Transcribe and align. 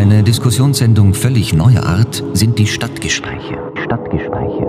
Eine 0.00 0.22
Diskussionssendung 0.22 1.12
völlig 1.12 1.52
neuer 1.52 1.82
Art 1.82 2.24
sind 2.32 2.58
die 2.58 2.66
Stadtgespräche. 2.66 3.70
Stadtgespräche. 3.84 4.64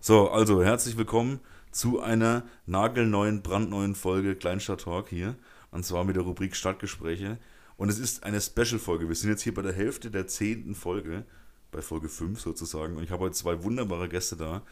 So, 0.00 0.28
also 0.30 0.64
herzlich 0.64 0.96
willkommen 0.96 1.38
zu 1.70 2.00
einer 2.00 2.42
nagelneuen, 2.66 3.42
brandneuen 3.42 3.94
Folge 3.94 4.34
Kleinstadt 4.34 4.80
Talk 4.80 5.10
hier. 5.10 5.36
Und 5.70 5.84
zwar 5.84 6.02
mit 6.02 6.16
der 6.16 6.24
Rubrik 6.24 6.56
Stadtgespräche. 6.56 7.38
Und 7.76 7.88
es 7.88 8.00
ist 8.00 8.24
eine 8.24 8.40
Special-Folge. 8.40 9.06
Wir 9.06 9.14
sind 9.14 9.30
jetzt 9.30 9.42
hier 9.42 9.54
bei 9.54 9.62
der 9.62 9.72
Hälfte 9.72 10.10
der 10.10 10.26
zehnten 10.26 10.74
Folge, 10.74 11.24
bei 11.70 11.82
Folge 11.82 12.08
5 12.08 12.40
sozusagen. 12.40 12.96
Und 12.96 13.04
ich 13.04 13.10
habe 13.10 13.24
heute 13.24 13.34
zwei 13.34 13.62
wunderbare 13.62 14.08
Gäste 14.08 14.36
da. 14.36 14.62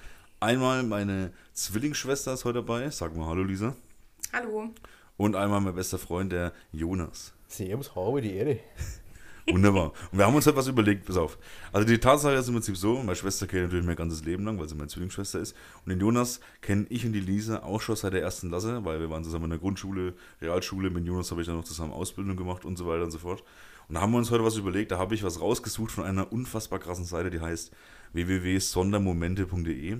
Einmal 0.40 0.82
meine 0.82 1.32
Zwillingsschwester 1.52 2.34
ist 2.34 2.44
heute 2.44 2.62
dabei. 2.62 2.90
Sag 2.90 3.16
mal 3.16 3.26
Hallo, 3.26 3.42
Lisa. 3.42 3.74
Hallo. 4.32 4.70
Und 5.16 5.34
einmal 5.34 5.60
mein 5.60 5.74
bester 5.74 5.98
Freund, 5.98 6.32
der 6.32 6.52
Jonas. 6.72 7.32
Servus, 7.48 7.94
habe 7.94 8.20
die 8.20 8.34
Erde. 8.34 8.60
Wunderbar. 9.48 9.92
Und 10.10 10.18
wir 10.18 10.26
haben 10.26 10.34
uns 10.34 10.44
halt 10.46 10.56
was 10.56 10.66
überlegt, 10.66 11.06
pass 11.06 11.16
auf. 11.16 11.38
Also 11.72 11.86
die 11.86 11.98
Tatsache 11.98 12.34
ist 12.34 12.48
im 12.48 12.54
Prinzip 12.54 12.76
so, 12.76 12.96
meine 12.96 13.14
Schwester 13.14 13.46
kennt 13.46 13.64
natürlich 13.64 13.86
mein 13.86 13.94
ganzes 13.94 14.24
Leben 14.24 14.44
lang, 14.44 14.58
weil 14.58 14.68
sie 14.68 14.74
meine 14.74 14.88
Zwillingsschwester 14.88 15.38
ist. 15.38 15.54
Und 15.84 15.90
den 15.90 16.00
Jonas 16.00 16.40
kennen 16.60 16.86
ich 16.90 17.06
und 17.06 17.12
die 17.12 17.20
Lisa 17.20 17.62
auch 17.62 17.80
schon 17.80 17.94
seit 17.94 18.12
der 18.12 18.22
ersten 18.22 18.48
Klasse, 18.48 18.84
weil 18.84 18.98
wir 18.98 19.08
waren 19.08 19.22
zusammen 19.22 19.44
in 19.44 19.50
der 19.50 19.58
Grundschule, 19.60 20.14
Realschule. 20.42 20.90
Mit 20.90 21.06
Jonas 21.06 21.30
habe 21.30 21.42
ich 21.42 21.46
dann 21.46 21.56
noch 21.56 21.64
zusammen 21.64 21.92
Ausbildung 21.92 22.36
gemacht 22.36 22.64
und 22.64 22.76
so 22.76 22.86
weiter 22.86 23.04
und 23.04 23.12
so 23.12 23.18
fort. 23.18 23.44
Und 23.88 23.94
da 23.94 24.00
haben 24.00 24.12
wir 24.12 24.18
uns 24.18 24.30
heute 24.30 24.44
was 24.44 24.56
überlegt, 24.56 24.90
da 24.90 24.98
habe 24.98 25.14
ich 25.14 25.22
was 25.22 25.40
rausgesucht 25.40 25.92
von 25.92 26.04
einer 26.04 26.32
unfassbar 26.32 26.78
krassen 26.78 27.04
Seite, 27.04 27.30
die 27.30 27.40
heißt 27.40 27.72
www.sondermomente.de. 28.12 29.98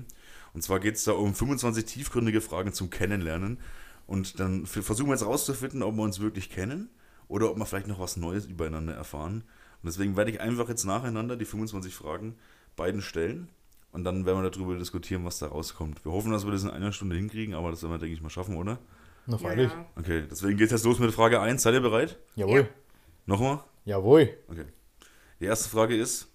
Und 0.53 0.61
zwar 0.61 0.79
geht 0.79 0.95
es 0.95 1.03
da 1.03 1.13
um 1.13 1.33
25 1.33 1.85
tiefgründige 1.85 2.41
Fragen 2.41 2.73
zum 2.73 2.89
Kennenlernen. 2.89 3.59
Und 4.05 4.39
dann 4.39 4.65
versuchen 4.65 5.07
wir 5.07 5.13
jetzt 5.13 5.25
rauszufinden, 5.25 5.83
ob 5.83 5.95
wir 5.95 6.03
uns 6.03 6.19
wirklich 6.19 6.49
kennen 6.49 6.89
oder 7.27 7.51
ob 7.51 7.57
wir 7.57 7.65
vielleicht 7.65 7.87
noch 7.87 7.99
was 7.99 8.17
Neues 8.17 8.45
übereinander 8.45 8.93
erfahren. 8.93 9.43
Und 9.81 9.85
deswegen 9.85 10.17
werde 10.17 10.31
ich 10.31 10.41
einfach 10.41 10.69
jetzt 10.69 10.85
nacheinander 10.85 11.35
die 11.35 11.45
25 11.45 11.93
Fragen 11.93 12.35
beiden 12.75 13.01
stellen 13.01 13.49
und 13.91 14.03
dann 14.03 14.25
werden 14.25 14.41
wir 14.43 14.49
darüber 14.49 14.77
diskutieren, 14.77 15.25
was 15.25 15.39
da 15.39 15.47
rauskommt. 15.47 16.03
Wir 16.05 16.11
hoffen, 16.11 16.31
dass 16.31 16.45
wir 16.45 16.51
das 16.51 16.63
in 16.63 16.69
einer 16.69 16.91
Stunde 16.91 17.15
hinkriegen, 17.15 17.53
aber 17.55 17.71
das 17.71 17.81
werden 17.81 17.93
wir, 17.93 17.97
denke 17.99 18.13
ich, 18.13 18.21
mal 18.21 18.29
schaffen, 18.29 18.55
oder? 18.57 18.79
Na, 19.25 19.37
freilich. 19.37 19.71
Ja. 19.71 19.85
Okay, 19.95 20.23
deswegen 20.29 20.57
geht 20.57 20.67
es 20.67 20.71
jetzt 20.71 20.85
los 20.85 20.99
mit 20.99 21.11
Frage 21.11 21.41
1. 21.41 21.61
Seid 21.61 21.73
ihr 21.73 21.81
bereit? 21.81 22.17
Jawohl. 22.35 22.61
Ja. 22.61 22.67
Nochmal? 23.25 23.63
Jawohl. 23.87 24.37
Okay. 24.49 24.65
Die 25.39 25.45
erste 25.45 25.69
Frage 25.69 25.95
ist, 25.95 26.27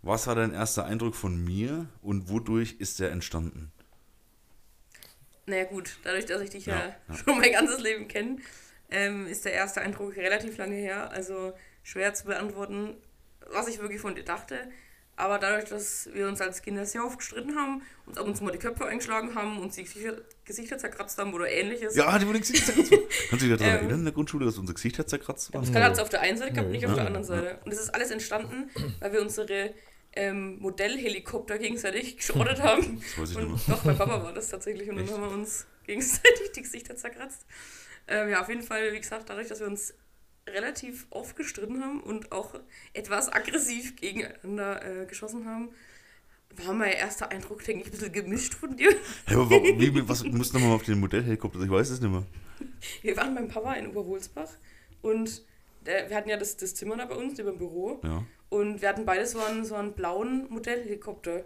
was 0.00 0.26
war 0.26 0.34
dein 0.34 0.54
erster 0.54 0.86
Eindruck 0.86 1.14
von 1.14 1.44
mir 1.44 1.86
und 2.00 2.30
wodurch 2.30 2.76
ist 2.78 3.00
der 3.00 3.10
entstanden? 3.10 3.70
Naja 5.44 5.64
gut, 5.64 5.98
dadurch, 6.04 6.24
dass 6.24 6.40
ich 6.40 6.48
dich 6.48 6.64
ja, 6.64 6.78
Ja, 6.78 6.96
ja. 7.08 7.14
schon 7.14 7.38
mein 7.38 7.52
ganzes 7.52 7.80
Leben 7.80 8.08
kenne, 8.08 8.38
ähm, 8.90 9.26
ist 9.26 9.44
der 9.44 9.52
erste 9.52 9.82
Eindruck 9.82 10.16
relativ 10.16 10.56
lange 10.56 10.76
her. 10.76 11.10
Also 11.10 11.52
schwer 11.82 12.14
zu 12.14 12.24
beantworten, 12.24 12.96
was 13.50 13.68
ich 13.68 13.78
wirklich 13.78 14.00
von 14.00 14.14
dir 14.14 14.24
dachte. 14.24 14.58
Aber 15.18 15.38
dadurch, 15.38 15.64
dass 15.64 16.10
wir 16.12 16.28
uns 16.28 16.40
als 16.42 16.60
Kinder 16.60 16.84
sehr 16.84 17.02
oft 17.04 17.18
gestritten 17.18 17.56
haben, 17.56 17.80
uns 18.04 18.18
ab 18.18 18.26
und 18.26 18.36
zu 18.36 18.44
mal 18.44 18.50
die 18.52 18.58
Köpfe 18.58 18.84
eingeschlagen 18.84 19.34
haben 19.34 19.58
und 19.60 19.72
sich 19.72 19.86
Gesichter, 19.92 20.18
Gesichter 20.44 20.76
zerkratzt 20.78 21.16
haben 21.18 21.32
oder 21.32 21.50
ähnliches. 21.50 21.96
Ja, 21.96 22.18
die 22.18 22.26
wurde 22.26 22.40
Gesicht 22.40 22.66
zerkratzt. 22.66 22.90
Kannst 23.30 23.44
du 23.44 23.48
dich 23.48 23.56
daran 23.56 23.72
Ähm. 23.74 23.78
erinnern 23.80 23.98
in 24.00 24.04
der 24.04 24.12
Grundschule, 24.14 24.44
dass 24.44 24.58
unsere 24.58 24.74
Gesichter 24.74 25.06
zerkratzt 25.06 25.54
waren? 25.54 25.72
Das 25.72 25.82
hat 25.82 25.92
es 25.94 25.98
auf 26.00 26.10
der 26.10 26.20
einen 26.20 26.36
Seite 26.36 26.52
gehabt, 26.52 26.70
nicht 26.70 26.84
auf 26.86 26.92
der 26.92 27.02
Ja. 27.04 27.06
anderen 27.08 27.24
Seite. 27.24 27.58
Und 27.64 27.72
das 27.72 27.80
ist 27.80 27.94
alles 27.94 28.10
entstanden, 28.10 28.70
weil 29.00 29.12
wir 29.14 29.22
unsere 29.22 29.72
ähm, 30.12 30.58
Modellhelikopter 30.60 31.58
gegenseitig 31.58 32.16
geschrottet 32.18 32.62
haben. 32.62 33.02
Das 33.16 33.18
weiß 33.18 33.30
ich 33.30 33.36
Und 33.38 33.52
nicht 33.52 33.68
mehr. 33.68 33.76
doch, 33.76 33.84
mein 33.84 33.96
Papa 33.98 34.22
war 34.22 34.32
das 34.34 34.48
tatsächlich 34.50 34.88
und 34.90 34.98
Echt? 34.98 35.10
dann 35.12 35.20
haben 35.22 35.30
wir 35.30 35.36
uns 35.38 35.66
gegenseitig 35.86 36.52
die 36.54 36.62
Gesichter 36.62 36.94
zerkratzt. 36.96 37.46
Ähm, 38.08 38.28
ja, 38.30 38.40
auf 38.42 38.48
jeden 38.48 38.62
Fall, 38.62 38.92
wie 38.92 39.00
gesagt, 39.00 39.28
dadurch, 39.30 39.48
dass 39.48 39.60
wir 39.60 39.66
uns 39.66 39.94
relativ 40.48 41.06
oft 41.10 41.36
gestritten 41.36 41.82
haben 41.82 42.00
und 42.00 42.32
auch 42.32 42.54
etwas 42.92 43.32
aggressiv 43.32 43.96
gegeneinander 43.96 45.02
äh, 45.02 45.06
geschossen 45.06 45.46
haben, 45.46 45.70
war 46.64 46.72
mein 46.72 46.92
erster 46.92 47.30
Eindruck, 47.30 47.64
denke 47.64 47.82
ich, 47.82 47.88
ein 47.88 47.90
bisschen 47.90 48.12
gemischt 48.12 48.54
von 48.54 48.76
dir. 48.76 48.90
Hey, 49.26 49.36
aber 49.36 49.50
warum, 49.50 49.80
wie, 49.80 50.08
was, 50.08 50.22
du 50.22 50.28
musst 50.30 50.54
nochmal 50.54 50.72
auf 50.72 50.84
den 50.84 51.00
Modellhelikopter, 51.00 51.60
ich 51.60 51.70
weiß 51.70 51.90
es 51.90 52.00
nicht 52.00 52.10
mehr. 52.10 52.24
Wir 53.02 53.16
waren 53.16 53.34
beim 53.34 53.48
Papa 53.48 53.74
in 53.74 53.88
Oberwolsbach 53.88 54.50
und 55.02 55.44
der, 55.84 56.08
wir 56.08 56.16
hatten 56.16 56.28
ja 56.28 56.36
das, 56.36 56.56
das 56.56 56.74
Zimmer 56.74 56.96
da 56.96 57.04
bei 57.04 57.14
uns, 57.14 57.38
über 57.38 57.50
dem 57.50 57.58
Büro. 57.58 58.00
Ja. 58.02 58.24
Und 58.48 58.80
wir 58.80 58.88
hatten 58.88 59.04
beide 59.04 59.26
so 59.26 59.40
einen, 59.40 59.64
so 59.64 59.74
einen 59.74 59.92
blauen 59.92 60.46
Modellhelikopter. 60.50 61.44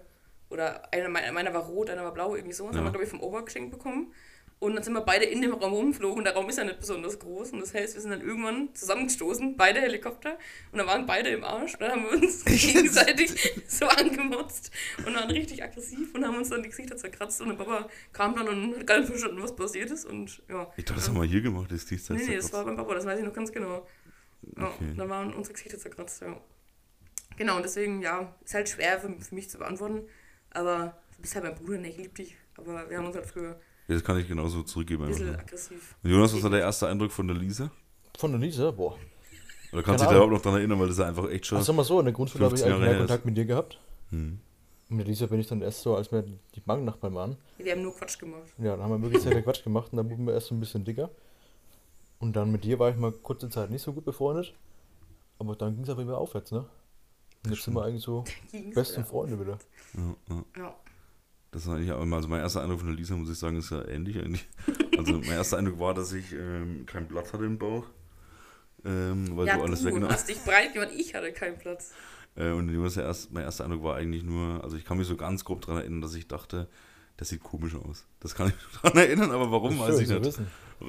Oder 0.50 0.92
einer, 0.92 1.08
meiner 1.08 1.32
meiner 1.32 1.54
war 1.54 1.62
rot, 1.62 1.90
einer 1.90 2.04
war 2.04 2.12
blau, 2.12 2.34
irgendwie 2.34 2.54
so. 2.54 2.66
Das 2.66 2.74
Ja. 2.74 2.78
haben 2.78 2.86
wir, 2.86 2.90
glaube 2.90 3.04
ich, 3.04 3.10
vom 3.10 3.22
Opa 3.22 3.40
geschenkt 3.40 3.70
bekommen. 3.70 4.12
Und 4.60 4.74
dann 4.74 4.84
sind 4.84 4.92
wir 4.92 5.00
beide 5.00 5.24
in 5.24 5.40
dem 5.40 5.54
Raum 5.54 5.72
rumgeflogen 5.72 6.22
der 6.22 6.34
Raum 6.34 6.46
ist 6.50 6.58
ja 6.58 6.64
nicht 6.64 6.80
besonders 6.80 7.18
groß. 7.18 7.52
Und 7.52 7.60
das 7.60 7.72
heißt, 7.72 7.94
wir 7.94 8.02
sind 8.02 8.10
dann 8.10 8.20
irgendwann 8.20 8.74
zusammengestoßen, 8.74 9.56
beide 9.56 9.80
Helikopter. 9.80 10.36
Und 10.70 10.78
dann 10.78 10.86
waren 10.86 11.06
beide 11.06 11.30
im 11.30 11.44
Arsch. 11.44 11.72
Und 11.74 11.80
dann 11.80 11.92
haben 11.92 12.02
wir 12.04 12.12
uns 12.12 12.44
gegenseitig 12.44 13.32
so 13.66 13.86
angemotzt 13.86 14.70
und 14.98 15.14
waren 15.14 15.30
richtig 15.30 15.64
aggressiv 15.64 16.14
und 16.14 16.26
haben 16.26 16.36
uns 16.36 16.50
dann 16.50 16.62
die 16.62 16.68
Gesichter 16.68 16.94
zerkratzt. 16.98 17.40
Und 17.40 17.48
der 17.48 17.54
Papa 17.54 17.88
kam 18.12 18.36
dann 18.36 18.48
und 18.48 18.76
hat 18.76 18.86
gar 18.86 18.98
nicht 18.98 19.08
verstanden, 19.08 19.42
was 19.42 19.56
passiert 19.56 19.90
ist. 19.90 20.04
Und 20.04 20.42
ja. 20.50 20.70
Ich 20.76 20.84
dachte, 20.84 21.00
das 21.00 21.08
haben 21.08 21.16
wir 21.16 21.24
hier 21.24 21.40
gemacht, 21.40 21.72
das 21.72 21.86
Gesicht 21.86 22.10
Nee, 22.10 22.26
nee, 22.28 22.36
das 22.36 22.52
war 22.52 22.66
beim 22.66 22.76
Papa, 22.76 22.94
das 22.94 23.06
weiß 23.06 23.18
ich 23.18 23.24
noch 23.24 23.32
ganz 23.32 23.50
genau. 23.50 23.86
Ja, 24.58 24.66
Okay. 24.66 24.92
Da 24.94 25.08
waren 25.08 25.32
unsere 25.32 25.54
Gesichter 25.54 25.78
zerkratzt, 25.78 26.20
ja. 26.20 26.38
Genau, 27.38 27.56
und 27.56 27.62
deswegen, 27.62 28.02
ja, 28.02 28.36
ist 28.44 28.52
halt 28.52 28.68
schwer 28.68 29.00
für, 29.00 29.08
für 29.18 29.34
mich 29.34 29.48
zu 29.48 29.56
beantworten. 29.56 30.02
Aber 30.50 31.00
du 31.16 31.22
bist 31.22 31.34
halt 31.34 31.44
mein 31.44 31.54
Bruder, 31.54 31.78
ne, 31.78 31.88
ich 31.88 31.96
liebe 31.96 32.12
dich. 32.12 32.36
Aber 32.58 32.90
wir 32.90 32.98
haben 32.98 33.06
uns 33.06 33.16
halt 33.16 33.24
früher 33.26 33.58
Ja, 33.90 33.96
das 33.96 34.04
kann 34.04 34.16
ich 34.18 34.28
genauso 34.28 34.62
zurückgeben. 34.62 35.02
ein 35.02 35.08
bisschen 35.08 35.26
nur. 35.26 35.38
aggressiv. 35.40 35.96
Und 36.04 36.10
Jonas, 36.10 36.32
was 36.32 36.44
war 36.44 36.50
der 36.50 36.60
erste 36.60 36.86
Eindruck 36.86 37.10
von 37.10 37.26
der 37.26 37.36
Lisa? 37.36 37.72
Von 38.16 38.30
der 38.30 38.40
Lisa, 38.40 38.70
boah. 38.70 38.96
Oder 39.72 39.82
kannst 39.82 40.04
du 40.04 40.04
dich 40.04 40.10
da 40.10 40.14
überhaupt 40.14 40.32
noch 40.32 40.42
dran 40.42 40.54
erinnern, 40.54 40.78
weil 40.78 40.86
das 40.86 40.96
ist 40.96 41.00
ja 41.00 41.08
einfach 41.08 41.28
echt 41.28 41.46
schon. 41.46 41.58
Ach, 41.58 41.64
sag 41.64 41.74
mal 41.74 41.82
so, 41.82 41.98
in 41.98 42.04
der 42.04 42.14
Grundschule 42.14 42.44
habe 42.44 42.54
ich 42.54 42.60
15 42.60 42.72
eigentlich 42.72 42.88
mehr 42.88 42.98
Kontakt 42.98 43.24
mit 43.24 43.36
dir 43.36 43.46
gehabt. 43.46 43.80
Hm. 44.10 44.38
Und 44.90 44.96
mit 44.96 45.08
Lisa 45.08 45.26
bin 45.26 45.40
ich 45.40 45.48
dann 45.48 45.60
erst 45.60 45.82
so, 45.82 45.96
als 45.96 46.12
wir 46.12 46.22
die 46.22 46.60
Banknachbarn 46.60 47.14
waren. 47.16 47.36
Wir 47.58 47.72
haben 47.72 47.82
nur 47.82 47.96
Quatsch 47.96 48.16
gemacht. 48.20 48.44
Ja, 48.58 48.76
dann 48.76 48.82
haben 48.84 48.92
wir 48.92 49.02
wirklich 49.02 49.24
sehr 49.24 49.32
viel 49.32 49.42
Quatsch 49.42 49.64
gemacht 49.64 49.88
und 49.90 49.96
dann 49.96 50.08
wurden 50.08 50.24
wir 50.24 50.34
erst 50.34 50.46
so 50.46 50.54
ein 50.54 50.60
bisschen 50.60 50.84
dicker. 50.84 51.10
Und 52.20 52.36
dann 52.36 52.52
mit 52.52 52.62
dir 52.62 52.78
war 52.78 52.90
ich 52.90 52.96
mal 52.96 53.10
kurze 53.10 53.50
Zeit 53.50 53.70
nicht 53.70 53.82
so 53.82 53.92
gut 53.92 54.04
befreundet. 54.04 54.54
Aber 55.40 55.56
dann 55.56 55.74
ging 55.74 55.82
es 55.82 55.88
jeden 55.88 56.06
Fall 56.06 56.14
aufwärts, 56.14 56.52
ne? 56.52 56.64
Und 57.44 57.50
jetzt 57.50 57.64
sind 57.64 57.74
wir 57.74 57.82
eigentlich 57.82 58.04
so 58.04 58.22
besten 58.72 58.98
wieder. 58.98 59.06
Freunde 59.06 59.40
wieder. 59.40 59.58
Ja, 59.94 60.14
ja. 60.28 60.44
Ja. 60.56 60.74
Das 61.52 61.66
war 61.66 61.76
eigentlich, 61.76 61.90
also 61.92 62.28
mein 62.28 62.40
erster 62.40 62.62
Eindruck 62.62 62.78
von 62.80 62.88
der 62.88 62.96
Lisa, 62.96 63.16
muss 63.16 63.28
ich 63.30 63.38
sagen, 63.38 63.56
ist 63.56 63.70
ja 63.70 63.84
ähnlich 63.86 64.18
eigentlich. 64.18 64.48
Also 64.98 65.12
mein 65.14 65.30
erster 65.30 65.56
Eindruck 65.56 65.78
war, 65.78 65.94
dass 65.94 66.12
ich 66.12 66.30
ähm, 66.34 66.84
kein 66.84 67.08
Blatt 67.08 67.32
hatte 67.32 67.46
im 67.46 67.56
Bauch. 67.58 67.86
Ähm, 68.84 69.34
weil 69.34 69.46
ja, 69.46 69.56
du 69.56 69.62
alles 69.62 69.80
du 69.80 69.86
weggenommen 69.86 70.12
hast 70.12 70.28
dich 70.28 70.38
breit 70.44 70.74
gemacht, 70.74 70.90
ich 70.94 71.14
hatte 71.14 71.32
keinen 71.32 71.56
Platz. 71.56 71.92
Äh, 72.36 72.50
und 72.50 72.68
erst, 72.96 73.32
mein 73.32 73.44
erster 73.44 73.64
Eindruck 73.64 73.82
war 73.82 73.96
eigentlich 73.96 74.24
nur, 74.24 74.62
also 74.62 74.76
ich 74.76 74.84
kann 74.84 74.98
mich 74.98 75.06
so 75.06 75.16
ganz 75.16 75.42
grob 75.42 75.62
daran 75.62 75.78
erinnern, 75.78 76.02
dass 76.02 76.14
ich 76.14 76.28
dachte, 76.28 76.68
das 77.16 77.30
sieht 77.30 77.42
komisch 77.42 77.74
aus. 77.76 78.06
Das 78.20 78.34
kann 78.34 78.48
ich 78.48 78.54
mich 78.54 78.64
daran 78.82 78.98
erinnern, 78.98 79.30
aber 79.30 79.50
warum, 79.50 79.78
Das 79.78 79.88
weiß 79.88 80.00
ich 80.00 80.08
schön 80.08 80.18
nicht. 80.20 80.26
wissen. 80.38 80.46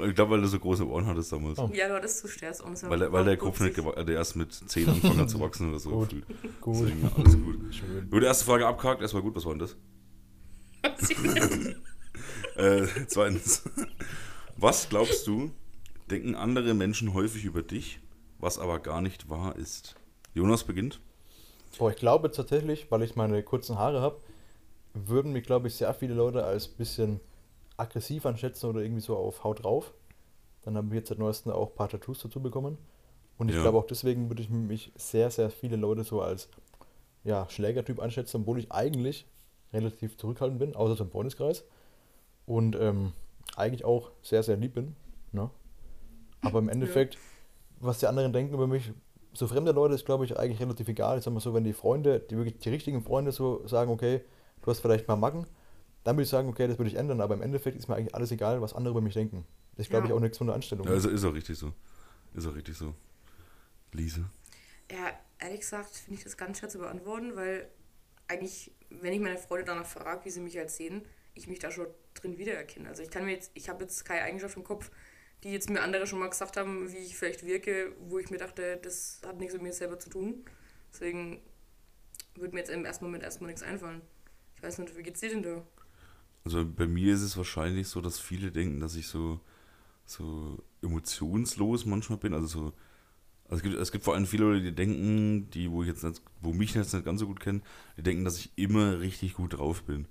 Ich 0.10 0.16
glaube, 0.16 0.32
weil 0.32 0.42
du 0.42 0.48
so 0.48 0.60
große 0.60 0.86
Ohren 0.88 1.06
hattest 1.06 1.32
damals. 1.32 1.58
Oh. 1.58 1.70
Ja, 1.74 1.88
du 1.88 1.96
hattest 1.96 2.20
zu 2.20 2.28
Stärz 2.28 2.60
und 2.60 2.78
so. 2.78 2.90
Weil, 2.90 3.00
der- 3.00 3.12
weil 3.14 3.24
der 3.24 3.38
Kopf 3.38 3.60
nicht, 3.62 3.78
der 3.78 4.08
erst 4.10 4.36
mit 4.36 4.54
10 4.54 4.90
angefangen 4.90 5.20
hat 5.20 5.30
zu 5.30 5.40
wachsen 5.42 5.70
oder 5.70 5.80
so. 5.80 5.90
Gut. 5.92 6.16
Gut. 6.60 6.76
Deswegen, 6.82 7.10
alles 7.16 7.34
gut. 7.42 7.74
Schön. 7.74 8.10
Gut, 8.10 8.24
erste 8.24 8.44
Frage 8.46 8.68
abgehakt, 8.68 9.02
erstmal 9.02 9.24
gut, 9.24 9.36
was 9.36 9.46
war 9.46 9.54
denn 9.54 9.60
das? 9.60 9.76
Äh, 12.56 12.88
zweitens. 13.08 13.64
Was 14.58 14.90
glaubst 14.90 15.26
du, 15.28 15.52
denken 16.10 16.36
andere 16.36 16.74
Menschen 16.74 17.14
häufig 17.14 17.46
über 17.46 17.64
dich, 17.64 18.00
was 18.40 18.60
aber 18.60 18.80
gar 18.80 19.02
nicht 19.02 19.30
wahr 19.30 19.56
ist? 19.56 19.96
Jonas 20.34 20.64
beginnt. 20.64 21.00
Boah, 21.78 21.90
ich 21.92 21.98
glaube 21.98 22.32
tatsächlich, 22.32 22.92
weil 22.92 23.02
ich 23.04 23.16
meine 23.16 23.44
kurzen 23.44 23.78
Haare 23.78 24.02
habe, 24.02 24.22
würden 24.94 25.34
mich, 25.34 25.46
glaube 25.46 25.68
ich, 25.68 25.76
sehr 25.76 25.94
viele 25.94 26.14
Leute 26.14 26.44
als 26.44 26.68
bisschen 26.68 27.22
aggressiv 27.78 28.26
einschätzen 28.26 28.68
oder 28.70 28.82
irgendwie 28.82 29.02
so 29.02 29.18
auf 29.18 29.44
Haut 29.44 29.64
drauf. 29.64 29.94
Dann 30.64 30.78
haben 30.78 30.92
wir 30.92 31.00
jetzt 31.00 31.10
seit 31.10 31.20
neuestem 31.20 31.52
auch 31.54 31.70
ein 31.72 31.76
paar 31.76 31.90
Tattoos 31.90 32.22
dazu 32.22 32.42
bekommen. 32.42 32.78
Und 33.38 33.50
ich 33.50 33.56
Ja. 33.56 33.62
glaube 33.64 33.78
auch 33.80 33.88
deswegen 33.88 34.30
würde 34.30 34.44
ich 34.44 34.50
mich 34.50 34.92
sehr, 34.96 35.32
sehr 35.32 35.50
viele 35.50 35.76
Leute 35.78 36.04
so 36.04 36.22
als 36.22 36.50
ja, 37.24 37.48
Schlägertyp 37.50 38.00
einschätzen, 38.00 38.42
obwohl 38.42 38.60
ich 38.60 38.72
eigentlich 38.72 39.28
relativ 39.74 40.18
zurückhaltend 40.18 40.60
bin, 40.60 40.76
außer 40.76 40.98
zum 40.98 41.10
Freundeskreis. 41.12 41.64
Und 42.46 42.76
ähm, 42.76 43.14
eigentlich 43.56 43.86
auch 43.86 44.12
sehr, 44.22 44.44
sehr 44.44 44.58
lieb 44.58 44.74
bin. 44.74 44.96
Ne? 45.32 45.50
Aber 46.42 46.60
im 46.60 46.70
Endeffekt, 46.70 47.18
was 47.80 48.00
die 48.00 48.08
anderen 48.08 48.34
denken 48.34 48.54
über 48.54 48.68
mich, 48.68 48.92
so 49.34 49.48
fremde 49.48 49.72
Leute 49.72 49.96
ist, 49.96 50.06
glaube 50.06 50.26
ich, 50.26 50.38
eigentlich 50.38 50.60
relativ 50.60 50.88
egal. 50.90 51.18
Ich 51.18 51.24
sag 51.24 51.34
mal 51.34 51.40
so, 51.40 51.54
wenn 51.54 51.64
die 51.64 51.74
Freunde, 51.74 52.20
die 52.20 52.36
wirklich 52.36 52.58
die 52.60 52.70
richtigen 52.70 53.02
Freunde 53.02 53.32
so 53.32 53.66
sagen, 53.68 53.92
okay, 53.92 54.22
du 54.62 54.70
hast 54.70 54.80
vielleicht 54.82 55.08
mal 55.08 55.16
Macken, 55.16 55.46
dann 56.04 56.16
würde 56.16 56.24
ich 56.24 56.30
sagen, 56.30 56.50
okay, 56.50 56.68
das 56.68 56.78
würde 56.78 56.90
ich 56.90 56.96
ändern. 56.98 57.22
Aber 57.22 57.34
im 57.36 57.42
Endeffekt 57.42 57.78
ist 57.78 57.88
mir 57.88 57.96
eigentlich 57.96 58.14
alles 58.14 58.32
egal, 58.32 58.62
was 58.62 58.74
andere 58.74 58.92
über 58.92 59.02
mich 59.02 59.14
denken. 59.14 59.46
Das 59.78 59.86
ist, 59.86 59.90
glaube 59.90 60.08
Ja. 60.08 60.12
ich, 60.12 60.18
auch 60.18 60.20
nichts 60.20 60.38
von 60.38 60.48
der 60.48 60.56
Anstellung. 60.56 60.86
Ja, 60.86 60.94
ist, 60.94 61.06
ist 61.06 61.24
auch 61.24 61.34
richtig 61.34 61.58
so. 61.58 61.72
Ist 62.34 62.46
auch 62.48 62.56
richtig 62.56 62.76
so. 62.76 62.94
Lise. 63.94 64.26
Ja, 64.92 65.12
ehrlich 65.40 65.62
gesagt 65.62 65.92
finde 65.96 66.18
ich 66.18 66.24
das 66.24 66.36
ganz 66.38 66.60
schwer 66.60 66.70
zu 66.70 66.80
beantworten, 66.80 67.36
weil 67.36 67.70
eigentlich 68.28 68.72
wenn 69.02 69.14
ich 69.14 69.20
meine 69.20 69.38
Freunde 69.38 69.66
danach 69.66 69.86
frage, 69.86 70.26
wie 70.26 70.30
sie 70.30 70.42
mich 70.42 70.58
halt 70.58 70.70
sehen, 70.70 71.04
ich 71.34 71.48
mich 71.48 71.60
da 71.60 71.72
schon 71.72 71.88
drin 72.14 72.38
wiedererkenne. 72.38 72.90
Also 72.90 73.04
ich 73.04 73.10
kann 73.10 73.26
mir 73.26 73.32
jetzt, 73.32 73.52
ich 73.54 73.70
habe 73.70 73.84
jetzt 73.84 74.04
keine 74.04 74.22
Eigenschaft 74.22 74.58
im 74.58 74.64
Kopf, 74.64 74.92
die 75.44 75.52
jetzt 75.52 75.70
mir 75.70 75.82
andere 75.82 76.06
schon 76.06 76.20
mal 76.20 76.30
gesagt 76.30 76.58
haben, 76.58 76.92
wie 76.92 76.98
ich 76.98 77.16
vielleicht 77.16 77.46
wirke, 77.46 77.96
wo 78.00 78.20
ich 78.20 78.30
mir 78.30 78.38
dachte, 78.38 78.78
das 78.78 79.22
hat 79.26 79.40
nichts 79.40 79.54
mit 79.54 79.64
mir 79.64 79.74
selber 79.74 79.98
zu 79.98 80.10
tun. 80.10 80.46
Deswegen 80.94 81.42
würde 82.36 82.54
mir 82.54 82.60
jetzt 82.60 82.72
im 82.72 82.86
ersten 82.86 83.06
Moment 83.06 83.24
erstmal 83.24 83.50
nichts 83.50 83.64
einfallen. 83.64 84.02
Ich 84.56 84.64
weiß 84.64 84.78
nicht, 84.78 84.96
wie 84.96 85.04
geht's 85.04 85.22
dir 85.22 85.30
denn 85.30 85.44
da? 85.44 85.66
Also 86.44 86.66
bei 86.66 86.88
mir 86.88 87.14
ist 87.14 87.22
es 87.22 87.38
wahrscheinlich 87.38 87.88
so, 87.88 88.02
dass 88.02 88.20
viele 88.20 88.52
denken, 88.52 88.80
dass 88.80 88.96
ich 88.96 89.08
so, 89.08 89.40
so 90.06 90.64
emotionslos 90.82 91.86
manchmal 91.86 92.20
bin. 92.20 92.34
Also 92.34 92.48
so, 92.48 92.74
also 93.52 93.64
es 93.66 93.70
gibt, 93.70 93.82
es 93.82 93.92
gibt 93.92 94.06
vor 94.06 94.16
allem 94.16 94.26
viele 94.26 94.46
Leute, 94.46 94.64
die 94.64 94.74
denken, 94.74 95.50
die, 95.50 95.70
wo 95.70 95.84
ich 95.84 95.90
jetzt 95.90 96.04
nicht, 96.04 96.22
wo 96.40 96.54
mich 96.54 96.74
jetzt 96.74 96.94
nicht 96.94 97.04
ganz 97.04 97.20
so 97.20 97.28
gut 97.28 97.42
kennen, 97.42 97.62
die 97.98 98.02
denken, 98.02 98.24
dass 98.24 98.38
ich 98.38 98.52
immer 98.56 99.02
richtig 99.02 99.34
gut 99.34 99.58
drauf 99.58 99.84
bin. 99.84 100.08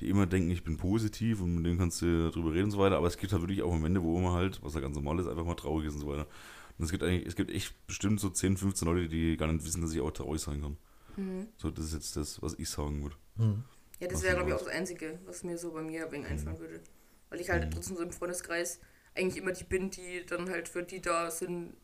Die 0.00 0.08
immer 0.08 0.26
denken, 0.26 0.50
ich 0.50 0.64
bin 0.64 0.76
positiv 0.76 1.40
und 1.40 1.54
mit 1.54 1.66
denen 1.66 1.78
kannst 1.78 2.02
du 2.02 2.30
drüber 2.30 2.52
reden 2.52 2.64
und 2.64 2.70
so 2.72 2.78
weiter. 2.78 2.96
Aber 2.96 3.06
es 3.06 3.16
gibt 3.16 3.32
halt 3.32 3.42
wirklich 3.42 3.62
auch 3.62 3.70
Momente, 3.70 4.02
wo 4.02 4.18
man 4.18 4.32
halt, 4.32 4.60
was 4.62 4.74
ja 4.74 4.80
ganz 4.80 4.96
normal 4.96 5.20
ist, 5.20 5.28
einfach 5.28 5.44
mal 5.44 5.54
traurig 5.54 5.86
ist 5.86 5.94
und 5.94 6.00
so 6.00 6.08
weiter. 6.08 6.26
Und 6.78 6.84
es 6.84 6.90
gibt 6.90 7.04
eigentlich, 7.04 7.26
es 7.26 7.36
gibt 7.36 7.52
echt 7.52 7.74
bestimmt 7.86 8.18
so 8.18 8.28
10, 8.28 8.56
15 8.56 8.88
Leute, 8.88 9.08
die 9.08 9.36
gar 9.36 9.52
nicht 9.52 9.64
wissen, 9.64 9.82
dass 9.82 9.94
ich 9.94 10.00
auch 10.00 10.10
traurig 10.10 10.40
sein 10.40 10.60
kann. 10.60 10.76
So, 11.58 11.70
das 11.70 11.84
ist 11.84 11.94
jetzt 11.94 12.16
das, 12.16 12.42
was 12.42 12.58
ich 12.58 12.68
sagen 12.68 13.02
würde. 13.02 13.16
Ja, 14.00 14.08
das 14.08 14.22
wäre, 14.22 14.34
glaube 14.34 14.50
ich, 14.50 14.56
auch 14.56 14.64
das 14.64 14.68
Einzige, 14.68 15.20
was 15.26 15.44
mir 15.44 15.58
so 15.58 15.70
bei 15.72 15.82
mir 15.82 16.06
ein 16.06 16.12
wenig 16.12 16.28
einfallen 16.28 16.58
würde. 16.58 16.80
Weil 17.28 17.40
ich 17.40 17.50
halt 17.50 17.72
trotzdem 17.72 17.96
so 17.96 18.02
im 18.02 18.10
Freundeskreis 18.10 18.80
eigentlich 19.14 19.36
immer 19.36 19.52
die 19.52 19.64
bin, 19.64 19.90
die 19.90 20.24
dann 20.26 20.48
halt 20.48 20.68
für 20.68 20.82
die 20.82 21.00
da 21.00 21.30
sind, 21.30 21.74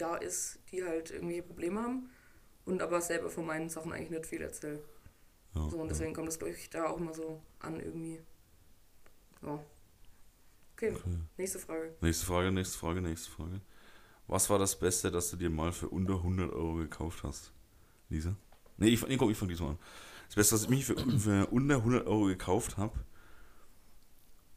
da 0.00 0.16
ist, 0.16 0.58
die 0.70 0.84
halt 0.84 1.10
irgendwelche 1.10 1.42
Probleme 1.42 1.82
haben 1.82 2.10
und 2.64 2.82
aber 2.82 3.00
selber 3.00 3.30
von 3.30 3.46
meinen 3.46 3.68
Sachen 3.68 3.92
eigentlich 3.92 4.10
nicht 4.10 4.26
viel 4.26 4.42
erzähle. 4.42 4.82
Ja, 5.54 5.68
So, 5.70 5.78
und 5.78 5.88
deswegen 5.88 6.14
kommt 6.14 6.28
das, 6.28 6.38
glaube 6.38 6.52
ich, 6.54 6.70
da 6.70 6.86
auch 6.86 6.98
immer 6.98 7.14
so 7.14 7.42
an 7.60 7.80
irgendwie. 7.80 8.20
Ja. 9.42 9.60
Okay, 10.76 10.92
Okay. 10.94 11.18
nächste 11.36 11.58
Frage. 11.58 11.94
Nächste 12.00 12.26
Frage, 12.26 12.50
nächste 12.52 12.78
Frage, 12.78 13.02
nächste 13.02 13.30
Frage. 13.30 13.60
Was 14.26 14.48
war 14.48 14.58
das 14.58 14.78
Beste, 14.78 15.10
das 15.10 15.30
du 15.30 15.36
dir 15.36 15.50
mal 15.50 15.72
für 15.72 15.88
unter 15.88 16.14
100 16.14 16.52
Euro 16.52 16.74
gekauft 16.76 17.22
hast? 17.24 17.52
Lisa? 18.08 18.36
Nee, 18.78 18.88
ich, 18.88 19.06
nee 19.06 19.16
komm, 19.16 19.30
ich 19.30 19.36
fange 19.36 19.50
diesmal 19.52 19.70
an. 19.72 19.78
Das 20.26 20.36
Beste, 20.36 20.54
was 20.54 20.62
ich 20.64 20.68
mich 20.70 20.84
für, 20.86 20.96
für 21.18 21.46
unter 21.48 21.76
100 21.76 22.06
Euro 22.06 22.26
gekauft 22.26 22.76
habe, 22.76 22.98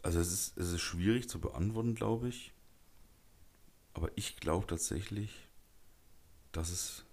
also 0.01 0.19
es 0.19 0.31
ist, 0.31 0.57
es 0.57 0.71
ist 0.71 0.81
schwierig 0.81 1.29
zu 1.29 1.39
beantworten, 1.39 1.95
glaube 1.95 2.27
ich. 2.29 2.53
Aber 3.93 4.09
ich 4.15 4.37
glaube 4.37 4.65
tatsächlich, 4.67 5.47
dass 6.51 6.71
es 6.71 7.05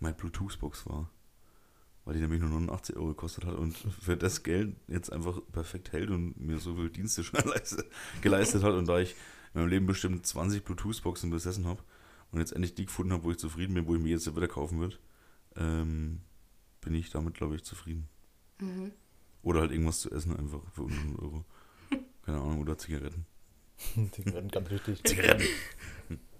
meine 0.00 0.14
Bluetooth-Box 0.14 0.86
war. 0.86 1.10
Weil 2.04 2.14
die 2.14 2.20
nämlich 2.20 2.40
nur 2.40 2.50
89 2.50 2.94
Euro 2.96 3.08
gekostet 3.08 3.44
hat 3.44 3.56
und 3.56 3.76
für 3.76 4.16
das 4.16 4.44
Geld 4.44 4.76
jetzt 4.86 5.10
einfach 5.12 5.40
perfekt 5.50 5.90
hält 5.90 6.10
und 6.10 6.38
mir 6.40 6.58
so 6.58 6.76
viel 6.76 6.88
Dienste 6.90 7.24
schon 7.24 7.40
leiste- 7.40 7.84
geleistet 8.22 8.62
hat. 8.62 8.74
Und 8.74 8.86
da 8.86 9.00
ich 9.00 9.16
in 9.54 9.60
meinem 9.60 9.68
Leben 9.70 9.86
bestimmt 9.86 10.24
20 10.24 10.64
Bluetooth-Boxen 10.64 11.30
besessen 11.30 11.66
habe 11.66 11.82
und 12.30 12.38
jetzt 12.38 12.52
endlich 12.52 12.74
die 12.76 12.86
gefunden 12.86 13.12
habe, 13.12 13.24
wo 13.24 13.30
ich 13.32 13.38
zufrieden 13.38 13.74
bin, 13.74 13.86
wo 13.88 13.96
ich 13.96 14.00
mir 14.02 14.10
jetzt 14.10 14.34
wieder 14.36 14.46
kaufen 14.46 14.78
würde, 14.78 14.96
ähm, 15.56 16.20
bin 16.80 16.94
ich 16.94 17.10
damit, 17.10 17.34
glaube 17.34 17.56
ich, 17.56 17.64
zufrieden. 17.64 18.08
Oder 19.42 19.60
halt 19.60 19.72
irgendwas 19.72 20.00
zu 20.00 20.10
essen 20.12 20.36
einfach 20.36 20.60
für 20.72 20.82
100 20.86 21.18
Euro. 21.20 21.44
Keine 22.22 22.38
Ahnung, 22.38 22.60
oder 22.60 22.78
Zigaretten. 22.78 23.26
Zigaretten, 24.12 24.48
ganz 24.48 24.70
wichtig. 24.70 25.04
Zigaretten! 25.04 25.46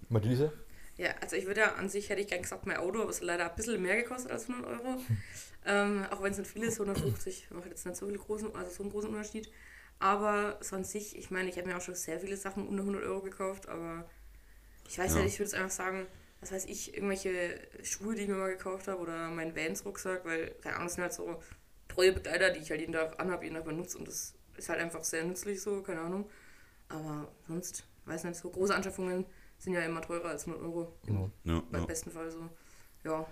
Mathilde? 0.09 0.51
Ja, 0.97 1.11
also 1.21 1.35
ich 1.35 1.45
würde 1.45 1.61
ja 1.61 1.75
an 1.75 1.89
sich, 1.89 2.09
hätte 2.09 2.21
ich 2.21 2.27
gern 2.27 2.41
gesagt, 2.41 2.65
mein 2.65 2.77
Auto, 2.77 3.01
aber 3.01 3.11
es 3.11 3.17
hat 3.17 3.23
leider 3.25 3.49
ein 3.49 3.55
bisschen 3.55 3.81
mehr 3.81 3.97
gekostet 3.97 4.31
als 4.31 4.47
100 4.47 4.65
Euro. 4.65 4.99
ähm, 5.65 6.05
auch 6.09 6.23
wenn 6.23 6.31
es 6.31 6.39
nicht 6.39 6.49
viel 6.51 6.63
ist, 6.63 6.79
150 6.79 7.51
macht 7.51 7.67
jetzt 7.67 7.85
nicht 7.85 7.97
so, 7.97 8.07
viel 8.07 8.17
großen, 8.17 8.55
also 8.55 8.71
so 8.71 8.83
einen 8.83 8.91
großen 8.91 9.09
Unterschied. 9.09 9.49
Aber 9.99 10.57
so 10.61 10.75
an 10.75 10.83
sich, 10.83 11.15
ich 11.17 11.29
meine, 11.31 11.49
ich 11.49 11.57
habe 11.57 11.67
mir 11.67 11.77
auch 11.77 11.81
schon 11.81 11.95
sehr 11.95 12.19
viele 12.19 12.37
Sachen 12.37 12.67
unter 12.67 12.83
100 12.83 13.03
Euro 13.03 13.21
gekauft, 13.21 13.67
aber 13.67 14.09
ich 14.87 14.97
weiß 14.97 15.15
Ja. 15.15 15.21
nicht, 15.23 15.33
ich 15.33 15.39
würde 15.39 15.47
es 15.47 15.53
einfach 15.53 15.71
sagen, 15.71 16.07
was 16.39 16.51
weiß 16.51 16.65
ich, 16.65 16.93
irgendwelche 16.95 17.59
Schuhe, 17.83 18.15
die 18.15 18.23
ich 18.23 18.27
mir 18.27 18.35
mal 18.35 18.51
gekauft 18.51 18.87
habe 18.87 19.01
oder 19.01 19.29
meinen 19.29 19.55
Vans-Rucksack, 19.55 20.25
weil, 20.25 20.51
keine 20.61 20.75
Ahnung, 20.75 20.87
das 20.87 20.95
sind 20.95 21.03
halt 21.03 21.13
so 21.13 21.41
treue 21.87 22.13
Begleiter, 22.13 22.51
die 22.51 22.59
ich 22.59 22.69
halt 22.69 22.79
jeden 22.81 22.93
Tag 22.93 23.19
anhabe, 23.19 23.43
jeden 23.43 23.55
Tag 23.55 23.65
benutze 23.65 23.97
und 23.97 24.07
das 24.07 24.33
ist 24.55 24.69
halt 24.69 24.79
einfach 24.79 25.03
sehr 25.03 25.23
nützlich 25.23 25.61
so, 25.61 25.81
keine 25.81 26.01
Ahnung. 26.01 26.29
Aber 26.89 27.27
sonst, 27.47 27.85
weiß 28.05 28.23
nicht, 28.23 28.35
so 28.37 28.49
große 28.49 28.73
Anschaffungen 28.75 29.25
sind 29.57 29.73
ja 29.73 29.81
immer 29.81 30.01
teurer 30.01 30.29
als 30.29 30.47
100 30.47 30.63
Euro. 30.63 30.93
Genau. 31.05 31.29
Ja, 31.43 31.61
Beim 31.71 31.81
ja. 31.81 31.87
besten 31.87 32.11
Fall 32.11 32.29
so. 32.31 32.39
Ja, 33.03 33.25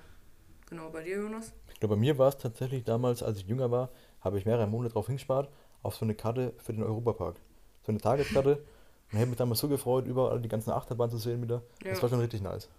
genau. 0.70 0.90
Bei 0.90 1.04
dir, 1.04 1.18
Jonas? 1.18 1.54
Ich 1.74 1.80
glaube, 1.80 1.96
bei 1.96 2.00
mir 2.00 2.18
war 2.18 2.30
es 2.30 2.38
tatsächlich 2.38 2.84
damals, 2.84 3.24
als 3.24 3.40
ich 3.40 3.48
jünger 3.48 3.72
war, 3.72 3.90
habe 4.22 4.38
ich 4.38 4.46
mehrere 4.46 4.68
Monate 4.68 4.94
drauf 4.94 5.08
hingespart, 5.08 5.50
auf 5.84 5.96
so 5.96 6.06
eine 6.06 6.16
Karte 6.16 6.54
für 6.58 6.74
den 6.74 6.84
Europapark. 6.84 7.40
So 7.86 7.92
eine 7.92 8.00
Tageskarte. 8.02 8.58
Und 8.58 9.12
ich 9.12 9.20
habe 9.20 9.28
mich 9.28 9.38
damals 9.38 9.60
so 9.60 9.68
gefreut, 9.70 10.08
überall 10.08 10.42
die 10.42 10.50
ganzen 10.50 10.72
Achterbahnen 10.72 11.12
zu 11.12 11.18
sehen 11.18 11.42
wieder. 11.44 11.62
Das 11.84 11.98
Ja. 11.98 12.02
war 12.02 12.10
schon 12.10 12.20
richtig 12.20 12.42
nice. 12.42 12.70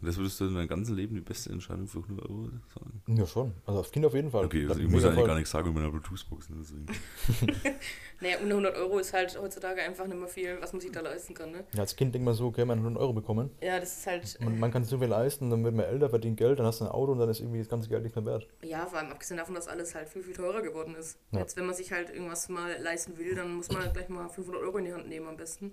Und 0.00 0.06
das 0.06 0.16
würdest 0.16 0.40
du 0.40 0.46
in 0.46 0.54
deinem 0.54 0.68
ganzen 0.68 0.94
Leben 0.94 1.14
die 1.14 1.20
beste 1.20 1.50
Entscheidung 1.50 1.86
für 1.86 1.98
100 1.98 2.28
Euro 2.28 2.50
sagen? 2.74 3.02
Ja, 3.08 3.26
schon. 3.26 3.52
Also 3.66 3.80
auf 3.80 3.90
Kind 3.90 4.06
auf 4.06 4.14
jeden 4.14 4.30
Fall. 4.30 4.44
Okay, 4.44 4.66
also 4.68 4.80
ich 4.80 4.88
muss 4.88 5.04
eigentlich 5.04 5.26
gar 5.26 5.34
nichts 5.34 5.50
sagen 5.50 5.68
mit 5.68 5.74
meiner 5.76 5.90
Bluetooth-Box. 5.90 6.50
Ne, 6.50 6.56
deswegen. 6.60 6.86
Naja, 8.20 8.38
unter 8.38 8.56
100 8.56 8.76
Euro 8.76 8.98
ist 8.98 9.12
halt 9.12 9.38
heutzutage 9.40 9.80
einfach 9.80 10.06
nicht 10.08 10.18
mehr 10.18 10.26
viel, 10.26 10.60
was 10.60 10.72
man 10.72 10.80
sich 10.80 10.90
da 10.90 11.00
leisten 11.00 11.34
kann, 11.34 11.52
ne? 11.52 11.64
Ja, 11.72 11.80
als 11.80 11.94
Kind 11.94 12.14
denkt 12.14 12.24
man 12.24 12.34
so, 12.34 12.46
okay, 12.46 12.64
man 12.64 12.78
hat 12.78 12.84
100 12.84 13.00
Euro 13.00 13.12
bekommen. 13.12 13.50
Ja, 13.60 13.78
das 13.78 13.98
ist 13.98 14.06
halt. 14.08 14.40
Man, 14.40 14.58
man 14.58 14.72
kann 14.72 14.82
sich 14.82 14.90
so 14.90 14.98
viel 14.98 15.06
leisten, 15.06 15.50
dann 15.50 15.62
wird 15.62 15.74
man 15.74 15.84
älter, 15.84 16.10
verdient 16.10 16.36
Geld, 16.36 16.58
dann 16.58 16.66
hast 16.66 16.80
du 16.80 16.86
ein 16.86 16.90
Auto 16.90 17.12
und 17.12 17.18
dann 17.18 17.28
ist 17.28 17.38
irgendwie 17.38 17.58
das 17.58 17.68
ganze 17.68 17.88
Geld 17.88 18.02
nicht 18.02 18.16
mehr 18.16 18.24
wert. 18.24 18.48
Ja, 18.62 18.86
vor 18.86 18.98
allem 18.98 19.12
abgesehen 19.12 19.36
davon, 19.36 19.54
dass 19.54 19.68
alles 19.68 19.94
halt 19.94 20.08
viel, 20.08 20.22
viel 20.22 20.34
teurer 20.34 20.62
geworden 20.62 20.96
ist. 20.96 21.16
Ja. 21.30 21.40
Jetzt, 21.40 21.56
wenn 21.56 21.66
man 21.66 21.76
sich 21.76 21.92
halt 21.92 22.10
irgendwas 22.10 22.48
mal 22.48 22.76
leisten 22.80 23.16
will, 23.18 23.36
dann 23.36 23.54
muss 23.54 23.70
man 23.70 23.82
halt 23.82 23.94
gleich 23.94 24.08
mal 24.08 24.28
500 24.28 24.62
Euro 24.62 24.78
in 24.78 24.86
die 24.86 24.92
Hand 24.92 25.08
nehmen 25.08 25.28
am 25.28 25.36
besten. 25.36 25.72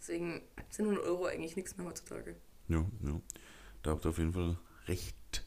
Deswegen 0.00 0.40
sind 0.70 0.86
100 0.86 1.04
Euro 1.06 1.26
eigentlich 1.26 1.56
nichts 1.56 1.76
mehr 1.76 1.86
heutzutage. 1.86 2.36
Ja, 2.68 2.78
ja. 2.78 3.20
Da 3.84 3.90
habt 3.90 4.04
ihr 4.06 4.08
auf 4.08 4.18
jeden 4.18 4.32
Fall 4.32 4.56
recht. 4.88 5.44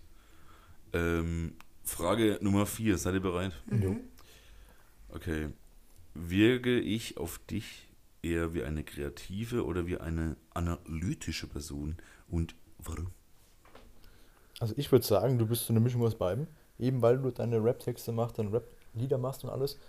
Ähm, 0.93 1.55
Frage 1.83 2.37
Nummer 2.39 2.67
4. 2.67 2.97
Seid 2.97 3.15
ihr 3.15 3.19
bereit? 3.19 3.51
Jo. 3.69 3.97
Okay. 5.09 5.49
Wirke 6.13 6.79
ich 6.79 7.17
auf 7.17 7.39
dich 7.39 7.89
eher 8.21 8.53
wie 8.53 8.63
eine 8.63 8.83
kreative 8.83 9.65
oder 9.65 9.87
wie 9.87 9.97
eine 9.97 10.37
analytische 10.53 11.47
Person? 11.47 11.97
Und 12.29 12.53
warum? 12.77 13.07
Also 14.59 14.75
ich 14.77 14.91
würde 14.91 15.05
sagen, 15.05 15.39
du 15.39 15.47
bist 15.47 15.65
so 15.65 15.73
eine 15.73 15.79
Mischung 15.79 16.03
aus 16.03 16.15
beiden. 16.15 16.47
Eben 16.77 17.01
weil 17.01 17.17
du 17.17 17.31
deine 17.31 17.63
Rap-Texte 17.63 18.11
machst, 18.11 18.37
deine 18.37 18.53
Rap-Lieder 18.53 19.17
machst 19.17 19.43
und 19.43 19.49
alles. 19.49 19.79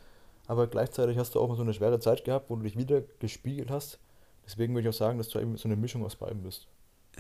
Aber 0.47 0.69
gleichzeitig 0.69 1.19
hast 1.19 1.35
du 1.35 1.40
auch 1.40 1.49
mal 1.49 1.57
so 1.57 1.62
eine 1.62 1.75
schwere 1.75 2.00
Zeit 2.00 2.25
gehabt, 2.25 2.49
wo 2.49 2.57
du 2.57 2.62
dich 2.62 2.78
wieder 2.78 3.02
gespiegelt 3.19 3.71
hast. 3.71 3.99
Deswegen 4.47 4.73
würde 4.73 4.88
ich 4.88 4.95
auch 4.95 4.99
sagen, 4.99 5.19
dass 5.19 5.28
du 5.28 5.38
eben 5.38 5.59
so 5.59 5.69
eine 5.69 5.76
Mischung 5.76 6.02
aus 6.02 6.17
beiden 6.17 6.43
bist. 6.43 6.67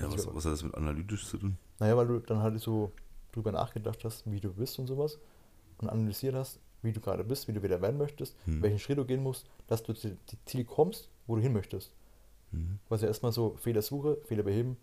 Ja, 0.00 0.10
was, 0.10 0.26
was 0.26 0.44
hat 0.44 0.52
das 0.52 0.62
mit 0.62 0.74
analytisch 0.74 1.26
zu 1.26 1.38
tun? 1.38 1.58
Naja, 1.78 1.96
weil 1.96 2.06
du 2.06 2.18
dann 2.20 2.38
halt 2.42 2.60
so 2.60 2.92
drüber 3.32 3.52
nachgedacht 3.52 4.04
hast, 4.04 4.30
wie 4.30 4.40
du 4.40 4.52
bist 4.52 4.78
und 4.78 4.86
sowas. 4.86 5.18
Und 5.78 5.88
analysiert 5.90 6.34
hast, 6.34 6.58
wie 6.82 6.92
du 6.92 7.00
gerade 7.00 7.24
bist, 7.24 7.46
wie 7.48 7.52
du 7.52 7.62
wieder 7.62 7.80
werden 7.80 7.98
möchtest, 7.98 8.36
Hm. 8.44 8.62
welchen 8.62 8.78
Schritt 8.78 8.98
du 8.98 9.04
gehen 9.04 9.22
musst, 9.22 9.46
dass 9.68 9.82
du 9.82 9.92
zu 9.92 10.16
die 10.30 10.44
Ziel 10.44 10.64
kommst, 10.64 11.08
wo 11.26 11.36
du 11.36 11.42
hin 11.42 11.52
möchtest. 11.52 11.92
Mhm. 12.50 12.78
Quasi 12.88 13.06
erstmal 13.06 13.32
so 13.32 13.56
Fehlersuche, 13.56 14.18
Fehler 14.24 14.42
beheben 14.42 14.76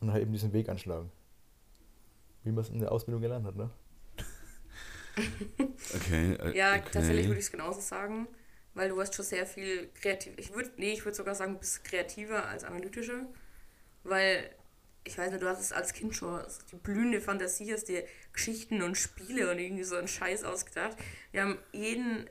und 0.00 0.06
dann 0.08 0.12
halt 0.12 0.22
eben 0.22 0.32
diesen 0.32 0.52
Weg 0.52 0.68
anschlagen. 0.68 1.10
Wie 2.44 2.52
man 2.52 2.62
es 2.64 2.70
in 2.70 2.78
der 2.80 2.92
Ausbildung 2.92 3.20
gelernt 3.20 3.46
hat, 3.46 3.56
ne? 3.56 3.70
Okay. 5.94 6.34
Äh, 6.34 6.56
Ja, 6.56 6.76
okay. 6.76 6.82
tatsächlich 6.92 7.26
würde 7.26 7.38
ich 7.40 7.46
es 7.46 7.50
genauso 7.50 7.80
sagen, 7.80 8.28
weil 8.74 8.88
du 8.90 9.00
hast 9.00 9.14
schon 9.14 9.24
sehr 9.24 9.46
viel 9.46 9.88
kreativ. 9.94 10.34
Ich 10.36 10.52
würde, 10.54 10.70
nee, 10.76 10.92
ich 10.92 11.04
würde 11.04 11.16
sogar 11.16 11.34
sagen, 11.34 11.54
du 11.54 11.58
bist 11.58 11.82
kreativer 11.84 12.46
als 12.46 12.64
analytischer, 12.64 13.26
weil 14.04 14.50
ich 15.04 15.16
weiß 15.16 15.30
nicht, 15.30 15.42
du 15.42 15.48
hast 15.48 15.60
es 15.60 15.72
als 15.72 15.94
Kind 15.94 16.14
schon 16.14 16.38
die 16.70 16.76
blühende 16.76 17.20
Fantasie, 17.20 17.72
hast 17.72 17.84
dir 17.88 18.04
Geschichten 18.34 18.82
und 18.82 18.96
Spiele 18.96 19.50
und 19.50 19.58
irgendwie 19.58 19.84
so 19.84 19.96
einen 19.96 20.08
Scheiß 20.08 20.44
ausgedacht. 20.44 20.96
Wir 21.32 21.42
haben 21.42 21.58
jeden, 21.72 22.28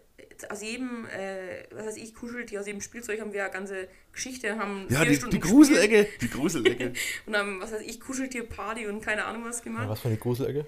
aus 0.49 0.61
jedem, 0.61 1.05
äh, 1.07 1.63
was 1.71 1.87
weiß 1.87 1.97
ich, 1.97 2.13
Kuscheltier, 2.13 2.59
aus 2.59 2.67
jedem 2.67 2.81
Spielzeug 2.81 3.19
haben 3.19 3.33
wir 3.33 3.43
eine 3.43 3.51
ganze 3.53 3.87
Geschichte, 4.11 4.57
haben 4.59 4.85
Ja, 4.89 4.99
vier 5.01 5.09
die, 5.09 5.15
Stunden 5.15 5.35
die 5.35 5.39
Gruselecke. 5.39 6.07
Die 6.21 6.29
Gruselecke. 6.29 6.93
und 7.25 7.35
haben, 7.35 7.59
was 7.61 7.71
weiß 7.71 7.81
ich, 7.81 7.99
Kuscheltier-Party 7.99 8.85
und 8.85 9.01
keine 9.01 9.25
Ahnung 9.25 9.43
was 9.45 9.57
Ja, 9.59 9.63
gemacht. 9.63 9.89
was 9.89 9.99
für 10.01 10.09
eine 10.09 10.17
Gruselecke? 10.17 10.67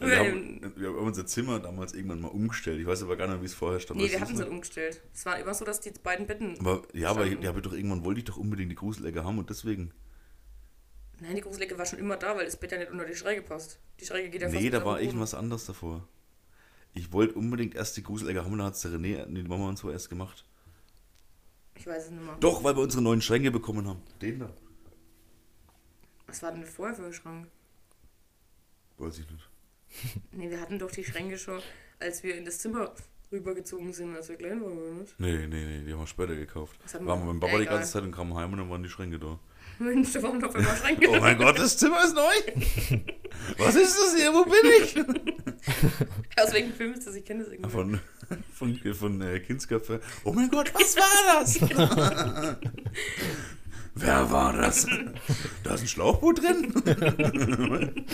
Wir, 0.00 0.18
haben, 0.18 0.72
wir 0.76 0.88
haben 0.88 0.96
unser 0.98 1.26
Zimmer 1.26 1.60
damals 1.60 1.94
irgendwann 1.94 2.20
mal 2.20 2.28
umgestellt. 2.28 2.80
Ich 2.80 2.86
weiß 2.86 3.02
aber 3.02 3.16
gar 3.16 3.28
nicht, 3.28 3.40
wie 3.42 3.46
es 3.46 3.54
vorher 3.54 3.80
stand. 3.80 3.98
nee, 3.98 4.04
Weißt 4.04 4.14
wir 4.14 4.20
hatten 4.20 4.32
es 4.32 4.38
nicht 4.38 4.46
noch? 4.48 4.54
umgestellt. 4.54 5.00
Es 5.14 5.24
war 5.26 5.38
immer 5.38 5.54
so, 5.54 5.64
dass 5.64 5.80
die 5.80 5.90
beiden 6.02 6.26
Betten 6.26 6.56
Aber, 6.60 6.82
ja, 6.92 7.10
aber, 7.10 7.26
standen. 7.26 7.42
ja, 7.42 7.50
aber 7.50 7.60
doch 7.60 7.72
irgendwann 7.72 8.04
wollte 8.04 8.20
ich 8.20 8.24
doch 8.24 8.36
unbedingt 8.36 8.70
die 8.70 8.76
Gruselecke 8.76 9.24
haben 9.24 9.38
und 9.38 9.50
deswegen. 9.50 9.92
Nein, 11.20 11.34
die 11.36 11.40
Gruselecke 11.42 11.76
war 11.78 11.86
schon 11.86 11.98
immer 11.98 12.16
da, 12.16 12.36
weil 12.36 12.44
das 12.44 12.56
Bett 12.58 12.72
ja 12.72 12.78
nicht 12.78 12.90
unter 12.90 13.04
die 13.04 13.14
Schräge 13.14 13.42
passt. 13.42 13.78
Die 14.00 14.06
Schräge 14.06 14.30
geht 14.30 14.42
ja 14.42 14.48
nee, 14.48 14.70
da 14.70 14.84
war 14.84 15.00
irgendwas 15.00 15.34
anderes 15.34 15.66
davor. 15.66 16.06
Ich 16.94 17.12
wollte 17.12 17.34
unbedingt 17.34 17.74
erst 17.74 17.96
die 17.96 18.02
Gruselecke 18.02 18.44
haben 18.44 18.52
und 18.52 18.58
dann 18.58 18.68
hat 18.68 18.74
es 18.74 18.80
der 18.82 18.92
René, 18.92 19.26
die 19.26 19.42
Mama 19.42 19.68
und 19.68 19.78
so 19.78 19.90
erst 19.90 20.08
gemacht. 20.08 20.44
Ich 21.76 21.86
weiß 21.86 22.06
es 22.06 22.10
nicht 22.10 22.24
mehr. 22.24 22.36
Doch, 22.40 22.64
weil 22.64 22.76
wir 22.76 22.82
unsere 22.82 23.02
neuen 23.02 23.20
Schränke 23.20 23.50
bekommen 23.50 23.86
haben. 23.86 24.02
Den 24.20 24.40
da. 24.40 24.50
Was 26.26 26.42
war 26.42 26.52
denn 26.52 26.64
vorher 26.64 26.94
für 26.96 27.04
ein 27.06 27.12
Schrank? 27.12 27.48
Weiß 28.98 29.18
ich 29.18 29.30
nicht. 29.30 29.48
Nee, 30.32 30.50
wir 30.50 30.60
hatten 30.60 30.78
doch 30.78 30.90
die 30.90 31.04
Schränke 31.04 31.38
schon, 31.38 31.60
als 31.98 32.22
wir 32.22 32.36
in 32.36 32.44
das 32.44 32.58
Zimmer 32.58 32.92
rübergezogen 33.32 33.92
sind, 33.92 34.14
als 34.14 34.28
wir 34.28 34.36
klein 34.36 34.60
waren, 34.62 34.76
oder 34.78 34.90
nicht? 35.00 35.14
Nee, 35.18 35.46
nee, 35.46 35.64
nee, 35.64 35.84
die 35.84 35.92
haben 35.92 36.00
wir 36.00 36.06
später 36.06 36.34
gekauft. 36.36 36.78
Waren 36.92 37.06
wir- 37.06 37.16
wir 37.16 37.26
beim 37.26 37.40
Papa 37.40 37.56
die 37.56 37.62
Egal. 37.62 37.76
ganze 37.78 37.92
Zeit 37.92 38.02
und 38.02 38.12
kamen 38.12 38.34
heim 38.34 38.52
und 38.52 38.58
dann 38.58 38.70
waren 38.70 38.82
die 38.82 38.88
Schränke 38.90 39.18
da. 39.18 39.38
Mensch, 39.78 40.12
da 40.12 40.22
waren 40.22 40.40
doch 40.40 40.54
immer 40.54 40.74
Schränke. 40.76 41.08
Oh 41.08 41.20
mein 41.20 41.38
Gott, 41.38 41.58
das 41.58 41.76
Zimmer 41.78 42.04
ist 42.04 42.14
neu! 42.14 42.22
Was 43.58 43.74
ist 43.76 43.96
das 43.96 44.14
hier? 44.16 44.32
Wo 44.32 44.44
bin 44.44 44.72
ich? 44.82 44.96
Aus 46.42 46.52
welchem 46.52 46.72
Film 46.72 46.92
ist 46.94 47.06
das? 47.06 47.14
Ich 47.14 47.24
kenne 47.24 47.44
das 47.44 47.52
irgendwie. 47.52 47.70
Von, 47.70 48.00
von, 48.52 48.94
von 48.94 49.20
äh, 49.22 49.40
Kindsköpfe. 49.40 50.00
Oh 50.24 50.32
mein 50.32 50.48
Gott, 50.50 50.72
was 50.74 50.96
war 50.96 51.40
das? 51.40 52.58
Wer 53.94 54.30
war 54.30 54.52
das? 54.52 54.86
Da 55.64 55.74
ist 55.74 55.82
ein 55.82 55.88
Schlauchboot 55.88 56.38
drin? 56.42 56.72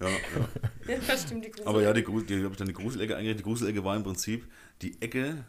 ja, 0.00 0.08
ja. 0.08 0.96
Ja, 1.08 1.16
stimmt, 1.16 1.44
die 1.44 1.50
Grusel. 1.50 1.66
Aber 1.68 1.82
ja, 1.82 1.92
die, 1.92 2.02
die 2.02 2.42
habe 2.42 2.48
ich 2.52 2.56
dann 2.56 2.68
die 2.68 2.72
Gruselecke 2.74 3.16
eingerichtet. 3.16 3.40
Die 3.44 3.48
Gruselecke 3.48 3.84
war 3.84 3.96
im 3.96 4.02
Prinzip 4.02 4.46
die 4.82 5.00
Ecke, 5.00 5.44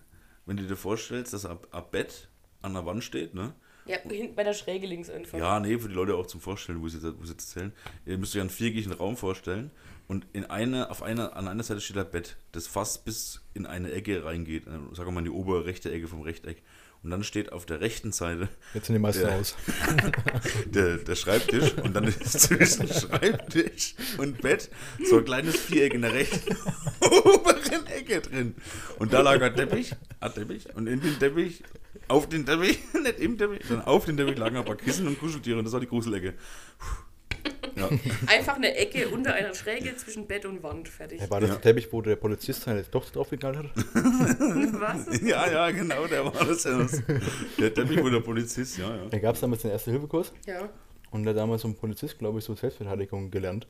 wenn 0.45 0.57
du 0.57 0.63
dir 0.63 0.75
vorstellst, 0.75 1.33
dass 1.33 1.45
ein 1.45 1.57
ein 1.71 1.83
Bett 1.91 2.29
an 2.61 2.73
der 2.73 2.85
Wand 2.85 3.03
steht, 3.03 3.33
ne? 3.33 3.53
Ja, 3.85 3.97
hinten 3.97 4.33
bei 4.35 4.43
der 4.45 4.53
Schräge 4.53 4.87
links 4.87 5.09
einfach. 5.09 5.37
Ja, 5.37 5.59
nee, 5.59 5.77
für 5.77 5.89
die 5.89 5.93
Leute 5.95 6.15
auch 6.15 6.25
zum 6.27 6.39
Vorstellen, 6.39 6.81
wo 6.81 6.87
sie 6.87 6.99
jetzt, 6.99 7.19
wo 7.19 7.25
sie 7.25 7.31
jetzt 7.33 7.53
erzählen. 7.55 7.73
Ihr 8.05 8.17
müsst 8.17 8.33
euch 8.33 8.39
einen 8.41 8.49
viereckigen 8.49 8.93
Raum 8.93 9.17
vorstellen 9.17 9.71
und 10.07 10.25
in 10.31 10.45
eine, 10.45 10.89
auf 10.89 11.03
einer, 11.03 11.35
an 11.35 11.49
einer 11.49 11.63
Seite 11.63 11.81
steht 11.81 11.97
ein 11.97 12.09
Bett, 12.09 12.37
das 12.53 12.67
fast 12.67 13.03
bis 13.03 13.41
in 13.53 13.65
eine 13.65 13.91
Ecke 13.91 14.23
reingeht. 14.23 14.67
äh, 14.67 14.71
Sagen 14.95 15.09
wir 15.09 15.11
mal 15.11 15.19
in 15.19 15.25
die 15.25 15.31
obere 15.31 15.65
rechte 15.65 15.91
Ecke 15.91 16.07
vom 16.07 16.21
Rechteck. 16.21 16.61
Und 17.03 17.09
dann 17.11 17.23
steht 17.23 17.51
auf 17.51 17.65
der 17.65 17.81
rechten 17.81 18.13
Seite 18.13 18.47
Jetzt 18.73 18.87
sind 18.87 18.93
die 18.95 18.99
meisten 18.99 19.23
Ja. 19.23 19.35
aus. 19.37 19.55
der, 20.65 20.97
der 20.97 21.15
Schreibtisch 21.15 21.73
und 21.83 21.93
dann 21.93 22.05
ist 22.05 22.39
zwischen 22.39 22.87
Schreibtisch 22.87 23.95
und 24.17 24.41
Bett 24.41 24.69
so 25.09 25.17
ein 25.17 25.25
kleines 25.25 25.57
Viereck 25.57 25.93
in 25.93 26.01
der 26.03 26.13
rechten 26.13 26.55
oberen 27.01 27.85
Ecke 27.87 28.21
drin. 28.21 28.55
Und 28.99 29.11
da 29.11 29.21
lag 29.21 29.41
ein 29.41 29.53
Teppich, 29.55 29.93
ein 30.21 30.33
Teppich 30.33 30.73
und 30.75 30.87
in 30.87 31.01
den 31.01 31.19
Teppich, 31.19 31.61
auf 32.07 32.29
den 32.29 32.45
Teppich, 32.45 32.79
nicht 32.93 33.19
im 33.19 33.37
Teppich, 33.37 33.65
sondern 33.67 33.85
auf 33.85 34.05
den 34.05 34.15
Teppich 34.15 34.37
lagen 34.37 34.55
ein 34.55 34.65
paar 34.65 34.77
Kissen 34.77 35.05
und 35.05 35.19
Kuscheltiere 35.19 35.59
und 35.59 35.65
das 35.65 35.73
war 35.73 35.81
die 35.81 35.87
Gruselecke. 35.87 36.33
Ja, 37.75 37.89
Einfach 38.27 38.55
eine 38.55 38.75
Ecke 38.75 39.09
unter 39.09 39.33
einer 39.33 39.53
Schräge 39.55 39.95
zwischen 39.97 40.27
Bett 40.27 40.45
und 40.45 40.61
Wand. 40.63 40.87
Fertig. 40.87 41.19
Ja, 41.21 41.29
war 41.29 41.39
das 41.41 41.49
Ja. 41.49 41.55
der 41.55 41.61
Teppich, 41.63 41.91
wo 41.91 42.01
der 42.01 42.15
Polizist 42.15 42.61
seine 42.61 42.89
Tochter 42.89 43.13
draufgeknallt 43.13 43.57
hat? 43.57 43.65
Was? 43.75 45.21
ja, 45.21 45.49
ja, 45.51 45.71
genau, 45.71 46.05
der 46.07 46.23
war 46.25 46.45
das. 46.45 46.63
ja. 46.65 46.85
Der 47.59 47.73
Teppich 47.73 48.03
wo 48.03 48.09
der 48.09 48.19
Polizist, 48.19 48.77
ja, 48.77 48.95
ja. 48.95 49.05
Da 49.09 49.17
gab 49.19 49.35
es 49.35 49.41
damals 49.41 49.63
den 49.63 49.71
Erste-Hilfe-Kurs 49.71 50.33
Ja. 50.45 50.69
und 51.11 51.23
da 51.23 51.31
hat 51.31 51.37
damals 51.37 51.63
so 51.63 51.67
ein 51.67 51.75
Polizist, 51.75 52.19
glaube 52.19 52.39
ich, 52.39 52.45
so 52.45 52.53
Selbstverteidigung 52.55 53.31
gelernt. 53.31 53.67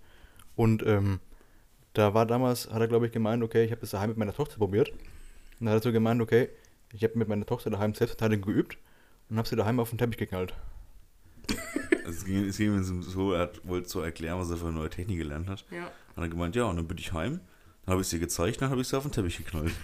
Und 0.55 0.85
ähm, 0.85 1.19
da 1.93 2.13
war 2.13 2.25
damals, 2.25 2.69
hat 2.69 2.81
er, 2.81 2.87
glaube 2.87 3.05
ich, 3.07 3.11
gemeint, 3.11 3.41
okay, 3.41 3.63
ich 3.63 3.71
habe 3.71 3.81
das 3.81 3.91
daheim 3.91 4.09
mit 4.09 4.17
meiner 4.17 4.33
Tochter 4.33 4.57
probiert. 4.57 4.89
Und 4.89 4.99
dann 5.65 5.69
hat 5.69 5.81
er 5.81 5.83
so 5.83 5.91
gemeint, 5.93 6.21
okay, 6.21 6.49
ich 6.93 7.03
habe 7.03 7.17
mit 7.17 7.27
meiner 7.29 7.45
Tochter 7.45 7.69
daheim 7.69 7.93
Selbstverteidigung 7.95 8.53
geübt 8.53 8.77
und 9.29 9.37
habe 9.37 9.47
sie 9.47 9.55
daheim 9.55 9.79
auf 9.79 9.89
den 9.89 9.97
Teppich 9.97 10.17
geknallt. 10.17 10.53
Es 12.05 12.25
ging, 12.25 12.45
es 12.45 12.57
ging 12.57 12.73
ihm 12.75 13.01
so, 13.03 13.33
er 13.33 13.41
hat- 13.41 13.67
wollte 13.67 13.89
so 13.89 14.01
erklären, 14.01 14.39
was 14.39 14.49
er 14.49 14.57
für 14.57 14.67
eine 14.67 14.75
neue 14.75 14.89
Technik 14.89 15.17
gelernt 15.17 15.47
hat. 15.49 15.65
Ja. 15.71 15.83
Hat 15.85 15.91
er 16.23 16.29
gemeint, 16.29 16.55
ja, 16.55 16.65
und 16.65 16.75
dann 16.77 16.87
bin 16.87 16.97
ich 16.97 17.11
heim, 17.13 17.39
dann 17.85 17.93
habe 17.93 18.01
ich 18.01 18.07
sie 18.07 18.19
gezeigt, 18.19 18.61
dann 18.61 18.69
habe 18.69 18.81
ich 18.81 18.87
sie 18.87 18.97
auf 18.97 19.03
den 19.03 19.11
Teppich 19.11 19.37
geknallt. 19.37 19.71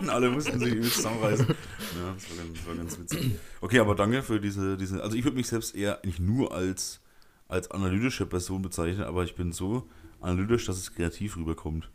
Und 0.00 0.08
alle 0.08 0.30
mussten 0.30 0.58
sich 0.58 0.72
übelst 0.72 0.96
zusammenreißen. 0.96 1.46
Ja, 1.46 2.14
das 2.14 2.30
war, 2.30 2.36
ganz, 2.44 2.58
das 2.58 2.66
war 2.66 2.74
ganz 2.76 2.98
witzig. 2.98 3.32
Okay, 3.60 3.78
aber 3.80 3.94
danke 3.94 4.22
für 4.22 4.40
diese, 4.40 4.78
diese 4.78 5.02
also 5.02 5.14
ich 5.16 5.22
würde 5.24 5.36
mich 5.36 5.48
selbst 5.48 5.74
eher 5.74 6.00
nicht 6.02 6.18
nur 6.18 6.54
als, 6.54 7.00
als 7.46 7.70
analytische 7.70 8.24
Person 8.24 8.62
bezeichnen, 8.62 9.02
aber 9.04 9.22
ich 9.24 9.34
bin 9.34 9.52
so 9.52 9.86
analytisch, 10.22 10.64
dass 10.64 10.78
es 10.78 10.94
kreativ 10.94 11.36
rüberkommt. 11.36 11.90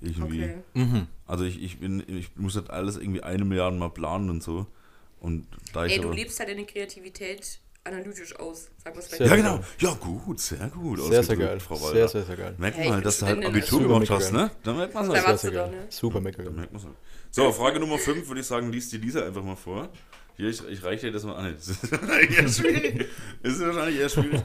Irgendwie. 0.00 0.42
Okay. 0.42 0.54
Mhm. 0.74 1.06
Also 1.26 1.44
ich, 1.44 1.62
ich 1.62 1.78
bin, 1.78 2.02
ich 2.08 2.34
muss 2.36 2.54
das 2.54 2.68
alles 2.68 2.96
irgendwie 2.96 3.22
eine 3.22 3.44
Milliarde 3.44 3.76
Mal 3.76 3.90
planen 3.90 4.28
und 4.30 4.42
so. 4.42 4.66
Und 5.20 5.46
da 5.72 5.86
ich 5.86 5.92
Ey, 5.92 6.00
du 6.00 6.08
aber- 6.08 6.16
lebst 6.16 6.40
halt 6.40 6.48
deine 6.48 6.64
Kreativität 6.66 7.60
analytisch 7.84 8.36
aus. 8.36 8.68
Sag 8.84 8.94
mal 8.94 9.02
Sehr 9.02 9.20
Ja, 9.26 9.26
vielleicht. 9.34 9.44
genau. 9.44 9.64
Ja, 9.78 9.94
gut, 9.94 10.40
sehr 10.40 10.68
gut. 10.68 11.00
Sehr, 11.02 11.22
sehr 11.22 11.36
geil. 11.36 11.60
Frau 11.60 11.76
Sehr, 11.76 11.86
Walter. 11.86 12.08
sehr, 12.08 12.24
sehr 12.24 12.36
geil. 12.36 12.54
Merkt 12.58 12.78
Ja, 12.78 12.84
halt, 12.84 12.94
bin 12.96 13.02
dass 13.04 13.18
du 13.18 13.26
halt 13.26 13.44
Abitur 13.44 13.80
gemacht 13.82 14.10
hast, 14.10 14.32
ne? 14.32 14.50
Da 14.62 14.72
merkt 14.74 14.94
man 14.94 15.08
Da 15.08 15.14
halt. 15.24 15.40
Sehr, 15.40 15.50
sehr 15.50 15.50
geil. 15.52 15.70
ne? 15.70 15.86
Super 15.90 16.20
mega 16.20 16.42
geil. 16.42 16.52
merkt 16.52 16.72
man's 16.72 16.84
halt. 16.84 16.94
So, 17.30 17.50
Frage 17.52 17.80
Nummer 17.80 17.98
5 17.98 18.28
würde 18.28 18.40
ich 18.40 18.46
sagen, 18.46 18.70
liest 18.72 18.92
die 18.92 18.98
Lisa 18.98 19.24
einfach 19.24 19.42
mal 19.42 19.56
vor. 19.56 19.88
Hier, 20.36 20.48
ich, 20.48 20.66
ich 20.68 20.82
reiche 20.82 21.06
dir 21.06 21.12
das 21.12 21.24
mal 21.24 21.34
an. 21.34 21.54
Das 21.56 21.68
ist 21.68 21.92
wahrscheinlich 21.92 22.38
eher 22.38 22.48
schwierig. 22.48 23.06
Das 23.42 23.52
ist 23.54 23.60
wahrscheinlich 23.60 23.98
eher 24.00 24.08
schwierig. 24.08 24.42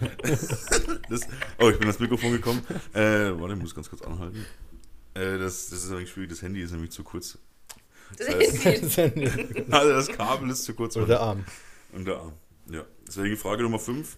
Das, 1.09 1.21
oh, 1.59 1.69
ich 1.69 1.77
bin 1.77 1.87
ans 1.87 1.99
Mikrofon 1.99 2.31
gekommen. 2.31 2.61
Äh, 2.93 2.99
warte, 3.39 3.53
ich 3.53 3.59
muss 3.61 3.73
ganz 3.75 3.89
kurz 3.89 4.01
anhalten. 4.01 4.45
Äh, 5.13 5.37
das, 5.37 5.69
das 5.69 5.83
ist 5.83 5.89
nämlich 5.89 6.09
schwierig. 6.09 6.29
Das 6.29 6.41
Handy 6.41 6.61
ist 6.61 6.71
nämlich 6.71 6.91
zu 6.91 7.03
kurz. 7.03 7.37
Das 8.17 8.27
heißt- 8.27 9.61
ist 9.65 9.69
Also 9.73 9.89
das 9.89 10.07
Kabel 10.09 10.49
ist 10.49 10.63
zu 10.63 10.73
kurz. 10.73 10.95
Oder 10.97 11.07
der 11.07 11.19
Arm. 11.21 11.45
Und 11.93 12.05
der 12.07 12.17
Arm. 12.17 12.33
Ja. 12.69 12.85
Deswegen 13.07 13.37
Frage 13.37 13.63
Nummer 13.63 13.79
5. 13.79 14.17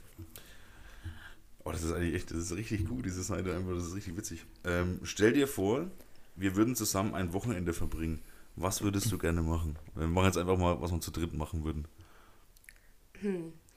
Oh, 1.63 1.72
das 1.72 1.84
ist 1.84 1.91
eigentlich 1.91 2.15
echt, 2.15 2.32
das 2.32 2.38
ist 2.38 2.56
richtig 2.56 2.88
gut, 2.88 3.06
diese 3.06 3.22
Seite 3.22 3.56
einfach, 3.56 3.74
das 3.74 3.88
ist 3.88 3.96
richtig 3.96 4.18
witzig. 4.18 4.46
Ähm, 4.63 5.00
stell 5.03 5.34
dir 5.34 5.48
vor, 5.48 5.89
wir 6.36 6.56
würden 6.56 6.75
zusammen 6.75 7.13
ein 7.13 7.34
Wochenende 7.34 7.74
verbringen. 7.74 8.22
Was 8.56 8.82
würdest 8.82 9.12
du 9.12 9.18
gerne 9.18 9.41
machen? 9.41 9.77
Wir 9.96 10.08
machen 10.08 10.25
jetzt 10.25 10.38
einfach 10.38 10.58
mal, 10.58 10.82
was 10.82 10.91
wir 10.91 11.00
zu 11.00 11.12
dritt 11.12 11.34
machen 11.34 11.63
würden. 11.63 11.88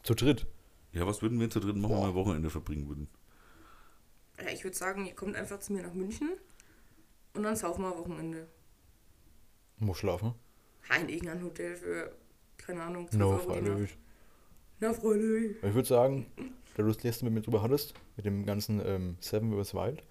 Zu 0.02 0.14
dritt. 0.14 0.47
Ja, 0.93 1.07
was 1.07 1.23
würden 1.23 1.38
wir 1.41 1.50
zu 1.50 1.61
dritt 1.61 1.76
machen, 1.76 1.95
wenn 1.95 2.00
wir 2.02 2.09
ein 2.09 2.14
Wochenende 2.14 2.50
verbringen 2.50 2.88
würden? 2.88 3.09
ja, 4.43 4.50
ich 4.50 4.64
würde 4.64 4.76
sagen, 4.76 5.07
ihr 5.07 5.14
kommt 5.14 5.37
einfach 5.37 5.59
zu 5.61 5.73
mir 5.73 5.83
nach 5.83 5.95
München 5.95 6.31
und 7.35 7.43
dann 7.43 7.57
saufen 7.57 7.83
wir 7.83 7.97
Wochenende. 7.97 8.49
Muss 9.79 9.99
schlafen. 9.99 10.35
Ha, 10.88 10.97
in 10.97 11.09
irgendein 11.09 11.43
Hotel 11.43 11.76
für, 11.76 12.12
keine 12.57 12.83
Ahnung, 12.83 13.09
12 13.09 13.21
No, 13.21 13.31
Euro 13.31 13.38
freilich. 13.38 13.97
Na, 14.82 14.92
freilich. 14.92 15.56
Ich 15.62 15.74
würde 15.74 15.86
sagen, 15.86 16.26
da 16.74 16.82
du 16.82 16.88
das 16.88 17.02
letzte 17.04 17.24
mit 17.24 17.34
mir 17.34 17.40
drüber 17.40 17.62
hattest, 17.62 17.94
mit 18.16 18.26
dem 18.26 18.44
ganzen 18.44 18.82
ähm, 18.84 19.16
Seven 19.20 19.52
vs. 19.52 19.74
Wild, 19.74 20.02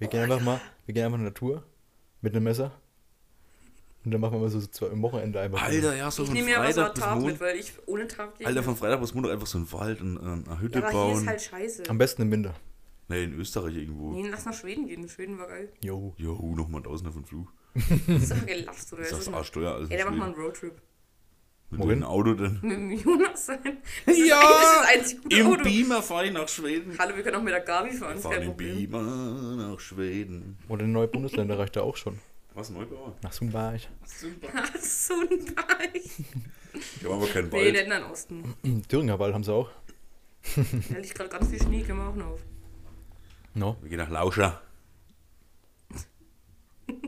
wir 0.00 0.08
gehen 0.08 0.20
einfach 0.22 0.40
mal, 0.40 0.60
wir 0.84 0.94
gehen 0.94 1.04
einfach 1.04 1.18
in 1.18 1.24
der 1.24 1.30
Natur 1.30 1.62
mit 2.20 2.34
einem 2.34 2.42
Messer 2.42 2.72
und 4.04 4.10
dann 4.10 4.20
machen 4.20 4.32
wir 4.34 4.40
mal 4.40 4.48
so 4.50 4.60
zwei 4.66 4.90
am 4.90 5.00
Wochenende 5.00 5.40
einfach. 5.40 5.62
Alter, 5.62 5.94
ja, 5.94 6.10
so 6.10 6.22
Ich 6.24 6.28
von 6.28 6.34
nehme 6.36 6.48
mir 6.50 6.58
aber 6.58 6.72
so 6.72 6.80
Freitag 6.80 6.94
Tag 6.96 7.14
mit, 7.14 7.22
Montag. 7.24 7.40
weil 7.40 7.56
ich 7.56 7.72
ohne 7.86 8.08
Tag 8.08 8.36
gehe. 8.36 8.46
Alter, 8.48 8.62
von 8.64 8.74
Freitag 8.76 9.00
bis 9.00 9.14
Montag 9.14 9.30
einfach 9.32 9.46
so 9.46 9.58
einen 9.58 9.72
Wald 9.72 10.00
und 10.00 10.16
äh, 10.16 10.20
eine 10.50 10.60
Hütte 10.60 10.80
ja, 10.80 10.88
aber 10.88 11.04
hier 11.04 11.12
ist 11.12 11.18
bauen. 11.18 11.28
halt 11.28 11.42
scheiße. 11.42 11.82
Am 11.88 11.98
besten 11.98 12.22
im 12.22 12.32
Winter. 12.32 12.54
Nee, 13.06 13.22
in 13.24 13.34
Österreich 13.34 13.76
irgendwo. 13.76 14.10
Nee, 14.10 14.26
lass 14.28 14.44
nach 14.44 14.54
Schweden 14.54 14.88
gehen. 14.88 15.08
Schweden 15.08 15.38
war 15.38 15.46
geil. 15.46 15.70
Jo. 15.82 16.14
Jo, 16.16 16.34
nochmal 16.56 16.82
Tausender 16.82 17.12
von 17.12 17.24
Flug. 17.24 17.52
Das 18.08 18.22
ist 18.22 18.32
doch 18.32 18.44
gelacht, 18.46 18.92
oder? 18.92 19.02
Das 19.02 19.10
Das 19.10 19.18
ist 19.20 19.26
das 19.28 19.34
Arschsteuer 19.34 19.74
alles 19.74 19.90
Ey, 19.90 20.00
in 20.00 20.04
dann 20.04 20.16
machen 20.18 20.18
wir 20.18 20.24
Schweden. 20.24 20.36
einen 20.36 20.46
Roadtrip. 20.46 20.82
Mit 21.70 21.80
Wohin? 21.80 22.00
dem 22.00 22.04
Auto 22.04 22.34
denn? 22.34 22.58
Mit 22.62 22.72
dem 22.76 22.90
Jonas 22.92 23.46
sein. 23.46 23.78
Das 24.06 24.16
ist 24.16 24.28
Ja, 24.28 24.40
eigentlich 24.86 25.14
das 25.14 25.22
gute 25.22 25.36
Im 25.36 25.46
Auto. 25.48 25.62
Beamer 25.64 26.02
fahre 26.02 26.26
ich 26.26 26.32
nach 26.32 26.48
Schweden. 26.48 26.96
Hallo, 26.98 27.16
wir 27.16 27.22
können 27.24 27.36
auch 27.36 27.42
mit 27.42 27.52
der 27.52 27.60
Gabi 27.62 27.90
fahren. 27.92 28.10
Wir 28.10 28.16
ist 28.16 28.22
fahren 28.22 28.42
im. 28.42 28.56
Beamer 28.56 29.02
nach 29.56 29.80
Schweden. 29.80 30.56
Oder 30.68 30.84
in 30.84 30.92
neue 30.92 31.08
Bundesländer 31.08 31.58
reicht 31.58 31.74
da 31.76 31.82
auch 31.82 31.96
schon. 31.96 32.18
Was, 32.54 32.70
Neubauer? 32.70 33.16
Nach 33.22 33.32
Sumbarg. 33.32 33.80
Super. 34.04 34.48
Ach, 34.54 34.76
so 34.80 35.14
ein 35.14 35.54
Beich. 35.56 36.10
Wir 37.00 37.10
haben 37.10 37.16
aber 37.22 37.26
keinen 37.26 37.48
Nee, 37.48 37.52
Wald. 37.72 37.76
in 37.76 37.90
den 37.90 38.02
Osten. 38.04 38.54
Thüringer 38.88 39.18
Wald 39.18 39.34
haben 39.34 39.42
sie 39.44 39.52
auch. 39.52 39.70
Da 40.90 40.98
liegt 40.98 41.14
gerade 41.16 41.30
ganz 41.30 41.48
viel 41.48 41.60
Schnee, 41.60 41.82
können 41.82 41.98
wir 41.98 42.08
auch 42.08 42.14
noch 42.14 42.26
auf. 42.26 42.40
No. 43.54 43.76
Wir 43.80 43.88
gehen 43.90 43.98
nach 43.98 44.10
Lauscher. 44.10 44.60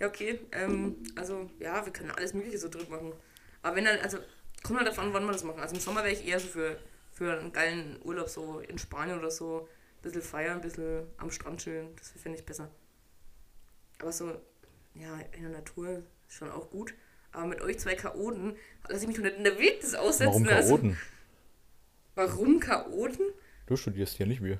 Ja, 0.00 0.08
okay. 0.08 0.40
Ähm, 0.50 0.96
also, 1.14 1.48
ja, 1.60 1.84
wir 1.86 1.92
können 1.92 2.10
alles 2.10 2.34
Mögliche 2.34 2.58
so 2.58 2.68
dritt 2.68 2.90
machen. 2.90 3.12
Aber 3.62 3.76
wenn 3.76 3.84
dann, 3.84 3.98
also, 4.00 4.18
kommt 4.62 4.78
halt 4.78 4.88
davon, 4.88 5.12
wann 5.12 5.24
wir 5.24 5.32
das 5.32 5.44
machen. 5.44 5.60
Also 5.60 5.74
im 5.74 5.80
Sommer 5.80 6.02
wäre 6.02 6.12
ich 6.12 6.26
eher 6.26 6.40
so 6.40 6.48
für, 6.48 6.78
für 7.12 7.38
einen 7.38 7.52
geilen 7.52 8.00
Urlaub, 8.02 8.28
so 8.28 8.60
in 8.60 8.78
Spanien 8.78 9.18
oder 9.18 9.30
so. 9.30 9.68
Ein 9.98 10.02
bisschen 10.02 10.22
feiern, 10.22 10.56
ein 10.56 10.60
bisschen 10.60 11.06
am 11.18 11.30
Strand 11.30 11.60
chillen. 11.60 11.94
Das 11.96 12.10
finde 12.10 12.38
ich 12.38 12.44
besser. 12.44 12.68
Aber 14.00 14.10
so, 14.12 14.40
ja, 14.94 15.18
in 15.32 15.42
der 15.42 15.52
Natur 15.52 16.02
ist 16.28 16.36
schon 16.36 16.50
auch 16.50 16.70
gut. 16.70 16.94
Aber 17.30 17.46
mit 17.46 17.60
euch 17.60 17.78
zwei 17.78 17.94
Chaoten 17.94 18.56
lasse 18.88 19.02
ich 19.02 19.06
mich 19.08 19.16
doch 19.16 19.22
nicht 19.22 19.36
in 19.36 19.44
der 19.44 19.58
Wildnis 19.58 19.94
aussetzen. 19.94 20.44
Warum 20.44 20.48
Also, 20.48 20.76
Chaoten? 20.76 20.98
warum 22.14 22.60
Chaoten? 22.60 23.26
Du 23.66 23.76
studierst 23.76 24.16
hier 24.16 24.26
nicht 24.26 24.42
wir. 24.42 24.58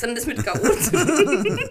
Denn 0.00 0.14
das 0.14 0.26
mit 0.26 0.42
Chaoten? 0.44 1.58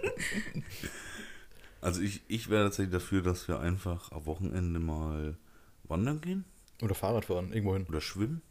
Also 1.82 2.02
ich, 2.02 2.24
ich 2.28 2.50
wäre 2.50 2.64
tatsächlich 2.64 2.94
dafür, 2.94 3.22
dass 3.22 3.48
wir 3.48 3.60
einfach 3.60 4.12
am 4.12 4.26
Wochenende 4.26 4.80
mal 4.80 5.38
wandern 5.84 6.20
gehen 6.20 6.44
Oder 6.82 6.96
Fahrrad 6.96 7.26
fahren, 7.26 7.52
irgendwo 7.54 7.74
hin. 7.74 7.86
oder 7.88 8.02
schwimmen 8.02 8.42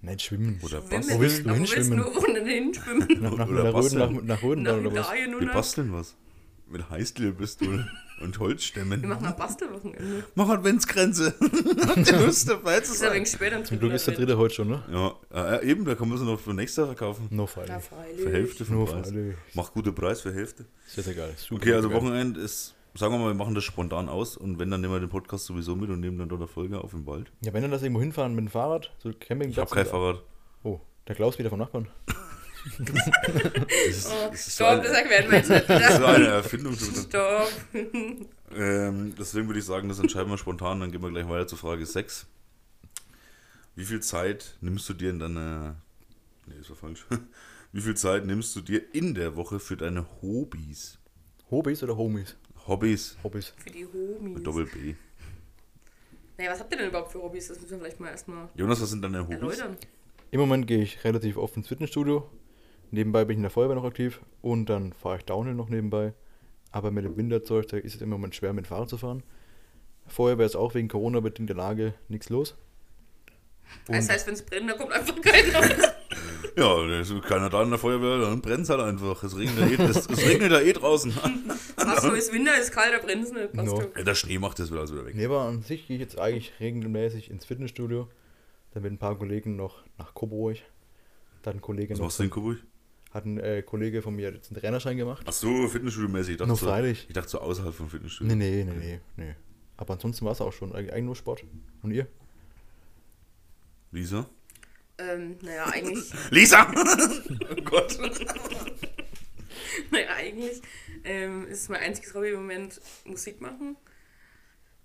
Nein, 0.00 0.18
schwimmen. 0.18 0.60
oder 0.62 0.78
Schwimmen. 0.82 0.90
basteln. 0.90 1.16
Wo 1.16 1.20
willst 1.22 1.38
du 1.44 1.48
Aber 1.48 1.54
hin 1.58 1.66
willst 1.70 2.16
Wochenende 2.16 2.50
hinschwimmen? 2.50 3.08
Nach, 3.22 3.36
nach, 3.36 3.48
Oder 3.48 3.64
nach, 3.64 3.64
Röden, 3.64 3.72
basteln. 3.72 4.14
nach, 4.16 4.22
nach 4.22 4.42
Röden 4.42 4.62
Nach 4.64 4.76
oder 4.76 4.94
was? 4.94 5.12
Wir 5.12 5.52
basteln 5.52 5.92
was. 5.92 6.16
Mit 6.66 6.88
Heißklebepistole. 6.90 7.86
und 8.22 8.38
Holzstämmen. 8.38 9.02
Wir 9.02 9.08
machen 9.08 9.26
ein 9.26 9.36
Bastelwochenende. 9.36 10.24
Mach 10.34 10.48
Adventsgrenze. 10.48 11.34
Habt 11.86 12.10
ihr 12.10 12.18
Lust 12.18 12.48
dabei 12.48 12.80
zu 12.80 12.92
Ist 12.92 13.02
ja 13.02 13.08
sein? 13.08 13.16
wegen 13.16 13.26
später 13.26 13.64
Zum 13.64 13.78
Glück 13.80 13.92
ist 13.92 14.06
der 14.06 14.14
dritte 14.14 14.38
heute 14.38 14.54
schon, 14.54 14.68
ne? 14.68 14.82
Ja, 15.32 15.56
äh, 15.58 15.68
eben, 15.70 15.84
da 15.84 15.94
kann 15.94 16.08
man 16.08 16.16
sie 16.18 16.24
noch 16.24 16.38
für 16.40 16.54
nächstes 16.54 16.76
Jahr 16.78 16.86
verkaufen. 16.86 17.26
No 17.30 17.42
Ja, 17.42 17.80
freilich. 17.80 18.20
Für 18.22 18.30
Hälfte 18.32 18.64
vom 18.64 18.76
Nur 18.76 18.86
Preis. 18.86 19.08
freilich. 19.08 19.36
Macht 19.54 19.72
guten 19.74 19.94
Preis 19.94 20.20
für 20.20 20.32
Hälfte. 20.32 20.64
Sehr, 20.86 21.04
sehr 21.04 21.14
geil. 21.14 21.34
Super, 21.36 21.60
Okay, 21.62 21.72
also 21.74 21.88
geil. 21.88 21.98
Wochenende 21.98 22.40
ist, 22.40 22.74
sagen 22.94 23.12
wir 23.14 23.18
mal, 23.18 23.28
wir 23.28 23.34
machen 23.34 23.54
das 23.54 23.64
spontan 23.64 24.08
aus 24.08 24.36
und 24.36 24.58
wenn, 24.58 24.70
dann 24.70 24.80
nehmen 24.80 24.92
wir 24.92 25.00
den 25.00 25.08
Podcast 25.08 25.46
sowieso 25.46 25.74
mit 25.76 25.90
und 25.90 26.00
nehmen 26.00 26.18
dann 26.18 26.28
dort 26.28 26.40
eine 26.40 26.48
Folge 26.48 26.80
auf 26.80 26.92
im 26.92 27.06
Wald. 27.06 27.30
Ja, 27.42 27.52
wenn 27.52 27.62
dann 27.62 27.70
das 27.70 27.82
irgendwo 27.82 28.00
hinfahren 28.00 28.34
mit 28.34 28.44
dem 28.44 28.50
Fahrrad, 28.50 28.92
so 28.98 29.10
Campingplatz. 29.12 29.50
Ich 29.52 29.58
habe 29.58 29.70
kein 29.70 29.86
Fahrrad. 29.86 30.22
Oh, 30.62 30.80
der 31.08 31.14
Klaus 31.14 31.38
wieder 31.38 31.50
vom 31.50 31.58
Nachbarn. 31.58 31.88
Das 32.78 32.78
ist, 33.88 34.06
Oh, 34.10 34.28
das 34.30 34.46
ist 34.46 34.56
so 34.56 34.64
stopp, 34.64 34.68
eine, 34.70 34.82
das 34.82 34.92
erklären 34.92 35.30
wir 35.30 35.38
jetzt 35.38 35.50
nicht 35.50 35.64
das 35.68 35.90
ist 35.90 35.96
so 35.98 36.04
eine 36.06 36.26
Erfindung. 36.26 36.76
du. 36.78 36.84
Stopp. 36.84 37.50
Ähm, 38.56 39.12
deswegen 39.18 39.48
würde 39.48 39.58
ich 39.58 39.64
sagen, 39.64 39.88
das 39.88 39.98
entscheiden 39.98 40.30
wir 40.30 40.38
spontan. 40.38 40.78
Dann 40.78 40.92
gehen 40.92 41.02
wir 41.02 41.10
gleich 41.10 41.28
weiter 41.28 41.48
zur 41.48 41.58
Frage 41.58 41.84
6. 41.84 42.24
Wie 43.74 43.84
viel 43.84 43.98
Zeit 44.00 44.56
nimmst 44.60 44.88
du 44.88 44.94
dir 44.94 45.10
in 45.10 45.18
deiner. 45.18 45.74
Nee, 46.46 46.54
das 46.58 46.70
war 46.70 46.76
falsch. 46.76 47.04
Wie 47.72 47.80
viel 47.80 47.96
Zeit 47.96 48.24
nimmst 48.24 48.54
du 48.54 48.60
dir 48.60 48.94
in 48.94 49.14
der 49.14 49.34
Woche 49.34 49.58
für 49.58 49.76
deine 49.76 50.06
Hobbys? 50.22 50.98
Hobbys 51.50 51.82
oder 51.82 51.96
Homies? 51.96 52.36
Hobbys 52.66 53.16
Hobbys. 53.22 53.52
Für 53.56 53.70
die 53.70 53.86
Homies. 53.86 54.34
mit 54.34 54.46
Doppel 54.46 54.66
B. 54.66 54.94
Naja, 56.36 56.50
was 56.50 56.60
habt 56.60 56.72
ihr 56.72 56.78
denn 56.78 56.88
überhaupt 56.88 57.12
für 57.12 57.22
Hobbys? 57.22 57.48
Das 57.48 57.60
müssen 57.60 57.72
wir 57.72 57.78
vielleicht 57.78 58.00
mal 58.00 58.08
erstmal 58.10 58.48
Jonas, 58.54 58.80
was 58.80 58.90
sind 58.90 59.02
deine 59.02 59.20
Hobbys? 59.20 59.36
erläutern. 59.36 59.76
Im 60.30 60.40
Moment 60.40 60.66
gehe 60.66 60.82
ich 60.82 61.04
relativ 61.04 61.36
oft 61.36 61.56
ins 61.56 61.68
Fitnessstudio. 61.68 62.28
Nebenbei 62.90 63.24
bin 63.24 63.34
ich 63.34 63.38
in 63.38 63.42
der 63.42 63.50
Feuerwehr 63.50 63.76
noch 63.76 63.84
aktiv 63.84 64.20
und 64.40 64.66
dann 64.66 64.92
fahre 64.92 65.18
ich 65.18 65.24
Downhill 65.24 65.54
noch 65.54 65.68
nebenbei. 65.68 66.12
Aber 66.72 66.90
mit 66.90 67.04
dem 67.04 67.16
Winterzeug 67.16 67.68
da 67.68 67.76
ist 67.76 67.94
es 67.94 68.02
im 68.02 68.08
Moment 68.08 68.34
schwer, 68.34 68.52
mit 68.52 68.64
dem 68.64 68.68
Fahrrad 68.68 68.88
zu 68.88 68.98
fahren. 68.98 69.22
Feuerwehr 70.06 70.46
ist 70.46 70.56
auch 70.56 70.74
wegen 70.74 70.88
Corona-bedingter 70.88 71.54
Lage 71.54 71.94
nichts 72.08 72.30
los. 72.30 72.56
Das 73.86 74.08
heißt, 74.08 74.26
wenn 74.26 74.34
es 74.34 74.42
brennt, 74.42 74.70
dann 74.70 74.76
kommt 74.78 74.92
einfach 74.92 75.20
keiner. 75.20 75.60
Ja, 76.56 76.86
da 76.86 77.00
ist 77.00 77.12
keiner 77.22 77.50
da 77.50 77.62
in 77.64 77.70
der 77.70 77.78
Feuerwehr, 77.78 78.18
dann 78.18 78.40
brennt 78.40 78.62
es 78.62 78.70
halt 78.70 78.80
einfach. 78.80 79.22
Es 79.24 79.36
regnet 79.36 79.58
ja 79.78 79.84
eh, 79.84 79.88
es, 79.90 80.06
es 80.08 80.18
regnet 80.24 80.52
ja 80.52 80.60
eh 80.60 80.72
draußen. 80.72 81.12
Achso, 81.76 82.12
ist 82.12 82.32
Winter, 82.32 82.56
ist 82.60 82.70
kalt, 82.72 82.94
da 82.94 83.04
brennt 83.04 83.24
es 83.24 83.32
nicht. 83.32 83.52
Passt 83.52 83.66
No. 83.72 83.82
Ja, 83.96 84.02
der 84.04 84.14
Schnee 84.14 84.38
macht 84.38 84.58
das 84.60 84.70
wieder 84.70 84.80
alles 84.80 84.92
wieder 84.92 85.04
weg. 85.04 85.14
Nee, 85.16 85.24
aber 85.26 85.42
an 85.42 85.62
sich 85.62 85.86
gehe 85.88 85.96
ich 85.96 86.00
jetzt 86.00 86.18
eigentlich 86.18 86.52
regelmäßig 86.60 87.30
ins 87.30 87.44
Fitnessstudio. 87.44 88.08
Dann 88.72 88.82
mit 88.84 88.92
ein 88.92 88.98
paar 88.98 89.16
Kollegen 89.18 89.56
noch 89.56 89.82
nach 89.98 90.14
Coburg. 90.14 90.58
Dann 91.42 91.56
ein 91.56 91.60
Kollege 91.60 91.92
Was 91.94 91.98
noch 91.98 92.06
machst 92.06 92.18
du 92.20 92.22
in 92.24 92.30
Coburg? 92.30 92.58
hat 93.12 93.26
ein 93.26 93.38
äh, 93.38 93.62
Kollege 93.62 94.02
von 94.02 94.14
mir 94.16 94.32
jetzt 94.32 94.50
einen 94.50 94.60
Trainerschein 94.60 94.96
gemacht. 94.96 95.24
Ach 95.28 95.32
so, 95.32 95.68
Fitnessstudio-mäßig. 95.68 96.32
Ich 96.32 96.36
dachte 96.38 96.48
Nur 96.48 96.56
so- 96.56 96.66
freilich. 96.66 97.04
Ich 97.08 97.14
dachte 97.14 97.28
so 97.28 97.38
außerhalb 97.40 97.72
vom 97.74 97.88
Fitnessstudio. 97.88 98.34
Nee, 98.34 98.64
nee, 98.64 98.64
nee, 98.64 98.72
nee, 98.76 99.00
nee. 99.16 99.34
Aber 99.76 99.94
ansonsten 99.94 100.24
war 100.24 100.32
es 100.32 100.40
auch 100.40 100.52
schon. 100.52 100.72
Eig- 100.72 100.90
Eigentlich 100.90 101.04
nur 101.04 101.14
Sport. 101.16 101.44
Und 101.82 101.92
ihr? 101.92 102.06
Lisa? 103.92 104.26
Ähm, 104.98 105.38
naja, 105.42 105.66
eigentlich, 105.66 106.12
Lisa! 106.30 106.72
oh 107.50 107.62
Gott. 107.64 107.98
naja, 109.90 110.14
eigentlich 110.14 110.62
ähm, 111.04 111.46
ist 111.48 111.68
mein 111.68 111.80
einziges 111.80 112.14
Hobby 112.14 112.30
im 112.30 112.36
Moment 112.36 112.80
Musik 113.04 113.40
machen. 113.40 113.76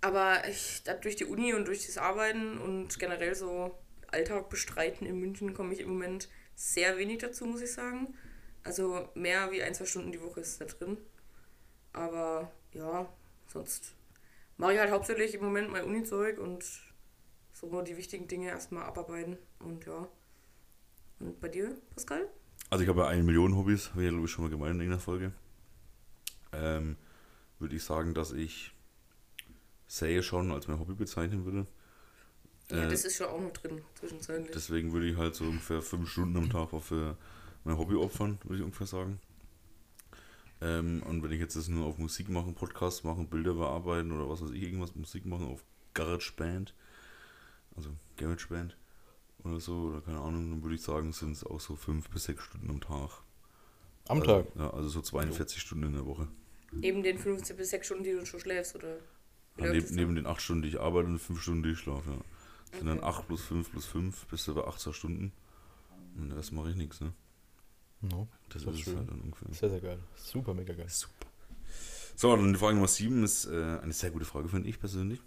Aber 0.02 0.48
ich, 0.48 0.84
durch 1.02 1.16
die 1.16 1.26
Uni 1.26 1.54
und 1.54 1.68
durch 1.68 1.86
das 1.86 1.98
Arbeiten 1.98 2.58
und 2.58 2.98
generell 3.00 3.36
so 3.36 3.78
Alltag 4.08 4.50
bestreiten 4.50 5.06
in 5.06 5.20
München 5.20 5.54
komme 5.54 5.74
ich 5.74 5.82
im 5.82 5.90
Moment 5.90 6.30
sehr 6.56 6.98
wenig 6.98 7.20
dazu, 7.20 7.46
muss 7.46 7.62
ich 7.62 7.72
sagen. 7.72 8.16
Also 8.64 9.10
mehr 9.14 9.52
wie 9.52 9.62
ein, 9.62 9.74
zwei 9.74 9.86
Stunden 9.86 10.12
die 10.12 10.22
Woche 10.22 10.42
ist 10.42 10.60
da 10.60 10.66
drin. 10.66 10.98
Aber 11.94 12.52
ja, 12.74 13.12
sonst 13.48 13.96
mache 14.58 14.74
ich 14.74 14.80
halt 14.80 14.92
hauptsächlich 14.92 15.36
im 15.36 15.44
Moment 15.44 15.72
mein 15.72 15.84
Uni-Zeug 15.84 16.38
und 16.40 16.64
so 17.54 17.82
die 17.82 17.98
wichtigen 17.98 18.28
Dinge 18.28 18.50
erstmal 18.50 18.84
abarbeiten. 18.84 19.38
Und 19.60 19.86
ja. 19.86 20.08
Und 21.20 21.40
bei 21.42 21.50
dir, 21.50 21.76
Pascal? 21.94 22.28
Also 22.70 22.84
ich 22.84 22.90
habe 22.90 23.02
ja 23.02 23.08
eine 23.08 23.24
Million 23.24 23.56
Hobbys, 23.56 23.90
habe 23.92 24.02
ich 24.02 24.06
ja 24.06 24.12
glaube 24.12 24.26
ich 24.26 24.32
schon 24.32 24.44
mal 24.46 24.50
gemeint 24.50 24.76
in 24.76 24.82
irgendeiner 24.82 25.02
Folge. 25.02 25.34
Ähm, 26.52 26.98
würde 27.60 27.76
ich 27.76 27.84
sagen, 27.84 28.14
dass 28.14 28.32
ich 28.32 28.74
Säge 29.88 30.24
schon 30.24 30.52
als 30.52 30.68
mein 30.68 30.80
Hobby 30.80 30.94
bezeichnen 30.94 31.46
würde. 31.46 31.66
Ja, 32.70 32.84
Äh, 32.84 32.90
das 32.90 33.06
ist 33.06 33.18
schon 33.18 33.28
auch 33.28 33.42
noch 33.42 33.52
drin, 33.52 33.82
zwischenzeitlich. 33.96 34.52
Deswegen 34.54 34.94
würde 34.94 35.08
ich 35.08 35.18
halt 35.18 35.36
so 35.36 35.46
ungefähr 35.46 35.82
fünf 35.82 36.10
Stunden 36.10 36.38
am 36.38 36.50
Tag 36.50 36.74
auch 36.74 36.84
für 36.84 37.18
mein 37.64 37.78
Hobby 37.78 37.96
opfern, 37.96 38.38
würde 38.44 38.58
ich 38.58 38.64
ungefähr 38.64 38.88
sagen. 38.88 39.20
Ähm, 40.62 41.02
und 41.04 41.24
wenn 41.24 41.32
ich 41.32 41.40
jetzt 41.40 41.56
das 41.56 41.68
nur 41.68 41.86
auf 41.86 41.98
Musik 41.98 42.30
machen, 42.30 42.54
Podcast 42.54 43.04
machen, 43.04 43.28
Bilder 43.28 43.54
bearbeiten 43.54 44.12
oder 44.12 44.30
was 44.30 44.42
weiß 44.42 44.52
ich, 44.52 44.62
irgendwas 44.62 44.96
Musik 44.96 45.26
machen 45.26 45.48
auf 45.48 45.64
GarageBand, 45.94 46.74
also 47.76 47.90
GarageBand 48.18 48.76
oder 49.44 49.60
so, 49.60 49.90
oder 49.90 50.02
keine 50.02 50.20
Ahnung, 50.20 50.50
dann 50.50 50.64
würde 50.64 50.76
ich 50.76 50.82
sagen, 50.82 51.12
sind 51.14 51.32
es 51.32 51.44
auch 51.44 51.60
so 51.60 51.76
fünf 51.76 52.10
bis 52.10 52.26
sechs 52.26 52.44
Stunden 52.44 52.70
am 52.70 52.82
Tag. 52.82 53.22
Am 54.08 54.22
also, 54.22 54.44
Tag. 54.44 54.48
Ja, 54.56 54.72
also 54.72 54.90
so 54.90 55.02
42 55.02 55.62
Stunden 55.62 55.86
in 55.86 55.94
der 55.94 56.06
Woche. 56.06 56.28
Neben 56.72 57.04
den 57.04 57.18
15 57.18 57.56
bis 57.58 57.72
6 57.72 57.86
Stunden, 57.86 58.04
die 58.04 58.12
du 58.12 58.26
schon 58.26 58.40
schläfst, 58.40 58.76
oder? 58.76 58.98
Ja, 59.58 59.66
läuft 59.66 59.92
neben, 59.92 60.16
den 60.16 60.26
acht 60.26 60.42
Stunden, 60.42 60.62
die 60.64 60.70
ich 60.70 60.80
arbeite 60.80 61.08
und 61.08 61.20
fünf 61.20 61.42
Stunden, 61.42 61.64
die 61.64 61.72
ich 61.72 61.80
schlafe. 61.80 62.12
Ja. 62.12 62.18
Das 62.72 62.80
sind 62.80 62.88
dann 62.88 63.00
Okay. 63.00 63.08
8 63.08 63.28
plus 63.28 63.42
5 63.44 63.72
plus 63.72 63.86
5 63.86 64.26
bis 64.28 64.48
über 64.48 64.68
18 64.68 64.94
Stunden. 64.94 65.32
Und 66.16 66.30
das 66.30 66.52
mache 66.52 66.70
ich 66.70 66.76
nichts, 66.76 67.02
ne? 67.02 67.14
No. 68.02 68.28
Das 68.50 68.64
Das 68.64 68.76
ist 68.76 68.82
schön. 68.82 68.98
halt 68.98 69.10
dann 69.10 69.22
ungefähr. 69.22 69.54
Sehr, 69.54 69.70
sehr 69.70 69.82
geil. 69.82 70.00
Super, 70.16 70.54
mega 70.54 70.74
geil. 70.74 70.90
Super. 70.90 71.26
So, 72.16 72.36
dann 72.36 72.54
die 72.54 72.60
Frage 72.60 72.76
Nummer 72.76 72.88
7 72.88 73.24
ist 73.24 73.46
äh, 73.46 73.80
eine 73.82 73.94
sehr 73.94 74.12
gute 74.12 74.26
Frage, 74.26 74.48
finde 74.50 74.70
ich 74.70 74.80
persönlich. 74.80 75.22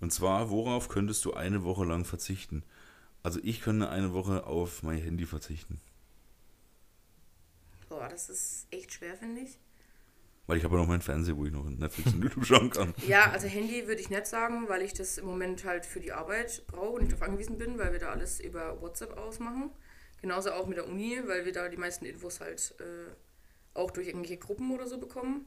Und 0.00 0.12
zwar, 0.12 0.50
worauf 0.50 0.88
könntest 0.88 1.24
du 1.24 1.34
eine 1.34 1.62
Woche 1.64 1.84
lang 1.84 2.04
verzichten? 2.04 2.64
Also 3.26 3.40
ich 3.42 3.60
könnte 3.60 3.88
eine 3.88 4.12
Woche 4.12 4.46
auf 4.46 4.84
mein 4.84 4.98
Handy 4.98 5.26
verzichten. 5.26 5.80
Boah, 7.88 8.08
das 8.08 8.28
ist 8.28 8.68
echt 8.70 8.92
schwer, 8.92 9.16
finde 9.16 9.40
ich. 9.40 9.58
Weil 10.46 10.58
ich 10.58 10.62
habe 10.62 10.76
ja 10.76 10.80
noch 10.80 10.86
meinen 10.86 11.02
Fernseher, 11.02 11.36
wo 11.36 11.44
ich 11.44 11.50
noch 11.50 11.64
Netflix 11.64 12.14
und 12.14 12.22
YouTube 12.22 12.46
schauen 12.46 12.70
kann. 12.70 12.94
Ja, 13.08 13.32
also 13.32 13.48
Handy 13.48 13.88
würde 13.88 14.00
ich 14.00 14.10
nicht 14.10 14.28
sagen, 14.28 14.68
weil 14.68 14.82
ich 14.82 14.92
das 14.92 15.18
im 15.18 15.26
Moment 15.26 15.64
halt 15.64 15.86
für 15.86 15.98
die 15.98 16.12
Arbeit 16.12 16.68
brauche 16.68 16.90
und 16.90 17.00
nicht 17.00 17.14
darauf 17.14 17.26
angewiesen 17.26 17.58
bin, 17.58 17.80
weil 17.80 17.90
wir 17.90 17.98
da 17.98 18.10
alles 18.10 18.38
über 18.38 18.80
WhatsApp 18.80 19.16
ausmachen. 19.16 19.70
Genauso 20.20 20.52
auch 20.52 20.68
mit 20.68 20.76
der 20.76 20.86
Uni, 20.86 21.20
weil 21.26 21.44
wir 21.44 21.52
da 21.52 21.68
die 21.68 21.76
meisten 21.76 22.04
Infos 22.04 22.38
halt 22.38 22.76
äh, 22.78 23.10
auch 23.74 23.90
durch 23.90 24.06
irgendwelche 24.06 24.36
Gruppen 24.36 24.70
oder 24.70 24.86
so 24.86 24.98
bekommen. 24.98 25.46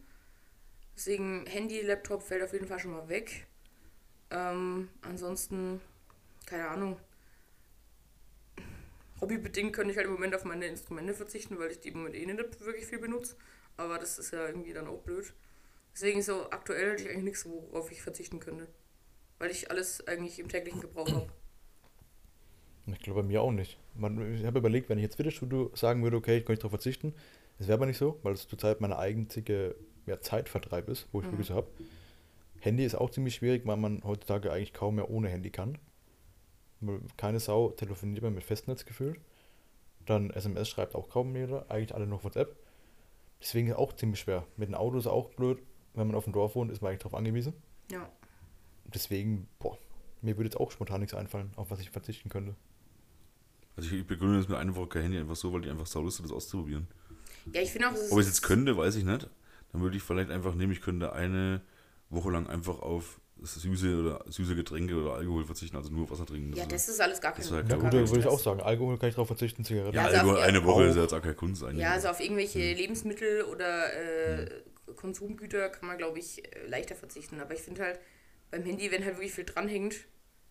Deswegen 0.97 1.45
Handy, 1.45 1.79
Laptop 1.79 2.23
fällt 2.23 2.43
auf 2.43 2.51
jeden 2.51 2.67
Fall 2.67 2.79
schon 2.79 2.91
mal 2.91 3.07
weg. 3.07 3.47
Ähm, 4.31 4.89
ansonsten, 5.01 5.79
keine 6.45 6.67
Ahnung. 6.67 6.97
Hobbybedingt 9.21 9.73
könnte 9.73 9.91
ich 9.91 9.97
halt 9.97 10.07
im 10.07 10.13
Moment 10.13 10.35
auf 10.35 10.45
meine 10.45 10.67
Instrumente 10.67 11.13
verzichten, 11.13 11.59
weil 11.59 11.71
ich 11.71 11.79
die 11.79 11.89
im 11.89 11.97
Moment 11.97 12.15
eh 12.15 12.25
nicht 12.25 12.61
wirklich 12.65 12.85
viel 12.85 12.99
benutze. 12.99 13.35
Aber 13.77 13.97
das 13.99 14.19
ist 14.19 14.31
ja 14.31 14.47
irgendwie 14.47 14.73
dann 14.73 14.87
auch 14.87 14.99
blöd. 15.01 15.33
Deswegen 15.93 16.21
so 16.21 16.49
aktuell 16.51 16.91
hätte 16.93 17.03
ich 17.03 17.09
eigentlich 17.09 17.23
nichts, 17.25 17.45
worauf 17.45 17.91
ich 17.91 18.01
verzichten 18.01 18.39
könnte. 18.39 18.67
Weil 19.39 19.51
ich 19.51 19.71
alles 19.71 20.07
eigentlich 20.07 20.39
im 20.39 20.49
täglichen 20.49 20.81
Gebrauch 20.81 21.13
habe. 21.13 21.31
Ich 22.87 22.99
glaube 22.99 23.21
bei 23.21 23.27
mir 23.27 23.41
auch 23.41 23.51
nicht. 23.51 23.77
Man, 23.95 24.33
ich 24.35 24.45
habe 24.45 24.59
überlegt, 24.59 24.89
wenn 24.89 24.97
ich 24.97 25.03
jetzt 25.03 25.15
Fitnessstudio 25.15 25.71
sagen 25.75 26.03
würde, 26.03 26.17
okay, 26.17 26.37
ich 26.37 26.45
kann 26.45 26.53
nicht 26.53 26.63
darauf 26.63 26.71
verzichten. 26.71 27.13
Das 27.57 27.67
wäre 27.67 27.77
aber 27.77 27.85
nicht 27.85 27.97
so, 27.97 28.19
weil 28.23 28.33
es 28.33 28.47
zurzeit 28.47 28.81
meine 28.81 28.97
einzige 28.97 29.75
ja, 30.05 30.19
Zeitvertreib 30.19 30.89
ist, 30.89 31.07
wo 31.11 31.21
ich 31.21 31.27
Mhm. 31.27 31.31
wirklich 31.31 31.47
so 31.47 31.55
habe. 31.55 31.69
Handy 32.59 32.85
ist 32.85 32.95
auch 32.95 33.09
ziemlich 33.11 33.35
schwierig, 33.35 33.65
weil 33.65 33.77
man 33.77 34.03
heutzutage 34.03 34.51
eigentlich 34.51 34.73
kaum 34.73 34.95
mehr 34.95 35.09
ohne 35.09 35.29
Handy 35.29 35.51
kann. 35.51 35.77
Keine 37.17 37.39
Sau 37.39 37.69
telefoniert 37.71 38.21
mehr 38.21 38.31
mit 38.31 38.43
Festnetz 38.43 38.85
gefühlt. 38.85 39.19
Dann 40.05 40.29
SMS 40.29 40.69
schreibt 40.69 40.95
auch 40.95 41.09
kaum 41.09 41.35
jeder, 41.35 41.69
eigentlich 41.69 41.93
alle 41.93 42.07
noch 42.07 42.23
WhatsApp. 42.23 42.55
Deswegen 43.41 43.67
ist 43.67 43.75
auch 43.75 43.93
ziemlich 43.93 44.19
schwer. 44.19 44.45
Mit 44.57 44.69
dem 44.69 44.75
Auto 44.75 44.97
ist 44.97 45.07
auch 45.07 45.29
blöd. 45.29 45.61
Wenn 45.93 46.07
man 46.07 46.15
auf 46.15 46.23
dem 46.23 46.33
Dorf 46.33 46.55
wohnt, 46.55 46.71
ist 46.71 46.81
man 46.81 46.89
eigentlich 46.89 46.99
darauf 46.99 47.15
angewiesen. 47.15 47.53
Ja. 47.91 48.09
Deswegen, 48.85 49.47
boah, 49.59 49.77
mir 50.21 50.37
würde 50.37 50.49
jetzt 50.49 50.59
auch 50.59 50.71
spontan 50.71 51.01
nichts 51.01 51.13
einfallen, 51.13 51.51
auf 51.55 51.71
was 51.71 51.79
ich 51.79 51.89
verzichten 51.89 52.29
könnte. 52.29 52.55
Also 53.75 53.95
ich 53.95 54.05
begründe 54.05 54.37
das 54.37 54.47
mit 54.47 54.57
einer 54.57 54.75
Woche 54.75 54.87
kein 54.87 55.03
Handy 55.03 55.17
einfach 55.17 55.35
so, 55.35 55.53
weil 55.53 55.63
ich 55.63 55.69
einfach 55.69 55.85
sau 55.85 56.01
Lust 56.01 56.19
habe, 56.19 56.27
das 56.27 56.35
auszuprobieren. 56.35 56.87
Ja, 57.53 57.61
ich 57.61 57.71
finde 57.71 57.89
auch. 57.89 57.93
Ob 57.93 58.19
ich 58.19 58.25
es 58.25 58.27
jetzt 58.27 58.41
könnte, 58.41 58.75
weiß 58.75 58.95
ich 58.95 59.05
nicht. 59.05 59.29
Dann 59.71 59.81
würde 59.81 59.97
ich 59.97 60.03
vielleicht 60.03 60.31
einfach 60.31 60.55
nehmen, 60.55 60.73
ich 60.73 60.81
könnte 60.81 61.13
eine 61.13 61.61
Woche 62.09 62.31
lang 62.31 62.47
einfach 62.47 62.79
auf 62.79 63.21
süße 63.41 63.99
oder 63.99 64.23
süße 64.27 64.55
Getränke 64.55 64.95
oder 64.95 65.13
Alkohol 65.13 65.45
verzichten, 65.45 65.77
also 65.77 65.89
nur 65.91 66.09
Wasser 66.09 66.25
trinken. 66.25 66.53
Ja, 66.53 66.63
ist- 66.63 66.71
das 66.71 66.89
ist 66.89 66.99
alles 67.01 67.21
gar 67.21 67.31
kein 67.33 67.41
das 67.41 67.51
war 67.51 67.59
Ja, 67.61 67.67
Ja, 67.67 67.75
gut, 67.75 67.83
kein 67.91 67.93
würde 68.09 68.19
ich 68.19 68.27
auch 68.27 68.39
sagen. 68.39 68.61
Alkohol 68.61 68.97
kann 68.97 69.09
ich 69.09 69.15
drauf 69.15 69.27
verzichten, 69.27 69.63
Zigaretten. 69.63 69.95
ja, 69.95 70.03
also 70.05 70.17
Alkohol, 70.17 70.37
auf- 70.37 70.43
eine 70.43 70.63
Woche 70.65 70.83
auch. 70.83 70.89
ist 70.89 70.95
ja 70.95 71.01
jetzt 71.03 71.13
auch 71.13 71.21
keine 71.21 71.35
Kunst 71.35 71.63
eigentlich. 71.63 71.79
Ja, 71.81 71.91
also 71.93 72.07
auf 72.09 72.19
irgendwelche 72.19 72.59
Lebensmittel 72.73 73.43
oder 73.43 73.93
äh, 73.93 74.49
Konsumgüter 74.95 75.69
kann 75.69 75.87
man, 75.87 75.97
glaube 75.97 76.19
ich, 76.19 76.43
äh, 76.43 76.67
leichter 76.67 76.95
verzichten. 76.95 77.39
Aber 77.39 77.53
ich 77.53 77.61
finde 77.61 77.83
halt 77.83 77.99
beim 78.51 78.63
Handy, 78.63 78.91
wenn 78.91 79.03
halt 79.05 79.15
wirklich 79.17 79.33
viel 79.33 79.45
dranhängt, 79.45 79.95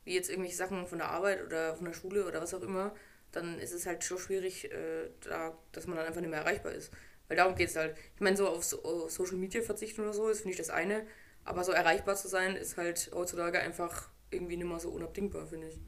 wie 0.04 0.14
jetzt 0.14 0.30
irgendwelche 0.30 0.56
Sachen 0.56 0.86
von 0.86 0.98
der 0.98 1.10
Arbeit 1.10 1.44
oder 1.44 1.74
von 1.76 1.84
der 1.84 1.92
Schule 1.92 2.26
oder 2.26 2.40
was 2.40 2.54
auch 2.54 2.62
immer, 2.62 2.94
dann 3.32 3.58
ist 3.58 3.72
es 3.74 3.84
halt 3.86 4.04
schon 4.04 4.18
schwierig, 4.18 4.72
äh, 4.72 5.10
da, 5.20 5.56
dass 5.72 5.86
man 5.86 5.96
dann 5.96 6.06
einfach 6.06 6.20
nicht 6.20 6.30
mehr 6.30 6.40
erreichbar 6.40 6.72
ist. 6.72 6.90
Weil 7.26 7.36
darum 7.36 7.54
geht 7.56 7.68
es 7.68 7.76
halt. 7.76 7.94
Ich 8.14 8.20
meine, 8.22 8.36
so 8.38 8.48
auf, 8.48 8.64
so 8.64 8.82
auf 8.82 9.10
Social 9.10 9.36
Media 9.36 9.60
verzichten 9.60 10.00
oder 10.00 10.14
so 10.14 10.28
ist, 10.30 10.38
finde 10.40 10.52
ich 10.52 10.56
das 10.58 10.70
eine. 10.70 11.04
Aber 11.48 11.64
so 11.64 11.72
erreichbar 11.72 12.14
zu 12.14 12.28
sein, 12.28 12.56
ist 12.56 12.76
halt 12.76 13.10
heutzutage 13.14 13.58
einfach 13.58 14.08
irgendwie 14.30 14.58
nicht 14.58 14.68
mehr 14.68 14.78
so 14.78 14.90
unabdingbar, 14.90 15.46
finde 15.46 15.68
ich. 15.68 15.78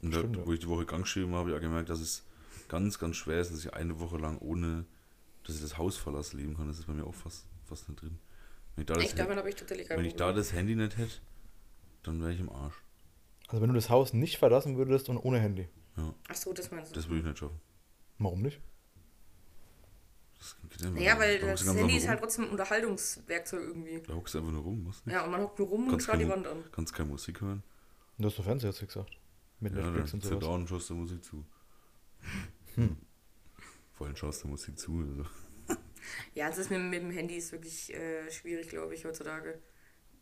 Und 0.00 0.14
da, 0.14 0.20
Stimmt, 0.20 0.46
wo 0.46 0.52
ich 0.52 0.60
die 0.60 0.68
Woche 0.68 0.86
krank 0.86 1.02
geschrieben 1.02 1.32
habe, 1.32 1.38
habe 1.38 1.50
ich 1.50 1.56
auch 1.56 1.60
gemerkt, 1.60 1.90
dass 1.90 1.98
es 1.98 2.24
ganz, 2.68 3.00
ganz 3.00 3.16
schwer 3.16 3.40
ist, 3.40 3.50
dass 3.50 3.58
ich 3.58 3.74
eine 3.74 3.98
Woche 3.98 4.18
lang 4.18 4.38
ohne, 4.38 4.84
dass 5.44 5.56
ich 5.56 5.62
das 5.62 5.78
Haus 5.78 5.96
verlassen 5.96 6.38
leben 6.38 6.56
kann. 6.56 6.68
Das 6.68 6.78
ist 6.78 6.86
bei 6.86 6.92
mir 6.92 7.04
auch 7.04 7.14
fast, 7.14 7.46
fast 7.64 7.88
nicht 7.88 8.00
drin. 8.00 8.18
Wenn 8.76 8.82
ich 8.82 8.86
da 8.86 8.94
das, 8.94 9.04
Echt, 9.04 9.18
habe 9.18 9.48
ich 9.48 9.56
tatsächlich 9.56 9.90
wenn 9.90 10.04
ich 10.04 10.14
da 10.14 10.32
das 10.32 10.52
Handy 10.52 10.76
nicht 10.76 10.96
hätte, 10.96 11.16
dann 12.04 12.20
wäre 12.20 12.32
ich 12.32 12.38
im 12.38 12.50
Arsch. 12.50 12.80
Also 13.48 13.60
wenn 13.60 13.70
du 13.70 13.74
das 13.74 13.90
Haus 13.90 14.12
nicht 14.12 14.38
verlassen 14.38 14.76
würdest 14.76 15.08
und 15.08 15.18
ohne 15.18 15.40
Handy. 15.40 15.68
Ja, 15.96 16.14
Ach 16.28 16.34
so, 16.36 16.52
das 16.52 16.70
meinst 16.70 16.92
du. 16.92 16.94
das 16.94 17.08
würde 17.08 17.18
ich 17.18 17.24
nicht 17.24 17.38
schaffen. 17.38 17.60
Warum 18.18 18.42
nicht? 18.42 18.60
Ja 20.96 21.18
weil 21.18 21.38
da 21.38 21.46
das 21.48 21.66
Handy 21.74 21.96
ist 21.96 22.08
halt 22.08 22.20
trotzdem 22.20 22.44
ein 22.44 22.50
Unterhaltungswerkzeug 22.50 23.60
irgendwie. 23.62 24.00
Da 24.06 24.14
hockst 24.14 24.34
du 24.34 24.38
einfach 24.38 24.52
nur 24.52 24.62
rum, 24.62 24.84
was 24.88 25.04
nicht? 25.04 25.14
Ja, 25.14 25.24
und 25.24 25.30
man 25.30 25.40
hockt 25.42 25.58
nur 25.58 25.68
rum 25.68 25.84
und 25.84 25.90
Kannst 25.90 26.04
starrt 26.04 26.20
die 26.20 26.24
keine, 26.24 26.36
Wand 26.36 26.46
an. 26.46 26.64
kannst 26.72 26.94
keine 26.94 27.08
Musik 27.10 27.40
hören. 27.40 27.62
Du 28.18 28.26
hast 28.26 28.38
doch 28.38 28.44
Fernseher, 28.44 28.68
hast 28.70 28.82
du 28.82 28.86
gesagt. 28.86 29.16
Mit 29.60 29.72
Ja, 29.74 29.80
dann 29.80 29.86
Netflix 29.92 30.14
und 30.14 30.20
sitzt 30.22 30.32
du 30.32 30.36
sowas. 30.36 30.48
da 30.48 30.54
und 30.54 30.68
schaust 30.68 30.88
der 30.90 30.96
Musik 30.96 31.24
zu. 31.24 31.44
Hm. 32.74 32.96
Vor 33.92 34.06
allem 34.06 34.16
schaust 34.16 34.44
du 34.44 34.48
Musik 34.48 34.78
zu. 34.78 34.92
Also. 35.08 35.24
Ja, 36.34 36.48
es 36.48 36.56
ist 36.58 36.70
mit, 36.70 36.80
mit 36.80 37.02
dem 37.02 37.10
Handy 37.10 37.36
ist 37.36 37.52
wirklich 37.52 37.92
äh, 37.92 38.30
schwierig, 38.30 38.68
glaube 38.68 38.94
ich, 38.94 39.04
heutzutage. 39.04 39.58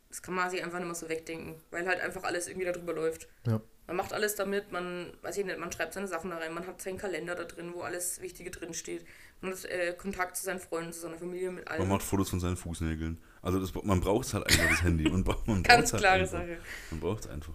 Das 0.08 0.22
kann 0.22 0.34
man 0.34 0.48
sich 0.50 0.62
einfach 0.62 0.78
nicht 0.78 0.86
mehr 0.86 0.94
so 0.94 1.08
wegdenken, 1.08 1.56
weil 1.70 1.86
halt 1.86 2.00
einfach 2.00 2.22
alles 2.22 2.48
irgendwie 2.48 2.66
darüber 2.66 2.92
läuft. 2.92 3.28
Ja. 3.46 3.60
Man 3.86 3.96
macht 3.96 4.12
alles 4.12 4.34
damit, 4.34 4.72
man, 4.72 5.12
weiß 5.22 5.36
ich 5.38 5.44
nicht, 5.44 5.58
man 5.58 5.70
schreibt 5.70 5.94
seine 5.94 6.08
Sachen 6.08 6.30
da 6.30 6.38
rein, 6.38 6.52
man 6.52 6.66
hat 6.66 6.82
seinen 6.82 6.98
Kalender 6.98 7.36
da 7.36 7.44
drin, 7.44 7.72
wo 7.72 7.82
alles 7.82 8.20
Wichtige 8.20 8.50
drin 8.50 8.74
steht. 8.74 9.04
Man 9.40 9.52
hat 9.52 9.64
äh, 9.66 9.94
Kontakt 9.96 10.36
zu 10.36 10.44
seinen 10.44 10.58
Freunden, 10.58 10.92
zu 10.92 11.00
seiner 11.00 11.18
Familie, 11.18 11.52
mit 11.52 11.68
allem. 11.68 11.82
Man 11.82 11.90
macht 11.90 12.02
Fotos 12.02 12.30
von 12.30 12.40
seinen 12.40 12.56
Fußnägeln. 12.56 13.18
Also 13.42 13.60
das, 13.60 13.72
man 13.84 14.00
braucht 14.00 14.32
halt 14.34 14.44
einfach 14.44 14.68
das 14.70 14.82
Handy. 14.82 15.08
Und 15.08 15.26
man 15.46 15.62
Ganz 15.62 15.92
halt 15.92 16.02
klare 16.02 16.20
einfach. 16.20 16.38
Sache. 16.38 16.58
Man 16.90 17.00
braucht 17.00 17.20
es 17.20 17.30
einfach. 17.30 17.54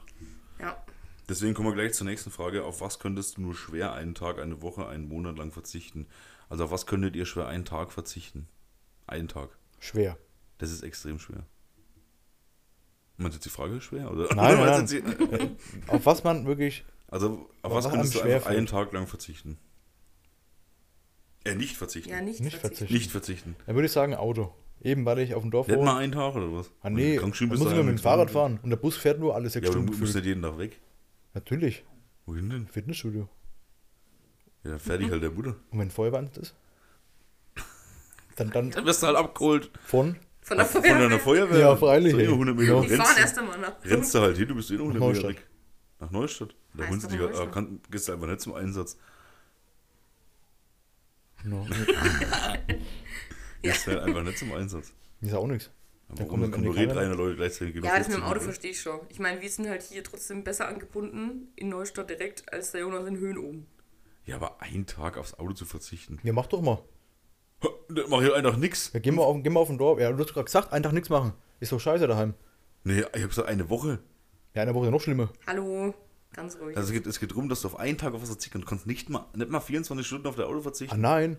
Ja. 0.59 0.81
Deswegen 1.27 1.53
kommen 1.53 1.69
wir 1.69 1.75
gleich 1.75 1.93
zur 1.93 2.07
nächsten 2.07 2.31
Frage. 2.31 2.63
Auf 2.63 2.81
was 2.81 2.99
könntest 2.99 3.37
du 3.37 3.41
nur 3.41 3.55
schwer 3.55 3.93
einen 3.93 4.15
Tag, 4.15 4.39
eine 4.39 4.61
Woche, 4.61 4.87
einen 4.87 5.07
Monat 5.07 5.37
lang 5.37 5.51
verzichten? 5.51 6.07
Also 6.49 6.65
auf 6.65 6.71
was 6.71 6.85
könntet 6.85 7.15
ihr 7.15 7.25
schwer 7.25 7.47
einen 7.47 7.65
Tag 7.65 7.91
verzichten? 7.91 8.47
Einen 9.07 9.27
Tag. 9.27 9.49
Schwer. 9.79 10.17
Das 10.59 10.71
ist 10.71 10.83
extrem 10.83 11.19
schwer. 11.19 11.45
Meinst 13.21 13.35
du 13.35 13.37
jetzt 13.37 13.45
die 13.45 13.49
Frage 13.49 13.79
schwer? 13.81 14.11
Oder? 14.11 14.33
Nein, 14.35 14.55
oder 14.59 14.77
nein, 14.77 14.85
du 14.87 15.01
die- 15.01 15.51
Auf 15.87 16.05
was 16.05 16.23
man 16.23 16.45
wirklich. 16.45 16.83
Also 17.07 17.49
auf 17.61 17.73
was 17.73 17.85
was 17.85 17.91
könntest 17.93 18.15
du 18.15 18.21
einfach 18.21 18.47
einen. 18.49 18.65
Tag 18.67 18.91
lang 18.93 19.05
verzichten? 19.07 19.57
Äh, 21.43 21.55
nicht 21.55 21.75
verzichten. 21.75 22.09
Ja, 22.09 22.21
nicht, 22.21 22.39
Nicht 22.39 22.55
verzichten. 22.57 22.59
verzichten. 22.77 22.93
Nicht 22.93 23.11
verzichten. 23.11 23.55
Dann 23.65 23.75
würde 23.75 23.85
ich 23.87 23.91
sagen 23.91 24.15
Auto. 24.15 24.53
Eben 24.83 25.05
weil 25.05 25.19
ich 25.19 25.35
auf 25.35 25.41
dem 25.43 25.51
Dorf 25.51 25.67
Nicht 25.67 25.77
wohne. 25.77 25.85
mal 25.91 25.97
einen 25.97 26.11
Tag 26.11 26.35
oder 26.35 26.51
was? 26.53 26.71
Ah 26.81 26.89
nee, 26.89 27.17
dann 27.17 27.29
muss 27.29 27.39
ich 27.41 27.49
du 27.49 27.55
nur 27.55 27.71
ja 27.71 27.83
mit 27.83 27.97
dem 27.97 28.01
Fahrrad 28.01 28.31
fahren. 28.31 28.59
Und 28.63 28.69
der 28.71 28.77
Bus 28.77 28.95
fährt 28.97 29.19
nur 29.19 29.35
alle 29.35 29.49
sechs 29.49 29.65
Ja, 29.65 29.71
aber 29.71 29.79
du 29.81 29.83
Stunden. 29.87 29.99
musst 29.99 30.13
gefühlt. 30.13 30.25
nicht 30.25 30.29
jeden 30.29 30.41
Tag 30.41 30.57
weg. 30.57 30.79
Natürlich. 31.35 31.83
Wohin 32.25 32.49
denn? 32.49 32.67
Fitnessstudio. 32.67 33.29
Ja, 34.63 34.79
fertig 34.79 35.11
halt 35.11 35.21
der 35.21 35.29
Buddha. 35.29 35.55
Und 35.71 35.79
wenn 35.79 35.91
Feuerwehr 35.91 36.27
ist? 36.39 36.55
Dann, 38.37 38.49
dann 38.51 38.71
Dann 38.71 38.85
wirst 38.85 39.03
du 39.03 39.07
halt 39.07 39.17
abgeholt. 39.17 39.69
von. 39.83 40.15
Von 40.41 40.57
der 40.57 40.65
Von 40.65 40.81
Feuerwehr. 40.83 40.99
deiner 40.99 41.19
Feuerwehr. 41.19 41.59
Ja, 41.59 41.75
freilich, 41.75 42.11
So, 42.13 42.19
eh 42.19 42.23
ey. 42.25 42.27
100 42.31 42.55
Meter. 42.57 42.73
Ja. 42.75 42.81
Die 42.81 42.87
fahren 42.89 42.99
Rennst, 43.05 43.19
erst 43.19 43.37
einmal 43.39 43.59
nach. 43.59 43.73
rennst 43.85 44.13
du 44.15 44.19
halt 44.19 44.37
hin, 44.37 44.47
du 44.47 44.55
bist 44.55 44.71
eh 44.71 44.73
noch 44.73 44.85
100 44.85 44.99
Nach 45.01 45.07
Meter 45.07 45.21
Neustadt. 45.21 45.41
weg. 45.43 45.47
Nach 45.99 46.11
Neustadt. 46.11 46.55
Da 46.73 46.85
du 46.87 46.97
doch 46.97 47.07
dich, 47.09 47.19
in 47.19 47.47
äh, 47.49 47.51
kann, 47.51 47.79
gehst 47.91 48.07
du 48.07 48.13
einfach 48.13 48.27
nicht 48.27 48.41
zum 48.41 48.53
Einsatz. 48.55 48.97
No. 51.43 51.67
Gehst 53.61 53.87
halt 53.87 53.99
einfach 53.99 54.23
nicht 54.23 54.37
zum 54.37 54.53
Einsatz. 54.53 54.93
Ist 55.21 55.33
auch 55.33 55.47
nichts. 55.47 55.69
Aber 56.07 56.17
Da 56.17 56.25
warum 56.25 56.51
Konkurrent 56.51 56.89
keiner. 56.93 57.01
rein, 57.11 57.17
Leute 57.17 57.35
gleichzeitig 57.35 57.75
Ja, 57.83 57.97
das 57.97 58.07
mit 58.07 58.17
dem 58.17 58.23
Auto 58.23 58.39
verstehe 58.39 58.71
ich 58.71 58.81
schon. 58.81 58.99
Ich 59.09 59.19
meine, 59.19 59.41
wir 59.41 59.49
sind 59.49 59.67
halt 59.69 59.81
hier 59.83 60.03
trotzdem 60.03 60.43
besser 60.43 60.67
angebunden 60.67 61.51
in 61.55 61.69
Neustadt 61.69 62.09
direkt 62.09 62.51
als 62.51 62.71
der 62.71 62.81
Jonas 62.81 63.07
in 63.07 63.17
Höhen 63.17 63.37
oben. 63.37 63.67
Ja, 64.25 64.35
aber 64.35 64.61
einen 64.61 64.85
Tag 64.85 65.17
aufs 65.17 65.33
Auto 65.35 65.53
zu 65.53 65.65
verzichten. 65.65 66.19
Ja, 66.23 66.33
mach 66.33 66.47
doch 66.47 66.61
mal. 66.61 66.83
Dann 67.89 68.05
mach 68.09 68.21
ich 68.21 68.33
einfach 68.33 68.57
nix. 68.57 68.91
Ja, 68.93 68.99
gehen 68.99 69.15
wir 69.15 69.23
auf, 69.23 69.41
gehen 69.43 69.53
wir 69.53 69.59
auf 69.59 69.67
den 69.67 69.77
Dorf. 69.77 69.99
Ja, 69.99 70.11
du 70.11 70.17
hast 70.23 70.33
gerade 70.33 70.45
gesagt, 70.45 70.71
einen 70.73 70.83
Tag 70.83 70.93
nichts 70.93 71.09
machen. 71.09 71.33
Ist 71.59 71.71
doch 71.71 71.79
scheiße 71.79 72.07
daheim. 72.07 72.33
Nee, 72.83 72.99
ich 73.15 73.21
hab 73.21 73.29
gesagt, 73.29 73.47
eine 73.47 73.69
Woche. 73.69 73.99
Ja, 74.53 74.63
in 74.63 74.67
der 74.67 74.75
Woche 74.75 74.85
ist 74.85 74.91
noch 74.91 75.01
schlimmer. 75.01 75.29
Hallo, 75.45 75.93
ganz 76.33 76.57
ruhig. 76.59 76.75
Also 76.75 76.87
es 76.89 76.93
geht, 76.93 77.05
es 77.07 77.19
geht 77.19 77.31
darum, 77.31 77.49
dass 77.49 77.61
du 77.61 77.67
auf 77.67 77.77
einen 77.79 77.97
Tag 77.97 78.13
auf 78.13 78.21
was 78.21 78.29
verzichten. 78.29 78.61
Du 78.61 78.67
kannst 78.67 78.87
nicht 78.87 79.09
mal, 79.09 79.25
nicht 79.35 79.49
mal 79.49 79.59
24 79.59 80.05
Stunden 80.07 80.27
auf 80.27 80.35
dein 80.35 80.45
Auto 80.45 80.59
Ah, 80.59 80.61
verzichten. 80.63 80.99
nein. 81.01 81.37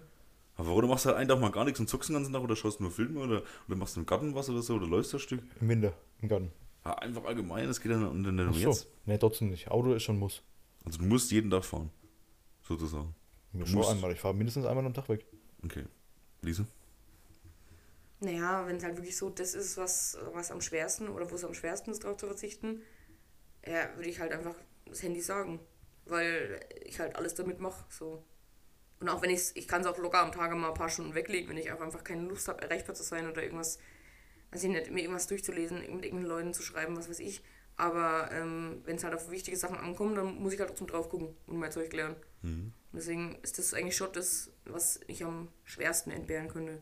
Aber 0.56 0.68
warum 0.68 0.82
du 0.82 0.88
machst 0.88 1.06
halt 1.06 1.16
einen 1.16 1.28
Tag 1.28 1.40
mal 1.40 1.50
gar 1.50 1.64
nichts 1.64 1.80
und 1.80 1.88
zockst 1.88 2.10
den 2.10 2.14
ganzen 2.14 2.32
Tag 2.32 2.42
oder 2.42 2.54
schaust 2.54 2.80
nur 2.80 2.90
Filme 2.90 3.20
oder, 3.20 3.42
oder 3.66 3.76
machst 3.76 3.96
im 3.96 4.04
Garten 4.06 4.34
was 4.34 4.48
oder 4.50 4.60
so 4.62 4.74
oder 4.74 4.86
läufst 4.86 5.14
das 5.14 5.22
Stück. 5.22 5.40
Im 5.60 5.68
Winter, 5.68 5.94
im 6.20 6.28
Garten. 6.28 6.52
Ja, 6.84 6.94
einfach 6.98 7.24
allgemein, 7.24 7.68
es 7.68 7.80
geht 7.80 7.90
dann 7.92 8.06
um 8.06 8.22
den 8.22 8.52
so. 8.52 8.58
jetzt. 8.60 8.86
Nee, 9.06 9.16
trotzdem 9.16 9.48
nicht. 9.50 9.70
Auto 9.70 9.94
ist 9.94 10.02
schon 10.02 10.18
muss. 10.18 10.42
Also 10.84 10.98
du 10.98 11.04
musst 11.06 11.30
jeden 11.32 11.50
Tag 11.50 11.64
fahren. 11.64 11.90
Sozusagen. 12.68 13.14
Ja, 13.54 13.60
Du 13.60 13.66
schon 13.66 13.76
musst- 13.76 13.90
einmal. 13.90 14.12
Ich 14.12 14.20
fahre 14.20 14.34
mindestens 14.34 14.66
einmal 14.66 14.84
am 14.84 14.92
Tag 14.94 15.08
weg. 15.08 15.24
Okay. 15.64 15.84
Lisa? 16.42 16.66
Naja, 18.20 18.66
wenn 18.66 18.76
es 18.76 18.84
halt 18.84 18.96
wirklich 18.96 19.16
so 19.16 19.30
das 19.30 19.54
ist, 19.54 19.76
was, 19.76 20.16
was 20.32 20.50
am 20.50 20.60
schwersten 20.60 21.08
oder 21.08 21.30
wo 21.30 21.34
es 21.34 21.44
am 21.44 21.54
schwersten 21.54 21.90
ist, 21.90 22.04
darauf 22.04 22.18
zu 22.18 22.26
verzichten, 22.26 22.82
ja, 23.66 23.94
würde 23.96 24.08
ich 24.08 24.20
halt 24.20 24.32
einfach 24.32 24.54
das 24.86 25.02
Handy 25.02 25.20
sagen. 25.20 25.60
Weil 26.04 26.60
ich 26.84 26.98
halt 26.98 27.16
alles 27.16 27.34
damit 27.34 27.60
mache. 27.60 27.84
So. 27.88 28.24
Und 29.00 29.08
auch 29.08 29.22
wenn 29.22 29.30
ich 29.30 29.50
ich 29.54 29.68
kann 29.68 29.80
es 29.80 29.86
auch 29.86 29.98
locker 29.98 30.20
am 30.20 30.32
Tage 30.32 30.54
mal 30.54 30.68
ein 30.68 30.74
paar 30.74 30.88
Stunden 30.88 31.14
weglegen, 31.14 31.48
wenn 31.48 31.56
ich 31.56 31.72
auch 31.72 31.80
einfach 31.80 32.04
keine 32.04 32.22
Lust 32.22 32.48
habe, 32.48 32.62
erreichbar 32.62 32.94
zu 32.94 33.02
sein 33.02 33.28
oder 33.28 33.42
irgendwas, 33.42 33.78
ich 34.54 34.62
nicht, 34.64 34.90
mir 34.90 35.00
irgendwas 35.00 35.26
durchzulesen, 35.28 35.78
mit 35.78 35.86
irgendwelchen 36.04 36.22
Leuten 36.22 36.54
zu 36.54 36.62
schreiben, 36.62 36.96
was 36.96 37.08
weiß 37.08 37.20
ich. 37.20 37.42
Aber 37.76 38.30
ähm, 38.32 38.82
wenn 38.84 38.96
es 38.96 39.04
halt 39.04 39.14
auf 39.14 39.30
wichtige 39.30 39.56
Sachen 39.56 39.76
ankommt, 39.76 40.16
dann 40.16 40.36
muss 40.36 40.52
ich 40.52 40.60
halt 40.60 40.68
trotzdem 40.68 40.88
drauf 40.88 41.08
gucken 41.08 41.34
und 41.46 41.58
mein 41.58 41.72
Zeug 41.72 41.92
lernen. 41.92 42.16
Und 42.42 42.74
deswegen 42.92 43.36
ist 43.42 43.58
das 43.58 43.74
eigentlich 43.74 43.96
schon 43.96 44.12
das, 44.12 44.50
was 44.64 45.00
ich 45.06 45.24
am 45.24 45.48
schwersten 45.64 46.10
entbehren 46.10 46.48
könnte. 46.48 46.80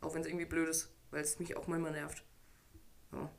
Auch 0.00 0.14
wenn 0.14 0.22
es 0.22 0.28
irgendwie 0.28 0.44
blöd 0.44 0.68
ist, 0.68 0.92
weil 1.10 1.22
es 1.22 1.38
mich 1.38 1.56
auch 1.56 1.66
manchmal 1.66 1.92
nervt. 1.92 2.24
Ja. 3.12 3.30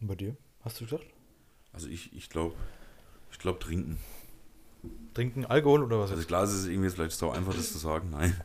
Und 0.00 0.06
bei 0.06 0.14
dir? 0.14 0.36
Hast 0.60 0.80
du 0.80 0.84
gesagt? 0.84 1.06
Also 1.72 1.88
ich, 1.88 2.12
ich 2.14 2.28
glaube, 2.28 2.56
ich 3.30 3.38
glaube 3.38 3.58
trinken. 3.58 3.98
Trinken 5.14 5.46
Alkohol 5.46 5.82
oder 5.82 5.98
was? 5.98 6.10
Also 6.10 6.24
klar, 6.26 6.44
es 6.44 6.52
ist 6.52 6.66
irgendwie 6.66 6.86
jetzt 6.86 6.94
vielleicht 6.94 7.12
so 7.12 7.30
einfach, 7.30 7.54
das 7.54 7.72
zu 7.72 7.78
sagen. 7.78 8.10
Nein. 8.10 8.38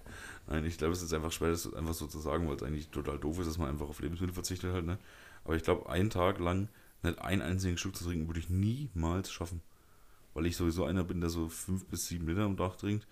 Nein, 0.47 0.65
ich 0.65 0.77
glaube, 0.77 0.93
es 0.93 1.01
ist 1.01 1.13
einfach 1.13 1.31
schwer, 1.31 1.49
das 1.49 1.71
einfach 1.73 1.93
so 1.93 2.07
zu 2.07 2.19
sagen, 2.19 2.47
weil 2.47 2.55
es 2.55 2.63
eigentlich 2.63 2.89
total 2.89 3.17
doof 3.19 3.39
ist, 3.39 3.47
dass 3.47 3.57
man 3.57 3.69
einfach 3.69 3.87
auf 3.87 3.99
Lebensmittel 3.99 4.33
verzichtet 4.33 4.73
halt, 4.73 4.85
ne? 4.85 4.97
Aber 5.43 5.55
ich 5.55 5.63
glaube, 5.63 5.89
einen 5.89 6.09
Tag 6.09 6.39
lang 6.39 6.67
nicht 7.03 7.19
einen 7.19 7.41
einzigen 7.41 7.77
Schluck 7.77 7.95
zu 7.95 8.03
trinken, 8.03 8.27
würde 8.27 8.39
ich 8.39 8.49
niemals 8.49 9.31
schaffen. 9.31 9.61
Weil 10.33 10.45
ich 10.45 10.55
sowieso 10.55 10.85
einer 10.85 11.03
bin, 11.03 11.19
der 11.21 11.29
so 11.29 11.49
fünf 11.49 11.85
bis 11.85 12.07
sieben 12.07 12.27
Liter 12.27 12.41
am 12.43 12.57
Tag 12.57 12.77
trinkt. 12.77 13.07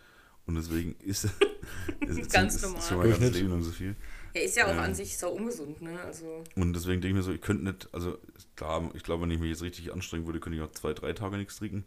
Und 0.46 0.56
deswegen 0.56 0.96
ist 1.00 1.26
es 2.00 2.30
Ganz 2.30 2.56
ist, 2.56 2.62
normal. 2.64 2.80
Ist 2.80 2.88
schon 2.88 2.98
mein 2.98 3.10
ganzes 3.10 3.20
Durchschnitt. 3.20 3.34
Leben 3.36 3.50
lang 3.50 3.62
so 3.62 3.72
viel. 3.72 3.96
Er 4.34 4.44
ist 4.44 4.56
ja 4.56 4.66
auch 4.66 4.72
Ähm. 4.72 4.80
an 4.80 4.96
sich 4.96 5.18
sau 5.18 5.32
ungesund, 5.34 5.82
ne? 5.82 6.00
Also, 6.02 6.44
Und 6.56 6.74
deswegen 6.74 7.02
denke 7.02 7.08
ich 7.10 7.14
mir 7.16 7.24
so, 7.24 7.32
ich 7.34 7.42
könnte 7.42 7.64
nicht, 7.66 7.90
also 7.94 8.18
klar, 8.56 8.90
ich 8.94 9.04
glaube, 9.04 9.24
wenn 9.24 9.32
ich 9.32 9.40
mich 9.40 9.50
jetzt 9.50 9.62
richtig 9.64 9.92
anstrengen 9.92 10.26
würde, 10.26 10.40
könnte 10.40 10.58
ich 10.58 10.64
auch 10.64 10.72
zwei, 10.72 10.94
drei 10.94 11.14
Tage 11.14 11.38
nichts 11.38 11.58
trinken. 11.58 11.86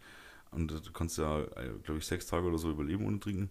Und 0.51 0.71
du 0.71 0.93
kannst 0.93 1.19
ja, 1.19 1.45
glaube 1.83 1.99
ich, 1.99 2.07
sechs 2.07 2.27
Tage 2.27 2.47
oder 2.47 2.59
so 2.59 2.71
überleben 2.71 3.07
ohne 3.07 3.19
trinken. 3.21 3.51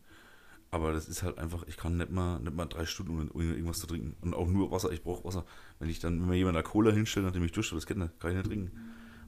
Aber 0.70 0.94
das 0.94 1.10
ist 1.10 1.24
halt 1.24 1.38
einfach, 1.40 1.64
ich 1.68 1.76
kann 1.76 1.98
nicht 1.98 2.12
mal, 2.12 2.40
nicht 2.40 2.56
mal 2.56 2.66
drei 2.66 2.86
Stunden 2.86 3.20
ohne, 3.20 3.30
ohne 3.34 3.54
irgendwas 3.56 3.80
zu 3.80 3.88
trinken. 3.88 4.16
Und 4.22 4.34
auch 4.34 4.48
nur 4.48 4.72
Wasser, 4.72 4.92
ich 4.92 5.04
brauche 5.04 5.26
Wasser. 5.26 5.46
Wenn 5.80 5.90
ich 5.90 6.00
dann, 6.00 6.22
wenn 6.22 6.30
mir 6.30 6.38
jemand 6.38 6.56
eine 6.56 6.64
Cola 6.64 6.92
hinstellt, 6.92 7.26
nachdem 7.26 7.44
ich 7.44 7.52
dusche, 7.52 7.76
das 7.76 7.86
geht 7.86 7.98
nicht, 7.98 8.18
kann 8.20 8.32
ich 8.32 8.38
nicht 8.38 8.48
trinken. 8.48 8.72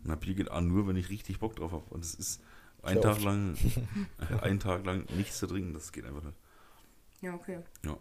Und 0.04 0.12
ein 0.12 0.20
Bier 0.20 0.36
geht 0.36 0.52
auch 0.52 0.62
nur, 0.62 0.88
wenn 0.88 0.96
ich 0.96 1.10
richtig 1.10 1.40
Bock 1.40 1.56
drauf 1.56 1.72
habe. 1.72 1.86
Und 1.90 2.04
das 2.04 2.14
ist 2.16 2.42
einen 2.82 2.96
Sehr 2.96 3.02
Tag 3.04 3.16
oft. 3.18 3.24
lang, 3.24 3.58
einen 4.42 4.60
Tag 4.60 4.86
lang 4.86 5.06
nichts 5.16 5.40
zu 5.40 5.48
trinken, 5.48 5.74
das 5.74 5.92
geht 5.92 6.06
einfach 6.06 6.24
nicht. 6.24 6.38
ja, 7.22 7.34
okay. 7.34 7.60
Ja. 7.86 7.98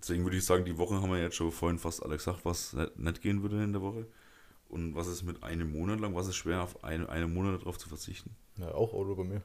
Deswegen 0.00 0.22
würde 0.22 0.36
ich 0.36 0.44
sagen, 0.44 0.64
die 0.64 0.78
Woche 0.78 1.00
haben 1.02 1.10
wir 1.10 1.20
jetzt 1.20 1.34
schon 1.34 1.50
vorhin 1.50 1.78
fast 1.78 2.02
alle 2.04 2.16
gesagt, 2.16 2.44
was 2.44 2.76
nicht, 2.96 3.20
gehen 3.20 3.42
würde 3.42 3.62
in 3.64 3.72
der 3.72 3.82
Woche. 3.82 4.06
Und 4.68 4.94
was 4.94 5.06
ist 5.08 5.22
mit 5.24 5.42
einem 5.42 5.72
Monat 5.72 5.98
lang, 5.98 6.14
was 6.14 6.28
ist 6.28 6.36
schwer, 6.36 6.62
auf 6.62 6.84
eine, 6.84 7.08
einen 7.08 7.32
Monat 7.32 7.62
darauf 7.62 7.78
zu 7.78 7.88
verzichten? 7.88 8.36
Ja, 8.58 8.72
auch 8.74 8.92
Auto 8.92 9.16
bei 9.16 9.24
mir. 9.24 9.42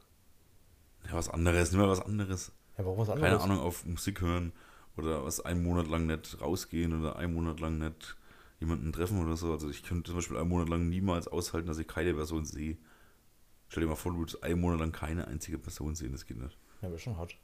Ja, 1.08 1.13
was 1.13 1.30
anderes, 1.30 1.71
nicht 1.71 1.80
mehr 1.80 1.89
was 1.89 2.02
anderes. 2.02 2.52
Ja, 2.78 2.86
warum 2.86 2.99
was 2.99 3.10
anderes? 3.10 3.32
Keine 3.32 3.41
Ahnung, 3.41 3.60
auf 3.60 3.86
Musik 3.86 4.21
hören 4.21 4.52
oder 4.95 5.23
was 5.26 5.39
einen 5.39 5.63
Monat 5.63 5.88
lang 5.88 6.06
nicht 6.06 6.39
rausgehen 6.39 6.99
oder 6.99 7.15
einen 7.15 7.34
Monat 7.34 7.60
lang 7.60 7.80
nicht 7.80 8.15
jemanden 8.63 8.91
treffen 8.93 9.21
oder 9.23 9.36
so. 9.38 9.52
Also 9.52 9.69
ich 9.69 9.84
könnte 9.84 10.08
zum 10.08 10.15
Beispiel 10.15 10.38
einen 10.38 10.49
Monat 10.49 10.69
lang 10.69 10.89
niemals 10.89 11.28
aushalten, 11.28 11.67
dass 11.67 11.78
ich 11.78 11.88
keine 11.88 12.13
Person 12.13 12.45
sehe. 12.45 12.78
Stell 13.67 13.84
dir 13.84 13.89
mal 13.89 13.95
vor, 13.95 14.12
du 14.13 14.19
würdest 14.19 14.43
einen 14.43 14.60
Monat 14.62 14.80
lang 14.80 14.91
keine 14.91 15.28
einzige 15.28 15.58
Person 15.58 15.95
sehen, 15.95 16.12
das 16.12 16.26
geht 16.26 16.38
nicht. 16.38 16.58
Ja, 16.82 16.89
wäre 16.89 16.99
schon 16.99 17.17
hart. 17.17 17.36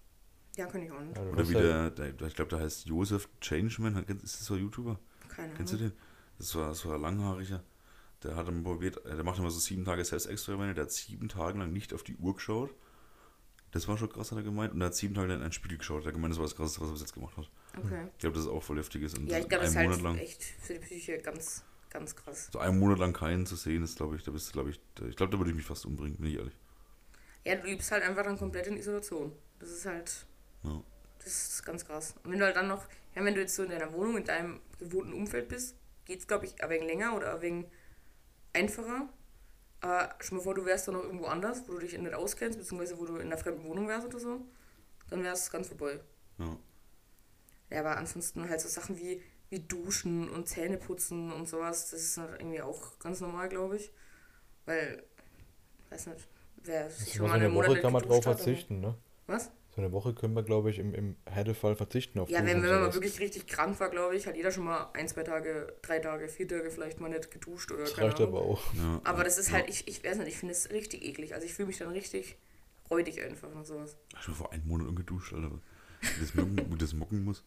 Ja, 0.58 0.66
kann 0.66 0.82
ich 0.82 0.92
auch 0.92 1.00
nicht. 1.02 1.16
Ja, 1.18 1.24
du 1.24 1.32
Oder 1.32 1.50
wie 1.50 1.54
ja- 1.54 1.90
der, 1.90 2.12
der 2.12 2.28
ich 2.28 2.36
glaube, 2.36 2.50
der 2.50 2.60
heißt 2.60 2.86
Joseph 2.86 3.30
Changeman, 3.42 3.96
ist 3.98 4.24
das 4.40 4.46
so 4.46 4.54
ein 4.56 4.62
YouTuber? 4.62 5.00
Keine 5.30 5.54
Kennst 5.54 5.74
du 5.74 5.78
Ahnung. 5.78 5.92
den? 5.92 5.98
Das 6.38 6.56
war 6.56 6.74
so 6.74 6.92
ein 6.92 7.02
langhaariger. 7.02 7.64
Der 8.24 8.36
hat 8.36 8.48
dann 8.48 8.64
probiert, 8.64 9.00
der 9.06 9.24
macht 9.24 9.40
immer 9.40 9.50
so 9.52 9.60
sieben 9.60 9.86
Tage 9.86 10.04
Selbstexperimente, 10.04 10.74
der 10.76 10.84
hat 10.86 10.92
sieben 10.92 11.30
Tage 11.30 11.58
lang 11.60 11.72
nicht 11.72 11.94
auf 11.94 12.04
die 12.04 12.16
Uhr 12.18 12.36
geschaut. 12.36 12.72
Das 13.72 13.88
war 13.88 13.98
schon 13.98 14.10
krass, 14.10 14.32
hat 14.32 14.38
er 14.40 14.44
gemeint. 14.44 14.74
Und 14.74 14.82
er 14.82 14.88
hat 14.88 14.96
sieben 14.96 15.14
Tage 15.14 15.34
in 15.34 15.42
ein 15.44 15.52
Spiel 15.52 15.78
geschaut. 15.78 16.04
Er 16.04 16.08
hat 16.08 16.14
gemeint, 16.14 16.32
das 16.34 16.40
war 16.40 16.46
das 16.46 16.56
Krasseste, 16.56 16.82
was 16.82 16.90
er 16.90 16.94
bis 16.94 17.02
jetzt 17.02 17.14
gemacht 17.14 17.38
hat. 17.38 17.50
Okay. 17.78 18.08
Ich 18.14 18.18
glaube, 18.20 18.36
das 18.36 18.46
ist 18.46 18.52
auch 18.52 18.64
voll 18.64 18.78
heftig 18.78 19.04
ist. 19.04 19.18
Und 19.18 19.28
Ja, 19.30 19.38
ich 19.38 19.48
glaube, 19.48 19.64
das 19.64 19.72
ist 19.72 19.78
halt 19.78 19.90
Monat 19.90 20.02
lang, 20.04 20.18
echt 20.18 20.44
für 20.44 20.74
die 20.74 20.80
Psyche 20.80 21.18
ganz, 21.20 21.64
ganz 21.92 22.16
krass. 22.16 22.50
so 22.52 22.60
einen 22.60 22.80
Monat 22.80 22.98
lang 23.00 23.14
keinen 23.14 23.46
zu 23.46 23.56
sehen, 23.56 23.84
ist, 23.84 23.98
glaube 23.98 24.16
ich, 24.16 24.24
da 24.24 24.32
bist 24.32 24.50
du, 24.50 24.54
glaube 24.54 24.72
ich, 24.72 24.80
da- 24.96 25.06
ich 25.06 25.16
glaube, 25.16 25.32
da 25.32 25.38
würde 25.38 25.52
ich 25.52 25.56
mich 25.58 25.66
fast 25.66 25.86
umbringen, 25.86 26.18
bin 26.18 26.32
ich 26.32 26.38
ehrlich. 26.38 26.56
Ja, 27.46 27.56
du 27.56 27.68
lebst 27.68 27.92
halt 27.92 28.04
einfach 28.04 28.24
dann 28.24 28.38
komplett 28.40 28.68
in 28.68 28.78
Isolation. 28.78 29.32
Das 29.60 29.70
ist 29.70 29.86
halt, 29.86 30.26
Ja. 30.64 30.82
das 31.20 31.28
ist 31.28 31.64
ganz 31.66 31.86
krass. 31.86 32.16
Und 32.24 32.32
wenn 32.32 32.40
du 32.40 32.46
halt 32.46 32.56
dann 32.56 32.68
noch, 32.68 32.86
ja, 33.16 33.24
wenn 33.24 33.36
du 33.36 33.42
jetzt 33.42 33.56
so 33.56 33.64
in 33.64 33.70
deiner 33.70 33.94
Wohnung, 33.94 34.18
in 34.18 34.24
deinem 34.26 34.60
gewohnten 34.80 35.14
Umfeld 35.14 35.48
bist, 35.48 35.76
geht's, 36.06 36.28
glaube 36.28 36.46
ich, 36.46 36.62
ein 36.64 36.70
wenig 36.72 36.88
länger 36.88 37.16
oder 37.16 37.36
ein 37.36 37.42
wenig 37.42 37.66
einfacher. 38.54 39.08
Aber 39.82 40.14
stell 40.20 40.38
mal 40.38 40.44
vor, 40.44 40.56
du 40.56 40.66
wärst 40.66 40.88
dann 40.88 40.96
noch 40.96 41.04
irgendwo 41.04 41.26
anders, 41.26 41.64
wo 41.68 41.74
du 41.74 41.80
dich 41.80 41.98
nicht 41.98 42.14
auskennst, 42.14 42.58
beziehungsweise 42.58 42.98
wo 43.00 43.06
du 43.06 43.18
in 43.18 43.28
einer 43.28 43.38
fremden 43.38 43.64
Wohnung 43.64 43.88
wärst 43.88 44.08
oder 44.08 44.20
so, 44.20 44.42
dann 45.10 45.24
wäre 45.24 45.34
es 45.34 45.50
ganz 45.50 45.68
vorbei. 45.70 46.00
Ja. 46.38 46.58
Ja, 47.70 47.80
aber 47.82 47.98
ansonsten 47.98 48.50
halt 48.50 48.62
so 48.62 48.68
Sachen 48.68 48.98
wie, 48.98 49.22
wie 49.50 49.60
Duschen 49.60 50.30
und 50.30 50.48
Zähneputzen 50.48 51.32
und 51.32 51.48
sowas, 51.48 51.92
das 51.92 52.02
ist 52.02 52.18
halt 52.18 52.40
irgendwie 52.40 52.62
auch 52.62 53.00
ganz 53.00 53.22
normal, 53.22 53.48
glaube 53.48 53.78
ich. 53.78 53.92
Weil, 54.66 55.04
weiß 55.92 56.08
nicht, 56.08 56.28
wer 56.64 56.90
sich 56.90 57.14
schon 57.14 57.28
mal 57.28 57.36
eine 57.36 57.54
Woche 57.54 57.80
kann 57.80 57.94
man 57.94 58.02
drauf 58.02 58.24
verzichten, 58.24 58.80
ne? 58.82 58.96
Was? 59.28 59.52
So 59.80 59.86
eine 59.86 59.94
Woche 59.94 60.14
können 60.14 60.34
wir, 60.34 60.44
glaube 60.44 60.70
ich, 60.70 60.78
im, 60.78 60.94
im 60.94 61.16
Härtefall 61.26 61.74
verzichten 61.74 62.20
auf 62.20 62.30
Ja, 62.30 62.40
wenn, 62.46 62.62
wenn 62.62 62.70
man 62.70 62.82
mal 62.82 62.94
wirklich 62.94 63.18
richtig 63.22 63.48
krank 63.48 63.80
war, 63.80 63.90
glaube 63.90 64.14
ich, 64.14 64.28
hat 64.28 64.36
jeder 64.36 64.52
schon 64.52 64.66
mal 64.66 64.90
ein, 64.92 65.08
zwei 65.08 65.24
Tage, 65.24 65.74
drei 65.82 66.00
Tage, 66.00 66.28
vier 66.28 66.50
Tage 66.50 66.70
vielleicht 66.70 67.00
mal 67.00 67.08
nicht 67.10 67.32
geduscht 67.32 67.72
oder 67.72 67.84
Das 67.84 67.94
keine 67.94 68.10
reicht 68.10 68.20
Ahnung. 68.20 68.36
aber 68.36 68.46
auch. 68.46 68.74
Ja, 68.74 69.00
Aber 69.06 69.24
das 69.24 69.38
ist 69.38 69.54
halt, 69.54 69.70
ich, 69.70 69.88
ich 69.88 70.04
weiß 70.04 70.18
nicht, 70.18 70.28
ich 70.28 70.38
finde 70.38 70.52
es 70.52 70.70
richtig 70.70 71.06
eklig. 71.06 71.34
Also 71.34 71.46
ich 71.46 71.54
fühle 71.54 71.68
mich 71.68 71.78
dann 71.78 71.92
richtig 71.92 72.36
räudig 72.92 73.24
einfach 73.24 73.56
und 73.56 73.66
sowas. 73.66 73.96
Ich 74.20 74.26
bin 74.26 74.36
vor 74.36 74.52
einem 74.52 74.68
Monat 74.68 74.88
ungeduscht, 74.90 75.32
Alter. 75.32 75.50
Wie 76.02 76.20
das 76.20 76.36
mucken, 76.36 76.78
das 76.78 76.94
mucken 76.94 77.24
muss. 77.24 77.46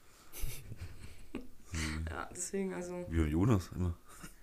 Ja, 2.08 2.30
deswegen, 2.34 2.72
also, 2.72 3.04
Wie 3.10 3.20
Jonas 3.24 3.68
immer. 3.76 3.94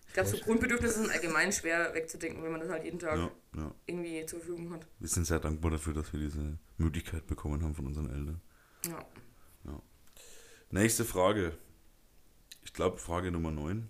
Ich 0.09 0.13
glaube, 0.13 0.27
so 0.29 0.37
Grundbedürfnisse 0.37 1.01
sind 1.01 1.09
allgemein 1.11 1.51
schwer 1.53 1.93
wegzudenken, 1.93 2.43
wenn 2.43 2.51
man 2.51 2.59
das 2.59 2.69
halt 2.69 2.83
jeden 2.83 2.99
Tag 2.99 3.17
Ja, 3.17 3.31
ja. 3.55 3.75
irgendwie 3.85 4.25
zur 4.25 4.39
Verfügung 4.39 4.73
hat. 4.73 4.85
Wir 4.99 5.07
sind 5.07 5.25
sehr 5.25 5.39
dankbar 5.39 5.71
dafür, 5.71 5.93
dass 5.93 6.11
wir 6.11 6.19
diese 6.19 6.57
Möglichkeit 6.77 7.25
bekommen 7.27 7.63
haben 7.63 7.73
von 7.75 7.87
unseren 7.87 8.09
Eltern. 8.09 8.41
Ja. 8.87 9.05
Nächste 10.71 11.03
Frage. 11.03 11.57
Ich 12.63 12.73
glaube, 12.73 12.97
Frage 12.99 13.31
Nummer 13.31 13.49
9. 13.49 13.89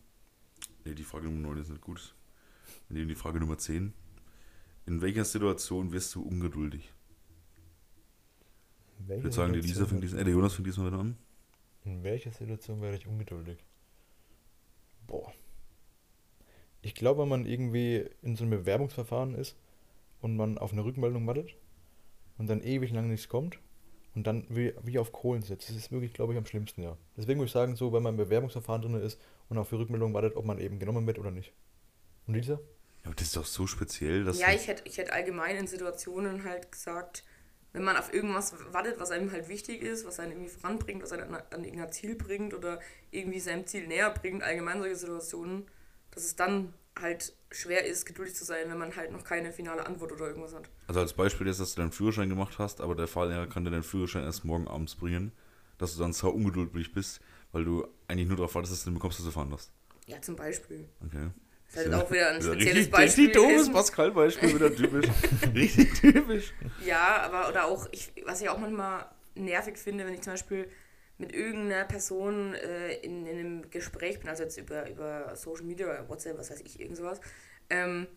Ne, 0.86 0.96
die 0.96 1.04
Frage 1.04 1.26
Nummer 1.26 1.50
9 1.50 1.58
ist 1.62 1.70
nicht 1.70 1.82
gut. 1.82 2.16
Wir 2.88 2.96
nehmen 2.98 3.10
die 3.10 3.16
Frage 3.16 3.40
Nummer 3.40 3.58
10. 3.58 3.94
In 4.86 5.02
welcher 5.02 5.26
Situation 5.26 5.92
wirst 5.92 6.16
du 6.16 6.22
ungeduldig? 6.22 6.94
In 9.00 9.04
Ich 9.18 9.24
würde 9.24 9.32
sagen, 9.36 9.52
die 9.54 9.60
Lisa 9.60 9.74
Situation- 9.86 9.90
fängt 9.90 10.04
diesmal, 10.04 10.22
äh, 10.22 10.24
der 10.26 10.34
Jonas 10.34 10.54
fängt 10.54 10.68
diesmal 10.68 10.88
wieder 10.88 11.00
an. 11.00 11.18
In 11.84 12.04
welcher 12.04 12.32
Situation 12.32 12.82
werde 12.82 12.96
ich 12.98 13.08
ungeduldig? 13.08 13.64
Boah. 15.06 15.34
Ich 16.82 16.96
glaube, 16.96 17.22
wenn 17.22 17.30
man 17.30 17.46
irgendwie 17.46 18.06
in 18.22 18.36
so 18.36 18.44
einem 18.44 18.52
Bewerbungsverfahren 18.52 19.36
ist 19.36 19.56
und 20.22 20.36
man 20.36 20.58
auf 20.58 20.72
eine 20.72 20.84
Rückmeldung 20.84 21.26
wartet 21.28 21.56
und 22.38 22.48
dann 22.48 22.62
ewig 22.62 22.92
lang 22.92 23.10
nichts 23.10 23.28
kommt 23.28 23.60
und 24.16 24.26
dann 24.28 24.46
wie, 24.50 24.74
wie 24.84 25.00
auf 25.00 25.12
Kohlen 25.12 25.42
sitzt, 25.42 25.70
das 25.70 25.76
ist 25.76 25.92
wirklich, 25.92 26.14
glaube 26.14 26.34
ich, 26.34 26.40
am 26.40 26.46
schlimmsten, 26.46 26.82
ja. 26.82 26.98
Deswegen 27.18 27.40
würde 27.40 27.48
ich 27.48 27.52
sagen, 27.52 27.76
so, 27.76 27.92
wenn 27.92 28.04
man 28.04 28.14
im 28.14 28.18
Bewerbungsverfahren 28.18 28.82
drin 28.82 28.96
ist 28.96 29.20
und 29.50 29.58
auf 29.58 29.70
die 29.70 29.76
Rückmeldung 29.76 30.14
wartet, 30.14 30.36
ob 30.36 30.46
man 30.46 30.60
eben 30.60 30.80
genommen 30.80 31.06
wird 31.06 31.20
oder 31.20 31.32
nicht. 31.32 31.54
Und 32.28 32.36
Lisa? 32.36 32.54
Ja, 32.54 33.06
aber 33.06 33.16
das 33.16 33.28
ist 33.28 33.36
doch 33.36 33.46
so 33.46 33.68
speziell, 33.68 34.24
dass 34.24 34.40
Ja, 34.40 34.52
ich 34.52 34.68
hätte 34.68 34.84
ich 34.86 34.98
hätt 34.98 35.12
allgemein 35.12 35.58
in 35.58 35.68
Situationen 35.68 36.44
halt 36.44 36.72
gesagt, 36.72 37.24
wenn 37.72 37.84
man 37.84 37.98
auf 37.98 38.14
irgendwas 38.14 38.56
wartet, 38.72 39.00
was 39.00 39.12
einem 39.12 39.32
halt 39.32 39.48
wichtig 39.48 39.82
ist, 39.82 40.06
was 40.06 40.20
einen 40.20 40.32
irgendwie 40.32 40.50
voranbringt, 40.50 41.04
was 41.04 41.12
einen 41.12 41.34
an, 41.34 41.44
an 41.52 41.64
irgendein 41.64 41.92
Ziel 41.92 42.16
bringt 42.16 42.54
oder 42.54 42.80
irgendwie 43.12 43.40
seinem 43.40 43.66
Ziel 43.68 43.88
näher 43.88 44.10
bringt, 44.12 44.44
allgemein 44.44 44.80
solche 44.80 44.96
Situationen, 44.96 45.66
dass 46.12 46.24
es 46.24 46.36
dann 46.36 46.74
halt 47.00 47.34
schwer 47.52 47.86
ist, 47.86 48.06
geduldig 48.06 48.36
zu 48.36 48.46
sein, 48.46 48.70
wenn 48.70 48.78
man 48.78 48.96
halt 48.96 49.12
noch 49.12 49.24
keine 49.24 49.52
finale 49.52 49.86
Antwort 49.86 50.12
oder 50.12 50.28
irgendwas 50.28 50.54
hat. 50.54 50.70
Also 50.88 51.00
als 51.00 51.14
Beispiel 51.14 51.48
jetzt, 51.48 51.60
dass 51.60 51.74
du 51.74 51.82
deinen 51.82 51.92
Führerschein 51.92 52.30
gemacht 52.30 52.60
hast, 52.60 52.82
aber 52.82 52.96
der 52.96 53.08
Fahrlehrer 53.08 53.48
kann 53.48 53.64
dir 53.64 53.72
deinen 53.72 53.84
Führerschein 53.84 54.24
erst 54.24 54.46
morgen 54.46 54.68
abends 54.68 54.96
bringen, 54.96 55.32
dass 55.78 55.96
du 55.96 56.02
dann 56.02 56.14
sau 56.14 56.30
ungeduldig 56.30 56.94
bist, 56.94 57.22
weil 57.52 57.64
du 57.64 57.88
eigentlich 58.08 58.28
nur 58.28 58.38
darauf 58.38 58.54
wartest, 58.56 58.74
dass 58.74 58.84
du 58.84 58.90
den 58.90 58.96
bekommst, 58.96 59.20
dass 59.20 59.26
du 59.26 59.32
fahren 59.32 59.50
darfst. 59.50 59.72
Ja, 60.06 60.22
zum 60.22 60.36
Beispiel. 60.36 60.88
Okay. 61.06 61.30
Das 61.72 61.86
ist 61.86 61.92
halt 61.92 62.04
auch 62.04 62.12
wieder 62.12 62.30
ein 62.32 62.42
spezielles 62.42 62.76
richtig, 62.76 62.92
Beispiel. 62.92 63.26
Richtig 63.26 63.34
doofes 63.34 63.54
gewesen. 63.54 63.74
Pascal-Beispiel, 63.74 64.56
wieder 64.56 64.76
typisch. 64.76 65.06
richtig 65.54 65.94
typisch. 65.94 66.54
Ja, 66.84 67.22
aber 67.22 67.50
oder 67.50 67.66
auch, 67.66 67.88
ich, 67.92 68.12
was 68.26 68.42
ich 68.42 68.50
auch 68.50 68.58
manchmal 68.58 69.06
nervig 69.36 69.78
finde, 69.78 70.06
wenn 70.06 70.16
ich 70.16 70.22
zum 70.22 70.34
Beispiel 70.34 70.68
mit 71.20 71.34
irgendeiner 71.34 71.84
Person 71.86 72.56
äh, 72.56 72.94
in, 72.96 73.28
in 73.28 73.38
einem 73.38 73.70
Gespräch 73.70 74.20
bin, 74.20 74.30
also 74.30 74.44
jetzt 74.44 74.58
über, 74.58 74.90
über 74.90 75.36
Social 75.36 75.66
Media 75.66 75.86
oder 75.86 76.10
WhatsApp, 76.10 76.38
was 76.38 76.50
weiß 76.50 76.62
ich, 76.62 76.80
irgend 76.80 76.98
sowas, 76.98 77.20
ähm, 77.70 78.08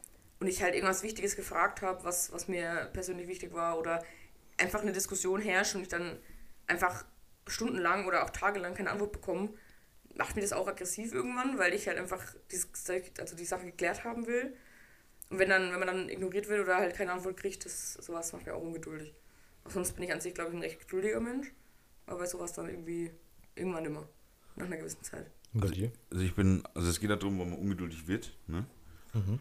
und 0.41 0.47
ich 0.47 0.63
halt 0.63 0.75
irgendwas 0.75 1.03
Wichtiges 1.03 1.37
gefragt 1.37 1.83
habe, 1.83 2.03
was, 2.05 2.33
was 2.33 2.49
mir 2.49 2.91
persönlich 2.93 3.29
wichtig 3.29 3.53
war, 3.53 3.79
oder 3.79 4.03
einfach 4.57 4.83
eine 4.83 4.93
Diskussion 4.93 5.41
herrscht 5.41 5.75
und 5.75 5.83
ich 5.83 5.89
dann 5.89 6.17
einfach 6.67 7.05
stundenlang 7.47 8.07
oder 8.07 8.25
auch 8.25 8.31
tagelang 8.31 8.75
keine 8.75 8.91
Antwort 8.91 9.13
bekomme, 9.13 9.51
macht 10.15 10.37
mir 10.37 10.43
das 10.43 10.53
auch 10.53 10.69
aggressiv 10.69 11.13
irgendwann, 11.13 11.59
weil 11.59 11.75
ich 11.75 11.89
halt 11.89 11.99
einfach 11.99 12.23
dieses, 12.51 12.69
also 13.19 13.37
die 13.37 13.45
Sache 13.45 13.67
geklärt 13.67 14.05
haben 14.05 14.27
will. 14.27 14.55
Und 15.31 15.39
wenn 15.39 15.49
dann, 15.49 15.73
wenn 15.73 15.79
man 15.79 15.89
dann 15.89 16.09
ignoriert 16.09 16.49
wird 16.49 16.61
oder 16.61 16.77
halt 16.77 16.95
keine 16.95 17.13
Antwort 17.13 17.37
kriegt, 17.37 17.65
das 17.65 17.95
sowas 17.95 18.33
macht 18.33 18.47
mir 18.47 18.55
auch 18.55 18.63
ungeduldig. 18.63 19.15
Auch 19.65 19.71
sonst 19.71 19.93
bin 19.93 20.05
ich 20.05 20.13
an 20.13 20.21
sich, 20.21 20.35
glaube 20.35 20.51
ich, 20.51 20.57
ein 20.57 20.63
recht 20.63 20.81
geduldiger 20.81 21.21
Mensch. 21.21 21.53
Aber 22.07 22.19
bei 22.19 22.27
sowas 22.27 22.53
dann 22.53 22.69
irgendwie 22.69 23.11
irgendwann 23.55 23.85
immer. 23.85 24.09
Nach 24.57 24.67
einer 24.67 24.77
gewissen 24.77 25.03
Zeit. 25.03 25.31
Dir? 25.55 25.93
Also 26.11 26.25
ich 26.25 26.35
bin, 26.35 26.63
also 26.75 26.89
es 26.89 26.99
geht 27.01 27.11
darum, 27.11 27.39
warum 27.39 27.51
man 27.51 27.59
ungeduldig 27.59 28.09
wird. 28.09 28.35
Ne? 28.47 28.65
Mhm. 29.13 29.39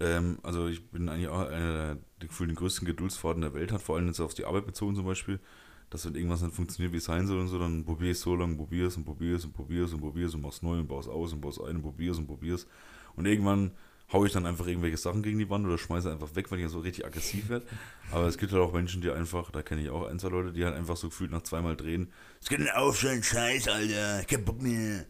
Ähm, 0.00 0.38
also 0.42 0.66
ich 0.66 0.90
bin 0.90 1.08
eigentlich 1.08 1.28
auch 1.28 1.48
einer 1.48 1.72
der, 1.72 1.94
der 2.20 2.28
gefühlt 2.28 2.50
den 2.50 2.56
größten 2.56 2.86
Geduldsfaden 2.86 3.42
der 3.42 3.54
Welt 3.54 3.72
hat, 3.72 3.80
vor 3.80 3.96
allem 3.96 4.08
jetzt 4.08 4.20
auf 4.20 4.34
die 4.34 4.44
Arbeit 4.44 4.66
bezogen 4.66 4.94
zum 4.94 5.06
Beispiel, 5.06 5.40
dass 5.88 6.04
wenn 6.04 6.14
irgendwas 6.14 6.42
nicht 6.42 6.54
funktioniert, 6.54 6.92
wie 6.92 6.98
es 6.98 7.04
sein 7.04 7.26
soll 7.26 7.38
und 7.40 7.48
so, 7.48 7.58
dann 7.58 7.84
probier 7.84 8.10
es 8.10 8.20
so 8.20 8.34
lange, 8.34 8.56
probier 8.56 8.88
es 8.88 8.96
und 8.96 9.04
probier 9.04 9.36
es 9.36 9.44
und 9.44 9.52
probier 9.52 9.84
es 9.84 9.92
und 9.92 10.00
probier 10.00 10.26
es 10.26 10.34
und 10.34 10.42
mach's 10.42 10.62
neu 10.62 10.78
und 10.78 10.88
baust 10.88 11.08
aus 11.08 11.32
und 11.32 11.40
baust 11.40 11.60
ein 11.60 11.76
und 11.76 11.82
probier 11.82 12.10
es 12.10 12.18
und 12.18 12.26
probier 12.26 12.54
es. 12.54 12.66
Und 13.14 13.26
irgendwann 13.26 13.70
hau 14.12 14.24
ich 14.24 14.32
dann 14.32 14.46
einfach 14.46 14.66
irgendwelche 14.66 14.96
Sachen 14.96 15.22
gegen 15.22 15.38
die 15.38 15.50
Wand 15.50 15.66
oder 15.66 15.78
schmeiße 15.78 16.10
einfach 16.10 16.34
weg, 16.34 16.50
wenn 16.50 16.60
ich 16.60 16.68
so 16.68 16.80
richtig 16.80 17.04
aggressiv 17.04 17.48
werde. 17.48 17.66
Aber 18.12 18.26
es 18.26 18.38
gibt 18.38 18.52
halt 18.52 18.62
auch 18.62 18.72
Menschen, 18.72 19.02
die 19.02 19.10
einfach, 19.10 19.50
da 19.50 19.62
kenne 19.62 19.82
ich 19.82 19.90
auch 19.90 20.06
ein, 20.06 20.18
zwei 20.18 20.28
Leute, 20.28 20.52
die 20.52 20.64
halt 20.64 20.76
einfach 20.76 20.96
so 20.96 21.08
gefühlt 21.08 21.30
nach 21.30 21.42
zweimal 21.42 21.76
drehen, 21.76 22.12
es 22.40 22.48
geht 22.48 22.60
nicht 22.60 22.74
auf, 22.74 22.98
so 22.98 23.08
ein 23.08 23.22
Scheiß, 23.22 23.68
Alter, 23.68 24.22
ich 24.26 24.34
hab 24.34 24.44
Bock 24.44 24.62
mehr. 24.62 25.06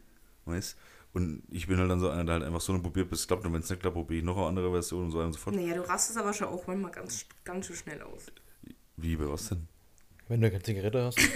Weißt 0.46 0.76
Und 1.12 1.42
ich 1.50 1.66
bin 1.66 1.78
halt 1.78 1.90
dann 1.90 2.00
so 2.00 2.08
einer, 2.08 2.24
der 2.24 2.34
halt 2.34 2.44
einfach 2.44 2.60
so 2.60 2.72
lange 2.72 2.82
probiert, 2.82 3.10
bis 3.10 3.20
es 3.20 3.26
klappt. 3.26 3.44
Und 3.44 3.52
wenn 3.52 3.60
es 3.60 3.68
nicht 3.68 3.80
klappt, 3.80 3.96
probiere 3.96 4.20
ich 4.20 4.24
noch 4.24 4.36
eine 4.38 4.46
andere 4.46 4.70
Version 4.70 5.04
und 5.04 5.10
so 5.10 5.18
weiter 5.18 5.26
und 5.26 5.32
so 5.34 5.38
fort. 5.40 5.56
Naja, 5.56 5.74
du 5.74 5.88
rastest 5.88 6.18
aber 6.18 6.32
schon 6.32 6.48
auch 6.48 6.66
manchmal 6.66 6.92
ganz, 6.92 7.26
ganz 7.44 7.66
schön 7.66 7.76
schnell 7.76 8.02
aus. 8.02 8.26
Wie, 8.96 9.16
bei 9.16 9.28
was 9.28 9.48
denn? 9.48 9.68
Wenn 10.28 10.40
du 10.40 10.50
keine 10.50 10.62
Zigarette 10.62 11.04
hast. 11.04 11.18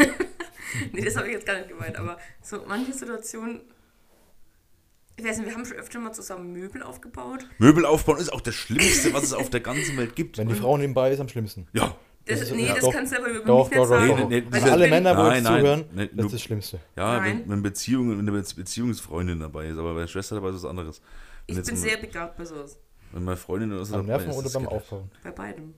Nee, 0.93 1.03
das 1.03 1.17
habe 1.17 1.27
ich 1.27 1.35
jetzt 1.35 1.47
gar 1.47 1.57
nicht 1.57 1.69
gemeint, 1.69 1.97
aber 1.97 2.17
so 2.43 2.65
manche 2.67 2.93
Situationen. 2.93 3.63
Ich 5.21 5.27
weiß 5.27 5.37
nicht, 5.39 5.49
wir 5.49 5.55
haben 5.55 5.67
schon 5.67 5.77
öfter 5.77 5.99
mal 5.99 6.13
zusammen 6.13 6.51
Möbel 6.53 6.83
aufgebaut. 6.83 7.41
Möbel 7.59 7.85
aufbauen 7.85 8.17
ist 8.19 8.33
auch 8.33 8.41
das 8.41 8.55
Schlimmste, 8.55 9.13
was 9.13 9.25
es 9.25 9.35
auf 9.35 9.51
der 9.51 9.61
ganzen 9.61 9.97
Welt 9.99 10.17
gibt. 10.17 10.39
Wenn 10.39 10.49
die 10.49 10.55
Frau 10.55 10.79
nebenbei 10.79 11.11
ist, 11.13 11.21
am 11.21 11.29
schlimmsten. 11.29 11.67
Ja, 11.75 11.95
Das, 12.25 12.41
Das 12.41 12.49
ist- 12.49 12.55
nee, 12.57 12.67
ja, 12.67 12.75
das 12.75 12.85
doch. 12.85 12.93
kannst 12.93 13.13
du 13.13 13.19
aber 13.19 13.29
über 13.29 13.45
Doch, 13.45 13.69
mich 13.69 13.77
doch, 13.79 13.91
nicht 13.91 13.91
doch, 13.91 14.07
sagen. 14.07 14.09
doch. 14.23 14.29
Nee, 14.31 14.41
nee, 14.41 14.47
diese- 14.55 14.73
alle 14.73 14.89
Männer, 14.89 15.17
wo 15.17 15.23
Nein, 15.25 15.43
nein, 15.43 15.61
zuhören, 15.61 15.85
nee, 15.95 16.11
das 16.15 16.27
ist 16.27 16.33
das 16.35 16.43
Schlimmste. 16.43 16.81
ja 16.97 17.23
wenn, 17.25 17.49
wenn 17.51 17.63
Beziehungen, 17.63 18.11
wenn 18.19 18.29
eine 18.29 18.33
Be- 18.43 18.55
Beziehungsfreundin 18.57 19.41
dabei 19.41 19.67
ist, 19.69 19.77
aber 19.79 19.93
bei 19.95 20.01
der 20.01 20.07
Schwester 20.07 20.37
dabei 20.37 20.49
ist 20.51 20.57
was 20.57 20.65
anderes. 20.65 21.03
Wenn 21.49 21.59
Ich 21.59 21.67
bin 21.67 21.77
sehr 21.77 21.97
begabt 21.99 22.37
bei 22.39 22.45
sowas. 22.47 22.79
Wenn 23.13 23.25
meine 23.25 23.37
Freundin 23.37 23.73
oder 23.73 23.85
so 23.85 23.93
Beim 23.95 24.07
dabei 24.07 24.25
Nerven 24.25 24.31
ist, 24.47 24.47
oder 24.55 24.61
beim. 24.61 24.69
Aufbauen? 24.69 25.11
Bei 25.23 25.31
beidem. 25.33 25.75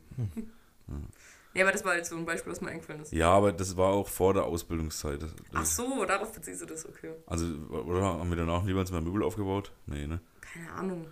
Ja, 1.55 1.65
aber 1.65 1.73
das 1.73 1.85
war 1.85 1.97
jetzt 1.97 2.11
so 2.11 2.17
ein 2.17 2.25
Beispiel, 2.25 2.53
was 2.53 2.61
mir 2.61 2.71
eingefallen 2.71 3.03
ist. 3.03 3.13
Ja, 3.13 3.31
aber 3.31 3.53
das 3.53 3.77
war 3.77 3.89
auch 3.89 4.09
vor 4.09 4.33
der 4.33 4.45
Ausbildungszeit. 4.45 5.23
Das, 5.23 5.31
Ach 5.53 5.65
so, 5.65 6.05
darauf 6.07 6.33
beziehst 6.33 6.63
du 6.63 6.67
das, 6.67 6.89
okay. 6.89 7.13
Also, 7.27 7.47
oder 7.71 8.03
haben 8.03 8.31
wir 8.31 8.37
danach 8.37 8.65
jeweils 8.67 8.91
mal 8.91 9.03
Möbel 9.03 9.23
aufgebaut? 9.23 9.73
Nee, 9.87 10.07
ne? 10.07 10.21
Keine 10.41 10.73
Ahnung. 10.73 11.07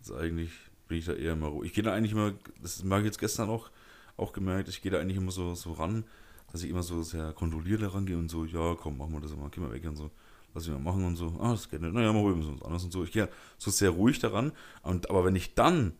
Also 0.00 0.16
eigentlich 0.16 0.50
bin 0.88 0.98
ich 0.98 1.06
da 1.06 1.12
eher 1.12 1.32
immer 1.32 1.48
ruhig. 1.48 1.68
Ich 1.68 1.74
gehe 1.74 1.84
da 1.84 1.92
eigentlich 1.92 2.12
immer, 2.12 2.34
das 2.60 2.82
mag 2.84 3.00
ich 3.00 3.06
jetzt 3.06 3.18
gestern 3.18 3.48
auch, 3.48 3.70
auch 4.16 4.32
gemerkt, 4.32 4.68
ich 4.68 4.82
gehe 4.82 4.92
da 4.92 4.98
eigentlich 4.98 5.16
immer 5.16 5.30
so, 5.30 5.54
so 5.54 5.72
ran, 5.72 6.04
dass 6.52 6.62
ich 6.62 6.70
immer 6.70 6.82
so 6.82 7.02
sehr 7.02 7.32
kontrolliert 7.32 7.82
rangehe 7.94 8.16
und 8.16 8.28
so, 8.30 8.44
ja, 8.44 8.74
komm, 8.74 8.98
machen 8.98 9.12
wir 9.12 9.20
das 9.20 9.34
mal, 9.36 9.48
geh 9.50 9.60
mal 9.60 9.72
weg 9.72 9.84
und 9.86 9.96
so. 9.96 10.10
Lass 10.54 10.64
ich 10.64 10.72
mal 10.72 10.78
machen 10.78 11.04
und 11.04 11.16
so, 11.16 11.38
ah, 11.40 11.50
das 11.50 11.68
geht 11.68 11.82
nicht, 11.82 11.92
naja, 11.92 12.12
mal 12.12 12.22
holen 12.22 12.40
wir 12.40 12.48
uns 12.48 12.62
anders 12.62 12.84
und 12.84 12.92
so. 12.92 13.04
Ich 13.04 13.12
gehe 13.12 13.28
so 13.58 13.70
sehr 13.70 13.90
ruhig 13.90 14.18
daran. 14.18 14.52
Und, 14.82 15.10
aber 15.10 15.24
wenn 15.24 15.36
ich 15.36 15.54
dann, 15.54 15.92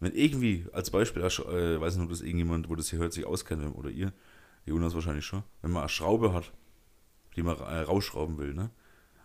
wenn 0.00 0.14
irgendwie, 0.14 0.66
als 0.72 0.90
Beispiel, 0.90 1.22
äh, 1.22 1.80
weiß 1.80 1.96
nicht, 1.96 2.04
ob 2.04 2.10
das 2.10 2.22
irgendjemand, 2.22 2.68
wo 2.68 2.74
das 2.74 2.90
hier 2.90 2.98
hört, 2.98 3.12
sich 3.12 3.26
auskennt, 3.26 3.76
oder 3.76 3.90
ihr, 3.90 4.12
Jonas 4.66 4.94
wahrscheinlich 4.94 5.24
schon, 5.24 5.42
wenn 5.62 5.70
man 5.70 5.82
eine 5.82 5.88
Schraube 5.88 6.32
hat, 6.32 6.52
die 7.36 7.42
man 7.42 7.58
äh, 7.58 7.80
rausschrauben 7.80 8.38
will, 8.38 8.54
ne? 8.54 8.70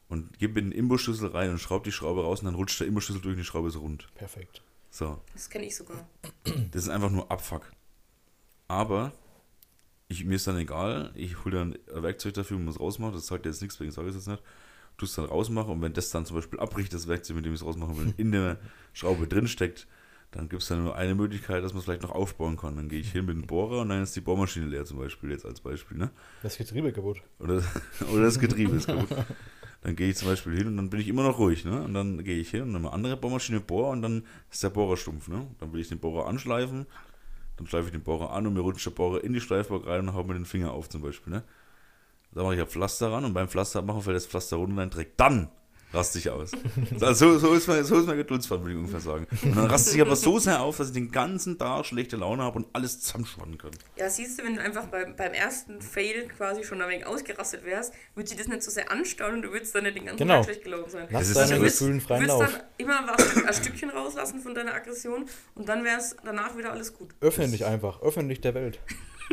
Und 0.08 0.38
gibt 0.38 0.56
den 0.56 0.72
Imbusschlüssel 0.72 1.30
rein 1.30 1.50
und 1.50 1.58
schraubt 1.58 1.88
die 1.88 1.92
Schraube 1.92 2.22
raus 2.22 2.40
und 2.40 2.46
dann 2.46 2.54
rutscht 2.54 2.80
der 2.80 2.86
Imbusschlüssel 2.88 3.22
durch 3.24 3.34
und 3.34 3.40
die 3.40 3.46
Schraube 3.46 3.70
ist 3.70 3.78
rund. 3.78 4.08
Perfekt. 4.14 4.62
So, 4.92 5.20
Das 5.34 5.50
kenne 5.50 5.66
ich 5.66 5.76
sogar. 5.76 6.08
das 6.72 6.84
ist 6.84 6.90
einfach 6.90 7.10
nur 7.10 7.30
Abfuck. 7.32 7.72
Aber 8.68 9.14
ich, 10.08 10.26
mir 10.26 10.36
ist 10.36 10.46
dann 10.46 10.58
egal, 10.58 11.12
ich 11.16 11.44
hole 11.44 11.58
dann 11.58 11.78
ein 11.94 12.04
Werkzeug 12.04 12.36
dafür 12.36 12.58
und 12.58 12.66
muss 12.66 12.80
rausmachen, 12.80 13.16
das 13.16 13.26
sagt 13.26 13.46
jetzt 13.46 13.62
nichts, 13.62 13.76
deswegen 13.76 13.92
sage 13.92 14.10
ich 14.10 14.16
es 14.16 14.26
jetzt 14.26 14.28
nicht. 14.28 14.44
Du 14.98 15.06
es 15.06 15.16
dann 15.16 15.26
rausmachen 15.26 15.72
und 15.72 15.82
wenn 15.82 15.94
das 15.94 16.12
dann 16.12 16.26
zum 16.26 16.38
Beispiel 16.38 16.60
abbricht, 16.60 16.94
das 16.94 17.08
Werkzeug, 17.08 17.38
mit 17.38 17.46
dem 17.46 17.54
ich 17.54 17.60
es 17.60 17.66
rausmachen 17.66 17.98
will, 17.98 18.14
in 18.18 18.32
der 18.32 18.60
Schraube 18.94 19.28
drin 19.28 19.48
steckt, 19.48 19.88
dann 20.36 20.50
gibt 20.50 20.62
es 20.62 20.68
dann 20.68 20.84
nur 20.84 20.98
eine 20.98 21.16
Möglichkeit, 21.16 21.64
dass 21.64 21.72
man 21.72 21.80
es 21.80 21.86
vielleicht 21.86 22.02
noch 22.02 22.12
aufbauen 22.12 22.58
kann. 22.58 22.76
Dann 22.76 22.90
gehe 22.90 23.00
ich 23.00 23.14
hin 23.14 23.26
mit 23.26 23.38
dem 23.38 23.48
Bohrer 23.48 23.82
und 23.82 23.90
dann 23.90 24.04
ist 24.04 24.18
die 24.18 24.22
Bohrmaschine 24.22 24.66
leer 24.66 24.84
zum 24.84 24.98
Beispiel, 24.98 25.32
jetzt 25.32 25.46
als 25.46 25.62
Beispiel. 25.62 25.98
Ne? 25.98 26.12
Das 26.44 26.58
Getriebe 26.58 26.92
kaputt. 26.92 27.22
Oder, 27.40 27.64
oder 28.14 28.24
das 28.24 28.38
Getriebe 28.38 28.76
ist 28.76 28.88
kaputt. 28.88 29.08
Dann 29.82 29.96
gehe 29.96 30.10
ich 30.10 30.18
zum 30.18 30.28
Beispiel 30.28 30.58
hin 30.58 30.68
und 30.68 30.76
dann 30.76 30.90
bin 30.90 31.00
ich 31.00 31.08
immer 31.08 31.24
noch 31.24 31.40
ruhig. 31.40 31.64
Ne? 31.64 31.82
Und 31.82 31.94
dann 31.94 32.22
gehe 32.22 32.38
ich 32.38 32.50
hin 32.50 32.64
und 32.64 32.76
eine 32.76 32.92
andere 32.92 33.16
Bohrmaschine 33.16 33.62
bohre 33.62 33.92
und 33.92 34.02
dann 34.02 34.26
ist 34.52 34.62
der 34.62 34.72
Bohrer 34.72 34.98
stumpf. 34.98 35.30
Ne? 35.30 35.48
Dann 35.60 35.72
will 35.72 35.80
ich 35.80 35.88
den 35.88 36.00
Bohrer 36.00 36.28
anschleifen, 36.28 36.86
dann 37.56 37.68
schleife 37.68 37.86
ich 37.86 37.92
den 37.94 38.04
Bohrer 38.04 38.32
an 38.32 38.46
und 38.46 38.56
mir 38.56 38.60
rutscht 38.60 38.86
der 38.86 38.92
Bohrer 38.92 39.24
in 39.24 39.32
die 39.32 39.40
Schleifbock 39.40 39.88
rein 39.88 40.02
und 40.06 40.14
hau 40.16 40.24
mir 40.26 40.34
den 40.34 40.46
Finger 40.46 40.74
auf 40.74 40.90
zum 40.90 41.02
Beispiel. 41.02 41.32
Ne? 41.32 41.44
Da 42.34 42.44
mache 42.44 42.56
ich 42.56 42.62
ein 42.62 42.68
Pflaster 42.68 43.10
ran 43.10 43.24
und 43.24 43.34
beim 43.34 43.48
Pflaster 43.48 43.82
machen 43.82 44.02
fällt 44.02 44.18
das 44.18 44.28
Pflaster 44.28 44.58
runter 44.58 44.72
und 44.72 44.78
dann 44.78 44.92
trägt 44.92 45.18
dann 45.18 45.48
raste 45.96 46.20
ich 46.20 46.30
aus. 46.30 46.52
Also 47.02 47.34
so, 47.34 47.40
so, 47.40 47.54
ist 47.54 47.68
mein, 47.68 47.84
so 47.84 47.98
ist 48.00 48.06
mein 48.08 48.18
Geduldsfaden, 48.18 48.64
würde 48.64 48.74
ich 48.74 48.80
ungefähr 48.80 49.00
sagen. 49.00 49.28
Und 49.44 49.56
dann 49.56 49.66
raste 49.66 49.96
ich 49.96 50.02
aber 50.02 50.16
so 50.16 50.38
sehr 50.40 50.62
auf, 50.62 50.78
dass 50.78 50.88
ich 50.90 50.94
den 50.94 51.12
ganzen 51.12 51.58
Tag 51.58 51.86
schlechte 51.86 52.18
Laune 52.18 52.44
habe 52.44 52.58
und 52.60 52.68
alles 52.74 53.00
zusammenspannen 53.02 53.58
kann. 53.58 53.72
Ja, 53.96 54.10
siehst 54.10 54.40
du, 54.40 54.44
wenn 54.44 54.56
du 54.56 54.62
einfach 54.62 54.86
beim, 54.88 55.16
beim 55.16 55.34
ersten 55.34 55.82
Fail 55.82 56.28
quasi 56.28 56.64
schon 56.64 56.82
ein 56.82 56.90
wenig 56.90 57.06
ausgerastet 57.08 57.64
wärst, 57.66 57.94
würde 58.14 58.28
sich 58.30 58.38
das 58.38 58.48
nicht 58.48 58.62
so 58.64 58.70
sehr 58.72 58.92
anstauen 58.92 59.36
und 59.36 59.42
du 59.44 59.52
würdest 59.52 59.74
dann 59.74 59.84
nicht 59.84 59.98
den 59.98 60.06
ganzen 60.06 60.20
Genau. 60.20 60.36
Tag 60.36 60.46
schlecht 60.46 60.64
gelaufen 60.64 60.90
sein. 60.90 61.08
Lass 61.10 61.30
ist- 61.30 61.38
deine 61.38 61.60
das 61.60 61.74
ist- 61.74 61.80
Gefühlen 61.80 62.00
Du 62.00 62.06
freien 62.06 62.22
würdest 62.24 62.40
Lauf. 62.40 62.52
dann 62.52 62.62
immer 62.78 63.00
ein, 63.14 63.20
Stück, 63.20 63.48
ein 63.48 63.54
Stückchen 63.54 63.90
rauslassen 63.90 64.42
von 64.42 64.54
deiner 64.54 64.74
Aggression 64.74 65.26
und 65.56 65.70
dann 65.70 65.84
wäre 65.84 65.98
es 66.00 66.16
danach 66.24 66.58
wieder 66.58 66.72
alles 66.72 66.94
gut. 66.94 67.16
Öffne 67.22 67.48
dich 67.48 67.66
einfach. 67.66 68.02
Öffne 68.02 68.28
dich 68.28 68.42
der 68.42 68.54
Welt. 68.54 68.80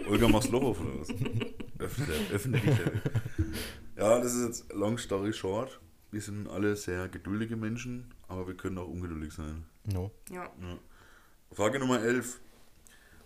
Olga 0.09 0.27
Maslow 0.29 0.71
oder 0.71 0.81
was? 1.01 1.09
Öffne, 1.79 2.07
öffne 2.33 2.53
dich 2.59 2.65
der 2.65 2.87
Welt. 2.87 3.03
Ja, 3.99 4.19
das 4.21 4.35
ist 4.35 4.47
jetzt 4.47 4.73
long 4.73 4.97
story 4.99 5.33
short. 5.33 5.79
Wir 6.13 6.21
sind 6.21 6.47
alle 6.47 6.77
sehr 6.77 7.09
geduldige 7.09 7.57
Menschen, 7.57 8.13
aber 8.29 8.47
wir 8.47 8.55
können 8.55 8.77
auch 8.79 8.87
ungeduldig 8.87 9.33
sein. 9.33 9.65
No. 9.85 10.11
Ja. 10.31 10.53
Frage 11.53 11.79
Nummer 11.79 12.03
11. 12.03 12.39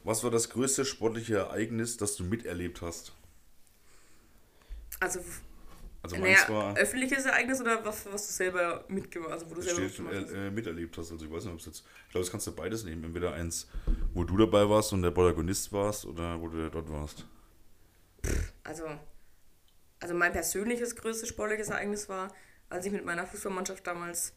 Was 0.05 0.23
war 0.23 0.31
das 0.31 0.49
größte 0.51 0.85
sportliche 0.85 1.35
Ereignis, 1.39 1.97
das 1.97 2.15
du 2.15 2.23
miterlebt 2.23 2.81
hast? 2.81 3.13
Also, 5.01 5.19
Also 6.01 6.17
meins 6.17 6.49
naja, 6.49 6.49
war, 6.49 6.77
öffentliches 6.77 7.27
Ereignis 7.27 7.61
oder 7.61 7.85
was, 7.85 8.07
was 8.07 8.29
du 8.29 8.33
selber 8.33 8.85
mitgemacht 8.87 9.33
also 9.33 9.51
wo 9.51 9.55
du 9.55 9.63
selber 9.63 9.89
steht, 9.89 10.07
hast? 10.07 10.31
äh, 10.33 10.51
miterlebt 10.53 10.97
hast. 10.97 11.11
Also 11.11 11.25
ich 11.25 11.31
weiß 11.31 11.45
nicht, 11.45 11.55
ob 11.55 11.59
es 11.59 11.67
jetzt. 11.67 11.85
Ich 12.07 12.13
glaube, 12.13 12.25
das 12.25 12.31
kannst 12.31 12.47
du 12.47 12.55
beides 12.55 12.85
nehmen. 12.85 13.03
Entweder 13.03 13.33
eins, 13.35 13.67
wo 14.15 14.23
du 14.23 14.37
dabei 14.37 14.69
warst 14.71 14.93
und 14.93 15.03
der 15.03 15.11
Protagonist 15.11 15.73
warst, 15.73 16.07
oder 16.07 16.41
wo 16.41 16.47
du 16.47 16.71
dort 16.71 16.89
warst. 16.89 17.27
Also, 18.63 18.85
also 19.99 20.15
mein 20.15 20.31
persönliches 20.31 20.95
größtes 20.95 21.29
sportliches 21.29 21.69
Ereignis 21.71 22.09
war, 22.09 22.33
als 22.69 22.87
ich 22.87 22.93
mit 22.93 23.05
meiner 23.05 23.27
Fußballmannschaft 23.27 23.87
damals 23.87 24.35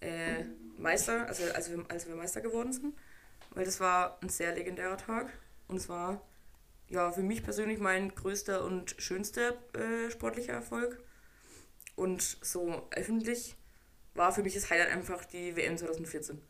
äh, 0.00 0.44
Meister, 0.78 1.26
also 1.26 1.44
als 1.52 1.70
wir, 1.70 1.84
als 1.88 2.06
wir 2.08 2.14
Meister 2.16 2.40
geworden 2.40 2.72
sind. 2.72 2.94
Weil 3.50 3.64
das 3.64 3.80
war 3.80 4.18
ein 4.22 4.28
sehr 4.28 4.54
legendärer 4.54 4.98
Tag. 4.98 5.32
Und 5.68 5.76
es 5.76 5.88
war 5.88 6.22
ja 6.88 7.10
für 7.12 7.22
mich 7.22 7.42
persönlich 7.42 7.78
mein 7.78 8.14
größter 8.14 8.64
und 8.64 8.94
schönster 8.98 9.54
äh, 9.74 10.10
sportlicher 10.10 10.52
Erfolg. 10.52 11.02
Und 11.94 12.22
so 12.42 12.86
öffentlich 12.90 13.56
war 14.14 14.32
für 14.32 14.42
mich 14.42 14.54
das 14.54 14.70
Highlight 14.70 14.90
einfach 14.90 15.24
die 15.24 15.56
WM 15.56 15.76
2014. 15.78 16.40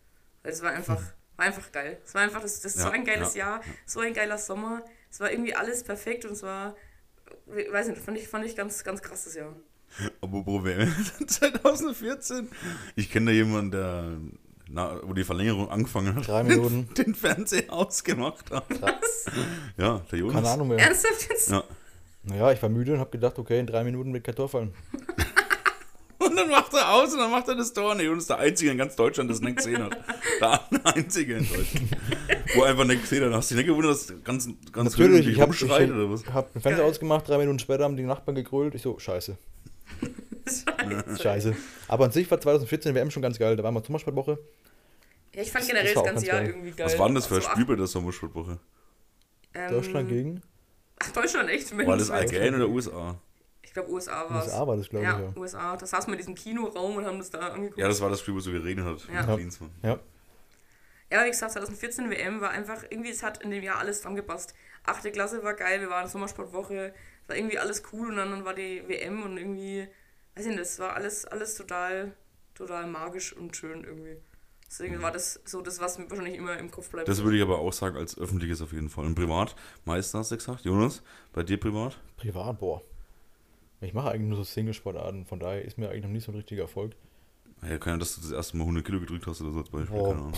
Weil 0.43 0.53
es 0.53 0.63
war 0.63 0.73
einfach, 0.73 1.03
war 1.37 1.47
einfach 1.47 1.71
geil. 1.73 2.01
Es 2.05 2.15
war 2.15 2.23
einfach, 2.23 2.43
das, 2.43 2.61
das 2.61 2.77
Ja, 2.77 2.85
war 2.85 2.93
ein 2.93 3.05
geiles 3.05 3.35
ja, 3.35 3.57
Jahr, 3.57 3.63
so 3.87 4.01
ein 4.01 4.15
geiler 4.15 4.39
Sommer. 4.39 4.85
Es 5.11 5.21
war 5.21 5.31
irgendwie 5.31 5.55
alles 5.55 5.85
perfekt 5.85 6.25
und 6.25 6.33
es 6.33 6.43
war, 6.43 6.77
ich 7.57 7.71
weiß 7.73 7.89
nicht, 7.89 8.01
fand 8.01 8.19
ich, 8.19 8.29
fand 8.29 8.45
ich 8.45 8.57
ganz, 8.57 8.85
ganz 8.85 9.03
krass 9.03 9.25
das 9.25 9.35
Jahr. 9.35 9.55
Apropos 10.21 10.65
WM 10.65 10.93
2014. 11.27 12.49
Ich 12.97 13.11
kenne 13.11 13.27
da 13.27 13.33
jemanden, 13.33 13.71
der, 13.71 14.11
na, 14.69 15.01
wo 15.03 15.13
die 15.13 15.25
Verlängerung 15.25 15.71
angefangen 15.71 16.15
hat, 16.15 16.27
Drei 16.29 16.43
Minuten. 16.45 16.89
den 16.95 17.15
Fernseher 17.15 17.73
ausgemacht 17.73 18.51
hat. 18.51 18.65
Was? 18.81 19.27
Ja, 19.77 20.03
der 20.11 20.19
Jonas. 20.19 20.35
Keine 20.35 20.49
Ahnung 20.51 20.69
mehr. 20.69 20.79
Ernsthaft 20.79 21.29
jetzt? 21.31 21.51
Ja. 21.51 21.65
Naja, 22.25 22.53
ich 22.53 22.61
war 22.63 22.69
müde 22.69 22.95
und 22.95 22.99
habe 23.01 23.11
gedacht, 23.11 23.39
okay, 23.39 23.61
in 23.61 23.67
drei 23.67 23.85
Minuten 23.85 24.13
Tor 24.35 24.49
fallen. 24.49 24.75
Und 26.19 26.35
dann 26.35 26.49
macht 26.51 26.73
er 26.75 26.93
aus 26.93 27.13
und 27.13 27.19
dann 27.21 27.31
macht 27.31 27.47
er 27.47 27.55
das 27.55 27.73
Tor. 27.73 27.93
Und 27.93 27.99
der 27.99 28.07
Jonas 28.07 28.25
ist 28.25 28.31
der 28.31 28.39
Einzige 28.39 28.71
in 28.73 28.79
ganz 28.79 28.97
Deutschland, 28.97 29.31
der 29.31 29.37
es 29.37 29.41
nicht 29.43 29.59
gesehen 29.59 29.83
hat. 29.83 29.97
Der 30.41 30.95
Einzige 30.97 31.37
in 31.37 31.47
Deutschland. 31.49 31.89
Wo 32.55 32.63
er 32.63 32.71
einfach 32.71 32.85
nicht 32.85 33.03
gesehen 33.03 33.25
hat. 33.27 33.33
Hast 33.35 33.51
du 33.51 33.55
dich 33.55 33.65
nicht 33.65 33.69
gewundert, 33.73 33.93
dass 33.93 34.13
ganz, 34.25 34.49
ganz 34.73 34.91
Natürlich, 34.97 35.29
ich 35.29 35.37
habe 35.41 35.53
rumschreit 35.53 35.91
oder 35.91 36.11
was? 36.11 36.23
ich 36.23 36.33
hab 36.33 36.53
den 36.53 36.63
Fernseher 36.63 36.85
ausgemacht, 36.87 37.29
drei 37.29 37.39
Minuten 37.39 37.59
später 37.59 37.85
haben 37.85 37.97
die 37.97 38.03
Nachbarn 38.03 38.35
gegrölt. 38.35 38.75
Ich 38.75 38.83
so, 38.83 38.99
scheiße, 38.99 39.37
Scheiße. 40.47 41.23
scheiße. 41.23 41.57
Aber 41.89 42.05
an 42.07 42.13
sich 42.13 42.31
war 42.31 42.41
2014 42.41 42.95
WM 42.95 43.11
schon 43.11 43.23
ganz 43.23 43.39
geil. 43.39 43.57
Da 43.57 43.63
waren 43.63 43.75
wir 43.75 43.83
Sommersportwoche. 43.83 44.39
Ja, 45.35 45.43
ich 45.43 45.51
fand 45.51 45.63
Das- 45.63 45.69
generell 45.69 45.95
das 45.95 45.95
das, 45.95 46.05
ganze 46.05 46.15
ganz 46.15 46.27
Jahr 46.27 46.39
geil. 46.41 46.49
irgendwie 46.51 46.71
geil. 46.73 46.87
Was 46.87 46.99
war 46.99 47.07
denn 47.09 47.15
das 47.15 47.27
für 47.27 47.35
ein 47.37 47.41
So, 47.43 47.49
Spiel 47.51 47.65
bei 47.67 47.75
der 47.77 47.87
Sommersportwoche? 47.87 48.59
ähm, 49.55 49.71
Deutschland 49.71 50.09
gegen 50.09 50.43
Ach, 50.99 51.11
Deutschland, 51.13 51.51
echt? 51.51 51.73
Mensch, 51.75 51.89
War 51.89 51.97
das 51.99 52.09
IGN 52.11 52.55
oder 52.55 52.69
USA? 52.69 53.19
Ich 53.63 53.73
glaube, 53.73 53.91
USA 53.91 54.31
war 54.31 54.41
es. 54.41 54.47
USA 54.47 54.67
war 54.67 54.77
das, 54.77 54.89
glaube 54.89 55.05
ja, 55.05 55.19
ich, 55.19 55.35
ja. 55.37 55.41
USA. 55.41 55.77
Da 55.77 55.85
saßen 55.87 56.07
wir 56.09 56.13
in 56.15 56.19
diesem 56.19 56.35
Kinoraum 56.35 56.97
und 56.97 57.05
haben 57.05 57.19
das 57.19 57.29
da 57.31 57.41
angeguckt. 57.49 57.79
Ja, 57.79 57.89
das 57.89 58.01
war 58.01 58.09
das 58.09 58.21
Spiel, 58.21 58.33
wo 58.35 58.39
es 58.39 58.45
so 58.45 58.53
geregnet 58.53 58.87
hat. 58.87 59.07
Ja. 59.13 59.37
Ja. 59.83 59.99
Ja, 61.13 61.25
wie 61.25 61.31
gesagt, 61.31 61.53
2014 61.53 62.11
WM 62.11 62.41
war 62.41 62.51
einfach, 62.51 62.83
irgendwie, 62.89 63.11
es 63.11 63.23
hat 63.23 63.43
in 63.43 63.51
dem 63.51 63.63
Jahr 63.63 63.79
alles 63.79 63.99
zusammengepasst. 63.99 64.55
Achte 64.85 65.11
Klasse 65.13 65.43
war 65.45 65.55
geil, 65.55 65.81
wir 65.81 65.91
waren 65.91 66.09
Sommersportwoche, 66.09 66.95
war 67.27 67.37
irgendwie 67.37 67.59
alles 67.59 67.83
cool 67.93 68.09
und 68.09 68.17
dann, 68.17 68.45
war 68.45 68.55
die 68.55 68.83
WM 68.87 69.23
und 69.23 69.37
irgendwie, 69.37 69.89
weiß 70.35 70.47
ich 70.47 70.51
nicht, 70.51 70.61
das 70.61 70.79
war 70.79 70.95
alles, 70.95 71.25
alles 71.25 71.55
total, 71.55 72.13
total 72.55 72.87
magisch 72.87 73.33
und 73.33 73.57
schön 73.57 73.85
irgendwie. 73.85 74.17
Deswegen 74.69 75.01
war 75.01 75.13
das 75.13 75.41
so 75.45 75.63
das, 75.63 75.81
was 75.81 75.99
mir 75.99 76.11
wahrscheinlich 76.11 76.37
immer 76.37 76.59
im 76.59 76.71
Kopf 76.71 76.91
bleibt. 76.91 77.09
Das 77.09 77.23
würde 77.23 77.37
ich 77.37 77.43
aber 77.43 77.61
auch 77.61 77.73
sagen, 77.73 77.97
als 77.97 78.19
öffentliches 78.19 78.61
auf 78.61 78.73
jeden 78.73 78.89
Fall. 78.89 79.07
Und 79.07 79.15
privat, 79.15 79.55
Meister 79.85 80.19
hast 80.19 80.33
du 80.33 80.37
gesagt. 80.37 80.65
Jonas, 80.65 81.03
bei 81.33 81.45
dir 81.45 81.59
privat? 81.59 81.99
Privat, 82.17 82.59
boah. 82.59 82.83
Ich 83.81 83.95
mache 83.95 84.11
eigentlich 84.11 84.29
nur 84.29 84.39
so 84.39 84.45
Single-Sportarten, 84.45 85.25
von 85.25 85.39
daher 85.39 85.65
ist 85.65 85.79
mir 85.79 85.89
eigentlich 85.89 86.03
noch 86.03 86.11
nicht 86.11 86.25
so 86.25 86.33
ein 86.33 86.37
richtiger 86.37 86.63
Erfolg. 86.63 86.97
Ja, 87.63 87.79
kann 87.79 87.95
ja, 87.95 87.99
dass 87.99 88.17
du 88.17 88.23
das 88.23 88.33
erste 88.33 88.57
Mal 88.57 88.65
100 88.65 88.85
Kilo 88.85 89.01
gedrückt 89.01 89.27
hast 89.27 89.41
oder 89.41 89.53
so 89.53 89.59
als 89.61 89.71
Beispiel. 89.71 89.97
Boah. 89.97 90.09
Keine 90.09 90.21
Ahnung. 90.21 90.35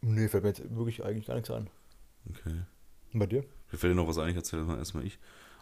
Nee, 0.00 0.28
fällt 0.28 0.42
mir 0.42 0.50
jetzt 0.50 0.74
wirklich 0.74 1.04
eigentlich 1.04 1.26
gar 1.26 1.34
nichts 1.34 1.50
ein. 1.50 1.70
Okay. 2.28 2.62
Und 3.12 3.18
bei 3.20 3.26
dir? 3.26 3.44
Mir 3.72 3.78
fällt 3.78 3.96
noch 3.96 4.06
was 4.06 4.18
ein, 4.18 4.30
ich 4.30 4.36
erzähle 4.36 4.62
mal 4.64 4.78
erstmal 4.78 5.04
ich. 5.06 5.18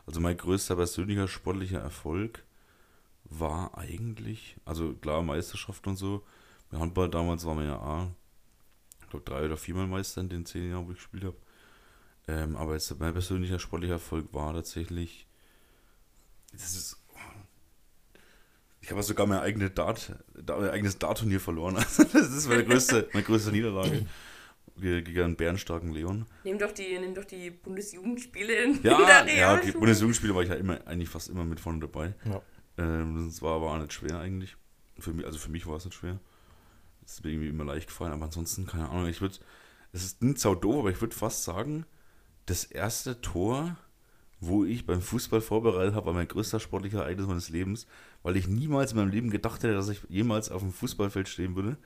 Also 0.06 0.20
mein 0.20 0.36
größter 0.36 0.76
persönlicher 0.76 1.28
sportlicher 1.28 1.78
Erfolg 1.80 2.42
war 3.24 3.78
eigentlich, 3.78 4.56
also 4.64 4.92
klar 4.94 5.22
Meisterschaft 5.22 5.86
und 5.86 5.96
so. 5.96 6.24
Bei 6.70 6.78
Handball 6.78 7.08
damals 7.08 7.44
waren 7.46 7.58
wir 7.58 7.66
ja 7.66 8.08
ich 9.02 9.08
glaube 9.10 9.24
drei 9.24 9.44
oder 9.44 9.56
viermal 9.56 9.86
Meister 9.86 10.20
in 10.20 10.28
den 10.28 10.46
zehn 10.46 10.70
Jahren, 10.70 10.86
wo 10.86 10.90
ich 10.92 10.96
gespielt 10.98 11.24
habe. 11.24 11.36
Ähm, 12.28 12.56
aber 12.56 12.74
jetzt 12.74 12.98
mein 13.00 13.12
persönlicher 13.12 13.58
sportlicher 13.58 13.94
Erfolg 13.94 14.32
war 14.32 14.52
tatsächlich, 14.52 15.26
das 16.52 16.74
ist, 16.74 16.96
ich 18.80 18.90
habe 18.90 19.02
sogar 19.02 19.26
mein, 19.26 19.38
eigene 19.40 19.70
Dart, 19.70 20.12
da- 20.34 20.58
mein 20.58 20.70
eigenes 20.70 20.98
Dart-Turnier 20.98 21.40
verloren. 21.40 21.74
Das 21.96 21.98
ist 21.98 22.48
meine 22.48 22.64
größte, 22.64 23.08
meine 23.12 23.24
größte 23.24 23.52
Niederlage 23.52 23.90
ge- 23.90 24.06
gegen 24.76 25.20
einen 25.22 25.36
bärenstarken 25.36 25.92
Leon. 25.92 26.26
Nimm 26.44 26.58
doch 26.58 26.72
die, 26.72 26.98
nimm 26.98 27.14
doch 27.14 27.24
die 27.24 27.50
Bundesjugendspiele 27.50 28.52
in, 28.64 28.82
Ja, 28.82 28.98
der 28.98 29.06
ja, 29.06 29.22
okay. 29.22 29.34
Realschule. 29.36 29.72
Bundesjugendspiele 29.72 30.34
war 30.34 30.42
ich 30.42 30.48
ja 30.48 30.54
immer, 30.54 30.86
eigentlich 30.86 31.08
fast 31.08 31.28
immer 31.28 31.44
mit 31.44 31.60
vorne 31.60 31.80
dabei. 31.80 32.14
Ja. 32.24 32.42
Ähm, 32.78 33.26
das 33.26 33.42
war 33.42 33.56
aber 33.56 33.72
auch 33.72 33.78
nicht 33.78 33.92
schwer 33.92 34.18
eigentlich. 34.18 34.56
Für 34.98 35.12
mich, 35.12 35.26
also 35.26 35.38
für 35.38 35.50
mich 35.50 35.66
war 35.66 35.76
es 35.76 35.84
nicht 35.84 35.94
schwer. 35.94 36.18
Es 37.04 37.14
ist 37.14 37.24
mir 37.24 37.30
irgendwie 37.30 37.48
immer 37.48 37.64
leicht 37.64 37.88
gefallen, 37.88 38.12
aber 38.12 38.24
ansonsten, 38.26 38.66
keine 38.66 38.88
Ahnung, 38.88 39.06
ich 39.08 39.20
würde, 39.20 39.36
es 39.92 40.04
ist 40.04 40.22
nicht 40.22 40.38
sau 40.38 40.54
doof, 40.54 40.80
aber 40.80 40.90
ich 40.90 41.00
würde 41.00 41.14
fast 41.14 41.44
sagen, 41.44 41.84
das 42.46 42.64
erste 42.64 43.20
Tor, 43.20 43.76
wo 44.40 44.64
ich 44.64 44.86
beim 44.86 45.02
Fußball 45.02 45.40
vorbereitet 45.40 45.94
habe, 45.94 46.06
war 46.06 46.12
mein 46.14 46.28
größter 46.28 46.60
sportlicher 46.60 47.00
Ereignis 47.00 47.26
meines 47.26 47.48
Lebens, 47.48 47.86
weil 48.22 48.36
ich 48.36 48.48
niemals 48.48 48.92
in 48.92 48.98
meinem 48.98 49.10
Leben 49.10 49.30
gedacht 49.30 49.62
hätte, 49.62 49.74
dass 49.74 49.88
ich 49.88 50.02
jemals 50.08 50.50
auf 50.50 50.62
dem 50.62 50.72
Fußballfeld 50.72 51.28
stehen 51.28 51.56
würde 51.56 51.76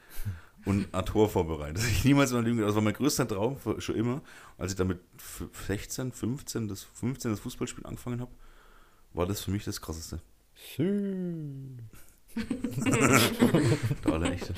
und 0.64 0.92
ein 0.94 1.04
Tor 1.06 1.28
vorbereite. 1.28 1.74
Das 1.74 1.86
ich 1.86 2.04
niemals 2.04 2.32
Leben 2.32 2.56
gedacht. 2.56 2.68
Das 2.68 2.74
war 2.74 2.82
mein 2.82 2.94
größter 2.94 3.28
Traum 3.28 3.58
schon 3.78 3.96
immer. 3.96 4.22
Als 4.58 4.72
ich 4.72 4.78
damit 4.78 4.98
16, 5.66 6.12
15, 6.12 6.68
das 6.68 6.82
15 6.82 7.30
das 7.30 7.40
Fußballspiel 7.40 7.84
angefangen 7.86 8.20
habe, 8.20 8.30
war 9.12 9.26
das 9.26 9.40
für 9.42 9.50
mich 9.50 9.64
das 9.64 9.80
krasseste. 9.80 10.20
Sü. 10.54 11.76
Der 12.36 14.12
allerechte. 14.12 14.54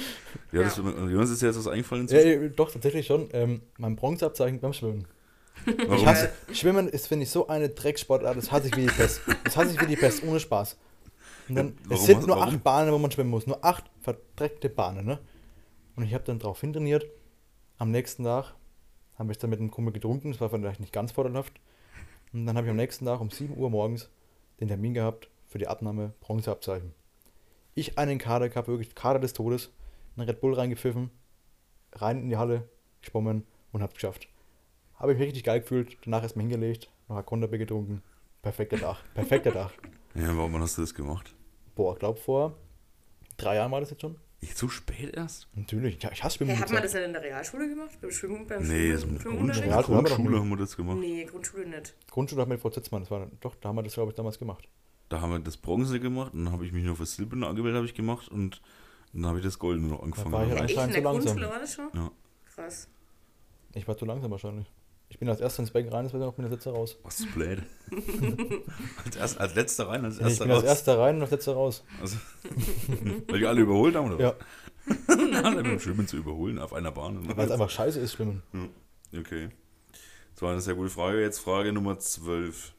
Ja, 0.52 0.62
das, 0.62 0.76
Jonas 0.76 1.30
ist 1.30 1.42
dir 1.42 1.46
jetzt 1.46 1.58
was 1.58 1.68
eingefallen 1.68 2.08
Ja, 2.08 2.20
ja, 2.20 2.48
doch, 2.48 2.70
tatsächlich 2.70 3.06
schon. 3.06 3.28
Ähm, 3.32 3.60
mein 3.78 3.96
Bronzeabzeichen 3.96 4.60
beim 4.60 4.72
Schwimmen. 4.72 5.06
Warum? 5.64 5.94
Ich 5.96 6.06
hasse, 6.06 6.30
Schwimmen 6.52 6.88
ist, 6.88 7.06
finde 7.08 7.24
ich, 7.24 7.30
so 7.30 7.48
eine 7.48 7.68
Drecksportart, 7.68 8.36
das 8.36 8.50
hasse 8.52 8.68
ich 8.68 8.76
wie 8.76 8.82
die 8.82 8.92
Pest. 8.92 9.20
Das 9.44 9.56
hasse 9.56 9.72
ich 9.74 9.80
wie 9.80 9.86
die 9.86 9.96
Pest, 9.96 10.22
ohne 10.22 10.40
Spaß. 10.40 10.76
Und 11.48 11.54
dann, 11.54 11.74
Warum 11.84 11.96
es 11.96 12.06
sind 12.06 12.26
nur 12.26 12.36
warum? 12.36 12.54
acht 12.54 12.64
Bahnen, 12.64 12.92
wo 12.92 12.98
man 12.98 13.10
schwimmen 13.10 13.30
muss. 13.30 13.46
Nur 13.46 13.64
acht 13.64 13.84
verdreckte 14.00 14.68
Bahnen, 14.68 15.06
ne? 15.06 15.18
Und 15.96 16.04
ich 16.04 16.14
habe 16.14 16.24
dann 16.24 16.38
drauf 16.38 16.60
hintrainiert. 16.60 17.06
Am 17.78 17.90
nächsten 17.90 18.24
Tag 18.24 18.54
Habe 19.18 19.32
ich 19.32 19.38
dann 19.38 19.50
mit 19.50 19.58
einem 19.58 19.70
Kumpel 19.70 19.94
getrunken, 19.94 20.30
das 20.30 20.40
war 20.42 20.50
vielleicht 20.50 20.80
nicht 20.80 20.92
ganz 20.92 21.10
vorteilhaft. 21.10 21.58
Und 22.32 22.44
dann 22.44 22.56
habe 22.56 22.66
ich 22.66 22.70
am 22.70 22.76
nächsten 22.76 23.06
Tag 23.06 23.20
um 23.20 23.30
7 23.30 23.56
Uhr 23.56 23.70
morgens 23.70 24.10
den 24.60 24.68
Termin 24.68 24.92
gehabt 24.92 25.30
für 25.46 25.58
die 25.58 25.68
Abnahme 25.68 26.12
Bronzeabzeichen. 26.20 26.92
Ich 27.74 27.98
einen 27.98 28.18
Kader 28.18 28.48
gehabt, 28.50 28.68
wirklich 28.68 28.94
Kader 28.94 29.18
des 29.18 29.32
Todes, 29.32 29.72
einen 30.16 30.28
Red 30.28 30.40
Bull 30.40 30.54
reingepfiffen, 30.54 31.10
rein 31.92 32.20
in 32.20 32.28
die 32.28 32.36
Halle, 32.36 32.68
geschwommen 33.00 33.46
und 33.72 33.82
hab's 33.82 33.94
geschafft. 33.94 34.28
Habe 34.96 35.12
ich 35.12 35.18
mich 35.18 35.28
richtig 35.28 35.44
geil 35.44 35.60
gefühlt, 35.60 35.96
danach 36.04 36.22
erstmal 36.22 36.42
hingelegt, 36.42 36.90
noch 37.08 37.16
ein 37.16 37.24
Konterbier 37.24 37.58
getrunken. 37.58 38.02
Perfekter 38.42 38.78
Tag, 38.78 38.98
perfekter 39.14 39.52
Tag. 39.52 39.72
Ja, 40.14 40.34
warum 40.34 40.58
hast 40.62 40.78
du 40.78 40.80
das 40.80 40.94
gemacht? 40.94 41.34
Boah, 41.74 41.92
ich 41.92 41.98
glaube 41.98 42.18
vor 42.18 42.56
drei 43.36 43.56
Jahren 43.56 43.70
war 43.70 43.80
das 43.80 43.90
jetzt 43.90 44.00
schon. 44.00 44.16
Ich 44.48 44.54
zu 44.54 44.68
spät 44.68 45.16
erst? 45.16 45.48
Natürlich, 45.54 46.00
ja, 46.02 46.10
ich 46.12 46.22
hasse 46.22 46.36
Schwimmen. 46.36 46.52
Hey, 46.52 46.60
hat 46.60 46.70
man 46.70 46.82
das 46.82 46.94
nicht 46.94 47.02
in 47.04 47.12
der 47.12 47.22
Realschule 47.22 47.68
gemacht? 47.68 47.90
Beim 48.00 48.10
Schwimmen, 48.12 48.46
beim 48.46 48.62
Nee, 48.62 48.92
das 48.92 49.00
Schwimmen, 49.02 49.14
mit 49.14 49.24
haben 49.26 49.72
doch 49.76 49.86
Grundschule 49.86 50.30
nie. 50.30 50.36
haben 50.38 50.48
wir 50.50 50.56
das 50.56 50.76
gemacht. 50.76 50.98
Nee, 50.98 51.24
Grundschule 51.24 51.66
nicht. 51.66 51.94
Grundschule 52.10 52.42
hat 52.42 52.48
mir 52.48 52.58
Frau 52.58 52.70
Zitzmann, 52.70 53.02
das 53.02 53.10
war, 53.10 53.26
doch, 53.40 53.56
da 53.56 53.68
haben 53.70 53.76
wir 53.76 53.82
das, 53.82 53.94
glaube 53.94 54.10
ich, 54.12 54.16
damals 54.16 54.38
gemacht. 54.38 54.68
Da 55.08 55.20
haben 55.20 55.30
wir 55.32 55.38
das 55.40 55.56
Bronze 55.56 55.98
gemacht 56.00 56.32
und 56.32 56.44
dann 56.44 56.52
habe 56.52 56.64
ich 56.64 56.72
mich 56.72 56.84
nur 56.84 56.96
für 56.96 57.06
Silberne 57.06 57.46
angemeldet, 57.46 57.76
habe 57.76 57.86
ich 57.86 57.94
gemacht 57.94 58.28
und 58.28 58.60
dann 59.12 59.26
habe 59.26 59.38
ich 59.38 59.44
das 59.44 59.58
Goldene 59.58 59.88
noch 59.88 60.02
angefangen. 60.02 60.32
war 60.32 60.44
ich 60.46 60.50
Ja, 60.50 60.64
Echt, 60.64 60.74
in 60.74 60.78
Anscheinend 60.78 60.94
der 60.94 61.02
zu 61.02 61.08
langsam. 61.08 61.24
Grundschule 61.26 61.50
war 61.52 61.58
das 61.60 61.74
schon? 61.74 61.88
Ja. 61.94 62.10
Krass. 62.54 62.88
Ich 63.74 63.88
war 63.88 63.96
zu 63.96 64.04
langsam 64.04 64.30
wahrscheinlich. 64.30 64.66
Ich 65.08 65.18
bin 65.18 65.28
als 65.28 65.40
erster 65.40 65.60
ins 65.62 65.70
Becken 65.70 65.92
rein, 65.92 66.04
das 66.04 66.12
war 66.12 66.20
dann 66.20 66.28
auch 66.28 66.36
mit 66.36 66.44
der 66.46 66.52
Letzte 66.52 66.70
raus. 66.70 66.98
Was 67.04 67.20
ist 67.20 67.32
blöd? 67.32 67.62
als, 69.04 69.16
erst, 69.16 69.38
als 69.40 69.54
letzter 69.54 69.88
rein, 69.88 70.04
als 70.04 70.16
Nee, 70.16 70.22
ich 70.22 70.26
erster 70.30 70.44
bin 70.44 70.52
als 70.52 70.62
raus. 70.62 70.68
erster 70.68 70.98
rein 70.98 71.16
und 71.16 71.22
als 71.22 71.30
letzter 71.30 71.52
raus. 71.54 71.84
Also, 72.00 72.16
weil 73.28 73.38
die 73.38 73.46
alle 73.46 73.60
überholt 73.60 73.94
haben, 73.94 74.12
oder 74.12 74.20
Ja, 74.24 74.34
was? 74.86 75.18
alle 75.44 75.62
beim 75.62 75.80
Schwimmen 75.80 76.06
zu 76.08 76.16
überholen 76.16 76.58
auf 76.58 76.72
einer 76.72 76.90
Bahn. 76.92 77.26
weil 77.36 77.46
es 77.46 77.50
einfach 77.52 77.70
scheiße 77.70 78.00
ist, 78.00 78.14
Schwimmen. 78.14 78.42
Okay. 79.16 79.50
Das 80.34 80.42
war 80.42 80.52
eine 80.52 80.60
sehr 80.60 80.74
gute 80.74 80.90
Frage. 80.90 81.20
Jetzt 81.22 81.38
Frage 81.38 81.72
Nummer 81.72 81.98
12. 81.98 82.74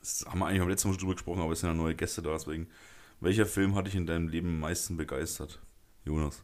Das 0.00 0.24
haben 0.28 0.38
wir 0.38 0.46
eigentlich 0.46 0.60
beim 0.60 0.68
letzten 0.68 0.88
Mal 0.88 0.94
schon 0.94 1.00
drüber 1.00 1.14
gesprochen, 1.14 1.40
aber 1.40 1.52
es 1.52 1.60
sind 1.60 1.70
ja 1.70 1.74
neue 1.74 1.94
Gäste 1.94 2.22
da, 2.22 2.32
deswegen. 2.32 2.68
Welcher 3.20 3.46
Film 3.46 3.74
hat 3.74 3.86
dich 3.86 3.94
in 3.94 4.06
deinem 4.06 4.28
Leben 4.28 4.48
am 4.48 4.60
meisten 4.60 4.96
begeistert? 4.96 5.60
Jonas. 6.04 6.42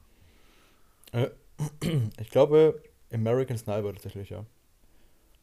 Äh, 1.13 1.29
Ich 2.21 2.31
glaube, 2.31 2.83
American 3.13 3.59
Sniper 3.59 3.93
tatsächlich, 3.93 4.31
ja. 4.31 4.45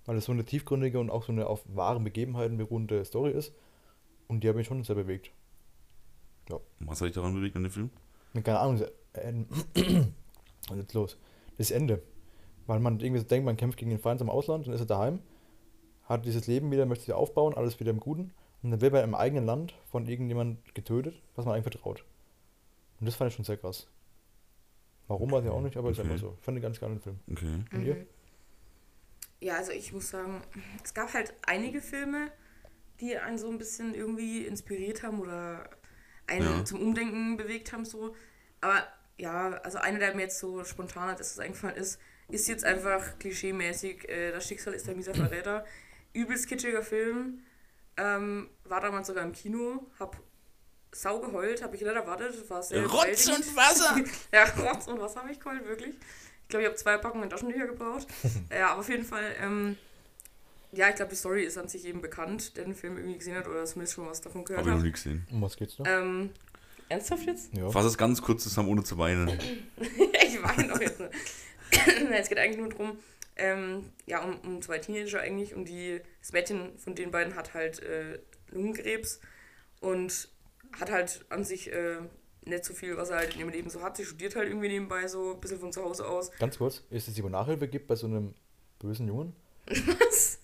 Weil 0.05 0.17
es 0.17 0.25
so 0.25 0.31
eine 0.31 0.43
tiefgründige 0.43 0.99
und 0.99 1.09
auch 1.09 1.23
so 1.23 1.31
eine 1.31 1.47
auf 1.47 1.63
wahren 1.67 2.03
Begebenheiten 2.03 2.57
beruhende 2.57 3.03
Story 3.05 3.31
ist. 3.31 3.53
Und 4.27 4.43
die 4.43 4.49
hat 4.49 4.55
mich 4.55 4.67
schon 4.67 4.83
sehr 4.83 4.95
bewegt. 4.95 5.31
Was 6.79 6.99
hat 6.99 7.07
dich 7.07 7.15
daran 7.15 7.33
bewegt 7.33 7.55
an 7.55 7.63
dem 7.63 7.71
Film? 7.71 7.89
Keine 8.43 8.59
Ahnung, 8.59 8.81
äh, 9.13 9.33
was 10.67 10.77
ist 10.77 10.77
jetzt 10.77 10.93
los? 10.93 11.17
Das 11.57 11.71
Ende. 11.71 12.01
Weil 12.65 12.79
man 12.79 12.99
irgendwie 12.99 13.19
so 13.19 13.27
denkt, 13.27 13.45
man 13.45 13.57
kämpft 13.57 13.77
gegen 13.77 13.91
den 13.91 13.99
Feind 13.99 14.21
im 14.21 14.29
Ausland, 14.29 14.67
dann 14.67 14.73
ist 14.73 14.79
er 14.81 14.85
daheim, 14.85 15.19
hat 16.05 16.25
dieses 16.25 16.47
Leben 16.47 16.71
wieder, 16.71 16.85
möchte 16.85 17.05
sich 17.05 17.13
aufbauen, 17.13 17.53
alles 17.53 17.79
wieder 17.79 17.91
im 17.91 17.99
Guten. 17.99 18.33
Und 18.61 18.71
dann 18.71 18.81
wird 18.81 18.93
er 18.93 19.03
im 19.03 19.15
eigenen 19.15 19.45
Land 19.45 19.75
von 19.91 20.07
irgendjemand 20.07 20.73
getötet, 20.73 21.21
was 21.35 21.45
man 21.45 21.55
eigentlich 21.55 21.73
vertraut. 21.73 22.05
Und 22.99 23.05
das 23.05 23.15
fand 23.15 23.29
ich 23.29 23.35
schon 23.35 23.45
sehr 23.45 23.57
krass. 23.57 23.87
Warum 25.07 25.31
weiß 25.31 25.43
ich 25.43 25.49
auch 25.49 25.61
nicht, 25.61 25.77
aber 25.77 25.89
ist 25.91 25.99
Okay. 25.99 26.09
einfach 26.09 26.21
so. 26.21 26.37
Fand 26.41 26.57
ich 26.57 26.63
ganz 26.63 26.79
geilen 26.79 26.99
Film. 26.99 27.19
Okay. 27.31 27.63
Und 27.73 27.83
ihr? 27.85 27.95
Mhm. 27.95 28.07
Ja, 29.41 29.57
also 29.57 29.71
ich 29.73 29.91
muss 29.91 30.09
sagen, 30.09 30.41
es 30.83 30.93
gab 30.93 31.13
halt 31.13 31.33
einige 31.45 31.81
Filme, 31.81 32.31
die 33.01 33.17
einen 33.17 33.37
so 33.37 33.49
ein 33.49 33.57
bisschen 33.57 33.93
irgendwie 33.93 34.45
inspiriert 34.45 35.03
haben 35.03 35.19
oder 35.19 35.69
einen 36.27 36.59
Ja. 36.59 36.65
zum 36.65 36.81
Umdenken 36.81 37.35
bewegt 37.35 37.73
haben, 37.73 37.83
so. 37.83 38.15
Aber 38.61 38.87
ja, 39.17 39.51
also 39.63 39.79
einer, 39.79 39.99
der 39.99 40.15
mir 40.15 40.21
jetzt 40.23 40.39
so 40.39 40.63
spontan 40.63 41.09
hat, 41.09 41.19
ist 41.19 41.37
eingefallen 41.39 41.75
ist, 41.75 41.99
ist 42.29 42.47
jetzt 42.47 42.63
einfach 42.63 43.19
klischeemäßig, 43.19 44.07
äh, 44.09 44.31
das 44.31 44.47
Schicksal 44.47 44.73
ist 44.73 44.87
der 44.87 44.95
mieser 44.95 45.13
Verräter. 45.13 45.65
Übelst 46.13 46.47
kitschiger 46.47 46.81
Film. 46.81 47.39
Ähm, 47.97 48.49
war 48.63 48.79
damals 48.79 49.07
sogar 49.07 49.23
im 49.25 49.33
Kino, 49.33 49.85
hab 49.99 50.17
sau 50.93 51.19
geheult, 51.19 51.61
habe 51.63 51.75
ich 51.75 51.81
nicht 51.81 51.93
erwartet, 51.93 52.49
war 52.49 52.61
sehr 52.63 52.85
Rotz 52.85 53.25
überwältigend. 53.25 53.47
und 53.47 53.55
Wasser! 53.55 53.95
Ja, 54.31 54.43
Rotz 54.43 54.87
und 54.87 54.99
Wasser 54.99 55.21
habe 55.21 55.31
ich 55.31 55.39
geholt, 55.39 55.65
wirklich. 55.67 55.95
Ich 56.43 56.47
glaube, 56.49 56.63
ich 56.63 56.67
habe 56.67 56.75
zwei 56.75 56.97
Packungen 56.97 57.29
Taschentücher 57.29 57.67
gebraucht. 57.67 58.07
ja, 58.51 58.69
aber 58.71 58.81
auf 58.81 58.89
jeden 58.89 59.05
Fall, 59.05 59.35
ähm, 59.41 59.77
ja, 60.71 60.89
ich 60.89 60.95
glaube, 60.95 61.09
die 61.09 61.15
Story 61.15 61.43
ist 61.43 61.57
an 61.57 61.67
sich 61.67 61.85
eben 61.85 62.01
bekannt, 62.01 62.57
der 62.57 62.65
den 62.65 62.75
Film 62.75 62.97
irgendwie 62.97 63.17
gesehen 63.17 63.35
hat 63.35 63.47
oder 63.47 63.65
zumindest 63.65 63.95
schon 63.95 64.07
was 64.07 64.21
davon 64.21 64.43
gehört 64.43 64.59
Habe 64.59 64.69
ich 64.69 64.73
noch 64.73 64.79
hat. 64.79 64.85
nie 64.85 64.91
gesehen. 64.91 65.27
Um 65.31 65.41
was 65.41 65.55
geht's 65.55 65.77
noch? 65.79 65.85
Ähm, 65.87 66.31
ernsthaft 66.89 67.25
jetzt? 67.25 67.53
ja. 67.53 67.69
Fass 67.69 67.85
es 67.85 67.97
ganz 67.97 68.21
kurz 68.21 68.43
zusammen, 68.43 68.69
ohne 68.69 68.83
zu 68.83 68.97
weinen. 68.97 69.29
ich 69.77 70.43
weine 70.43 70.67
doch 70.67 70.81
jetzt. 70.81 70.99
nicht. 70.99 71.11
Es 72.11 72.29
geht 72.29 72.37
eigentlich 72.37 72.57
nur 72.57 72.69
darum, 72.69 72.97
ähm, 73.35 73.89
ja, 74.05 74.23
um, 74.23 74.37
um 74.41 74.61
zwei 74.61 74.77
Teenager 74.77 75.21
eigentlich 75.21 75.55
und 75.55 75.65
die, 75.65 76.01
das 76.21 76.33
Mädchen 76.33 76.77
von 76.77 76.93
den 76.93 77.09
beiden 77.09 77.35
hat 77.35 77.53
halt 77.55 77.81
äh, 77.81 78.19
Lungenkrebs 78.51 79.19
und 79.79 80.29
hat 80.79 80.91
halt 80.91 81.25
an 81.29 81.43
sich 81.43 81.71
äh, 81.71 81.97
nicht 82.45 82.65
so 82.65 82.73
viel, 82.73 82.97
was 82.97 83.09
er 83.09 83.17
halt 83.17 83.33
in 83.35 83.41
ihrem 83.41 83.49
Leben 83.49 83.69
so 83.69 83.81
hat. 83.81 83.97
Sie 83.97 84.05
studiert 84.05 84.35
halt 84.35 84.47
irgendwie 84.49 84.67
nebenbei 84.69 85.07
so 85.07 85.33
ein 85.33 85.39
bisschen 85.39 85.59
von 85.59 85.71
zu 85.71 85.83
Hause 85.83 86.05
aus. 86.07 86.31
Ganz 86.39 86.57
kurz, 86.57 86.83
ist 86.89 87.07
es 87.07 87.13
die, 87.13 87.23
wo 87.23 87.29
Nachhilfe 87.29 87.67
gibt 87.67 87.87
bei 87.87 87.95
so 87.95 88.07
einem 88.07 88.33
bösen 88.79 89.07
Jungen? 89.07 89.33
Was? 89.67 90.39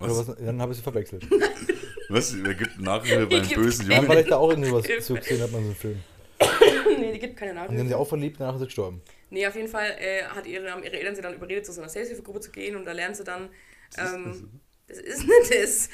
Oder 0.00 0.10
Was? 0.16 0.28
was? 0.28 0.36
Dann 0.36 0.60
habe 0.60 0.72
ich 0.72 0.78
sie 0.78 0.82
verwechselt. 0.84 1.26
Was? 2.10 2.36
Wer 2.44 2.54
gibt 2.54 2.78
Nachhilfe 2.80 3.26
beim 3.26 3.42
Gibt 3.42 3.54
bösen 3.54 3.90
Ja, 3.90 3.96
Jungen? 3.96 4.08
weil 4.08 4.18
ich 4.20 4.28
da 4.28 4.36
auch 4.36 4.50
irgendwie 4.50 4.70
was 4.70 4.84
so 5.06 5.14
gesehen 5.14 5.40
habe, 5.40 5.52
man 5.52 5.62
so 5.62 5.68
einen 5.68 5.74
Film. 5.74 6.00
nee, 7.00 7.12
die 7.12 7.18
gibt 7.18 7.36
keine 7.36 7.52
Und 7.52 7.56
die 7.56 7.60
haben 7.60 7.66
Nachhilfe. 7.70 7.88
sie 7.88 7.94
auch 7.94 8.08
verliebt, 8.08 8.38
danach 8.38 8.54
ist 8.54 8.60
sie 8.60 8.66
gestorben. 8.66 9.00
Nee, 9.30 9.46
auf 9.46 9.56
jeden 9.56 9.68
Fall 9.68 9.90
äh, 9.98 10.22
hat 10.24 10.46
ihre, 10.46 10.66
ihre 10.66 10.92
Eltern 10.92 11.16
sie 11.16 11.22
dann 11.22 11.34
überredet, 11.34 11.64
zu 11.64 11.72
so 11.72 11.80
einer 11.80 11.88
Selbsthilfegruppe 11.88 12.40
zu 12.40 12.50
gehen 12.50 12.76
und 12.76 12.84
da 12.84 12.92
lernen 12.92 13.14
sie 13.14 13.24
dann. 13.24 13.48
Ähm, 13.96 14.50
das 14.86 14.98
ist 14.98 15.24
nicht 15.26 15.50
das. 15.50 15.88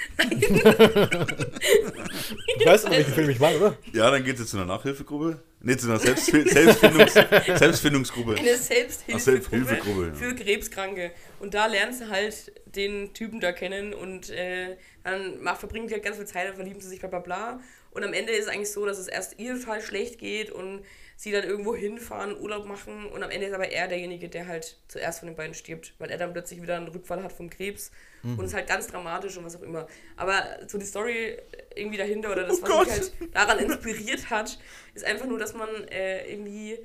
Du 2.59 2.65
weißt 2.67 2.85
doch, 2.87 2.91
welchen 2.91 3.13
Film 3.13 3.31
ich 3.31 3.39
meine, 3.39 3.59
oder? 3.59 3.77
Ja, 3.93 4.11
dann 4.11 4.25
geht 4.25 4.39
es 4.39 4.51
zu 4.51 4.57
einer 4.57 4.67
Nachhilfegruppe. 4.67 5.43
Nee, 5.61 5.77
zu 5.77 5.89
einer 5.89 5.99
Selbstfi 5.99 6.49
Selbstfindungs 6.49 7.13
Selbstfindungsgruppe. 7.59 8.37
Eine 8.37 8.57
Selbsthilfegruppe, 8.57 9.15
Ach, 9.15 9.21
Selbsthilfegruppe, 9.21 10.07
ja. 10.09 10.15
für 10.15 10.35
Krebskranke. 10.35 11.13
Und 11.39 11.55
da 11.55 11.67
lernen 11.67 11.93
sie 11.93 12.09
halt 12.09 12.53
den 12.65 13.13
Typen 13.13 13.41
da 13.41 13.53
kennen 13.53 13.95
und 13.95 14.31
äh, 14.31 14.77
dann 15.05 15.43
macht, 15.43 15.61
verbringen 15.61 15.87
die 15.87 15.95
halt 15.95 16.03
ganz 16.03 16.17
viel 16.17 16.27
Zeit, 16.27 16.49
dann 16.49 16.57
verlieben 16.57 16.81
sie 16.81 16.89
sich, 16.89 16.99
bla 17.01 17.09
bla 17.09 17.21
bla. 17.21 17.61
Und 17.91 18.05
am 18.05 18.13
Ende 18.13 18.33
ist 18.33 18.47
es 18.47 18.49
eigentlich 18.49 18.71
so, 18.71 18.87
dass 18.87 18.99
es 18.99 19.07
erst 19.07 19.39
ihr 19.39 19.59
total 19.59 19.81
schlecht 19.83 20.19
geht 20.19 20.51
und 20.51 20.83
sie 21.21 21.33
dann 21.33 21.45
irgendwo 21.45 21.77
hinfahren, 21.77 22.35
Urlaub 22.41 22.65
machen 22.65 23.05
und 23.11 23.23
am 23.23 23.29
Ende 23.31 23.47
ist 23.49 23.53
aber 23.53 23.69
er 23.69 23.89
derjenige, 23.89 24.31
der 24.31 24.47
halt 24.47 24.79
zuerst 24.89 25.19
von 25.19 25.27
den 25.29 25.37
beiden 25.37 25.53
stirbt, 25.53 25.93
weil 25.99 26.09
er 26.11 26.17
dann 26.17 26.33
plötzlich 26.33 26.63
wieder 26.63 26.77
einen 26.79 26.89
Rückfall 26.89 27.23
hat 27.23 27.31
vom 27.31 27.51
Krebs 27.51 27.91
und 28.23 28.41
es 28.41 28.47
ist 28.53 28.55
halt 28.55 28.67
ganz 28.67 28.87
dramatisch 28.87 29.37
und 29.37 29.45
was 29.45 29.55
auch 29.55 29.61
immer. 29.63 29.87
Aber 30.17 30.43
so 30.67 30.79
die 30.79 30.87
Story 30.87 31.37
irgendwie 31.75 31.99
dahinter 31.99 32.33
oder 32.33 32.45
das, 32.47 32.61
Oh 32.61 32.63
was 32.63 32.71
Gott. 32.71 32.87
mich 32.87 32.95
halt 32.97 33.13
daran 33.35 33.59
inspiriert 33.59 34.31
hat, 34.31 34.59
ist 34.95 35.05
einfach 35.05 35.27
nur, 35.27 35.39
dass 35.39 35.53
man 35.53 35.69
äh, 35.89 36.31
irgendwie 36.33 36.79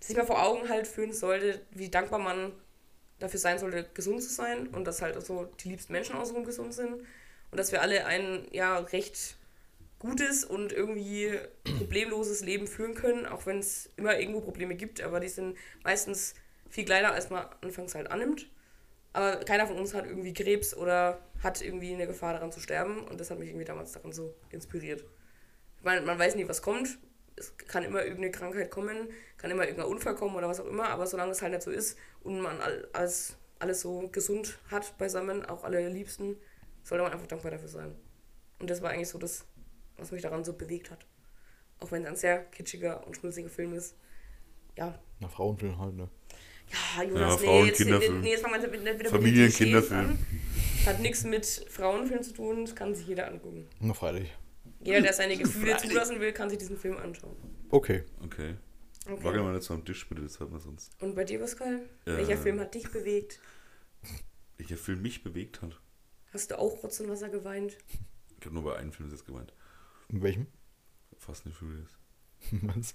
sich 0.00 0.16
mal 0.16 0.26
vor 0.26 0.42
Augen 0.44 0.68
halt 0.68 0.88
führen 0.88 1.12
sollte, 1.12 1.60
wie 1.70 1.88
dankbar 1.88 2.18
man 2.18 2.50
dafür 3.20 3.38
sein 3.38 3.60
sollte, 3.60 3.86
gesund 3.94 4.20
zu 4.24 4.28
sein 4.28 4.66
und 4.68 4.86
dass 4.86 5.02
halt 5.02 5.16
auch 5.16 5.22
so 5.22 5.44
die 5.62 5.68
liebsten 5.70 5.92
Menschen 5.92 6.16
außenrum 6.16 6.44
gesund 6.44 6.74
sind 6.74 6.94
und 7.50 7.58
dass 7.60 7.70
wir 7.70 7.80
alle 7.80 8.06
ein 8.06 8.44
ja 8.50 8.78
recht 8.78 9.36
gutes 9.98 10.44
und 10.44 10.72
irgendwie 10.72 11.32
problemloses 11.78 12.40
Leben 12.42 12.66
führen 12.66 12.94
können, 12.94 13.26
auch 13.26 13.46
wenn 13.46 13.58
es 13.58 13.90
immer 13.96 14.18
irgendwo 14.18 14.40
Probleme 14.40 14.74
gibt, 14.76 15.00
aber 15.00 15.20
die 15.20 15.28
sind 15.28 15.56
meistens 15.82 16.34
viel 16.70 16.84
kleiner, 16.84 17.12
als 17.12 17.30
man 17.30 17.46
anfangs 17.62 17.94
halt 17.94 18.10
annimmt. 18.10 18.48
Aber 19.12 19.36
keiner 19.44 19.66
von 19.66 19.78
uns 19.78 19.94
hat 19.94 20.06
irgendwie 20.06 20.34
Krebs 20.34 20.76
oder 20.76 21.20
hat 21.42 21.62
irgendwie 21.62 21.92
eine 21.94 22.06
Gefahr 22.06 22.34
daran 22.34 22.52
zu 22.52 22.60
sterben 22.60 23.00
und 23.08 23.20
das 23.20 23.30
hat 23.30 23.38
mich 23.38 23.48
irgendwie 23.48 23.64
damals 23.64 23.92
daran 23.92 24.12
so 24.12 24.34
inspiriert. 24.50 25.04
Ich 25.78 25.84
meine, 25.84 26.02
man 26.02 26.18
weiß 26.18 26.34
nie, 26.36 26.48
was 26.48 26.62
kommt. 26.62 26.98
Es 27.36 27.56
kann 27.56 27.84
immer 27.84 28.02
irgendeine 28.02 28.32
Krankheit 28.32 28.70
kommen, 28.70 29.08
kann 29.36 29.50
immer 29.50 29.64
irgendein 29.64 29.90
Unfall 29.90 30.14
kommen 30.16 30.36
oder 30.36 30.48
was 30.48 30.60
auch 30.60 30.66
immer, 30.66 30.88
aber 30.88 31.06
solange 31.06 31.32
es 31.32 31.40
halt 31.40 31.52
nicht 31.52 31.62
so 31.62 31.70
ist 31.70 31.96
und 32.20 32.40
man 32.40 32.60
all- 32.60 32.88
alles, 32.92 33.36
alles 33.60 33.80
so 33.80 34.08
gesund 34.08 34.58
hat 34.70 34.98
beisammen, 34.98 35.44
auch 35.44 35.64
alle 35.64 35.88
Liebsten, 35.88 36.36
sollte 36.82 37.04
man 37.04 37.12
einfach 37.12 37.28
dankbar 37.28 37.52
dafür 37.52 37.68
sein. 37.68 37.94
Und 38.58 38.70
das 38.70 38.82
war 38.82 38.90
eigentlich 38.90 39.08
so 39.08 39.18
das, 39.18 39.46
was 39.98 40.10
mich 40.12 40.22
daran 40.22 40.44
so 40.44 40.52
bewegt 40.52 40.90
hat. 40.90 41.06
Auch 41.80 41.90
wenn 41.92 42.02
es 42.02 42.08
ein 42.08 42.16
sehr 42.16 42.44
kitschiger 42.44 43.06
und 43.06 43.16
schnulziger 43.16 43.48
Film 43.48 43.74
ist. 43.74 43.96
Ja, 44.76 44.98
Na, 45.20 45.28
Frauenfilm 45.28 45.78
halt, 45.78 45.94
ne? 45.94 46.08
ja, 46.96 47.02
Jonas, 47.02 47.36
Frauen- 47.42 47.62
nee, 47.62 47.68
jetzt, 47.68 47.78
nee, 47.80 47.84
Kinderfilm. 47.84 48.20
nee, 48.20 48.30
jetzt 48.30 48.42
fangen 48.42 48.62
wir 48.62 48.72
wieder 48.72 48.92
mit 48.94 49.02
den 49.02 49.10
Familien- 49.10 49.34
Klischees 49.50 49.58
Kinderfilm. 49.58 50.00
an. 50.10 50.18
Hat 50.86 51.00
nichts 51.00 51.24
mit 51.24 51.44
Frauenfilm 51.68 52.22
zu 52.22 52.32
tun, 52.32 52.64
das 52.64 52.74
kann 52.76 52.94
sich 52.94 53.06
jeder 53.06 53.28
angucken. 53.28 53.66
Na, 53.80 53.92
freilich. 53.94 54.32
Jeder, 54.80 55.00
der 55.00 55.12
seine 55.12 55.36
Gefühle 55.36 55.76
zulassen 55.76 56.20
will, 56.20 56.32
kann 56.32 56.48
sich 56.48 56.58
diesen 56.58 56.76
Film 56.76 56.96
anschauen. 56.96 57.36
Okay. 57.70 58.04
Okay. 58.24 58.54
Okay. 59.10 59.24
Wackel 59.24 59.42
mal 59.42 59.52
nicht 59.54 59.64
so 59.64 59.74
am 59.74 59.84
Tisch, 59.84 60.08
bitte, 60.08 60.22
das 60.22 60.38
hört 60.38 60.50
man 60.50 60.60
sonst. 60.60 60.92
Und 61.02 61.14
bei 61.16 61.24
dir, 61.24 61.38
Pascal? 61.40 61.80
Äh. 62.04 62.16
Welcher 62.18 62.36
Film 62.36 62.60
hat 62.60 62.74
dich 62.74 62.90
bewegt? 62.90 63.40
Welcher 64.58 64.76
Film 64.76 65.02
mich 65.02 65.22
bewegt 65.24 65.62
hat. 65.62 65.80
Hast 66.32 66.50
du 66.50 66.58
auch 66.58 66.82
Rotz 66.82 67.00
und 67.00 67.08
Wasser 67.08 67.28
geweint? 67.28 67.76
Ich 68.38 68.44
habe 68.46 68.54
nur 68.54 68.64
bei 68.64 68.76
einem 68.76 68.92
Film 68.92 69.10
jetzt 69.10 69.26
gemeint. 69.26 69.52
In 70.08 70.22
welchem? 70.22 70.46
Fast 71.18 71.44
nicht 71.46 71.56
Furious. 71.56 71.98
Was? 72.62 72.94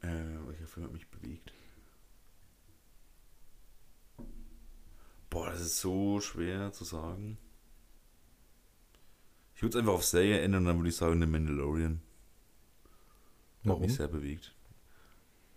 Äh, 0.00 0.46
welcher 0.46 0.66
Film 0.66 0.86
hat 0.86 0.92
mich 0.92 1.08
bewegt? 1.08 1.52
Boah, 5.30 5.50
das 5.50 5.60
ist 5.60 5.80
so 5.80 6.20
schwer 6.20 6.72
zu 6.72 6.84
sagen. 6.84 7.36
Ich 9.54 9.62
würde 9.62 9.76
es 9.76 9.80
einfach 9.80 9.94
auf 9.94 10.04
Serie 10.04 10.40
ändern 10.40 10.62
und 10.62 10.66
dann 10.66 10.76
würde 10.78 10.88
ich 10.88 10.96
sagen 10.96 11.20
The 11.20 11.26
Mandalorian. 11.26 12.00
Hat 13.60 13.70
Warum? 13.70 13.82
mich 13.82 13.96
sehr 13.96 14.08
bewegt. 14.08 14.54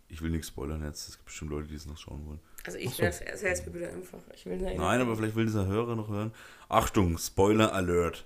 Ich 0.10 0.22
will 0.22 0.32
nichts 0.32 0.48
spoilern 0.48 0.84
jetzt. 0.84 1.08
Es 1.08 1.16
gibt 1.16 1.26
bestimmt 1.26 1.52
Leute, 1.52 1.70
die 1.70 1.76
es 1.76 1.86
noch 1.86 1.98
schauen 1.98 2.26
wollen. 2.26 2.40
Also 2.66 2.78
ich 2.78 2.90
so. 2.96 3.04
werde 3.04 3.26
es 3.26 3.42
jetzt 3.42 3.64
bitte 3.72 3.90
einfach. 3.90 4.20
Ich 4.34 4.46
will 4.46 4.58
nein, 4.58 4.76
Nein, 4.76 5.00
aber 5.00 5.16
vielleicht 5.16 5.36
will 5.36 5.46
dieser 5.46 5.68
Hörer 5.68 5.96
noch 5.96 6.10
hören. 6.10 6.34
Achtung, 6.68 7.18
Spoiler 7.18 7.74
Alert. 7.74 8.26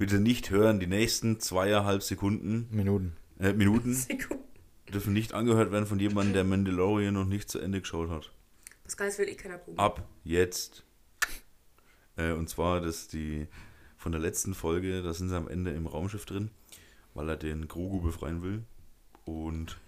Bitte 0.00 0.18
nicht 0.18 0.48
hören, 0.48 0.80
die 0.80 0.86
nächsten 0.86 1.40
zweieinhalb 1.40 2.02
Sekunden, 2.02 2.66
Minuten. 2.70 3.18
äh, 3.38 3.52
Minuten 3.52 3.92
Sekunden. 3.94 4.42
dürfen 4.90 5.12
nicht 5.12 5.34
angehört 5.34 5.72
werden 5.72 5.84
von 5.84 6.00
jemandem, 6.00 6.32
der 6.32 6.44
Mandalorian 6.44 7.12
noch 7.12 7.26
nicht 7.26 7.50
zu 7.50 7.58
Ende 7.58 7.82
geschaut 7.82 8.08
hat. 8.08 8.32
Das 8.84 9.18
will 9.18 9.28
eh 9.28 9.34
keiner 9.34 9.58
gucken. 9.58 9.78
Ab 9.78 10.08
jetzt. 10.24 10.84
Äh, 12.16 12.32
und 12.32 12.48
zwar, 12.48 12.80
dass 12.80 13.08
die 13.08 13.46
von 13.98 14.10
der 14.10 14.22
letzten 14.22 14.54
Folge, 14.54 15.02
da 15.02 15.12
sind 15.12 15.28
sie 15.28 15.36
am 15.36 15.48
Ende 15.48 15.72
im 15.72 15.86
Raumschiff 15.86 16.24
drin, 16.24 16.50
weil 17.12 17.28
er 17.28 17.36
den 17.36 17.68
Grogu 17.68 18.00
befreien 18.00 18.42
will. 18.42 18.62
Und 19.26 19.78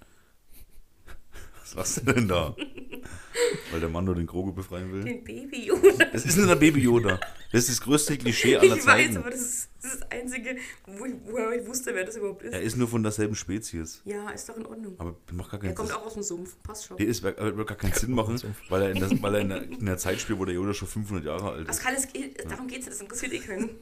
was 1.62 1.74
lachst 1.74 2.06
du 2.06 2.12
denn 2.12 2.28
da? 2.28 2.54
weil 3.70 3.80
der 3.80 3.88
Mando 3.88 4.12
den 4.12 4.26
Grogu 4.26 4.52
befreien 4.52 4.92
will. 4.92 5.04
Den 5.04 5.24
Baby 5.24 5.68
Yoda. 5.68 6.04
Es 6.12 6.26
ist 6.26 6.36
nur 6.36 6.48
der 6.48 6.56
Baby 6.56 6.80
Yoda. 6.80 7.18
Das 7.52 7.68
ist 7.68 7.68
das 7.70 7.80
größte 7.82 8.16
Klischee 8.18 8.56
aller 8.56 8.64
Ich 8.64 8.70
weiß, 8.72 8.84
Zeiten. 8.84 9.16
aber 9.18 9.30
das 9.30 9.40
ist 9.40 9.68
das, 9.82 9.92
ist 9.94 10.00
das 10.02 10.10
Einzige, 10.10 10.56
wo 10.86 11.04
ich, 11.04 11.14
woher 11.26 11.52
ich 11.60 11.66
wusste, 11.66 11.94
wer 11.94 12.04
das 12.04 12.16
überhaupt 12.16 12.42
ist. 12.42 12.52
Er 12.52 12.62
ist 12.62 12.76
nur 12.76 12.88
von 12.88 13.02
derselben 13.02 13.34
Spezies. 13.34 14.00
Ja, 14.04 14.30
ist 14.30 14.48
doch 14.48 14.56
in 14.56 14.64
Ordnung. 14.66 14.94
Aber 14.98 15.14
macht 15.32 15.50
gar 15.50 15.60
Er 15.60 15.66
keinen 15.66 15.74
kommt 15.74 15.88
Sinn. 15.88 15.98
auch 15.98 16.06
aus 16.06 16.14
dem 16.14 16.22
Sumpf. 16.22 16.56
Passt 16.62 16.86
schon. 16.86 16.96
Nee, 16.98 17.06
es 17.06 17.22
wird 17.22 17.38
wird 17.38 17.68
gar 17.68 17.76
keinen 17.76 17.92
Sinn 17.92 18.12
machen, 18.12 18.40
weil 18.68 18.82
er 18.82 18.90
in 18.92 19.00
der, 19.00 19.10
weil 19.22 19.34
er 19.34 19.40
in 19.40 19.48
der, 19.48 19.62
in 19.62 19.86
der 19.86 19.98
Zeit 19.98 20.20
spielt, 20.20 20.38
wo 20.38 20.44
der 20.44 20.54
Yoda 20.54 20.72
schon 20.72 20.88
500 20.88 21.24
Jahre 21.24 21.50
alt 21.50 21.60
ist. 21.62 21.66
Pascal, 21.66 21.94
es 21.94 22.08
darum 22.48 22.66
geht 22.68 22.80
es 22.80 22.86
das 22.86 23.00
interessiert 23.00 23.32
eh 23.34 23.38
keinen. 23.38 23.70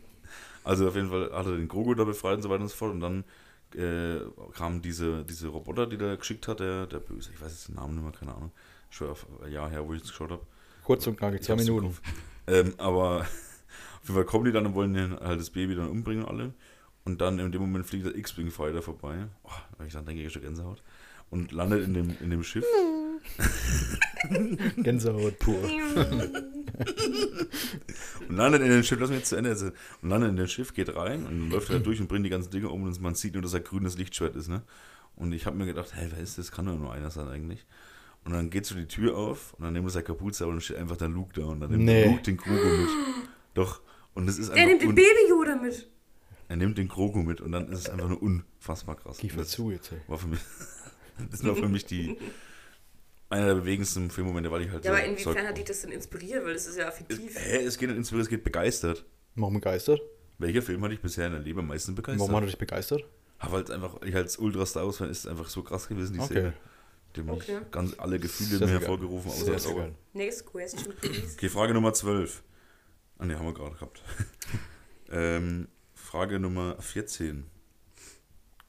Also 0.63 0.87
auf 0.89 0.95
jeden 0.95 1.09
Fall 1.09 1.33
hat 1.33 1.47
er 1.47 1.57
den 1.57 1.69
Grogu 1.69 1.95
da 1.95 2.05
befreit 2.05 2.37
und 2.37 2.43
so 2.43 2.51
weiter 2.51 2.61
und 2.63 2.69
so 2.69 2.77
fort. 2.77 2.93
Und 2.93 3.01
dann 3.01 3.25
äh, 3.75 4.21
kamen 4.53 4.83
diese, 4.83 5.25
diese 5.25 5.49
Roboter, 5.49 5.87
die 5.87 5.97
der 5.97 6.19
geschickt 6.19 6.47
hat, 6.49 6.61
der, 6.61 6.87
der 6.87 6.99
Böse. 6.99 7.31
Ich 7.35 7.41
weiß 7.41 7.51
jetzt 7.51 7.69
den 7.69 7.77
Namen 7.77 7.95
nicht 7.95 8.03
mehr, 8.03 8.13
keine 8.13 8.35
Ahnung. 8.35 8.53
Schon 8.91 9.09
auf 9.09 9.27
ein 9.43 9.51
Jahr 9.51 9.71
her, 9.71 9.87
wo 9.89 9.95
ich 9.95 10.03
es 10.03 10.09
geschaut 10.09 10.31
habe. 10.31 10.43
Kurz 10.85 11.07
und 11.07 11.17
knackig, 11.17 11.43
zwei 11.43 11.55
Ich 11.55 11.61
Minuten. 11.61 11.97
Ähm, 12.47 12.75
aber 12.77 13.27
auf 14.03 14.09
jeden 14.09 14.15
Fall 14.15 14.25
kommen 14.25 14.45
die 14.47 14.53
dann 14.53 14.67
und 14.67 14.75
wollen 14.75 14.95
den, 14.95 15.19
halt 15.19 15.41
das 15.41 15.51
Baby 15.51 15.75
dann 15.75 15.89
umbringen 15.89 16.25
alle. 16.25 16.55
Und 17.05 17.21
dann 17.21 17.39
in 17.39 17.51
dem 17.53 17.61
Moment 17.61 17.87
fliegt 17.87 18.07
der 18.07 18.15
X-Wing 18.15 18.51
Fighter 18.51 18.83
vorbei. 18.83 19.27
Oh, 19.45 19.51
wenn 19.79 19.87
ich 19.87 19.93
dann 19.93 20.05
denke, 20.05 20.23
ich 20.23 20.33
schon 20.33 20.43
Gänsehaut. 20.43 20.83
Und 21.31 21.53
landet 21.53 21.85
in 21.85 21.95
dem, 21.95 22.17
in 22.21 22.31
dem 22.31 22.43
Schiff. 22.43 22.65
Gänsehaut 24.77 25.39
pur. 25.39 25.59
Und 28.29 28.37
landet 28.37 28.63
in 28.63 28.69
dem 28.71 28.83
Schiff, 28.83 28.99
lass 29.01 29.11
mich 29.11 29.19
jetzt 29.21 29.29
zu 29.29 29.37
Ende 29.37 29.51
erzählen. 29.51 29.73
Und 30.03 30.11
landet 30.11 30.31
in 30.31 30.37
dem 30.37 30.47
Schiff, 30.47 30.75
geht 30.75 30.95
rein 30.95 31.27
und 31.27 31.51
läuft 31.51 31.71
er 31.71 31.81
durch 31.81 32.01
und 32.01 32.09
bringt 32.09 32.25
die 32.25 32.31
ganzen 32.31 32.51
Dinge 32.51 32.69
um 32.69 32.83
und 32.85 33.01
man 33.01 33.15
sieht 33.15 33.35
nur, 33.35 33.43
dass 33.43 33.55
er 33.55 33.61
grünes 33.61 33.99
Lichtschwert 33.99 34.37
ist, 34.37 34.49
ne? 34.49 34.63
Und 35.17 35.33
ich 35.33 35.47
habe 35.47 35.57
mir 35.57 35.67
gedacht, 35.67 35.95
hey, 35.95 36.09
wer 36.11 36.23
ist 36.23 36.39
das? 36.39 36.51
Kann 36.53 36.67
doch 36.67 36.79
nur 36.79 36.93
einer 36.93 37.11
sein 37.11 37.29
eigentlich. 37.29 37.67
Und 38.25 38.33
dann 38.33 38.51
geht 38.51 38.67
so 38.67 38.75
die 38.75 38.87
Tür 38.87 39.17
auf 39.17 39.55
und 39.55 39.65
dann 39.65 39.73
nimmt 39.73 39.87
er 39.87 39.91
seine 39.91 40.05
Kapuze 40.05 40.45
auf 40.45 40.51
und 40.51 40.57
dann 40.57 40.63
steht 40.63 40.77
einfach 40.77 40.97
der 40.97 41.09
Luke 41.09 41.33
da 41.35 41.47
und 41.47 41.61
dann 41.61 41.71
nimmt 41.71 41.85
Nee. 41.85 42.07
Luke 42.07 42.23
den 42.23 42.37
Grogu 42.37 42.55
mit. 42.55 42.89
Doch. 43.55 43.81
Und 44.15 44.27
das 44.27 44.39
ist 44.39 44.49
Er 44.49 44.55
einfach 44.57 44.67
nimmt 44.69 44.83
den 44.83 44.89
un- 44.91 44.95
Baby 44.95 45.29
Yoda 45.29 45.57
mit. 45.57 45.89
er 46.49 46.57
nimmt 46.57 46.79
den 46.79 46.89
Grogu 46.89 47.23
mit 47.23 47.41
und 47.41 47.53
dann 47.53 47.69
ist 47.73 47.81
es 47.81 47.89
einfach 47.89 48.09
nur 48.09 48.21
unfassbar 48.23 48.97
krass. 48.97 49.19
Gib 49.21 49.31
Und 49.33 49.37
mir 49.39 49.43
das 49.45 49.53
zu 49.53 49.71
jetzt. 49.71 49.93
Ey. 49.93 49.99
War 50.09 50.19
für 50.19 50.27
mich, 50.29 50.41
das 51.31 51.45
war 51.45 51.55
für 51.57 51.69
mich 51.69 51.85
die 51.87 52.17
einer 53.29 53.47
der 53.47 53.55
bewegendsten 53.55 54.11
Filmmomente, 54.11 54.51
weil 54.51 54.63
ich 54.63 54.71
halt 54.71 54.85
Ja, 54.85 54.91
so, 54.93 54.97
aber 54.97 55.07
inwiefern 55.07 55.47
hat 55.47 55.57
dich 55.57 55.65
das 55.65 55.83
denn 55.83 55.93
inspiriert? 55.93 56.45
Weil 56.45 56.55
das 56.55 56.67
ist 56.67 56.77
ja 56.77 56.89
affektiv. 56.89 57.39
Hä, 57.39 57.65
es 57.65 57.79
geht 57.79 57.89
nicht 57.89 57.99
inspiriert, 57.99 58.25
es 58.25 58.29
geht 58.31 58.43
begeistert. 58.43 59.05
Warum 59.37 59.55
begeistert? 59.55 60.01
Welcher 60.39 60.63
Film 60.63 60.83
hat 60.83 60.91
dich 60.91 61.01
bisher 61.01 61.27
in 61.29 61.35
deinem 61.35 61.45
Leben 61.45 61.61
am 61.61 61.69
meisten 61.69 61.95
begeistert? 61.95 62.21
Warum 62.21 62.35
hat 62.37 62.43
er 62.43 62.47
dich 62.47 62.59
begeistert? 62.59 63.05
Aber 63.39 63.59
halt 63.59 63.71
einfach, 63.71 64.03
ich 64.03 64.15
als 64.17 64.37
Ultra 64.39 64.67
Star 64.67 64.85
Wars 64.85 64.97
Fan 64.97 65.09
ist 65.11 65.21
es 65.21 65.27
einfach 65.27 65.49
so 65.49 65.63
krass 65.63 65.87
gewesen, 65.89 66.15
die 66.15 66.19
Okay. 66.21 66.35
Serie. 66.35 66.53
Die 67.15 67.21
haben 67.21 67.31
Okay. 67.31 67.59
mich 67.61 67.71
ganz 67.71 67.95
alle 67.99 68.19
Gefühle 68.19 68.67
mir 68.67 68.73
hervorgerufen, 68.73 69.31
außer 69.31 69.53
das. 69.53 69.69
Next 70.13 70.47
question, 70.47 70.93
please. 71.01 71.35
Okay, 71.37 71.49
Frage 71.49 71.73
Nummer 71.75 71.93
12. 71.93 72.43
Ah 73.21 73.27
ne, 73.27 73.39
haben 73.39 73.45
wir 73.45 73.53
gerade 73.53 73.75
gehabt. 73.75 74.03
ähm, 75.11 75.69
Frage 75.95 76.41
Nummer 76.41 76.81
14. 76.81 77.45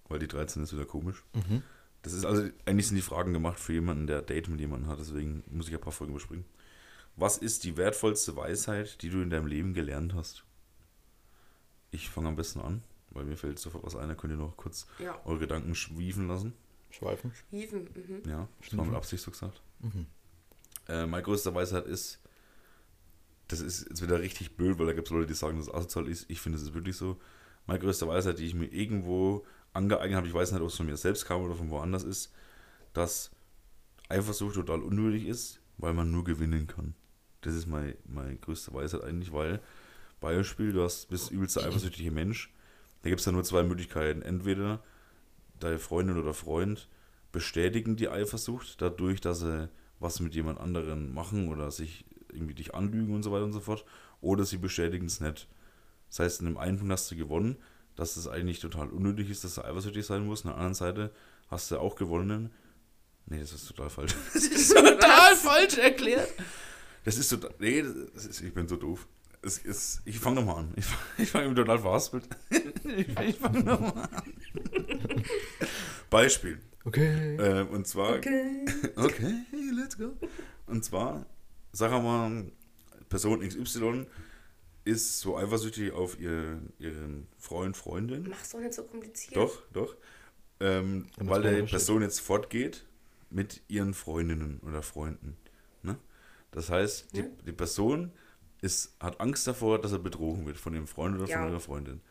Weil 0.09 0.19
die 0.19 0.27
13 0.27 0.61
ist 0.61 0.73
wieder 0.73 0.85
komisch. 0.85 1.23
Mhm. 1.33 1.63
Das 2.01 2.11
ist 2.11 2.25
also, 2.25 2.49
eigentlich 2.65 2.87
sind 2.87 2.97
die 2.97 3.01
Fragen 3.01 3.31
gemacht 3.31 3.59
für 3.59 3.71
jemanden, 3.71 4.07
der 4.07 4.21
Date 4.21 4.49
mit 4.49 4.59
jemandem 4.59 4.89
hat, 4.89 4.99
deswegen 4.99 5.43
muss 5.49 5.69
ich 5.69 5.73
ein 5.73 5.79
paar 5.79 5.93
Folgen 5.93 6.11
überspringen. 6.11 6.43
Was 7.15 7.37
ist 7.37 7.63
die 7.63 7.77
wertvollste 7.77 8.35
Weisheit, 8.35 9.01
die 9.01 9.09
du 9.09 9.21
in 9.21 9.29
deinem 9.29 9.47
Leben 9.47 9.73
gelernt 9.73 10.15
hast? 10.15 10.43
Ich 11.91 12.09
fange 12.09 12.27
am 12.27 12.35
besten 12.35 12.59
an, 12.59 12.83
weil 13.11 13.23
mir 13.23 13.37
fällt 13.37 13.57
sofort 13.57 13.85
was 13.85 13.95
ein, 13.95 14.09
da 14.09 14.15
könnt 14.15 14.33
ihr 14.33 14.37
noch 14.37 14.57
kurz 14.57 14.85
Ja, 14.99 15.17
eure 15.23 15.39
Gedanken 15.39 15.75
schwiefen 15.75 16.27
lassen. 16.27 16.53
Schweifen. 16.89 17.31
Even. 17.53 17.83
Mhm. 17.83 18.29
Ja, 18.29 18.49
das 18.59 18.75
war 18.75 18.83
mit 18.83 18.95
Absicht 18.95 19.23
so 19.23 19.31
gesagt. 19.31 19.61
Mhm. 19.79 20.07
Äh, 20.89 21.05
meine 21.05 21.23
größte 21.23 21.53
Weisheit 21.55 21.85
ist, 21.85 22.19
das 23.51 23.59
ist 23.59 23.87
jetzt 23.89 24.01
wieder 24.01 24.19
richtig 24.19 24.55
blöd, 24.55 24.79
weil 24.79 24.85
da 24.85 24.93
gibt 24.93 25.07
es 25.07 25.13
Leute, 25.13 25.27
die 25.27 25.33
sagen, 25.33 25.57
dass 25.57 25.67
es 25.67 25.73
asozial 25.73 26.07
ist. 26.07 26.29
Ich 26.29 26.39
finde, 26.39 26.57
es 26.57 26.63
ist 26.63 26.73
wirklich 26.73 26.95
so. 26.95 27.19
Meine 27.67 27.79
größte 27.79 28.07
Weisheit, 28.07 28.39
die 28.39 28.45
ich 28.45 28.55
mir 28.55 28.65
irgendwo 28.65 29.45
angeeignet 29.73 30.17
habe, 30.17 30.27
ich 30.27 30.33
weiß 30.33 30.51
nicht, 30.51 30.61
ob 30.61 30.67
es 30.69 30.75
von 30.75 30.85
mir 30.85 30.97
selbst 30.97 31.25
kam 31.25 31.41
oder 31.41 31.53
von 31.53 31.69
woanders 31.69 32.03
ist, 32.03 32.33
dass 32.93 33.31
Eifersucht 34.09 34.55
total 34.55 34.81
unnötig 34.81 35.27
ist, 35.27 35.61
weil 35.77 35.93
man 35.93 36.11
nur 36.11 36.23
gewinnen 36.23 36.67
kann. 36.67 36.95
Das 37.41 37.53
ist 37.53 37.67
meine, 37.67 37.95
meine 38.05 38.35
größte 38.37 38.73
Weisheit 38.73 39.03
eigentlich, 39.03 39.31
weil, 39.31 39.61
Beispiel, 40.19 40.73
du 40.73 40.83
hast, 40.83 41.09
bist 41.09 41.31
übelster 41.31 41.63
eifersüchtiger 41.63 42.11
Mensch. 42.11 42.53
Da 43.01 43.09
gibt 43.09 43.19
es 43.19 43.25
ja 43.25 43.31
nur 43.31 43.43
zwei 43.43 43.63
Möglichkeiten. 43.63 44.21
Entweder 44.21 44.83
deine 45.59 45.79
Freundin 45.79 46.17
oder 46.17 46.33
Freund 46.33 46.87
bestätigen 47.31 47.95
die 47.95 48.09
Eifersucht 48.09 48.81
dadurch, 48.81 49.21
dass 49.21 49.39
sie 49.39 49.69
was 49.99 50.19
mit 50.19 50.35
jemand 50.35 50.59
anderen 50.59 51.13
machen 51.13 51.47
oder 51.49 51.71
sich 51.71 52.05
irgendwie 52.33 52.53
dich 52.53 52.73
anlügen 52.73 53.13
und 53.13 53.23
so 53.23 53.31
weiter 53.31 53.45
und 53.45 53.53
so 53.53 53.59
fort. 53.59 53.85
Oder 54.21 54.45
sie 54.45 54.57
bestätigen 54.57 55.05
es 55.05 55.19
nicht. 55.19 55.47
Das 56.09 56.19
heißt, 56.19 56.41
in 56.41 56.47
dem 56.47 56.57
einen 56.57 56.77
Punkt 56.77 56.91
hast 56.91 57.09
du 57.11 57.15
gewonnen, 57.15 57.57
dass 57.95 58.17
es 58.17 58.27
eigentlich 58.27 58.59
total 58.59 58.89
unnötig 58.89 59.29
ist, 59.29 59.43
dass 59.43 59.55
du 59.55 59.63
eifersüchtig 59.63 60.05
sein 60.05 60.25
musst. 60.25 60.45
Auf 60.45 60.51
der 60.51 60.57
anderen 60.57 60.73
Seite 60.73 61.11
hast 61.49 61.71
du 61.71 61.79
auch 61.79 61.95
gewonnen. 61.95 62.51
Nee, 63.25 63.39
das 63.39 63.53
ist 63.53 63.67
total 63.67 63.89
falsch. 63.89 64.15
Das 64.33 64.43
ist 64.43 64.73
total 64.73 65.35
falsch 65.35 65.77
erklärt. 65.77 66.29
Das 67.03 67.17
ist 67.17 67.29
total. 67.29 67.53
Nee, 67.59 67.83
das 68.13 68.25
ist, 68.25 68.41
ich 68.41 68.53
bin 68.53 68.67
so 68.67 68.75
doof. 68.75 69.07
Es 69.41 69.57
ist, 69.57 70.01
ich 70.05 70.19
fange 70.19 70.41
nochmal 70.41 70.57
an. 70.57 70.73
Ich, 70.75 70.85
ich 71.17 71.31
fange 71.31 71.53
total 71.55 71.79
verhaspelt. 71.79 72.27
Ich, 72.83 73.07
ich 73.07 73.37
fange 73.37 73.63
nochmal 73.63 74.09
an. 74.11 74.33
Beispiel. 76.09 76.59
Okay. 76.83 77.37
Ähm, 77.37 77.69
und 77.69 77.87
zwar. 77.87 78.15
Okay. 78.17 78.65
Okay, 78.95 79.33
let's 79.73 79.97
go. 79.97 80.11
Und 80.67 80.83
zwar, 80.83 81.25
sag 81.71 81.91
mal, 81.91 82.51
Person 83.09 83.41
XY 83.47 84.05
ist 84.83 85.19
so 85.19 85.37
eifersüchtig 85.37 85.91
auf 85.91 86.19
ihr, 86.19 86.61
ihren 86.79 87.27
Freund, 87.37 87.77
Freundin. 87.77 88.27
Mach's 88.29 88.49
doch 88.51 88.59
nicht 88.59 88.73
so 88.73 88.83
kompliziert. 88.83 89.35
Doch, 89.35 89.61
doch. 89.73 89.95
Ähm, 90.59 91.07
weil 91.17 91.41
richtig. 91.45 91.71
Person 91.71 92.01
jetzt 92.01 92.19
fortgeht 92.19 92.85
mit 93.29 93.61
ihren 93.67 93.93
Freundinnen 93.93 94.59
oder 94.61 94.81
Freunden. 94.81 95.37
Ne? 95.83 95.97
Das 96.51 96.69
heißt, 96.69 97.13
die, 97.15 97.19
Ja. 97.19 97.25
die 97.45 97.51
Person 97.51 98.11
ist, 98.61 98.95
hat 98.99 99.19
Angst 99.21 99.47
davor, 99.47 99.79
dass 99.79 99.91
er 99.91 99.99
betrogen 99.99 100.45
wird 100.45 100.57
von 100.57 100.73
ihrem 100.73 100.87
Freund 100.87 101.15
oder 101.15 101.27
Ja. 101.27 101.39
von 101.39 101.49
ihrer 101.49 101.59
Freundin. 101.59 102.01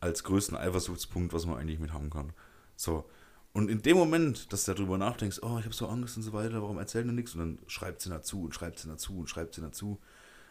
Als 0.00 0.22
größten 0.24 0.56
Eifersuchtspunkt, 0.56 1.32
was 1.32 1.44
man 1.46 1.58
eigentlich 1.58 1.78
mit 1.80 1.92
haben 1.92 2.10
kann. 2.10 2.32
So. 2.76 3.08
Und 3.52 3.70
in 3.70 3.82
dem 3.82 3.96
Moment, 3.96 4.52
dass 4.52 4.64
du 4.64 4.74
darüber 4.74 4.98
nachdenkst, 4.98 5.40
oh, 5.42 5.56
ich 5.58 5.64
habe 5.64 5.74
so 5.74 5.88
Angst 5.88 6.16
und 6.16 6.22
so 6.22 6.32
weiter, 6.32 6.62
warum 6.62 6.78
erzählt 6.78 7.06
du 7.06 7.12
nichts? 7.12 7.34
Und 7.34 7.40
dann 7.40 7.58
schreibt 7.66 8.02
sie 8.02 8.10
dazu 8.10 8.44
und 8.44 8.54
schreibt 8.54 8.78
sie 8.78 8.88
dazu 8.88 9.18
und 9.18 9.28
schreibt 9.28 9.54
sie 9.54 9.60
dazu. 9.60 9.98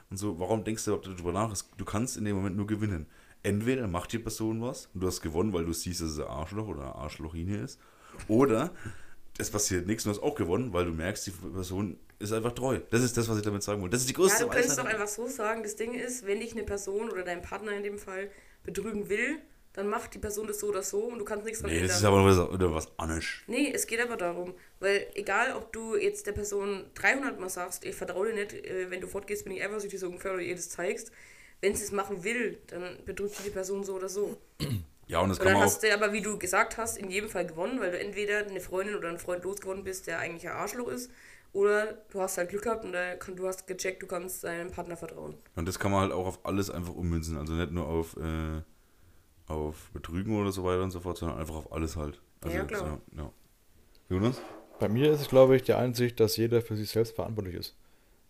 Und 0.10 0.18
so, 0.18 0.40
warum 0.40 0.64
denkst 0.64 0.86
du 0.86 0.92
überhaupt 0.92 1.08
darüber 1.08 1.32
nach? 1.32 1.56
Du 1.78 1.86
kannst 1.86 2.18
in 2.18 2.26
dem 2.26 2.36
Moment 2.36 2.56
nur 2.56 2.68
gewinnen. 2.68 3.08
Entweder 3.44 3.88
macht 3.88 4.12
die 4.12 4.20
Person 4.20 4.62
was 4.62 4.90
und 4.94 5.02
du 5.02 5.08
hast 5.08 5.22
gewonnen, 5.22 5.54
weil 5.54 5.66
du 5.66 5.74
siehst, 5.74 6.02
dass 6.02 6.12
es 6.12 6.20
ein 6.20 6.28
Arschloch 6.28 6.68
oder 6.68 6.82
eine 6.82 6.96
Arschlochine 6.96 7.58
ist. 7.58 7.80
Oder 8.28 8.72
es 9.38 9.52
passiert 9.52 9.86
nichts 9.86 10.06
und 10.06 10.16
du 10.16 10.18
hast 10.20 10.24
auch 10.24 10.36
gewonnen, 10.36 10.74
weil 10.74 10.86
du 10.86 10.92
merkst, 10.92 11.28
die 11.28 11.32
Person 11.32 11.98
ist 12.20 12.32
einfach 12.34 12.54
treu. 12.54 12.80
Das 12.90 13.04
ist 13.04 13.16
das, 13.16 13.30
was 13.30 13.38
ich 13.38 13.44
damit 13.44 13.64
sagen 13.64 13.82
wollte. 13.82 13.92
Das 13.92 14.02
ist 14.02 14.10
die 14.10 14.14
Ja, 14.14 14.20
größte 14.20 14.44
du 14.46 14.50
könntest 14.50 14.78
doch 14.78 14.86
einfach 14.86 15.08
so 15.08 15.28
sagen, 15.28 15.62
das 15.64 15.76
Ding 15.76 15.94
ist, 15.94 16.26
wenn 16.26 16.40
dich 16.40 16.54
eine 16.54 16.64
Person 16.64 17.10
oder 17.10 17.24
dein 17.24 17.42
Partner 17.42 17.74
in 17.74 17.84
dem 17.84 18.00
Fall 18.00 18.32
betrügen 18.64 19.08
will, 19.10 19.38
dann 19.78 19.88
macht 19.88 20.14
die 20.16 20.18
Person 20.18 20.48
das 20.48 20.60
so 20.60 20.70
oder 20.70 20.82
so 20.82 21.00
und 21.04 21.20
du 21.20 21.24
kannst 21.26 21.46
nichts 21.46 21.60
dran 21.62 21.70
Nee, 21.70 21.78
ändern. 21.78 21.90
das 21.90 21.98
ist 22.00 22.04
aber 22.06 22.26
was, 22.26 22.40
oder 22.40 22.74
was 22.74 23.00
anderes. 23.00 23.26
Nee, 23.46 23.72
es 23.74 23.86
geht 23.86 24.02
aber 24.02 24.18
darum, 24.18 24.56
weil 24.80 25.06
egal, 25.14 25.56
ob 25.56 25.72
du 25.72 25.96
jetzt 25.96 26.26
der 26.26 26.32
Person 26.32 26.86
300 26.96 27.40
Mal 27.40 27.50
sagst, 27.50 27.86
ich 27.86 27.96
vertraue 27.96 28.30
dir 28.30 28.34
nicht, 28.34 28.54
äh, 28.54 28.90
wenn 28.90 29.02
du 29.02 29.08
fortgehst, 29.08 29.44
bin 29.44 29.54
ich 29.54 29.64
eifersüchtig 29.64 30.00
so 30.00 30.08
ungefähr 30.08 30.34
oder 30.34 30.42
ihr 30.42 30.56
das 30.56 30.70
zeigst, 30.70 31.12
wenn 31.62 31.76
sie 31.76 31.84
es 31.84 31.92
machen 31.92 32.24
will, 32.24 32.58
dann 32.68 32.98
sie 33.06 33.44
die 33.46 33.50
Person 33.52 33.84
so 33.84 33.96
oder 33.96 34.10
so. 34.10 34.38
Ja, 35.10 35.22
und 35.22 35.30
das 35.30 35.38
Und 35.40 35.46
kann 35.46 35.54
dann 35.54 35.62
man 35.62 35.70
auch. 35.70 35.72
hast 35.72 35.84
du 35.84 35.94
aber, 35.94 36.12
wie 36.12 36.22
du 36.22 36.38
gesagt 36.38 36.76
hast, 36.76 36.98
in 36.98 37.10
jedem 37.10 37.30
Fall 37.30 37.48
gewonnen, 37.48 37.80
weil 37.80 37.92
du 37.92 37.98
entweder 37.98 38.40
eine 38.46 38.60
Freundin 38.60 38.94
oder 38.94 39.08
einen 39.08 39.20
Freund 39.20 39.42
losgeworden 39.46 39.86
bist, 39.86 40.06
der 40.06 40.20
eigentlich 40.20 40.50
ein 40.50 40.58
Arschloch 40.58 40.90
ist, 40.90 41.10
oder 41.54 41.94
du 42.12 42.20
hast 42.20 42.38
halt 42.38 42.50
Glück 42.50 42.64
gehabt 42.64 42.84
und 42.84 42.92
kann, 42.92 43.38
du 43.38 43.48
hast 43.48 43.68
gecheckt, 43.68 44.04
du 44.04 44.08
kannst 44.08 44.44
deinem 44.44 44.70
Partner 44.70 44.98
vertrauen. 44.98 45.36
Und 45.56 45.66
das 45.66 45.80
kann 45.80 45.92
man 45.92 46.02
halt 46.02 46.12
auch 46.12 46.28
auf 46.28 46.46
alles 46.46 46.70
einfach 46.70 46.94
ummünzen. 46.94 47.38
Also 47.38 47.54
nicht 47.54 47.72
nur 47.72 47.88
auf, 47.88 48.18
äh, 48.18 48.62
auf 49.48 49.92
Betrügen 49.92 50.40
oder 50.40 50.52
so 50.52 50.64
weiter 50.64 50.84
und 50.84 50.92
so 50.92 51.00
fort, 51.00 51.18
sondern 51.18 51.40
einfach 51.40 51.56
auf 51.56 51.72
alles 51.72 51.96
halt. 51.96 52.22
Also, 52.42 52.58
Ja, 52.58 52.64
klar. 52.66 53.02
So, 53.12 53.18
ja. 53.18 53.32
Jonas? 54.10 54.42
Bei 54.80 54.90
mir 54.90 55.12
ist 55.12 55.22
es, 55.22 55.30
glaube 55.30 55.56
ich, 55.56 55.64
die 55.64 55.74
Einsicht, 55.74 56.20
dass 56.20 56.38
jeder 56.38 56.62
für 56.62 56.76
sich 56.76 56.90
selbst 56.90 57.16
verantwortlich 57.16 57.56
ist. 57.56 57.76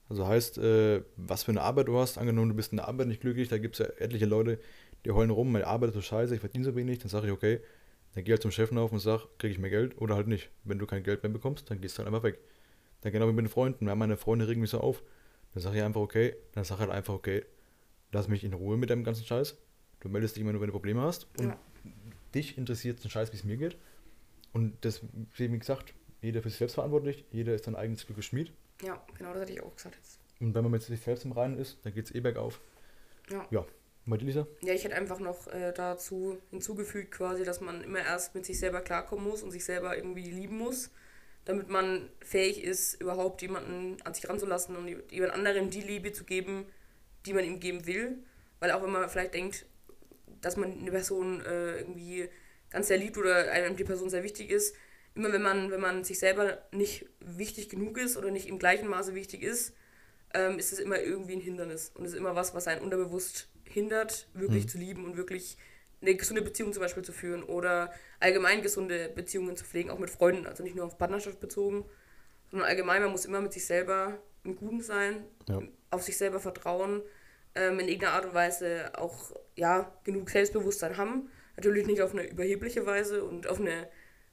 Also 0.09 0.25
heißt, 0.25 0.57
äh, 0.59 1.03
was 1.17 1.43
für 1.43 1.51
eine 1.51 1.61
Arbeit 1.61 1.89
du 1.89 1.97
hast, 1.97 2.17
angenommen, 2.17 2.49
du 2.49 2.55
bist 2.55 2.71
in 2.71 2.77
der 2.77 2.87
Arbeit 2.87 3.07
nicht 3.07 3.19
glücklich, 3.19 3.49
da 3.49 3.57
gibt 3.57 3.77
es 3.77 3.85
ja 3.85 3.93
etliche 3.97 4.25
Leute, 4.25 4.59
die 5.03 5.11
heulen 5.11 5.31
rum, 5.31 5.51
meine 5.51 5.67
Arbeit 5.67 5.89
ist 5.89 5.95
so 5.95 6.01
scheiße, 6.01 6.33
ich 6.33 6.39
verdiene 6.39 6.63
so 6.63 6.75
wenig, 6.75 6.99
dann 6.99 7.09
sage 7.09 7.27
ich, 7.27 7.33
okay, 7.33 7.59
dann 8.15 8.23
geh 8.23 8.31
halt 8.31 8.41
zum 8.41 8.51
Chef 8.51 8.71
auf 8.71 8.91
und 8.93 8.99
sag, 8.99 9.27
kriege 9.37 9.51
ich 9.51 9.59
mehr 9.59 9.69
Geld 9.69 9.99
oder 10.01 10.15
halt 10.15 10.27
nicht. 10.27 10.49
Wenn 10.63 10.79
du 10.79 10.85
kein 10.85 11.03
Geld 11.03 11.23
mehr 11.23 11.31
bekommst, 11.31 11.69
dann 11.69 11.81
gehst 11.81 11.97
du 11.97 11.99
halt 11.99 12.07
einfach 12.07 12.23
weg. 12.23 12.39
Dann 13.01 13.11
genau 13.11 13.27
wie 13.27 13.33
mit 13.33 13.45
den 13.45 13.49
Freunden, 13.49 13.85
wenn 13.85 13.97
meine 13.97 14.17
Freunde 14.17 14.47
regen 14.47 14.61
mich 14.61 14.69
so 14.69 14.79
auf, 14.79 15.03
dann 15.53 15.61
sage 15.61 15.77
ich 15.77 15.83
einfach, 15.83 16.01
okay, 16.01 16.35
dann 16.53 16.63
sag 16.63 16.79
halt 16.79 16.89
einfach, 16.89 17.13
okay, 17.13 17.43
lass 18.11 18.27
mich 18.27 18.43
in 18.43 18.53
Ruhe 18.53 18.77
mit 18.77 18.89
deinem 18.89 19.03
ganzen 19.03 19.25
Scheiß. 19.25 19.57
Du 19.99 20.09
meldest 20.09 20.35
dich 20.35 20.41
immer 20.41 20.51
nur, 20.51 20.61
wenn 20.61 20.67
du 20.67 20.73
Probleme 20.73 21.01
hast 21.01 21.27
und 21.39 21.47
Ja. 21.49 21.59
dich 22.35 22.57
interessiert 22.57 23.03
ein 23.03 23.09
Scheiß, 23.09 23.31
wie 23.33 23.37
es 23.37 23.43
mir 23.43 23.57
geht. 23.57 23.77
Und 24.53 24.83
deswegen, 24.83 25.27
wie 25.53 25.59
gesagt, 25.59 25.93
jeder 26.21 26.41
für 26.41 26.49
sich 26.49 26.57
selbst 26.57 26.75
verantwortlich, 26.75 27.25
jeder 27.31 27.53
ist 27.53 27.65
sein 27.65 27.75
eigenes 27.75 28.05
Glück 28.05 28.23
Schmied. 28.23 28.51
Ja, 28.81 29.03
genau, 29.17 29.33
das 29.33 29.41
hatte 29.43 29.53
ich 29.53 29.61
auch 29.61 29.75
gesagt 29.75 29.95
jetzt. 29.95 30.19
Und 30.39 30.53
wenn 30.53 30.63
man 30.63 30.71
mit 30.71 30.83
sich 30.83 30.99
selbst 31.01 31.25
im 31.25 31.31
Reinen 31.31 31.57
ist, 31.57 31.79
dann 31.83 31.93
geht 31.93 32.05
es 32.05 32.15
eh 32.15 32.19
bergauf. 32.19 32.61
Ja. 33.29 33.47
Ja. 33.51 33.65
Bei 34.05 34.15
dir, 34.15 34.25
Lisa? 34.25 34.47
Ja, 34.61 34.73
ich 34.73 34.85
hätte 34.85 34.95
einfach 34.95 35.19
noch 35.19 35.47
äh, 35.47 35.73
dazu 35.73 36.37
hinzugefügt, 36.49 37.11
quasi, 37.11 37.43
dass 37.43 37.59
man 37.59 37.81
immer 37.83 37.99
erst 37.99 38.35
mit 38.35 38.45
sich 38.45 38.57
selber 38.57 38.79
klarkommen 38.81 39.27
muss 39.27 39.43
und 39.43 39.51
sich 39.51 39.65
selber 39.65 39.97
irgendwie 39.97 40.31
lieben 40.31 40.57
muss, 40.57 40.91
damit 41.43 41.67
man 41.67 42.09
fähig 42.21 42.63
ist, 42.63 43.01
überhaupt 43.01 43.41
jemanden 43.41 44.01
an 44.03 44.13
sich 44.13 44.29
ranzulassen 44.29 44.77
und 44.77 44.87
jemand 45.11 45.33
anderem 45.33 45.69
die 45.69 45.81
Liebe 45.81 46.13
zu 46.13 46.23
geben, 46.23 46.67
die 47.25 47.33
man 47.33 47.43
ihm 47.43 47.59
geben 47.59 47.85
will. 47.85 48.17
Weil 48.61 48.71
auch 48.71 48.81
wenn 48.81 48.91
man 48.91 49.09
vielleicht 49.09 49.33
denkt, 49.33 49.65
dass 50.41 50.57
man 50.57 50.79
eine 50.79 50.91
Person 50.91 51.41
äh, 51.45 51.79
irgendwie 51.79 52.29
ganz 52.69 52.87
sehr 52.87 52.97
liebt 52.97 53.17
oder 53.17 53.51
einem 53.51 53.75
die 53.75 53.83
Person 53.83 54.09
sehr 54.09 54.23
wichtig 54.23 54.49
ist, 54.49 54.75
immer 55.15 55.31
wenn 55.31 55.41
man, 55.41 55.71
wenn 55.71 55.81
man 55.81 56.03
sich 56.03 56.19
selber 56.19 56.61
nicht 56.71 57.07
wichtig 57.19 57.69
genug 57.69 57.97
ist 57.97 58.17
oder 58.17 58.29
nicht 58.31 58.47
im 58.47 58.59
gleichen 58.59 58.87
Maße 58.87 59.15
wichtig 59.15 59.41
ist, 59.43 59.73
ähm, 60.33 60.59
ist 60.59 60.73
es 60.73 60.79
immer 60.79 60.99
irgendwie 60.99 61.33
ein 61.35 61.41
Hindernis. 61.41 61.91
Und 61.95 62.05
es 62.05 62.11
ist 62.11 62.17
immer 62.17 62.35
was, 62.35 62.53
was 62.53 62.67
einen 62.67 62.81
unterbewusst 62.81 63.49
hindert, 63.63 64.27
wirklich 64.33 64.67
zu 64.69 64.77
lieben 64.77 65.05
und 65.05 65.17
wirklich 65.17 65.57
eine 66.01 66.15
gesunde 66.15 66.41
Beziehung 66.43 66.73
zum 66.73 66.81
Beispiel 66.83 67.03
zu 67.03 67.11
führen 67.11 67.43
oder 67.43 67.91
allgemein 68.19 68.61
gesunde 68.61 69.09
Beziehungen 69.09 69.55
zu 69.57 69.65
pflegen, 69.65 69.89
auch 69.89 69.97
mit 69.99 70.09
Freunden, 70.09 70.45
also 70.45 70.63
nicht 70.63 70.75
nur 70.75 70.85
auf 70.85 70.97
Partnerschaft 70.97 71.39
bezogen, 71.39 71.85
sondern 72.51 72.67
allgemein, 72.69 73.01
man 73.01 73.11
muss 73.11 73.25
immer 73.25 73.41
mit 73.41 73.53
sich 73.53 73.65
selber 73.65 74.19
im 74.43 74.55
Guten 74.55 74.81
sein, 74.81 75.25
Ja. 75.49 75.61
auf 75.89 76.03
sich 76.03 76.15
selber 76.17 76.39
vertrauen, 76.39 77.01
ähm, 77.57 77.79
in 77.79 77.87
irgendeiner 77.87 78.13
Art 78.13 78.25
und 78.25 78.33
Weise 78.33 78.91
auch 78.95 79.31
ja, 79.55 79.91
genug 80.03 80.29
Selbstbewusstsein 80.29 80.97
haben. 80.97 81.29
Natürlich 81.55 81.87
nicht 81.87 82.01
auf 82.01 82.13
eine 82.13 82.29
überhebliche 82.29 82.85
Weise 82.85 83.23
und 83.23 83.47
auf 83.47 83.59
eine 83.59 83.87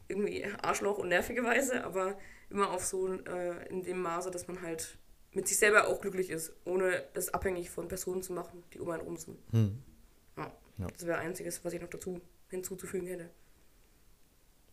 irgendwie 0.08 0.44
Arschloch 0.62 0.98
und 0.98 1.08
nervige 1.08 1.42
Weise, 1.42 1.84
aber 1.84 2.18
immer 2.50 2.70
auf 2.70 2.84
so 2.84 3.12
äh, 3.12 3.68
in 3.68 3.82
dem 3.82 4.02
Maße, 4.02 4.30
dass 4.30 4.46
man 4.46 4.60
halt 4.60 4.98
mit 5.32 5.48
sich 5.48 5.58
selber 5.58 5.88
auch 5.88 6.00
glücklich 6.00 6.30
ist, 6.30 6.52
ohne 6.64 7.04
das 7.14 7.32
abhängig 7.32 7.70
von 7.70 7.88
Personen 7.88 8.22
zu 8.22 8.32
machen, 8.32 8.62
die 8.72 8.80
um 8.80 8.90
einen 8.90 9.02
rum 9.02 9.16
sind. 9.16 9.38
Hm. 9.50 9.82
Ja. 10.36 10.52
Ja. 10.78 10.86
Das 10.88 11.06
wäre 11.06 11.18
einziges, 11.18 11.64
was 11.64 11.72
ich 11.72 11.80
noch 11.80 11.88
dazu 11.88 12.20
hinzuzufügen 12.48 13.06
hätte. 13.08 13.30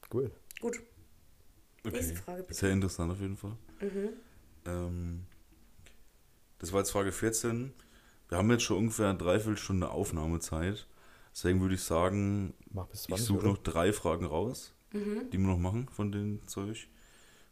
Gut. 0.09 0.31
Gut. 0.59 0.81
Nächste 1.83 2.15
Frage, 2.15 2.43
bitte. 2.43 2.59
Sehr 2.59 2.71
interessant 2.71 3.11
auf 3.11 3.19
jeden 3.19 3.37
Fall. 3.37 3.57
Mhm. 3.79 4.09
Ähm, 4.65 5.25
das 6.59 6.71
war 6.71 6.81
jetzt 6.81 6.91
Frage 6.91 7.11
14. 7.11 7.73
Wir 8.31 8.37
haben 8.37 8.49
jetzt 8.49 8.63
schon 8.63 8.77
ungefähr 8.77 9.09
eine 9.09 9.17
Dreiviertelstunde 9.17 9.89
Aufnahmezeit. 9.89 10.87
Deswegen 11.33 11.59
würde 11.59 11.75
ich 11.75 11.83
sagen, 11.83 12.53
Mach 12.71 12.87
bis 12.87 13.01
ich 13.01 13.07
20. 13.07 13.27
suche 13.27 13.45
noch 13.45 13.57
drei 13.57 13.91
Fragen 13.91 14.25
raus, 14.25 14.73
Mhm. 14.93 15.29
die 15.31 15.37
wir 15.37 15.47
noch 15.47 15.57
machen 15.57 15.89
von 15.89 16.13
den 16.13 16.47
Zeug, 16.47 16.87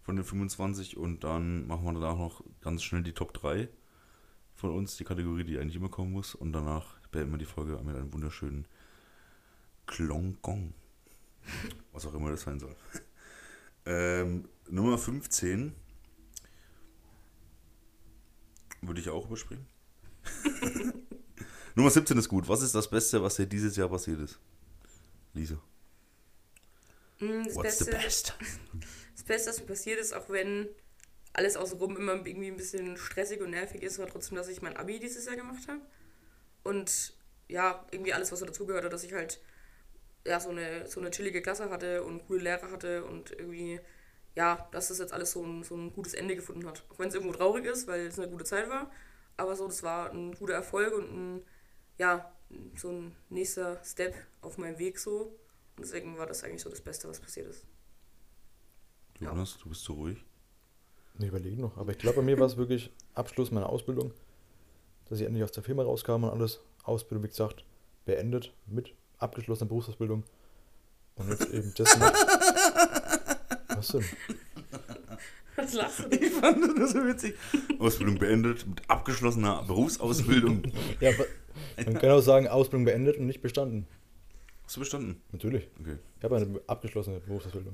von 0.01 0.15
den 0.15 0.23
25 0.23 0.95
und 0.95 1.25
dann 1.25 1.67
machen 1.67 1.83
wir 1.83 1.91
danach 1.95 2.17
noch 2.17 2.45
ganz 2.61 2.81
schnell 2.83 3.03
die 3.03 3.11
Top 3.11 3.33
3 3.33 3.67
von 4.55 4.71
uns, 4.71 4.95
die 4.95 5.03
Kategorie, 5.03 5.43
die 5.43 5.59
eigentlich 5.59 5.75
immer 5.75 5.89
kommen 5.89 6.13
muss 6.13 6.33
und 6.33 6.53
danach 6.53 6.97
beenden 7.11 7.31
wir 7.33 7.39
die 7.39 7.45
Folge 7.45 7.77
mit 7.83 7.97
einem 7.97 8.13
wunderschönen 8.13 8.65
Klong 9.85 10.37
Gong. 10.41 10.73
Was 11.91 12.05
auch 12.05 12.13
immer 12.13 12.31
das 12.31 12.43
sein 12.43 12.57
soll. 12.57 12.75
ähm, 13.85 14.47
Nummer 14.69 14.97
15 14.97 15.75
würde 18.81 19.01
ich 19.01 19.09
auch 19.09 19.25
überspringen. 19.25 19.67
Nummer 21.75 21.89
17 21.89 22.17
ist 22.17 22.29
gut. 22.29 22.47
Was 22.47 22.61
ist 22.61 22.75
das 22.75 22.89
Beste, 22.89 23.21
was 23.23 23.35
dir 23.35 23.45
dieses 23.45 23.75
Jahr 23.75 23.89
passiert 23.89 24.19
ist? 24.19 24.39
Lisa. 25.33 25.59
Mm, 27.19 27.43
Das 27.45 27.55
What's 27.55 27.61
Beste, 27.61 27.85
the 27.85 27.91
best? 27.91 28.33
das 29.15 29.23
Beste, 29.23 29.49
was 29.49 29.59
mir 29.59 29.65
passiert 29.67 29.99
ist, 29.99 30.13
auch 30.13 30.29
wenn 30.29 30.69
alles 31.33 31.57
außenrum 31.57 31.97
immer 31.97 32.13
irgendwie 32.25 32.47
ein 32.49 32.57
bisschen 32.57 32.97
stressig 32.97 33.41
und 33.41 33.51
nervig 33.51 33.83
ist, 33.83 33.99
war 33.99 34.07
trotzdem, 34.07 34.37
dass 34.37 34.47
ich 34.49 34.61
mein 34.61 34.77
Abi 34.77 34.99
dieses 34.99 35.25
Jahr 35.25 35.35
gemacht 35.35 35.67
habe. 35.67 35.81
Und 36.63 37.13
ja, 37.49 37.85
irgendwie 37.91 38.13
alles, 38.13 38.31
was 38.31 38.39
so 38.39 38.45
dazugehört 38.45 38.85
hat, 38.85 38.93
dass 38.93 39.03
ich 39.03 39.13
halt 39.13 39.39
ja, 40.25 40.39
so 40.39 40.49
eine, 40.51 40.87
so 40.87 40.99
eine 41.01 41.11
chillige 41.11 41.41
Klasse 41.41 41.69
hatte 41.69 42.03
und 42.03 42.27
coole 42.27 42.41
Lehrer 42.41 42.71
hatte 42.71 43.05
und 43.05 43.31
irgendwie, 43.31 43.79
ja, 44.35 44.67
dass 44.71 44.89
das 44.89 44.99
jetzt 44.99 45.13
alles 45.13 45.31
so 45.31 45.43
ein, 45.43 45.63
so 45.63 45.75
ein 45.75 45.93
gutes 45.93 46.13
Ende 46.13 46.35
gefunden 46.35 46.67
hat. 46.67 46.83
Auch 46.89 46.99
wenn 46.99 47.09
es 47.09 47.15
irgendwo 47.15 47.33
traurig 47.35 47.65
ist, 47.65 47.87
weil 47.87 48.07
es 48.07 48.19
eine 48.19 48.29
gute 48.29 48.45
Zeit 48.45 48.69
war. 48.69 48.91
Aber 49.39 49.55
so, 49.55 49.67
das 49.67 49.83
war 49.83 50.11
ein 50.11 50.33
guter 50.33 50.53
Erfolg 50.53 50.93
und 50.93 51.11
ein, 51.11 51.41
ja, 51.97 52.31
so 52.75 52.89
ein 52.89 53.15
nächster 53.29 53.81
Step 53.85 54.13
auf 54.41 54.57
meinem 54.57 54.77
Weg 54.79 54.99
so. 54.99 55.33
Und 55.77 55.85
deswegen 55.85 56.17
war 56.17 56.27
das 56.27 56.43
eigentlich 56.43 56.61
so 56.61 56.69
das 56.69 56.81
Beste, 56.81 57.07
was 57.07 57.19
passiert 57.19 57.47
ist. 57.47 57.65
Ja. 59.19 59.29
Jonas, 59.29 59.57
du 59.57 59.69
bist 59.69 59.83
so 59.83 59.93
ruhig. 59.93 60.17
Ich 61.19 61.27
überlege 61.27 61.61
noch. 61.61 61.77
Aber 61.77 61.91
ich 61.91 61.97
glaube, 61.97 62.17
bei 62.17 62.21
mir 62.21 62.37
war 62.37 62.47
es 62.47 62.57
wirklich 62.57 62.91
Abschluss 63.13 63.51
meiner 63.51 63.69
Ausbildung, 63.69 64.13
dass 65.05 65.19
ich 65.19 65.25
endlich 65.25 65.43
aus 65.43 65.51
der 65.51 65.63
Firma 65.63 65.83
rauskam 65.83 66.23
und 66.23 66.29
alles. 66.29 66.59
Ausbildung, 66.83 67.23
wie 67.23 67.29
gesagt, 67.29 67.63
beendet 68.05 68.53
mit 68.65 68.93
abgeschlossener 69.19 69.69
Berufsausbildung. 69.69 70.23
Und 71.15 71.29
jetzt 71.29 71.49
eben 71.49 71.73
das 71.75 71.97
noch. 71.97 72.13
Was 73.75 73.87
denn? 73.87 74.05
Was 75.61 75.73
lachst 75.73 75.99
du? 75.99 76.15
Ich 76.15 76.31
fand 76.31 76.79
das 76.79 76.91
so 76.91 77.05
witzig. 77.05 77.35
Ausbildung 77.79 78.17
beendet 78.17 78.65
mit 78.67 78.89
abgeschlossener 78.89 79.63
Berufsausbildung. 79.63 80.63
Ja, 80.99 81.11
man 81.85 81.99
kann 81.99 82.11
auch 82.11 82.21
sagen, 82.21 82.47
Ausbildung 82.47 82.85
beendet 82.85 83.17
und 83.17 83.25
nicht 83.27 83.41
bestanden. 83.41 83.87
Hast 84.63 84.75
du 84.77 84.79
bestanden? 84.79 85.21
Natürlich. 85.31 85.67
Okay. 85.79 85.97
Ich 86.17 86.23
habe 86.23 86.37
eine 86.37 86.61
abgeschlossene 86.67 87.19
Berufsausbildung. 87.19 87.73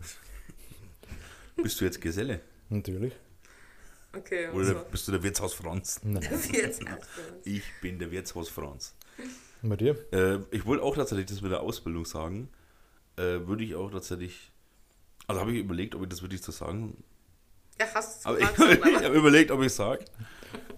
Bist 1.58 1.80
du 1.80 1.86
jetzt 1.86 2.02
Geselle? 2.02 2.42
Natürlich. 2.70 3.14
Okay, 4.16 4.48
Oder 4.50 4.60
also, 4.60 4.86
bist 4.92 5.08
du 5.08 5.12
der 5.12 5.24
Wirtshaus 5.24 5.54
Franz? 5.54 6.00
Nein. 6.04 6.24
Ich 7.44 7.64
bin 7.82 8.00
der 8.00 8.12
Wirtshaus 8.12 8.50
Franz. 8.50 8.96
Und 9.62 9.70
bei 9.70 9.76
dir? 9.76 9.98
Äh, 10.14 10.40
ich 10.52 10.66
wollte 10.66 10.84
auch 10.84 10.96
tatsächlich 10.96 11.26
das 11.28 11.42
mit 11.42 11.52
der 11.52 11.62
Ausbildung 11.62 12.06
sagen. 12.06 12.50
Äh, 13.18 13.46
würde 13.46 13.64
ich 13.64 13.76
auch 13.76 13.92
tatsächlich. 13.92 14.52
Also 15.28 15.42
habe 15.42 15.52
ich 15.52 15.60
überlegt, 15.60 15.96
ob 15.96 16.04
ich 16.04 16.10
das 16.10 16.22
wirklich 16.22 16.42
so 16.42 16.52
sagen. 16.52 17.04
Ja, 17.80 17.88
hast 17.94 18.26
du 18.26 18.30
Aber 18.30 18.40
ich, 18.40 18.50
ich 18.58 19.04
habe 19.04 19.18
überlegt, 19.18 19.52
ob 19.52 19.60
ich 19.62 19.68
es 19.68 19.76
sage. 19.76 20.06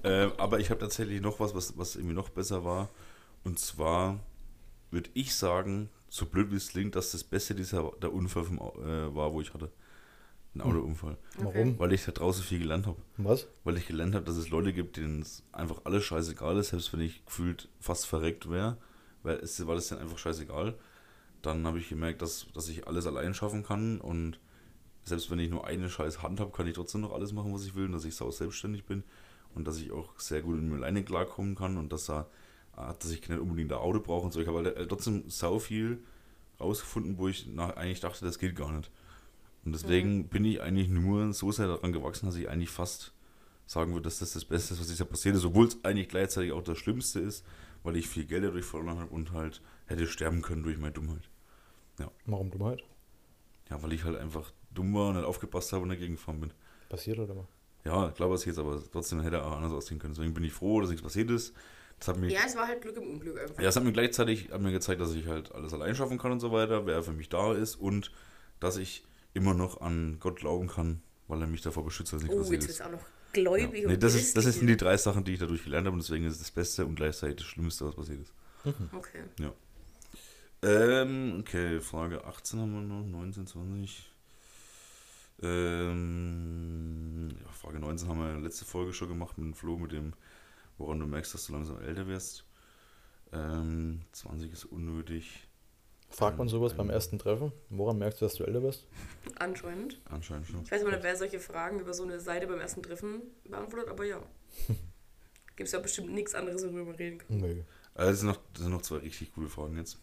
Äh, 0.03 0.29
aber 0.37 0.59
ich 0.59 0.69
habe 0.69 0.79
tatsächlich 0.79 1.21
noch 1.21 1.39
was, 1.39 1.53
was, 1.53 1.77
was 1.77 1.95
irgendwie 1.95 2.15
noch 2.15 2.29
besser 2.29 2.63
war. 2.63 2.89
Und 3.43 3.59
zwar 3.59 4.19
würde 4.91 5.09
ich 5.13 5.35
sagen, 5.35 5.89
so 6.09 6.25
blöd 6.25 6.51
wie 6.51 6.55
es 6.55 6.69
klingt, 6.69 6.95
dass 6.95 7.11
das 7.11 7.23
Beste 7.23 7.55
dieser 7.55 7.91
der 8.01 8.13
Unfall 8.13 8.43
vom, 8.43 8.57
äh, 8.57 9.13
war, 9.15 9.33
wo 9.33 9.41
ich 9.41 9.53
hatte. 9.53 9.71
Ein 10.55 10.61
Autounfall. 10.61 11.17
Warum? 11.37 11.77
Weil 11.77 11.93
ich 11.93 12.05
da 12.05 12.11
draußen 12.11 12.43
viel 12.43 12.59
gelernt 12.59 12.87
habe. 12.87 12.97
Was? 13.17 13.47
Weil 13.63 13.77
ich 13.77 13.85
gelernt 13.85 14.15
habe, 14.15 14.25
dass 14.25 14.37
es 14.37 14.49
Leute 14.49 14.73
gibt, 14.73 14.97
denen 14.97 15.21
es 15.21 15.43
einfach 15.51 15.81
alles 15.83 16.03
scheißegal 16.05 16.57
ist, 16.57 16.69
selbst 16.69 16.91
wenn 16.93 17.01
ich 17.01 17.23
gefühlt 17.25 17.69
fast 17.79 18.07
verreckt 18.07 18.49
wäre, 18.49 18.77
weil 19.23 19.35
es 19.37 19.65
war 19.67 19.75
das 19.75 19.89
dann 19.89 19.99
einfach 19.99 20.17
scheißegal. 20.17 20.73
Dann 21.43 21.67
habe 21.67 21.79
ich 21.79 21.89
gemerkt, 21.89 22.21
dass, 22.23 22.47
dass 22.53 22.69
ich 22.69 22.87
alles 22.87 23.05
allein 23.05 23.35
schaffen 23.35 23.63
kann 23.63 24.01
und 24.01 24.39
selbst 25.07 25.31
wenn 25.31 25.39
ich 25.39 25.49
nur 25.49 25.65
eine 25.65 25.89
scheiß 25.89 26.21
Hand 26.21 26.39
habe, 26.39 26.51
kann 26.51 26.67
ich 26.67 26.73
trotzdem 26.73 27.01
noch 27.01 27.13
alles 27.13 27.31
machen, 27.31 27.53
was 27.53 27.65
ich 27.65 27.75
will 27.75 27.85
und 27.85 27.93
dass 27.93 28.05
ich 28.05 28.15
sau 28.15 28.29
selbstständig 28.31 28.85
bin 28.85 29.03
und 29.55 29.65
dass 29.65 29.79
ich 29.79 29.91
auch 29.91 30.19
sehr 30.19 30.41
gut 30.41 30.55
mit 30.55 30.65
mir 30.65 30.75
alleine 30.75 31.03
klarkommen 31.03 31.55
kann 31.55 31.77
und 31.77 31.91
dass, 31.91 32.05
da, 32.05 32.27
ah, 32.75 32.93
dass 32.93 33.11
ich 33.11 33.27
nicht 33.27 33.39
unbedingt 33.39 33.71
ein 33.71 33.79
Auto 33.79 33.99
brauche 33.99 34.25
und 34.25 34.33
so. 34.33 34.41
Ich 34.41 34.47
habe 34.47 34.63
halt 34.63 34.75
äh, 34.75 34.87
trotzdem 34.87 35.23
sau 35.29 35.59
viel 35.59 35.99
rausgefunden, 36.59 37.17
wo 37.17 37.27
ich 37.27 37.47
nach, 37.47 37.75
eigentlich 37.75 37.99
dachte, 37.99 38.25
das 38.25 38.39
geht 38.39 38.55
gar 38.55 38.71
nicht. 38.71 38.91
Und 39.65 39.73
deswegen 39.73 40.29
bin 40.29 40.45
ich 40.45 40.61
eigentlich 40.61 40.87
nur 40.87 41.33
so 41.33 41.51
sehr 41.51 41.67
daran 41.67 41.91
gewachsen, 41.91 42.25
dass 42.25 42.35
ich 42.35 42.49
eigentlich 42.49 42.69
fast 42.69 43.13
sagen 43.65 43.91
würde, 43.91 44.03
dass 44.03 44.19
das 44.19 44.33
das 44.33 44.45
Beste 44.45 44.73
ist, 44.73 44.79
was 44.79 44.97
Jahr 44.97 45.07
passiert 45.07 45.35
ist, 45.35 45.43
obwohl 45.43 45.67
es 45.67 45.83
eigentlich 45.83 46.07
gleichzeitig 46.07 46.53
auch 46.53 46.63
das 46.63 46.77
Schlimmste 46.77 47.19
ist, 47.19 47.45
weil 47.83 47.97
ich 47.97 48.07
viel 48.07 48.25
Geld 48.25 48.45
dadurch 48.45 48.65
verloren 48.65 48.99
habe 48.99 49.13
und 49.13 49.33
halt 49.33 49.61
hätte 49.85 50.07
sterben 50.07 50.41
können 50.41 50.63
durch 50.63 50.77
meine 50.77 50.93
Dummheit. 50.93 51.29
Warum 52.25 52.49
Dummheit? 52.49 52.83
Ja, 53.69 53.81
weil 53.83 53.93
ich 53.93 54.03
halt 54.03 54.17
einfach 54.17 54.51
dumm 54.73 54.93
war 54.93 55.09
und 55.09 55.15
nicht 55.15 55.25
aufgepasst 55.25 55.73
habe 55.73 55.83
und 55.83 55.89
dagegen 55.89 56.15
gefahren 56.15 56.39
bin. 56.39 56.51
Passiert 56.89 57.19
oder 57.19 57.33
mal? 57.33 57.47
Ja, 57.83 58.11
klar 58.11 58.29
was 58.29 58.45
jetzt, 58.45 58.59
aber 58.59 58.81
trotzdem 58.91 59.21
hätte 59.21 59.37
er 59.37 59.45
auch 59.45 59.53
anders 59.57 59.71
aussehen 59.71 59.99
können. 59.99 60.13
Deswegen 60.13 60.33
bin 60.33 60.43
ich 60.43 60.53
froh, 60.53 60.81
dass 60.81 60.89
nichts 60.89 61.03
passiert 61.03 61.29
ist. 61.31 61.53
Das 61.99 62.09
hat 62.09 62.17
mich, 62.17 62.33
Ja, 62.33 62.41
es 62.45 62.55
war 62.55 62.67
halt 62.67 62.81
Glück 62.81 62.97
im 62.97 63.11
Unglück 63.13 63.39
einfach. 63.39 63.59
ja, 63.61 63.69
es 63.69 63.75
hat 63.75 63.83
mir 63.83 63.91
gleichzeitig 63.93 64.51
hat 64.51 64.61
mir 64.61 64.71
gezeigt, 64.71 65.01
dass 65.01 65.13
ich 65.15 65.25
halt 65.27 65.51
alles 65.53 65.73
allein 65.73 65.95
schaffen 65.95 66.17
kann 66.17 66.31
und 66.31 66.39
so 66.39 66.51
weiter, 66.51 66.85
wer 66.85 67.01
für 67.01 67.13
mich 67.13 67.29
da 67.29 67.53
ist 67.53 67.75
und 67.75 68.11
dass 68.59 68.77
ich 68.77 69.03
immer 69.33 69.53
noch 69.53 69.81
an 69.81 70.17
Gott 70.19 70.37
glauben 70.39 70.67
kann, 70.67 71.01
weil 71.27 71.41
er 71.41 71.47
mich 71.47 71.61
davor 71.61 71.83
beschützt, 71.85 72.13
dass 72.13 72.21
nichts 72.21 72.35
Oh, 72.35 72.39
passiert 72.41 72.61
jetzt 72.61 72.71
ist. 72.71 72.77
bist 72.77 72.79
du 72.81 72.85
auch 72.85 72.91
noch 72.91 73.01
Ja. 73.01 73.33
gläubig 73.33 73.85
Nee, 73.85 73.93
und 73.95 74.03
das, 74.03 74.15
ist, 74.15 74.37
das 74.37 74.45
sind 74.45 74.67
die 74.67 74.77
drei 74.77 74.97
Sachen, 74.97 75.23
die 75.23 75.33
ich 75.33 75.39
dadurch 75.39 75.63
gelernt 75.63 75.87
habe 75.87 75.93
und 75.95 76.03
deswegen 76.03 76.25
ist 76.25 76.33
es 76.33 76.39
das 76.39 76.51
Beste 76.51 76.85
und 76.85 76.95
gleichzeitig 76.95 77.37
das 77.37 77.45
Schlimmste, 77.45 77.85
was 77.85 77.95
passiert 77.95 78.21
ist. 78.21 78.33
Okay. 78.93 79.23
Ähm, 80.67 81.37
okay, 81.39 81.79
Frage 81.79 82.25
18 82.25 82.59
haben 82.59 82.73
wir 82.73 82.81
noch, 82.81 83.05
19, 83.05 83.47
20. 83.47 84.11
Ähm, 85.43 87.29
ja, 87.43 87.51
Frage 87.51 87.79
19 87.79 88.09
haben 88.09 88.19
wir 88.19 88.39
letzte 88.41 88.65
Folge 88.65 88.93
schon 88.93 89.07
gemacht 89.07 89.37
mit 89.37 89.45
dem 89.47 89.53
Flo, 89.53 89.77
mit 89.77 89.91
dem, 89.91 90.13
woran 90.77 90.99
du 90.99 91.05
merkst, 91.05 91.33
dass 91.33 91.45
du 91.47 91.53
langsam 91.53 91.79
älter 91.81 92.07
wirst. 92.07 92.43
Ähm, 93.31 94.01
20 94.11 94.51
ist 94.51 94.65
unnötig, 94.65 95.47
Fragt 96.09 96.37
man 96.37 96.47
sowas 96.47 96.73
beim 96.73 96.89
ersten 96.89 97.19
Treffen? 97.19 97.51
Woran 97.69 97.97
merkst 97.97 98.21
du, 98.21 98.25
dass 98.25 98.35
du 98.35 98.45
älter 98.45 98.61
bist? 98.61 98.87
Anscheinend. 99.35 99.99
anscheinend 100.05 100.47
schon. 100.47 100.63
Ich 100.63 100.71
weiß 100.71 100.83
nicht, 100.83 101.03
wer 101.03 101.15
solche 101.15 101.39
Fragen 101.39 101.79
über 101.79 101.93
so 101.93 102.03
eine 102.03 102.19
Seite 102.19 102.47
beim 102.47 102.59
ersten 102.59 102.81
Treffen 102.81 103.21
beantwortet, 103.43 103.89
aber 103.89 104.05
ja. 104.05 104.21
Gibt 105.55 105.67
es 105.67 105.71
ja 105.73 105.79
bestimmt 105.79 106.11
nichts 106.11 106.33
anderes, 106.33 106.63
worüber 106.63 106.93
wir 106.93 106.99
reden 106.99 107.17
können. 107.17 107.39
Nö. 107.41 107.63
Also 107.93 108.19
sind, 108.19 108.27
noch, 108.29 108.39
das 108.53 108.63
sind 108.63 108.71
noch 108.71 108.81
zwei 108.83 108.97
richtig 108.97 109.33
coole 109.33 109.49
Fragen 109.49 109.75
jetzt. 109.75 109.97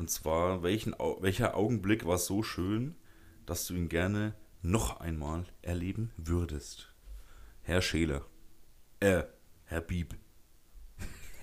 Und 0.00 0.08
zwar, 0.08 0.62
welchen, 0.62 0.94
welcher 1.20 1.54
Augenblick 1.58 2.06
war 2.06 2.16
so 2.16 2.42
schön, 2.42 2.94
dass 3.44 3.66
du 3.66 3.74
ihn 3.74 3.90
gerne 3.90 4.34
noch 4.62 4.98
einmal 4.98 5.44
erleben 5.60 6.10
würdest? 6.16 6.94
Herr 7.60 7.82
Scheler. 7.82 8.24
Äh, 9.00 9.24
Herr 9.66 9.82
Bieb. 9.82 10.14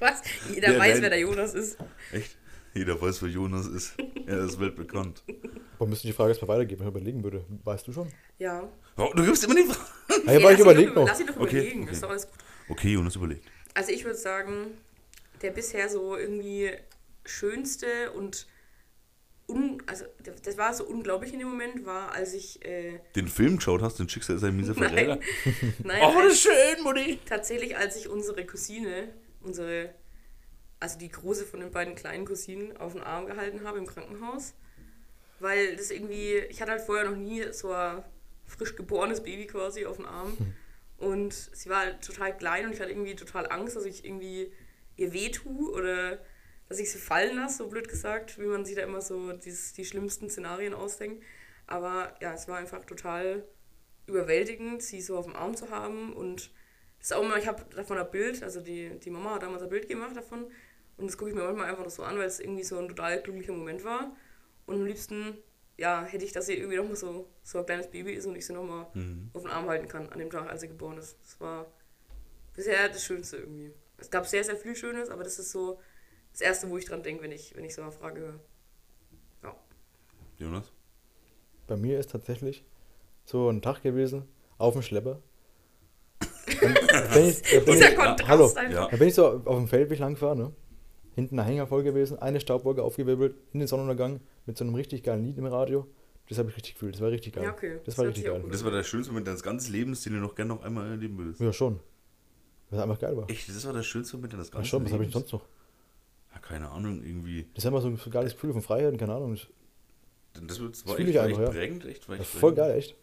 Was? 0.00 0.20
Jeder 0.52 0.72
Ja, 0.72 0.78
weiß, 0.80 0.94
nein. 0.94 1.02
wer 1.02 1.10
der 1.10 1.20
Jonas 1.20 1.54
ist. 1.54 1.78
Echt? 2.10 2.36
Jeder 2.74 3.00
weiß, 3.00 3.22
wer 3.22 3.28
Jonas 3.28 3.68
ist. 3.68 3.94
Er 4.26 4.40
ist 4.40 4.58
weltbekannt. 4.58 5.22
Aber 5.78 5.86
müsste 5.88 6.08
die 6.08 6.12
Frage 6.12 6.32
jetzt 6.32 6.42
mal 6.42 6.48
weitergeben, 6.48 6.80
wenn 6.80 6.88
ich 6.88 6.94
überlegen 6.96 7.22
würde. 7.22 7.44
Weißt 7.62 7.86
du 7.86 7.92
schon? 7.92 8.08
Ja. 8.40 8.68
Oh, 8.96 9.12
du 9.14 9.24
gibst 9.24 9.44
immer 9.44 9.54
die 9.54 9.62
Frage. 9.62 9.88
Ja, 10.08 10.22
aber 10.24 10.34
ich 10.34 10.42
lass 10.42 10.52
ihn 10.58 10.60
überlege 10.62 10.88
doch, 10.88 10.94
noch. 10.96 11.06
Lass 11.06 11.20
ihn 11.20 11.26
doch 11.28 11.36
Okay, 11.36 11.56
überlegen, 11.58 11.82
okay. 11.84 11.92
ist 11.92 12.02
doch 12.02 12.10
alles 12.10 12.26
gut. 12.26 12.34
Okay, 12.68 12.92
Jonas 12.94 13.14
überlegt. 13.14 13.44
Also 13.74 13.92
ich 13.92 14.04
würde 14.04 14.18
sagen, 14.18 14.72
der 15.40 15.52
bisher 15.52 15.88
so 15.88 16.16
irgendwie 16.16 16.72
schönste 17.26 18.12
und 18.12 18.46
un, 19.48 19.82
also 19.86 20.04
das 20.44 20.56
war 20.58 20.74
so 20.74 20.84
unglaublich 20.84 21.32
in 21.32 21.38
dem 21.38 21.48
Moment, 21.48 21.86
war, 21.86 22.12
als 22.12 22.34
ich 22.34 22.64
äh, 22.64 23.00
Den 23.14 23.28
Film 23.28 23.56
geschaut 23.56 23.80
hast, 23.82 23.98
den 23.98 24.08
Schicksal 24.08 24.36
ist 24.36 24.44
ein 24.44 24.56
mieser 24.56 24.74
Verräter. 24.76 25.18
nein, 25.44 25.74
nein, 25.84 26.02
Oh, 26.02 26.20
das 26.22 26.32
ist 26.34 26.40
schön, 26.42 26.82
Mutti. 26.82 27.18
tatsächlich 27.26 27.76
als 27.76 27.96
ich 27.96 28.08
unsere 28.08 28.44
Cousine, 28.44 29.08
unsere, 29.42 29.94
also 30.80 30.98
die 30.98 31.08
große 31.10 31.46
von 31.46 31.60
den 31.60 31.70
beiden 31.70 31.94
kleinen 31.94 32.24
Cousinen 32.24 32.76
auf 32.76 32.92
den 32.94 33.02
Arm 33.02 33.26
gehalten 33.26 33.62
habe 33.64 33.78
im 33.78 33.86
Krankenhaus, 33.86 34.54
weil 35.38 35.76
das 35.76 35.90
irgendwie, 35.90 36.38
ich 36.48 36.60
hatte 36.60 36.72
halt 36.72 36.82
vorher 36.82 37.08
noch 37.08 37.16
nie 37.16 37.44
so 37.52 37.72
ein 37.72 38.02
frisch 38.46 38.74
geborenes 38.74 39.22
Baby 39.22 39.46
quasi 39.46 39.86
auf 39.86 39.96
dem 39.96 40.06
Arm 40.06 40.36
und 40.98 41.32
sie 41.34 41.68
war 41.68 41.80
halt 41.80 42.02
total 42.04 42.36
klein 42.36 42.66
und 42.66 42.72
ich 42.72 42.80
hatte 42.80 42.90
irgendwie 42.90 43.14
total 43.14 43.50
Angst, 43.50 43.76
dass 43.76 43.84
ich 43.84 44.04
irgendwie 44.04 44.50
ihr 44.96 45.12
weh 45.12 45.30
tue 45.30 45.70
oder 45.72 46.18
dass 46.68 46.78
ich 46.78 46.90
sie 46.90 46.98
fallen 46.98 47.36
lasse, 47.36 47.58
so 47.58 47.68
blöd 47.68 47.88
gesagt, 47.88 48.38
wie 48.38 48.46
man 48.46 48.64
sich 48.64 48.74
da 48.76 48.82
immer 48.82 49.00
so 49.00 49.32
dieses, 49.32 49.72
die 49.72 49.84
schlimmsten 49.84 50.28
Szenarien 50.28 50.74
ausdenkt. 50.74 51.22
Aber 51.66 52.14
ja, 52.20 52.32
es 52.34 52.48
war 52.48 52.58
einfach 52.58 52.84
total 52.84 53.44
überwältigend, 54.06 54.82
sie 54.82 55.00
so 55.00 55.16
auf 55.18 55.26
dem 55.26 55.36
Arm 55.36 55.56
zu 55.56 55.70
haben 55.70 56.12
und 56.12 56.50
das 56.98 57.10
ist 57.10 57.12
auch 57.16 57.22
immer, 57.22 57.36
ich 57.36 57.46
habe 57.46 57.64
davon 57.74 57.98
ein 57.98 58.10
Bild, 58.10 58.42
also 58.42 58.60
die, 58.60 58.98
die 59.00 59.10
Mama 59.10 59.34
hat 59.34 59.42
damals 59.42 59.62
ein 59.62 59.68
Bild 59.68 59.88
gemacht 59.88 60.16
davon 60.16 60.46
und 60.96 61.06
das 61.06 61.18
gucke 61.18 61.30
ich 61.30 61.36
mir 61.36 61.42
manchmal 61.44 61.68
einfach 61.70 61.84
noch 61.84 61.90
so 61.90 62.02
an, 62.04 62.16
weil 62.16 62.26
es 62.26 62.40
irgendwie 62.40 62.62
so 62.64 62.78
ein 62.78 62.88
total 62.88 63.20
glücklicher 63.20 63.52
Moment 63.52 63.84
war 63.84 64.16
und 64.66 64.76
am 64.76 64.86
liebsten, 64.86 65.36
ja, 65.76 66.04
hätte 66.04 66.24
ich, 66.24 66.32
dass 66.32 66.46
sie 66.46 66.54
irgendwie 66.54 66.76
noch 66.78 66.88
mal 66.88 66.96
so, 66.96 67.28
so 67.42 67.58
ein 67.58 67.66
kleines 67.66 67.90
Baby 67.90 68.12
ist 68.14 68.26
und 68.26 68.36
ich 68.36 68.46
sie 68.46 68.52
noch 68.54 68.64
mal 68.64 68.86
Mhm. 68.94 69.30
auf 69.34 69.42
den 69.42 69.50
Arm 69.50 69.68
halten 69.68 69.88
kann 69.88 70.08
an 70.08 70.18
dem 70.18 70.30
Tag, 70.30 70.48
als 70.48 70.60
sie 70.62 70.68
geboren 70.68 70.98
ist. 70.98 71.18
Das 71.22 71.40
war 71.40 71.66
bisher 72.54 72.88
das 72.88 73.04
Schönste 73.04 73.36
irgendwie. 73.38 73.72
Es 73.98 74.10
gab 74.10 74.26
sehr, 74.26 74.44
sehr 74.44 74.56
viel 74.56 74.74
Schönes, 74.74 75.10
aber 75.10 75.24
das 75.24 75.38
ist 75.38 75.50
so 75.50 75.80
das 76.36 76.42
Erste, 76.42 76.68
wo 76.68 76.76
ich 76.76 76.84
dran 76.84 77.02
denke, 77.02 77.22
wenn 77.22 77.32
ich, 77.32 77.56
wenn 77.56 77.64
ich 77.64 77.74
so 77.74 77.80
eine 77.80 77.90
Frage 77.92 78.20
höre. 78.20 78.40
Ja. 79.42 79.56
Jonas? 80.38 80.70
Bei 81.66 81.76
mir 81.76 81.98
ist 81.98 82.10
tatsächlich 82.10 82.62
so 83.24 83.48
ein 83.48 83.62
Tag 83.62 83.82
gewesen, 83.82 84.24
auf 84.58 84.74
dem 84.74 84.82
Schlepper. 84.82 85.22
Dann 86.60 86.74
bin 87.14 87.28
ich, 87.28 87.42
bin 87.42 87.64
Dieser 87.74 87.90
ich, 87.90 87.96
Kontrast 87.96 88.28
hallo, 88.28 88.44
einfach. 88.54 88.70
Ja. 88.70 88.88
da 88.88 88.96
bin 88.98 89.08
ich 89.08 89.14
so 89.14 89.26
auf 89.26 89.56
dem 89.56 89.66
Feldweg 89.66 89.98
lang 89.98 90.12
gefahren, 90.12 90.38
ne? 90.38 90.52
Hinten 91.14 91.38
ein 91.38 91.46
Hänger 91.46 91.66
voll 91.66 91.82
gewesen, 91.82 92.18
eine 92.18 92.38
Staubwolke 92.38 92.82
aufgewirbelt, 92.82 93.34
in 93.54 93.60
den 93.60 93.66
Sonnenuntergang 93.68 94.20
mit 94.44 94.58
so 94.58 94.64
einem 94.64 94.74
richtig 94.74 95.02
geilen 95.04 95.24
Lied 95.24 95.38
im 95.38 95.46
Radio. 95.46 95.86
Das 96.28 96.36
habe 96.36 96.50
ich 96.50 96.56
richtig 96.56 96.74
gefühlt, 96.74 96.94
das 96.96 97.00
war 97.00 97.10
richtig 97.10 97.32
geil. 97.34 97.44
Ja, 97.44 97.52
okay. 97.52 97.76
Das 97.76 97.94
Das 97.94 97.98
war 97.98 98.06
richtig 98.08 98.24
geil. 98.24 98.34
gut 98.34 98.44
Und 98.44 98.52
das 98.52 98.62
war 98.62 98.70
der 98.70 98.82
schönste 98.84 99.12
Moment 99.12 99.26
deines 99.26 99.42
ganzen 99.42 99.72
Lebens, 99.72 100.02
den 100.02 100.12
du 100.12 100.18
noch 100.18 100.34
gerne 100.34 100.54
noch 100.54 100.62
einmal 100.62 100.86
erleben 100.90 101.16
würdest. 101.16 101.40
Ja, 101.40 101.50
schon. 101.54 101.80
Das 102.70 102.80
einfach 102.80 102.98
geil 102.98 103.16
war. 103.16 103.30
Echt, 103.30 103.48
das 103.48 103.64
war 103.64 103.72
der 103.72 103.82
schönste 103.82 104.16
Moment 104.18 104.34
deines 104.34 104.48
Ja, 104.48 104.54
ganzen 104.56 104.68
schon, 104.68 104.84
was 104.84 104.92
habe 104.92 105.04
ich 105.04 105.08
Lebens? 105.14 105.30
sonst 105.30 105.32
noch? 105.32 105.48
Ja, 106.36 106.42
keine 106.42 106.70
Ahnung, 106.70 107.02
irgendwie. 107.02 107.46
Das 107.54 107.64
ist 107.64 107.66
einfach 107.66 107.80
so 107.80 107.88
ein 107.88 107.98
geiles 108.10 108.34
Gefühl 108.34 108.52
von 108.52 108.60
Freiheit 108.60 108.98
keine 108.98 109.14
Ahnung. 109.14 109.34
Das 109.34 109.46
Das, 110.46 110.58
das 110.58 110.86
war 110.86 110.98
echt, 110.98 111.08
ich 111.08 111.18
einfach, 111.18 111.38
echt 111.38 111.40
ja. 111.40 111.50
prägend, 111.50 111.84
echt, 111.86 112.08
war 112.08 112.16
das 112.16 112.26
echt 112.26 112.34
ist 112.34 112.40
voll 112.40 112.54
geil, 112.54 112.76
echt. 112.76 112.94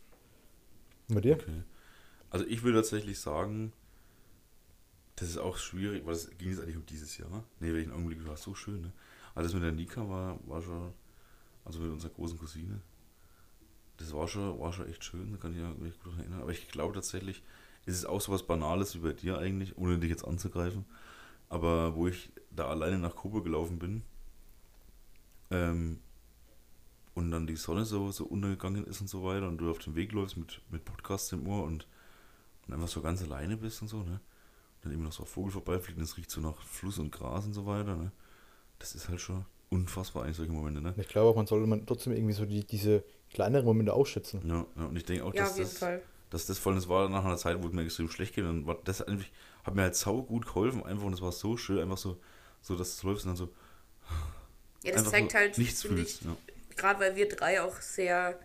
Und 1.10 1.16
bei 1.16 1.22
dir? 1.22 1.34
Okay. 1.34 1.64
Also 2.30 2.46
ich 2.46 2.62
würde 2.62 2.78
tatsächlich 2.78 3.20
sagen, 3.20 3.74
das 5.16 5.30
ist 5.30 5.38
auch 5.38 5.58
schwierig, 5.58 6.06
weil 6.06 6.14
es 6.14 6.30
ging 6.38 6.50
jetzt 6.50 6.62
eigentlich 6.62 6.78
um 6.78 6.86
dieses 6.86 7.18
Jahr. 7.18 7.44
Nee, 7.60 7.74
welchen 7.74 7.92
Augenblick 7.92 8.26
war 8.28 8.38
so 8.38 8.54
schön, 8.54 8.82
ne? 8.82 8.92
Also 9.34 9.48
das 9.48 9.54
mit 9.56 9.64
der 9.64 9.72
Nika 9.72 10.08
war, 10.08 10.38
war 10.48 10.62
schon, 10.62 10.94
also 11.66 11.80
mit 11.80 11.92
unserer 11.92 12.12
großen 12.12 12.38
Cousine, 12.38 12.82
das 13.98 14.14
war 14.14 14.28
schon, 14.28 14.60
war 14.60 14.74
schon 14.74 14.88
echt 14.90 15.04
schön, 15.04 15.32
da 15.32 15.38
kann 15.40 15.54
ich 15.54 15.80
mich 15.80 16.00
gut 16.00 16.20
erinnern. 16.20 16.42
Aber 16.42 16.52
ich 16.52 16.68
glaube 16.68 16.94
tatsächlich, 16.94 17.42
ist 17.88 17.98
es 17.98 18.06
auch 18.06 18.22
so 18.22 18.32
was 18.32 18.44
Banales 18.44 18.94
wie 18.94 19.00
bei 19.00 19.14
dir 19.14 19.40
eigentlich, 19.40 19.76
ohne 19.76 19.98
dich 19.98 20.12
jetzt 20.12 20.24
anzugreifen. 20.24 20.86
Aber 21.50 21.96
wo 21.96 22.08
ich 22.08 22.32
da 22.56 22.68
alleine 22.68 23.00
nach 23.00 23.16
Kuba 23.16 23.40
gelaufen 23.40 23.80
bin, 23.80 24.04
ähm, 25.52 26.00
und 27.16 27.30
dann 27.32 27.46
die 27.46 27.56
Sonne 27.56 27.86
so, 27.86 28.12
so 28.12 28.26
untergegangen 28.26 28.86
ist 28.86 29.02
und 29.02 29.08
so 29.08 29.24
weiter 29.24 29.48
und 29.48 29.60
du 29.60 29.70
auf 29.70 29.80
dem 29.80 29.96
Weg 29.96 30.12
läufst 30.14 30.36
mit, 30.36 30.62
mit 30.72 30.84
Podcast 30.84 31.32
im 31.34 31.48
Ohr 31.48 31.64
und, 31.64 31.88
und 32.68 32.74
einfach 32.74 32.88
so 32.88 33.02
ganz 33.02 33.22
alleine 33.22 33.56
bist 33.56 33.82
und 33.82 33.88
so, 33.88 33.98
ne? 33.98 34.14
Und 34.14 34.86
dann 34.86 34.94
immer 34.94 35.06
noch 35.06 35.14
so 35.14 35.24
ein 35.24 35.28
Vogel 35.28 35.52
vorbeifliegt 35.52 35.98
und 35.98 36.04
es 36.04 36.18
riecht 36.18 36.32
so 36.32 36.42
nach 36.42 36.60
Fluss 36.64 36.98
und 36.98 37.12
Gras 37.12 37.46
und 37.46 37.54
so 37.54 37.66
weiter, 37.66 37.96
ne? 37.96 38.12
Das 38.80 38.96
ist 38.96 39.10
halt 39.10 39.22
schon 39.22 39.46
unfassbar 39.70 40.24
eigentlich 40.24 40.38
solche 40.38 40.52
Momente, 40.52 40.82
ne? 40.82 40.94
Ich 40.98 41.08
glaube 41.08 41.30
auch, 41.30 41.36
man 41.36 41.46
sollte 41.46 41.68
man 41.68 41.86
trotzdem 41.86 42.14
irgendwie 42.14 42.34
so 42.34 42.46
die, 42.46 42.66
diese 42.66 43.04
kleineren 43.32 43.66
Momente 43.66 43.94
ausschätzen. 43.94 44.42
Ja, 44.48 44.66
ja 44.76 44.86
und 44.86 44.96
ich 44.96 45.06
denke 45.06 45.24
auch, 45.24 45.34
Ja, 45.36 45.44
dass 45.44 45.52
auf 45.52 45.58
jeden 45.58 45.70
das, 45.70 45.78
Fall. 45.78 46.02
dass 46.32 46.46
das 46.48 46.58
vor 46.58 46.72
allem, 46.72 46.80
das 46.80 46.90
war 46.90 47.10
nach 47.10 47.26
einer 47.26 47.38
Zeit, 47.38 47.62
wo 47.62 47.68
es 47.68 47.74
mir 47.74 47.84
extrem 47.84 48.10
schlecht 48.10 48.34
ging, 48.34 48.46
dann 48.46 48.66
war 48.66 48.78
das 48.84 49.04
eigentlich, 49.04 49.32
hat 49.64 49.76
mir 49.76 49.84
halt 49.84 49.96
sau 49.96 50.24
gut 50.24 50.48
geholfen, 50.48 50.84
einfach 50.84 51.06
und 51.06 51.14
es 51.14 51.22
war 51.22 51.32
so 51.32 51.58
schön, 51.58 51.80
einfach 51.80 51.98
so, 51.98 52.18
so 52.64 52.76
dass 52.76 52.98
du 53.00 53.08
läufst 53.10 53.26
und 53.26 53.32
dann 53.32 53.38
so 53.38 53.50
Ja, 54.84 54.92
das 54.92 55.10
zeigt 55.10 55.32
so 55.32 55.38
halt, 55.38 55.58
nichts 55.58 55.84
fühlst. 55.84 56.22
ich, 56.22 56.28
Ja. 56.28 56.38
gerade 56.76 57.00
weil 57.00 57.16
wir 57.16 57.30
drei 57.30 57.62
auch 57.62 57.80
sehr 57.82 58.40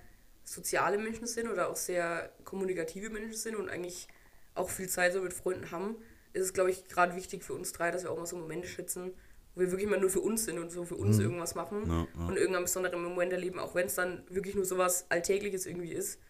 soziale 0.44 0.98
Menschen 0.98 1.26
sind 1.26 1.48
oder 1.48 1.68
auch 1.70 1.76
sehr 1.76 2.32
kommunikative 2.44 3.10
Menschen 3.10 3.34
sind 3.34 3.56
und 3.56 3.68
eigentlich 3.68 4.08
auch 4.54 4.70
viel 4.70 4.88
Zeit 4.88 5.12
so 5.12 5.20
mit 5.22 5.32
Freunden 5.34 5.70
haben, 5.70 5.96
ist 6.32 6.44
es, 6.44 6.52
glaube 6.52 6.70
ich, 6.70 6.88
gerade 6.88 7.16
wichtig 7.16 7.44
für 7.44 7.54
uns 7.54 7.72
drei, 7.72 7.90
dass 7.90 8.04
wir 8.04 8.10
auch 8.10 8.18
mal 8.18 8.26
so 8.26 8.36
Momente 8.36 8.68
schätzen, 8.68 9.12
wo 9.54 9.60
wir 9.62 9.70
wirklich 9.70 9.88
mal 9.88 10.00
nur 10.00 10.10
für 10.10 10.20
uns 10.20 10.44
sind 10.44 10.58
und 10.58 10.70
so 10.70 10.84
für 10.84 10.96
uns 10.96 11.18
irgendwas 11.18 11.54
machen 11.54 11.86
Ja, 11.88 12.06
ja. 12.18 12.26
und 12.28 12.36
irgendeinen 12.36 12.64
besonderen 12.64 13.02
Moment 13.02 13.32
erleben, 13.32 13.58
auch 13.58 13.74
wenn 13.74 13.86
es 13.86 13.94
dann 13.96 14.24
wirklich 14.30 14.54
nur 14.54 14.64
sowas 14.64 15.06
Alltägliches 15.10 15.66
irgendwie 15.66 15.92
ist. 15.92 16.20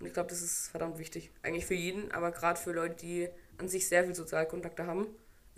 Und 0.00 0.06
ich 0.06 0.12
glaube, 0.12 0.30
das 0.30 0.42
ist 0.42 0.68
verdammt 0.68 0.98
wichtig. 0.98 1.32
Eigentlich 1.42 1.66
für 1.66 1.74
jeden, 1.74 2.12
aber 2.12 2.32
gerade 2.32 2.60
für 2.60 2.72
Leute, 2.72 2.96
die 2.96 3.28
an 3.58 3.68
sich 3.68 3.88
sehr 3.88 4.04
viel 4.04 4.14
Sozialkontakte 4.14 4.86
haben, 4.86 5.08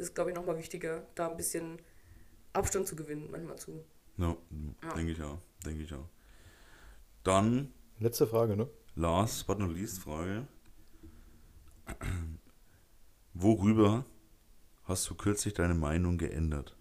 ist 0.01 0.09
es, 0.09 0.15
glaube 0.15 0.31
ich, 0.31 0.37
nochmal 0.37 0.59
wichtiger, 0.59 1.07
da 1.15 1.29
ein 1.31 1.37
bisschen 1.37 1.81
Abstand 2.53 2.87
zu 2.89 2.97
gewinnen, 2.97 3.29
manchmal 3.31 3.57
zu. 3.57 3.85
Ja, 4.17 4.37
Ja. 4.83 4.95
denke 4.95 5.13
ich 5.13 5.23
auch, 5.23 5.39
denke 5.65 5.83
ich 5.83 5.95
auch. 5.95 6.09
Dann 7.23 7.73
Letzte 8.01 8.27
Frage, 8.27 8.57
ne? 8.57 8.67
Last 8.95 9.47
but 9.47 9.59
not 9.59 9.75
least 9.75 9.99
Frage. 9.99 10.47
Worüber 13.35 14.07
hast 14.85 15.09
du 15.11 15.15
kürzlich 15.15 15.53
deine 15.53 15.75
Meinung 15.75 16.17
geändert? 16.17 16.75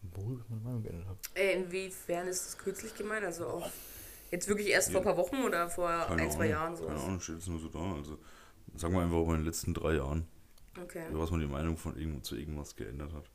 Worüber 0.00 0.40
ich 0.42 0.48
meine 0.48 0.62
Meinung 0.62 0.82
geändert 0.82 1.06
habe. 1.08 1.18
Äh, 1.34 1.52
inwiefern 1.62 2.28
ist 2.28 2.46
das 2.46 2.56
kürzlich 2.56 2.94
gemeint? 2.94 3.26
Also 3.26 3.46
auch 3.46 3.70
jetzt 4.30 4.48
wirklich 4.48 4.68
erst 4.68 4.90
vor 4.90 5.02
ein 5.02 5.04
paar 5.04 5.18
Wochen 5.18 5.36
oder 5.44 5.68
vor 5.68 5.90
ein, 5.90 6.30
zwei 6.30 6.48
Jahren 6.48 6.74
so? 6.76 6.86
Keine 6.86 6.98
Ahnung, 7.00 7.20
steht 7.20 7.36
jetzt 7.36 7.48
nur 7.48 7.58
so 7.60 7.68
da. 7.68 7.92
Also 7.94 8.18
sagen 8.74 8.94
wir 8.94 9.02
einfach 9.02 9.18
in 9.26 9.32
den 9.32 9.44
letzten 9.44 9.74
drei 9.74 9.96
Jahren, 9.96 10.26
Okay. 10.82 11.08
über 11.08 11.20
was 11.20 11.30
man 11.30 11.40
die 11.40 11.46
Meinung 11.46 11.76
von 11.76 11.96
irgendwo 11.96 12.20
zu 12.20 12.36
irgendwas 12.36 12.76
geändert 12.76 13.12
hat. 13.12 13.30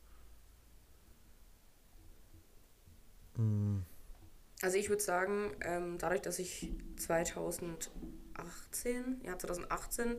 Also 4.62 4.78
ich 4.78 4.90
würde 4.90 5.02
sagen, 5.02 5.56
ähm, 5.62 5.98
dadurch, 5.98 6.22
dass 6.22 6.40
ich 6.40 6.72
2018, 6.98 9.22
ja 9.24 9.38
2018 9.38 10.18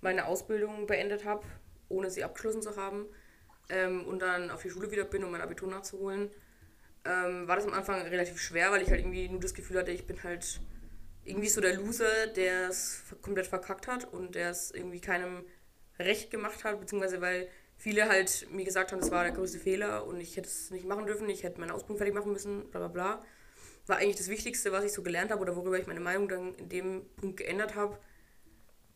meine 0.00 0.26
Ausbildung 0.26 0.86
beendet 0.86 1.24
habe, 1.24 1.44
ohne 1.88 2.10
sie 2.10 2.24
abgeschlossen 2.24 2.62
zu 2.62 2.76
haben, 2.76 3.06
ähm, 3.68 4.06
und 4.06 4.20
dann 4.20 4.50
auf 4.50 4.62
die 4.62 4.70
Schule 4.70 4.90
wieder 4.90 5.04
bin, 5.04 5.24
um 5.24 5.30
mein 5.30 5.40
Abitur 5.40 5.68
nachzuholen, 5.68 6.30
ähm, 7.04 7.46
war 7.46 7.56
das 7.56 7.66
am 7.66 7.74
Anfang 7.74 8.00
relativ 8.02 8.40
schwer, 8.40 8.70
weil 8.70 8.82
ich 8.82 8.90
halt 8.90 9.00
irgendwie 9.00 9.28
nur 9.28 9.40
das 9.40 9.54
Gefühl 9.54 9.78
hatte, 9.78 9.90
ich 9.90 10.06
bin 10.06 10.22
halt 10.22 10.60
irgendwie 11.24 11.48
so 11.48 11.60
der 11.60 11.74
Loser, 11.74 12.26
der 12.28 12.68
es 12.68 13.02
komplett 13.22 13.46
verkackt 13.46 13.86
hat 13.86 14.12
und 14.12 14.34
der 14.34 14.50
es 14.50 14.70
irgendwie 14.70 15.00
keinem 15.00 15.44
recht 15.98 16.30
gemacht 16.30 16.64
hat, 16.64 16.80
beziehungsweise 16.80 17.20
weil 17.20 17.48
viele 17.76 18.08
halt 18.08 18.46
mir 18.50 18.64
gesagt 18.64 18.92
haben, 18.92 19.00
das 19.00 19.10
war 19.10 19.24
der 19.24 19.32
größte 19.32 19.58
Fehler 19.58 20.06
und 20.06 20.20
ich 20.20 20.36
hätte 20.36 20.48
es 20.48 20.70
nicht 20.70 20.86
machen 20.86 21.06
dürfen, 21.06 21.28
ich 21.28 21.42
hätte 21.42 21.60
meine 21.60 21.74
Ausbildung 21.74 21.98
fertig 21.98 22.14
machen 22.14 22.32
müssen, 22.32 22.70
bla 22.70 22.80
bla 22.80 22.88
bla. 22.88 23.24
War 23.86 23.98
eigentlich 23.98 24.16
das 24.16 24.28
Wichtigste, 24.28 24.72
was 24.72 24.84
ich 24.84 24.92
so 24.92 25.02
gelernt 25.02 25.30
habe 25.30 25.42
oder 25.42 25.56
worüber 25.56 25.78
ich 25.78 25.86
meine 25.86 26.00
Meinung 26.00 26.28
dann 26.28 26.54
in 26.54 26.68
dem 26.68 27.04
Punkt 27.16 27.36
geändert 27.36 27.74
habe, 27.74 27.98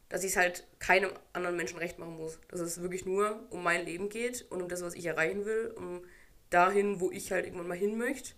dass 0.08 0.24
ich 0.24 0.30
es 0.30 0.36
halt 0.36 0.66
keinem 0.78 1.10
anderen 1.34 1.56
Menschen 1.56 1.78
recht 1.78 1.98
machen 1.98 2.16
muss. 2.16 2.38
Dass 2.48 2.60
es 2.60 2.80
wirklich 2.80 3.04
nur 3.04 3.46
um 3.50 3.62
mein 3.62 3.84
Leben 3.84 4.08
geht 4.08 4.46
und 4.50 4.62
um 4.62 4.68
das, 4.68 4.82
was 4.82 4.94
ich 4.94 5.04
erreichen 5.04 5.44
will, 5.44 5.74
um 5.76 6.04
dahin, 6.48 7.00
wo 7.00 7.10
ich 7.10 7.30
halt 7.30 7.44
irgendwann 7.44 7.68
mal 7.68 7.76
hin 7.76 7.98
möchte 7.98 8.32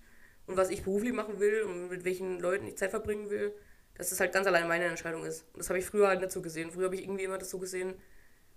und 0.46 0.56
was 0.56 0.70
ich 0.70 0.82
beruflich 0.82 1.12
machen 1.12 1.38
will 1.38 1.62
und 1.62 1.88
mit 1.88 2.04
welchen 2.04 2.40
Leuten 2.40 2.66
ich 2.66 2.76
Zeit 2.76 2.90
verbringen 2.90 3.30
will, 3.30 3.54
dass 3.94 4.10
das 4.10 4.18
halt 4.18 4.32
ganz 4.32 4.46
allein 4.48 4.66
meine 4.66 4.86
Entscheidung 4.86 5.24
ist. 5.24 5.44
Und 5.52 5.58
das 5.58 5.68
habe 5.68 5.78
ich 5.78 5.84
früher 5.84 6.08
halt 6.08 6.20
nicht 6.20 6.32
so 6.32 6.42
gesehen. 6.42 6.72
Früher 6.72 6.86
habe 6.86 6.96
ich 6.96 7.02
irgendwie 7.02 7.24
immer 7.24 7.38
das 7.38 7.50
so 7.50 7.58
gesehen, 7.58 7.94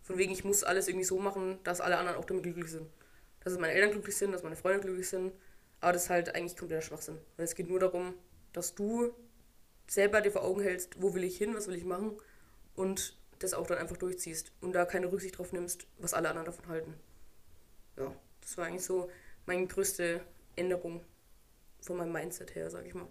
von 0.04 0.18
wegen, 0.18 0.32
ich 0.32 0.44
muss 0.44 0.64
alles 0.64 0.88
irgendwie 0.88 1.06
so 1.06 1.18
machen, 1.18 1.60
dass 1.64 1.82
alle 1.82 1.98
anderen 1.98 2.18
auch 2.20 2.26
damit 2.26 2.44
glücklich 2.44 2.70
sind. 2.70 2.88
Dass 3.44 3.58
meine 3.58 3.74
Eltern 3.74 3.92
glücklich 3.92 4.16
sind, 4.16 4.32
dass 4.32 4.44
meine 4.44 4.56
Freunde 4.56 4.82
glücklich 4.82 5.10
sind. 5.10 5.34
Aber 5.80 5.94
das 5.94 6.04
ist 6.04 6.10
halt 6.10 6.36
eigentlich 6.36 6.56
kompletter 6.56 6.82
Schwachsinn. 6.82 7.18
Weil 7.38 7.46
es 7.46 7.56
geht 7.56 7.70
nur 7.70 7.80
darum, 7.80 8.14
dass 8.52 8.76
du 8.76 9.14
selber 9.88 10.22
dir 10.22 10.32
vor 10.32 10.44
Augen 10.44 10.62
hältst, 10.62 11.02
wo 11.02 11.14
will 11.14 11.24
ich 11.24 11.38
hin, 11.38 11.54
was 11.56 11.68
will 11.68 11.76
ich 11.76 11.86
machen 11.86 12.18
und 12.76 13.18
das 13.40 13.54
auch 13.54 13.68
dann 13.68 13.78
einfach 13.78 13.98
durchziehst 13.98 14.52
und 14.62 14.74
da 14.74 14.86
keine 14.86 15.12
Rücksicht 15.12 15.38
drauf 15.38 15.52
nimmst, 15.52 15.88
was 16.00 16.14
alle 16.14 16.30
anderen 16.30 16.46
davon 16.46 16.68
halten. 16.68 16.94
Ja, 17.98 18.14
das 18.42 18.58
war 18.58 18.66
eigentlich 18.66 18.86
so 18.86 19.10
meine 19.46 19.68
größte 19.68 20.22
Änderung 20.56 21.02
von 21.82 21.98
meinem 21.98 22.14
Mindset 22.14 22.56
her, 22.56 22.70
sag 22.70 22.86
ich 22.86 22.94
mal. 22.94 23.08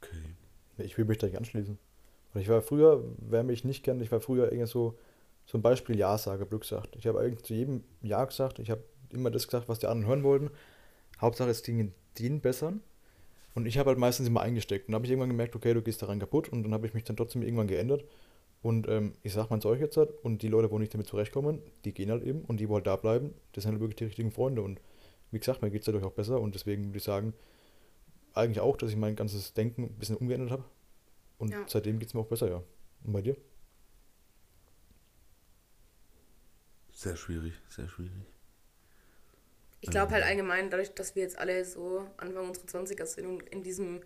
Okay. 0.00 0.34
Ich 0.78 0.96
will 0.96 1.04
mich 1.04 1.18
da 1.18 1.26
nicht 1.26 1.36
anschließen. 1.36 1.78
Und 2.32 2.40
ich 2.40 2.48
war 2.48 2.62
früher, 2.62 3.04
wer 3.18 3.42
mich 3.42 3.64
nicht 3.64 3.84
kennt, 3.84 4.00
ich 4.02 4.12
war 4.12 4.20
früher 4.20 4.52
irgendwie 4.52 4.70
so, 4.70 4.96
ein 5.58 5.62
Beispiel 5.62 5.96
Ja-Sager, 5.98 6.46
Glück 6.46 6.62
gesagt. 6.62 6.96
Ich 6.96 7.06
habe 7.06 7.20
eigentlich 7.20 7.42
zu 7.44 7.54
jedem 7.54 7.82
Ja 8.02 8.24
gesagt. 8.24 8.58
Ich 8.58 8.70
habe 8.70 8.82
immer 9.10 9.30
das 9.30 9.46
gesagt, 9.46 9.68
was 9.68 9.78
die 9.78 9.86
anderen 9.86 10.08
hören 10.08 10.22
wollten. 10.22 10.50
Hauptsache, 11.20 11.50
es 11.50 11.62
ging 11.62 11.92
denen 12.18 12.40
besser. 12.40 12.74
Und 13.54 13.66
ich 13.66 13.78
habe 13.78 13.88
halt 13.88 13.98
meistens 13.98 14.28
immer 14.28 14.42
eingesteckt. 14.42 14.86
Und 14.86 14.92
dann 14.92 14.96
habe 15.00 15.06
ich 15.06 15.10
irgendwann 15.10 15.30
gemerkt, 15.30 15.56
okay, 15.56 15.74
du 15.74 15.82
gehst 15.82 16.02
daran 16.02 16.20
kaputt. 16.20 16.48
Und 16.50 16.62
dann 16.62 16.72
habe 16.72 16.86
ich 16.86 16.94
mich 16.94 17.04
dann 17.04 17.16
trotzdem 17.16 17.42
irgendwann 17.42 17.66
geändert. 17.66 18.04
Und 18.62 18.88
ähm, 18.88 19.14
ich 19.22 19.32
sag 19.32 19.50
mal 19.50 19.64
euch 19.64 19.80
jetzt 19.80 19.96
halt, 19.96 20.10
und 20.22 20.42
die 20.42 20.48
Leute, 20.48 20.70
wo 20.70 20.78
nicht 20.78 20.92
damit 20.92 21.06
zurechtkommen, 21.06 21.60
die 21.84 21.92
gehen 21.92 22.10
halt 22.10 22.22
eben. 22.22 22.42
Und 22.42 22.60
die, 22.60 22.68
wo 22.68 22.74
halt 22.74 22.86
da 22.86 22.96
bleiben, 22.96 23.34
das 23.52 23.64
sind 23.64 23.72
halt 23.72 23.80
wirklich 23.80 23.96
die 23.96 24.04
richtigen 24.04 24.30
Freunde. 24.30 24.62
Und 24.62 24.80
wie 25.30 25.38
gesagt, 25.38 25.62
mir 25.62 25.70
geht 25.70 25.80
es 25.80 25.86
dadurch 25.86 26.04
auch 26.04 26.12
besser. 26.12 26.40
Und 26.40 26.54
deswegen 26.54 26.86
würde 26.86 26.98
ich 26.98 27.04
sagen, 27.04 27.32
eigentlich 28.34 28.60
auch, 28.60 28.76
dass 28.76 28.90
ich 28.90 28.96
mein 28.96 29.16
ganzes 29.16 29.54
Denken 29.54 29.84
ein 29.84 29.98
bisschen 29.98 30.16
umgeändert 30.16 30.50
habe. 30.50 30.64
Und 31.38 31.50
Ja. 31.50 31.64
seitdem 31.66 31.98
geht 31.98 32.08
es 32.08 32.14
mir 32.14 32.20
auch 32.20 32.26
besser, 32.26 32.48
ja. 32.48 32.62
Und 33.04 33.12
bei 33.12 33.22
dir? 33.22 33.36
Sehr 37.00 37.16
schwierig, 37.16 37.54
sehr 37.70 37.88
schwierig. 37.88 38.12
Ich 39.80 39.88
glaube 39.88 40.12
halt 40.12 40.22
allgemein, 40.22 40.68
dadurch, 40.68 40.92
dass 40.92 41.16
wir 41.16 41.22
jetzt 41.22 41.38
alle 41.38 41.64
so 41.64 42.06
Anfang 42.18 42.46
unserer 42.46 42.66
20er 42.66 43.06
sind 43.06 43.24
und 43.24 43.48
in 43.48 43.62
diesem, 43.62 44.02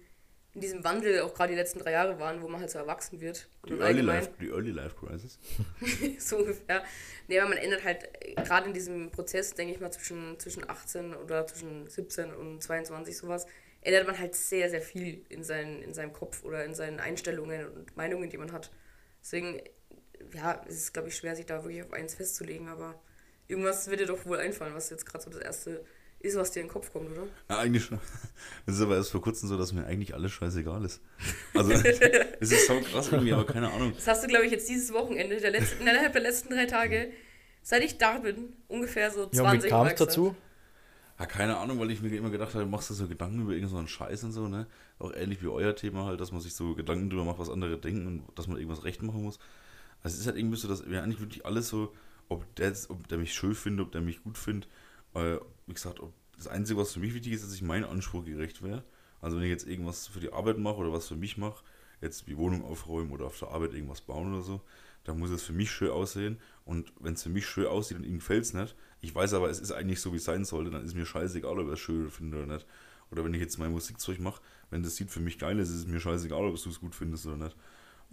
in 0.52 0.60
diesem 0.60 0.84
Wandel 0.84 1.22
auch 1.22 1.34
gerade 1.34 1.54
die 1.54 1.58
letzten 1.58 1.80
drei 1.80 1.90
Jahre 1.90 2.20
waren, 2.20 2.40
wo 2.40 2.46
man 2.46 2.60
halt 2.60 2.70
so 2.70 2.78
erwachsen 2.78 3.20
wird. 3.20 3.48
Die 3.66 3.72
Early, 3.72 4.00
Life, 4.00 4.30
die 4.40 4.46
Early 4.46 4.70
Life 4.70 4.94
Crisis. 4.94 5.40
so 6.20 6.36
ungefähr. 6.36 6.84
Nee, 7.26 7.40
aber 7.40 7.48
man 7.48 7.58
ändert 7.58 7.82
halt 7.82 8.08
äh, 8.20 8.36
gerade 8.36 8.68
in 8.68 8.74
diesem 8.74 9.10
Prozess, 9.10 9.54
denke 9.54 9.74
ich 9.74 9.80
mal, 9.80 9.90
zwischen, 9.90 10.38
zwischen 10.38 10.70
18 10.70 11.14
oder 11.14 11.48
zwischen 11.48 11.88
17 11.88 12.32
und 12.32 12.62
22 12.62 13.16
sowas, 13.16 13.48
ändert 13.80 14.06
man 14.06 14.16
halt 14.16 14.36
sehr, 14.36 14.70
sehr 14.70 14.82
viel 14.82 15.26
in, 15.30 15.42
seinen, 15.42 15.82
in 15.82 15.94
seinem 15.94 16.12
Kopf 16.12 16.44
oder 16.44 16.64
in 16.64 16.76
seinen 16.76 17.00
Einstellungen 17.00 17.66
und 17.66 17.96
Meinungen, 17.96 18.30
die 18.30 18.38
man 18.38 18.52
hat. 18.52 18.70
Deswegen, 19.20 19.60
ja, 20.32 20.60
es 20.68 20.76
ist, 20.76 20.92
glaube 20.92 21.08
ich, 21.08 21.16
schwer, 21.16 21.36
sich 21.36 21.46
da 21.46 21.62
wirklich 21.64 21.82
auf 21.82 21.92
eins 21.92 22.14
festzulegen, 22.14 22.68
aber 22.68 23.00
irgendwas 23.48 23.88
wird 23.88 24.00
dir 24.00 24.06
doch 24.06 24.24
wohl 24.26 24.38
einfallen, 24.38 24.74
was 24.74 24.90
jetzt 24.90 25.06
gerade 25.06 25.24
so 25.24 25.30
das 25.30 25.40
Erste 25.40 25.84
ist, 26.20 26.36
was 26.36 26.52
dir 26.52 26.60
in 26.60 26.66
den 26.66 26.72
Kopf 26.72 26.92
kommt, 26.92 27.10
oder? 27.10 27.26
Ja, 27.50 27.58
eigentlich 27.58 27.84
schon. 27.84 27.98
Es 28.66 28.76
ist 28.76 28.80
aber 28.80 28.96
erst 28.96 29.10
vor 29.10 29.20
kurzem 29.20 29.48
so, 29.48 29.58
dass 29.58 29.72
mir 29.72 29.84
eigentlich 29.84 30.14
alles 30.14 30.32
scheißegal 30.32 30.84
ist. 30.84 31.00
Also, 31.54 31.72
es 32.40 32.52
ist 32.52 32.66
so 32.66 32.80
krass 32.80 33.12
irgendwie, 33.12 33.32
aber 33.32 33.46
keine 33.46 33.70
Ahnung. 33.70 33.92
Das 33.94 34.08
hast 34.08 34.24
du, 34.24 34.28
glaube 34.28 34.46
ich, 34.46 34.52
jetzt 34.52 34.68
dieses 34.68 34.92
Wochenende, 34.92 35.36
der 35.36 35.50
letzten, 35.50 35.82
innerhalb 35.82 36.12
der 36.12 36.22
letzten 36.22 36.54
drei 36.54 36.66
Tage, 36.66 37.10
seit 37.62 37.84
ich 37.84 37.98
da 37.98 38.18
bin, 38.18 38.54
ungefähr 38.68 39.10
so 39.10 39.28
20 39.28 39.36
Ja, 39.36 39.50
und 39.50 39.64
wie 39.64 39.68
kam 39.68 39.86
es 39.86 39.94
dazu? 39.96 40.34
Ja, 41.18 41.26
keine 41.26 41.58
Ahnung, 41.58 41.78
weil 41.78 41.90
ich 41.90 42.02
mir 42.02 42.14
immer 42.16 42.30
gedacht 42.30 42.54
habe, 42.54 42.66
machst 42.66 42.90
du 42.90 42.94
so 42.94 43.06
Gedanken 43.06 43.42
über 43.42 43.52
irgendeinen 43.52 43.86
so 43.86 43.92
Scheiß 43.92 44.24
und 44.24 44.32
so, 44.32 44.48
ne? 44.48 44.66
Auch 44.98 45.12
ähnlich 45.14 45.42
wie 45.42 45.48
euer 45.48 45.76
Thema 45.76 46.06
halt, 46.06 46.20
dass 46.20 46.32
man 46.32 46.40
sich 46.40 46.54
so 46.54 46.74
Gedanken 46.74 47.08
drüber 47.08 47.24
macht, 47.24 47.38
was 47.38 47.50
andere 47.50 47.78
denken 47.78 48.06
und 48.06 48.38
dass 48.38 48.48
man 48.48 48.56
irgendwas 48.56 48.84
recht 48.84 49.02
machen 49.02 49.22
muss. 49.22 49.38
Also 50.04 50.14
es 50.14 50.20
ist 50.20 50.26
halt 50.26 50.36
irgendwie 50.36 50.56
so, 50.56 50.68
dass 50.68 50.88
wir 50.88 51.02
eigentlich 51.02 51.20
wirklich 51.20 51.46
alles 51.46 51.68
so, 51.68 51.92
ob 52.28 52.54
der, 52.56 52.68
jetzt, 52.68 52.90
ob 52.90 53.08
der 53.08 53.18
mich 53.18 53.34
schön 53.34 53.54
findet, 53.54 53.86
ob 53.86 53.92
der 53.92 54.02
mich 54.02 54.22
gut 54.22 54.38
findet, 54.38 54.70
äh, 55.14 55.38
wie 55.66 55.74
gesagt, 55.74 55.98
ob 55.98 56.12
das 56.36 56.46
Einzige, 56.46 56.78
was 56.78 56.92
für 56.92 57.00
mich 57.00 57.14
wichtig 57.14 57.32
ist, 57.32 57.44
dass 57.44 57.54
ich 57.54 57.62
meinem 57.62 57.88
Anspruch 57.88 58.24
gerecht 58.24 58.62
wäre. 58.62 58.84
Also 59.20 59.36
wenn 59.36 59.44
ich 59.44 59.50
jetzt 59.50 59.66
irgendwas 59.66 60.06
für 60.06 60.20
die 60.20 60.32
Arbeit 60.32 60.58
mache 60.58 60.76
oder 60.76 60.92
was 60.92 61.08
für 61.08 61.16
mich 61.16 61.38
mache, 61.38 61.64
jetzt 62.02 62.28
die 62.28 62.36
Wohnung 62.36 62.64
aufräumen 62.64 63.10
oder 63.10 63.26
auf 63.26 63.38
der 63.38 63.48
Arbeit 63.48 63.72
irgendwas 63.72 64.02
bauen 64.02 64.32
oder 64.32 64.42
so, 64.42 64.60
dann 65.04 65.18
muss 65.18 65.30
es 65.30 65.42
für 65.42 65.52
mich 65.52 65.70
schön 65.70 65.90
aussehen. 65.90 66.38
Und 66.66 66.92
wenn 67.00 67.14
es 67.14 67.22
für 67.22 67.30
mich 67.30 67.46
schön 67.46 67.66
aussieht 67.66 67.96
und 67.96 68.04
ihm 68.04 68.16
gefällt 68.18 68.44
es 68.44 68.54
nicht, 68.54 68.76
ich 69.00 69.14
weiß 69.14 69.34
aber, 69.34 69.50
es 69.50 69.60
ist 69.60 69.72
eigentlich 69.72 70.00
so, 70.00 70.12
wie 70.12 70.16
es 70.18 70.24
sein 70.24 70.44
sollte, 70.44 70.70
dann 70.70 70.84
ist 70.84 70.94
mir 70.94 71.06
scheißegal, 71.06 71.58
ob 71.58 71.68
er 71.68 71.74
es 71.74 71.80
schön 71.80 72.10
findet 72.10 72.42
oder 72.42 72.54
nicht. 72.54 72.66
Oder 73.10 73.24
wenn 73.24 73.34
ich 73.34 73.40
jetzt 73.40 73.58
mein 73.58 73.70
Musikzeug 73.72 74.18
mache, 74.18 74.42
wenn 74.70 74.82
das 74.82 74.96
Sieht 74.96 75.10
für 75.10 75.20
mich 75.20 75.38
geil 75.38 75.58
ist, 75.58 75.68
ist 75.68 75.76
es 75.76 75.86
mir 75.86 76.00
scheißegal, 76.00 76.44
ob 76.44 76.60
du 76.60 76.68
es 76.68 76.80
gut 76.80 76.94
findest 76.94 77.26
oder 77.26 77.36
nicht. 77.36 77.56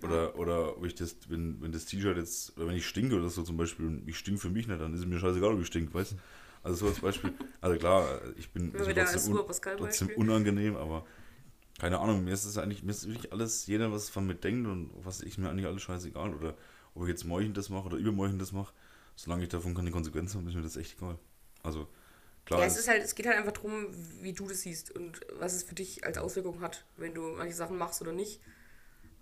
Oder, 0.03 0.35
oder 0.37 0.77
ob 0.77 0.85
ich 0.85 0.95
das, 0.95 1.15
wenn, 1.29 1.61
wenn 1.61 1.71
das 1.71 1.85
T-Shirt 1.85 2.17
jetzt, 2.17 2.57
oder 2.57 2.67
wenn 2.67 2.75
ich 2.75 2.87
stinke 2.87 3.15
oder 3.15 3.29
so 3.29 3.43
zum 3.43 3.57
Beispiel, 3.57 3.85
und 3.85 4.07
ich 4.07 4.17
stink 4.17 4.39
für 4.39 4.49
mich 4.49 4.67
nicht, 4.67 4.81
dann 4.81 4.93
ist 4.93 5.01
es 5.01 5.05
mir 5.05 5.19
scheißegal, 5.19 5.53
ob 5.53 5.61
ich 5.61 5.67
stink, 5.67 5.93
weißt 5.93 6.13
du? 6.13 6.15
Also 6.63 6.77
so 6.77 6.87
als 6.87 6.99
Beispiel, 6.99 7.33
also 7.59 7.77
klar, 7.77 8.21
ich 8.37 8.51
bin 8.51 8.73
wieder 8.73 9.05
trotzdem, 9.05 9.37
Pascal 9.45 9.77
trotzdem 9.77 10.09
unangenehm, 10.15 10.75
aber 10.75 11.05
keine 11.79 11.99
Ahnung, 11.99 12.23
mir 12.23 12.33
ist 12.33 12.45
es 12.45 12.57
eigentlich, 12.57 12.83
mir 12.83 12.91
ist 12.91 13.07
wirklich 13.07 13.31
alles, 13.31 13.65
jeder, 13.65 13.91
was 13.91 14.09
von 14.09 14.27
mir 14.27 14.35
denkt 14.35 14.67
und 14.67 14.91
was 15.03 15.21
ich 15.21 15.37
mir 15.37 15.49
eigentlich 15.49 15.65
alles 15.65 15.81
scheißegal. 15.81 16.33
Oder 16.35 16.55
ob 16.93 17.03
ich 17.03 17.09
jetzt 17.09 17.25
morgen 17.25 17.53
das 17.53 17.69
mache 17.69 17.85
oder 17.87 17.97
übermorgen 17.97 18.37
das 18.37 18.51
mache, 18.51 18.73
solange 19.15 19.43
ich 19.43 19.49
davon 19.49 19.73
keine 19.73 19.91
Konsequenzen 19.91 20.39
habe, 20.39 20.49
ist 20.49 20.55
mir 20.55 20.61
das 20.61 20.77
echt 20.77 20.97
egal. 20.97 21.17
Also, 21.63 21.87
klar, 22.45 22.59
Ja, 22.61 22.67
es 22.67 22.77
ist 22.77 22.87
halt, 22.87 23.03
es 23.03 23.15
geht 23.15 23.25
halt 23.25 23.37
einfach 23.37 23.53
darum, 23.53 23.87
wie 24.21 24.33
du 24.33 24.47
das 24.47 24.61
siehst 24.61 24.91
und 24.95 25.19
was 25.39 25.53
es 25.53 25.63
für 25.63 25.73
dich 25.73 26.03
als 26.05 26.17
Auswirkung 26.19 26.61
hat, 26.61 26.85
wenn 26.97 27.15
du 27.15 27.21
manche 27.37 27.55
Sachen 27.55 27.77
machst 27.77 28.01
oder 28.01 28.11
nicht. 28.13 28.39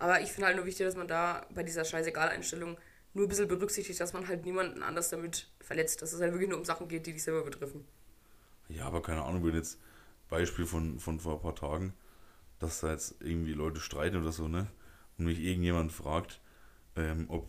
Aber 0.00 0.20
ich 0.22 0.32
finde 0.32 0.46
halt 0.46 0.56
nur 0.56 0.64
wichtig, 0.64 0.86
dass 0.86 0.96
man 0.96 1.06
da 1.06 1.46
bei 1.54 1.62
dieser 1.62 1.84
Scheißegal-Einstellung 1.84 2.78
nur 3.12 3.26
ein 3.26 3.28
bisschen 3.28 3.48
berücksichtigt, 3.48 4.00
dass 4.00 4.14
man 4.14 4.26
halt 4.26 4.44
niemanden 4.44 4.82
anders 4.82 5.10
damit 5.10 5.48
verletzt. 5.60 6.00
Dass 6.00 6.14
es 6.14 6.20
halt 6.20 6.32
wirklich 6.32 6.48
nur 6.48 6.58
um 6.58 6.64
Sachen 6.64 6.88
geht, 6.88 7.06
die 7.06 7.12
dich 7.12 7.22
selber 7.22 7.44
betreffen. 7.44 7.84
Ja, 8.68 8.86
aber 8.86 9.02
keine 9.02 9.22
Ahnung, 9.22 9.44
wenn 9.44 9.54
jetzt 9.54 9.78
Beispiel 10.30 10.64
von, 10.64 10.98
von 10.98 11.20
vor 11.20 11.34
ein 11.34 11.42
paar 11.42 11.54
Tagen, 11.54 11.92
dass 12.60 12.80
da 12.80 12.92
jetzt 12.92 13.16
irgendwie 13.20 13.52
Leute 13.52 13.78
streiten 13.78 14.16
oder 14.16 14.32
so, 14.32 14.48
ne? 14.48 14.68
Und 15.18 15.26
mich 15.26 15.38
irgendjemand 15.38 15.92
fragt, 15.92 16.40
ähm, 16.96 17.26
ob, 17.28 17.46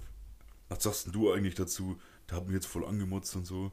was 0.68 0.84
sagst 0.84 1.06
denn 1.06 1.14
du 1.14 1.32
eigentlich 1.32 1.56
dazu? 1.56 2.02
Der 2.30 2.38
hat 2.38 2.48
mich 2.48 2.56
jetzt 2.56 2.68
voll 2.68 2.86
angemotzt 2.86 3.34
und 3.36 3.46
so. 3.46 3.72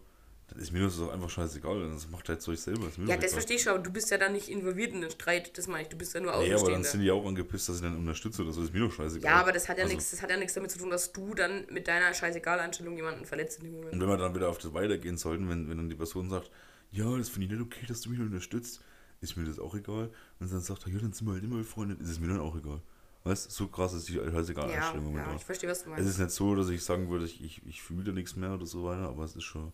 Dann 0.51 0.61
ist 0.61 0.73
mir 0.73 0.83
das 0.83 0.97
doch 0.97 1.13
einfach 1.13 1.29
scheißegal. 1.29 1.91
Das 1.91 2.09
macht 2.09 2.29
halt 2.29 2.41
Zeug 2.41 2.59
selber. 2.59 2.89
ist 2.89 2.97
mir 2.97 3.07
Ja, 3.07 3.17
das 3.19 3.33
verstehe 3.35 3.57
ich 3.57 3.63
schon, 3.63 3.75
aber 3.75 3.83
du 3.83 3.93
bist 3.93 4.11
ja 4.11 4.17
dann 4.17 4.33
nicht 4.33 4.49
involviert 4.49 4.93
in 4.93 5.03
den 5.03 5.11
Streit, 5.11 5.57
das 5.59 5.67
meine 5.67 5.83
ich. 5.83 5.89
Du 5.89 5.97
bist 5.99 6.15
ja 6.15 6.21
nur 6.21 6.35
Nee, 6.39 6.55
aber 6.55 6.71
dann 6.71 6.83
sind 6.85 7.03
die 7.03 7.11
auch 7.11 7.25
angepisst, 7.27 7.69
dass 7.69 7.77
ich 7.77 7.83
dann 7.83 7.97
unterstütze 7.97 8.43
oder 8.43 8.53
so. 8.53 8.63
Ist 8.63 8.73
mir 8.73 8.81
doch 8.81 8.93
scheißegal. 8.93 9.31
ja, 9.31 9.41
aber 9.41 9.53
das 9.53 9.69
hat 9.69 9.77
ja 9.77 9.85
Also, 9.85 9.95
nichts, 9.95 10.11
das 10.11 10.23
hat 10.23 10.31
ja 10.31 10.37
nichts 10.39 10.55
damit 10.55 10.71
zu 10.71 10.79
tun, 10.79 10.89
dass 10.91 11.13
du 11.13 11.35
dann 11.35 11.67
mit 11.71 11.87
deiner 11.87 12.15
Scheißegal-Einstellung 12.15 12.97
jemanden 12.97 13.27
verletzt 13.27 13.59
in 13.59 13.65
dem 13.67 13.75
Moment. 13.75 13.93
Und 13.93 14.01
wenn 14.01 14.09
wir 14.09 14.17
dann 14.17 14.35
wieder 14.35 14.49
auf 14.49 14.59
das 14.59 14.73
weitergehen 14.73 15.19
sollten, 15.19 15.49
wenn, 15.51 15.69
wenn 15.69 15.77
dann 15.77 15.89
die 15.91 15.97
Person 15.97 16.31
sagt, 16.31 16.51
ja, 16.91 17.15
das 17.19 17.29
finde 17.29 17.47
ich 17.47 17.53
nicht 17.53 17.63
okay, 17.63 17.85
dass 17.87 18.01
du 18.01 18.09
mich 18.11 18.19
unterstützt, 18.21 18.81
ist 19.21 19.37
mir 19.37 19.45
das 19.45 19.59
auch 19.59 19.75
egal. 19.75 20.11
Und 20.41 20.51
dann 20.51 20.61
sagt 20.63 20.87
er, 20.87 20.93
ja, 20.93 20.99
dann 20.99 21.13
sind 21.13 21.27
wir 21.27 21.35
halt 21.35 21.45
immer 21.45 21.57
befreundet, 21.59 22.01
ist 22.01 22.09
es 22.09 22.21
mir 22.21 22.29
dann 22.29 22.41
auch 22.41 22.57
egal. 22.57 22.81
Weißt 23.25 23.47
du, 23.47 23.51
so 23.51 23.67
krass 23.67 23.93
ist 23.93 24.09
die 24.09 24.15
scheißegal 24.15 24.71
Ja, 24.71 24.77
Einstellung 24.77 25.15
ja, 25.15 25.35
ich 25.35 25.45
verstehe, 25.45 25.69
was 25.69 25.81
du 25.85 25.91
Es 25.91 25.97
meinst. 25.99 26.09
ist 26.11 26.19
nicht 26.19 26.31
so, 26.31 26.55
dass 26.55 26.71
ich 26.71 26.83
sagen 26.83 27.11
würde, 27.11 27.27
ich, 27.27 27.45
ich, 27.45 27.61
ich 27.67 27.83
fühle 27.83 28.05
da 28.05 28.13
nichts 28.13 28.37
mehr 28.37 28.55
oder 28.55 28.65
so 28.65 28.85
weiter, 28.85 29.09
aber 29.09 29.25
es 29.25 29.37
ist 29.37 29.43
schon 29.45 29.73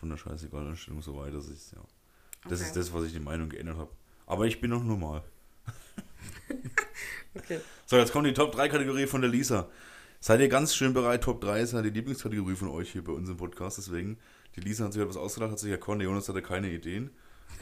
von 0.00 0.08
der 0.10 0.16
scheißegal 0.16 0.66
Einstellung 0.66 1.02
so 1.02 1.14
weit, 1.16 1.34
dass 1.34 1.48
ich, 1.48 1.72
ja. 1.72 1.78
Das 2.48 2.60
Okay. 2.60 2.68
ist 2.68 2.76
das, 2.76 2.92
was 2.92 3.04
ich 3.04 3.12
die 3.12 3.20
Meinung 3.20 3.50
geändert 3.50 3.76
habe. 3.76 3.90
Aber 4.26 4.46
ich 4.46 4.60
bin 4.60 4.70
noch 4.70 4.82
normal. 4.82 5.22
Okay. 7.32 7.60
So, 7.86 7.96
jetzt 7.96 8.10
kommt 8.12 8.26
die 8.26 8.32
Top 8.32 8.50
3 8.52 8.68
Kategorie 8.68 9.06
von 9.06 9.20
der 9.20 9.30
Lisa. 9.30 9.68
Seid 10.18 10.40
ihr 10.40 10.48
ganz 10.48 10.74
schön 10.74 10.92
bereit? 10.92 11.22
Top 11.22 11.40
3 11.40 11.60
ist 11.60 11.72
ja 11.72 11.80
die 11.80 11.90
Lieblingskategorie 11.90 12.56
von 12.56 12.68
euch 12.68 12.90
hier 12.90 13.04
bei 13.04 13.12
uns 13.12 13.28
im 13.28 13.36
Podcast. 13.36 13.78
Deswegen, 13.78 14.18
die 14.56 14.60
Lisa 14.60 14.84
hat 14.84 14.92
sich 14.92 15.00
etwas 15.00 15.16
ausgedacht, 15.16 15.52
hat 15.52 15.58
sich 15.60 15.70
der 15.70 15.96
Jonas 16.00 16.28
hatte 16.28 16.42
keine 16.42 16.70
Ideen. 16.72 17.10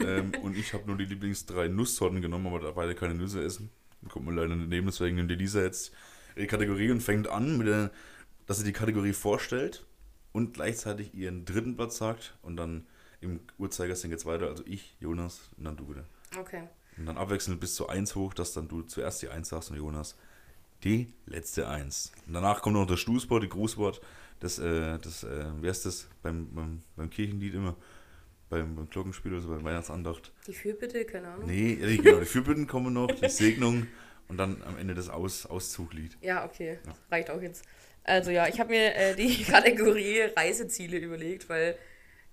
ähm, 0.01 0.32
und 0.43 0.57
ich 0.57 0.72
habe 0.72 0.86
nur 0.86 0.97
die 0.97 1.05
Lieblings 1.05 1.45
drei 1.45 1.68
Nusssorten 1.68 2.22
genommen, 2.22 2.47
aber 2.47 2.61
da 2.61 2.70
beide 2.70 2.95
keine 2.95 3.14
Nüsse 3.14 3.43
essen. 3.45 3.68
Kommt 4.09 4.24
man 4.24 4.36
leider 4.36 4.57
nicht 4.57 4.70
nehmen, 4.70 4.86
deswegen 4.86 5.16
nimmt 5.16 5.30
die 5.30 5.34
Lisa 5.34 5.61
jetzt 5.61 5.93
die 6.36 6.47
Kategorie 6.47 6.91
und 6.91 7.03
fängt 7.03 7.28
an, 7.28 7.59
mit 7.59 7.66
der, 7.66 7.91
dass 8.47 8.59
sie 8.59 8.64
die 8.64 8.72
Kategorie 8.72 9.12
vorstellt 9.12 9.84
und 10.33 10.55
gleichzeitig 10.55 11.14
ihren 11.14 11.45
dritten 11.45 11.76
Platz 11.76 11.99
sagt 11.99 12.37
und 12.43 12.57
dann 12.57 12.87
im 13.20 13.41
Uhrzeigersinn 13.59 14.11
geht's 14.11 14.26
weiter, 14.26 14.47
also 14.47 14.62
ich, 14.66 14.97
Jonas 15.01 15.51
und 15.57 15.64
dann 15.64 15.76
du 15.76 15.89
wieder. 15.89 16.05
Okay. 16.39 16.62
Und 16.97 17.07
dann 17.07 17.16
abwechselnd 17.16 17.61
bis 17.61 17.74
zu 17.74 17.89
1 17.89 18.14
hoch, 18.14 18.35
dass 18.35 18.53
dann 18.53 18.68
du 18.68 18.83
zuerst 18.83 19.22
die 19.22 19.29
1 19.29 19.49
sagst 19.49 19.70
und 19.70 19.76
Jonas 19.76 20.16
die 20.85 21.12
letzte 21.26 21.68
1. 21.68 22.12
Und 22.26 22.35
danach 22.35 22.62
kommt 22.62 22.74
noch 22.74 22.87
das 22.87 23.01
Stoßwort, 23.01 23.43
die 23.43 23.49
Grußwort, 23.49 24.01
das, 24.41 24.59
äh, 24.59 24.99
das, 24.99 25.24
äh, 25.24 25.47
wer 25.61 25.70
ist 25.70 25.87
das 25.87 26.09
beim, 26.22 26.53
beim, 26.55 26.83
beim 26.97 27.11
Kirchenlied 27.11 27.55
immer? 27.55 27.76
Beim, 28.49 28.74
beim 28.76 28.89
Glockenspiel 28.89 29.33
oder 29.33 29.43
so, 29.43 29.49
beim 29.49 29.64
Weihnachtsandacht. 29.64 30.33
Die 30.47 30.55
Fürbitte, 30.55 31.05
keine 31.05 31.29
Ahnung. 31.29 31.47
Nee, 31.47 31.74
genau, 31.74 32.20
die 32.20 32.24
Fürbitten 32.24 32.66
kommen 32.66 32.95
noch, 32.95 33.09
die 33.09 33.29
Segnung 33.29 33.87
und 34.29 34.39
dann 34.39 34.62
am 34.62 34.79
Ende 34.79 34.95
das 34.95 35.09
Aus, 35.09 35.45
Auszuglied. 35.47 36.16
Ja, 36.20 36.45
okay. 36.45 36.79
Ja. 36.87 36.95
Reicht 37.11 37.31
auch 37.31 37.43
jetzt. 37.43 37.64
Also 38.09 38.30
ja, 38.30 38.48
ich 38.48 38.59
habe 38.59 38.70
mir 38.70 38.94
äh, 38.94 39.14
die 39.14 39.44
Kategorie 39.44 40.20
Reiseziele 40.36 40.98
überlegt, 40.98 41.48
weil 41.48 41.76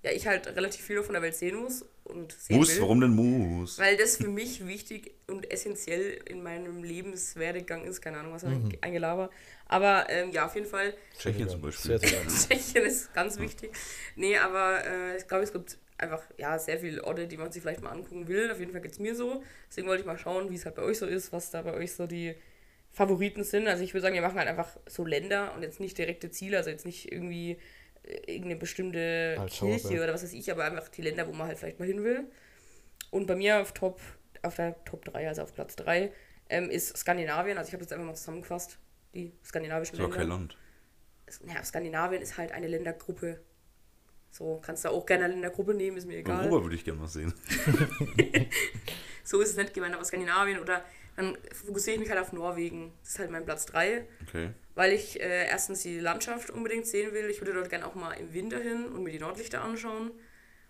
ja 0.02 0.10
ich 0.12 0.26
halt 0.26 0.46
relativ 0.48 0.84
viel 0.84 1.02
von 1.02 1.14
der 1.14 1.22
Welt 1.22 1.34
sehen 1.34 1.56
muss 1.56 1.84
und 2.04 2.32
sehen 2.32 2.58
Muss, 2.58 2.74
will. 2.74 2.82
warum 2.82 3.00
denn 3.00 3.10
muss? 3.10 3.78
Weil 3.78 3.96
das 3.96 4.16
für 4.16 4.28
mich 4.28 4.66
wichtig 4.66 5.12
und 5.26 5.50
essentiell 5.50 6.20
in 6.28 6.42
meinem 6.42 6.84
Lebenswerdegang 6.84 7.84
ist. 7.84 8.00
Keine 8.00 8.18
Ahnung, 8.18 8.32
was 8.32 8.42
da 8.42 8.48
Mhm. 8.48 8.70
eingelaber. 8.80 9.30
Aber 9.66 10.06
ähm, 10.08 10.30
ja, 10.32 10.46
auf 10.46 10.54
jeden 10.54 10.66
Fall, 10.68 10.94
Tschechien 11.18 11.48
zum 11.48 11.60
Beispiel. 11.60 11.98
Tschechien 11.98 12.84
ist 12.84 13.12
ganz 13.14 13.38
wichtig. 13.38 13.70
Nee, 14.14 14.36
aber 14.38 14.84
äh, 14.86 15.16
ich 15.16 15.26
glaube, 15.26 15.42
es 15.44 15.52
gibt 15.52 15.78
einfach 15.98 16.22
ja 16.36 16.58
sehr 16.58 16.78
viele 16.78 17.02
Orte, 17.04 17.26
die 17.26 17.36
man 17.36 17.50
sich 17.50 17.62
vielleicht 17.62 17.82
mal 17.82 17.90
angucken 17.90 18.28
will. 18.28 18.50
Auf 18.52 18.60
jeden 18.60 18.70
Fall 18.72 18.82
geht 18.82 18.92
es 18.92 18.98
mir 18.98 19.14
so. 19.16 19.42
Deswegen 19.68 19.88
wollte 19.88 20.02
ich 20.02 20.06
mal 20.06 20.18
schauen, 20.18 20.50
wie 20.50 20.54
es 20.54 20.64
halt 20.64 20.76
bei 20.76 20.82
euch 20.82 20.98
so 20.98 21.06
ist, 21.06 21.32
was 21.32 21.50
da 21.50 21.62
bei 21.62 21.72
euch 21.74 21.92
so 21.94 22.06
die 22.06 22.34
Favoriten 22.96 23.44
sind. 23.44 23.68
Also 23.68 23.84
ich 23.84 23.92
würde 23.92 24.00
sagen, 24.00 24.14
wir 24.14 24.22
machen 24.22 24.38
halt 24.38 24.48
einfach 24.48 24.74
so 24.86 25.04
Länder 25.04 25.52
und 25.54 25.62
jetzt 25.62 25.80
nicht 25.80 25.98
direkte 25.98 26.30
Ziele, 26.30 26.56
also 26.56 26.70
jetzt 26.70 26.86
nicht 26.86 27.12
irgendwie 27.12 27.58
äh, 28.04 28.14
irgendeine 28.26 28.56
bestimmte 28.56 29.36
Halt 29.38 29.52
Kirche 29.52 29.80
Schauberg. 29.80 30.02
oder 30.02 30.14
was 30.14 30.22
weiß 30.22 30.32
ich, 30.32 30.50
aber 30.50 30.64
einfach 30.64 30.88
die 30.88 31.02
Länder, 31.02 31.28
wo 31.28 31.32
man 31.32 31.46
halt 31.46 31.58
vielleicht 31.58 31.78
mal 31.78 31.84
hin 31.84 32.02
will. 32.02 32.24
Und 33.10 33.26
bei 33.26 33.36
mir 33.36 33.60
auf 33.60 33.72
Top, 33.72 34.00
auf 34.40 34.56
der 34.56 34.82
Top 34.86 35.04
3, 35.04 35.28
also 35.28 35.42
auf 35.42 35.52
Platz 35.54 35.76
3, 35.76 36.10
ähm, 36.48 36.70
ist 36.70 36.96
Skandinavien. 36.96 37.58
Also 37.58 37.68
ich 37.68 37.74
habe 37.74 37.82
jetzt 37.82 37.92
einfach 37.92 38.06
mal 38.06 38.14
zusammengefasst, 38.14 38.78
die 39.14 39.34
skandinavischen 39.44 39.96
Ist 39.96 39.98
ja 39.98 40.04
Länder. 40.06 40.18
kein 40.18 40.28
Land. 40.28 40.56
Ja, 41.46 41.62
Skandinavien 41.62 42.22
ist 42.22 42.38
halt 42.38 42.52
eine 42.52 42.66
Ländergruppe. 42.66 43.40
So, 44.30 44.58
kannst 44.64 44.86
du 44.86 44.88
auch 44.88 45.04
gerne 45.04 45.24
eine 45.26 45.34
Ländergruppe 45.34 45.74
nehmen, 45.74 45.98
ist 45.98 46.06
mir 46.06 46.16
egal. 46.16 46.46
Europa 46.46 46.64
würde 46.64 46.76
ich 46.76 46.84
gerne 46.84 47.00
mal 47.00 47.08
sehen. 47.08 47.34
So 49.26 49.40
ist 49.40 49.50
es 49.50 49.56
nicht 49.56 49.74
gemeint, 49.74 49.92
aber 49.92 50.04
Skandinavien 50.04 50.60
oder 50.60 50.84
dann 51.16 51.36
fokussiere 51.52 51.94
ich 51.94 52.00
mich 52.00 52.10
halt 52.10 52.20
auf 52.20 52.32
Norwegen. 52.32 52.92
Das 53.02 53.10
ist 53.12 53.18
halt 53.18 53.30
mein 53.30 53.44
Platz 53.44 53.66
3, 53.66 54.06
Okay. 54.28 54.50
weil 54.74 54.92
ich 54.92 55.20
äh, 55.20 55.46
erstens 55.48 55.82
die 55.82 55.98
Landschaft 55.98 56.50
unbedingt 56.50 56.86
sehen 56.86 57.12
will. 57.12 57.26
Ich 57.30 57.40
würde 57.40 57.54
dort 57.54 57.70
gerne 57.70 57.86
auch 57.86 57.94
mal 57.94 58.12
im 58.12 58.32
Winter 58.34 58.58
hin 58.58 58.86
und 58.86 59.02
mir 59.02 59.10
die 59.12 59.18
Nordlichter 59.18 59.62
anschauen. 59.62 60.10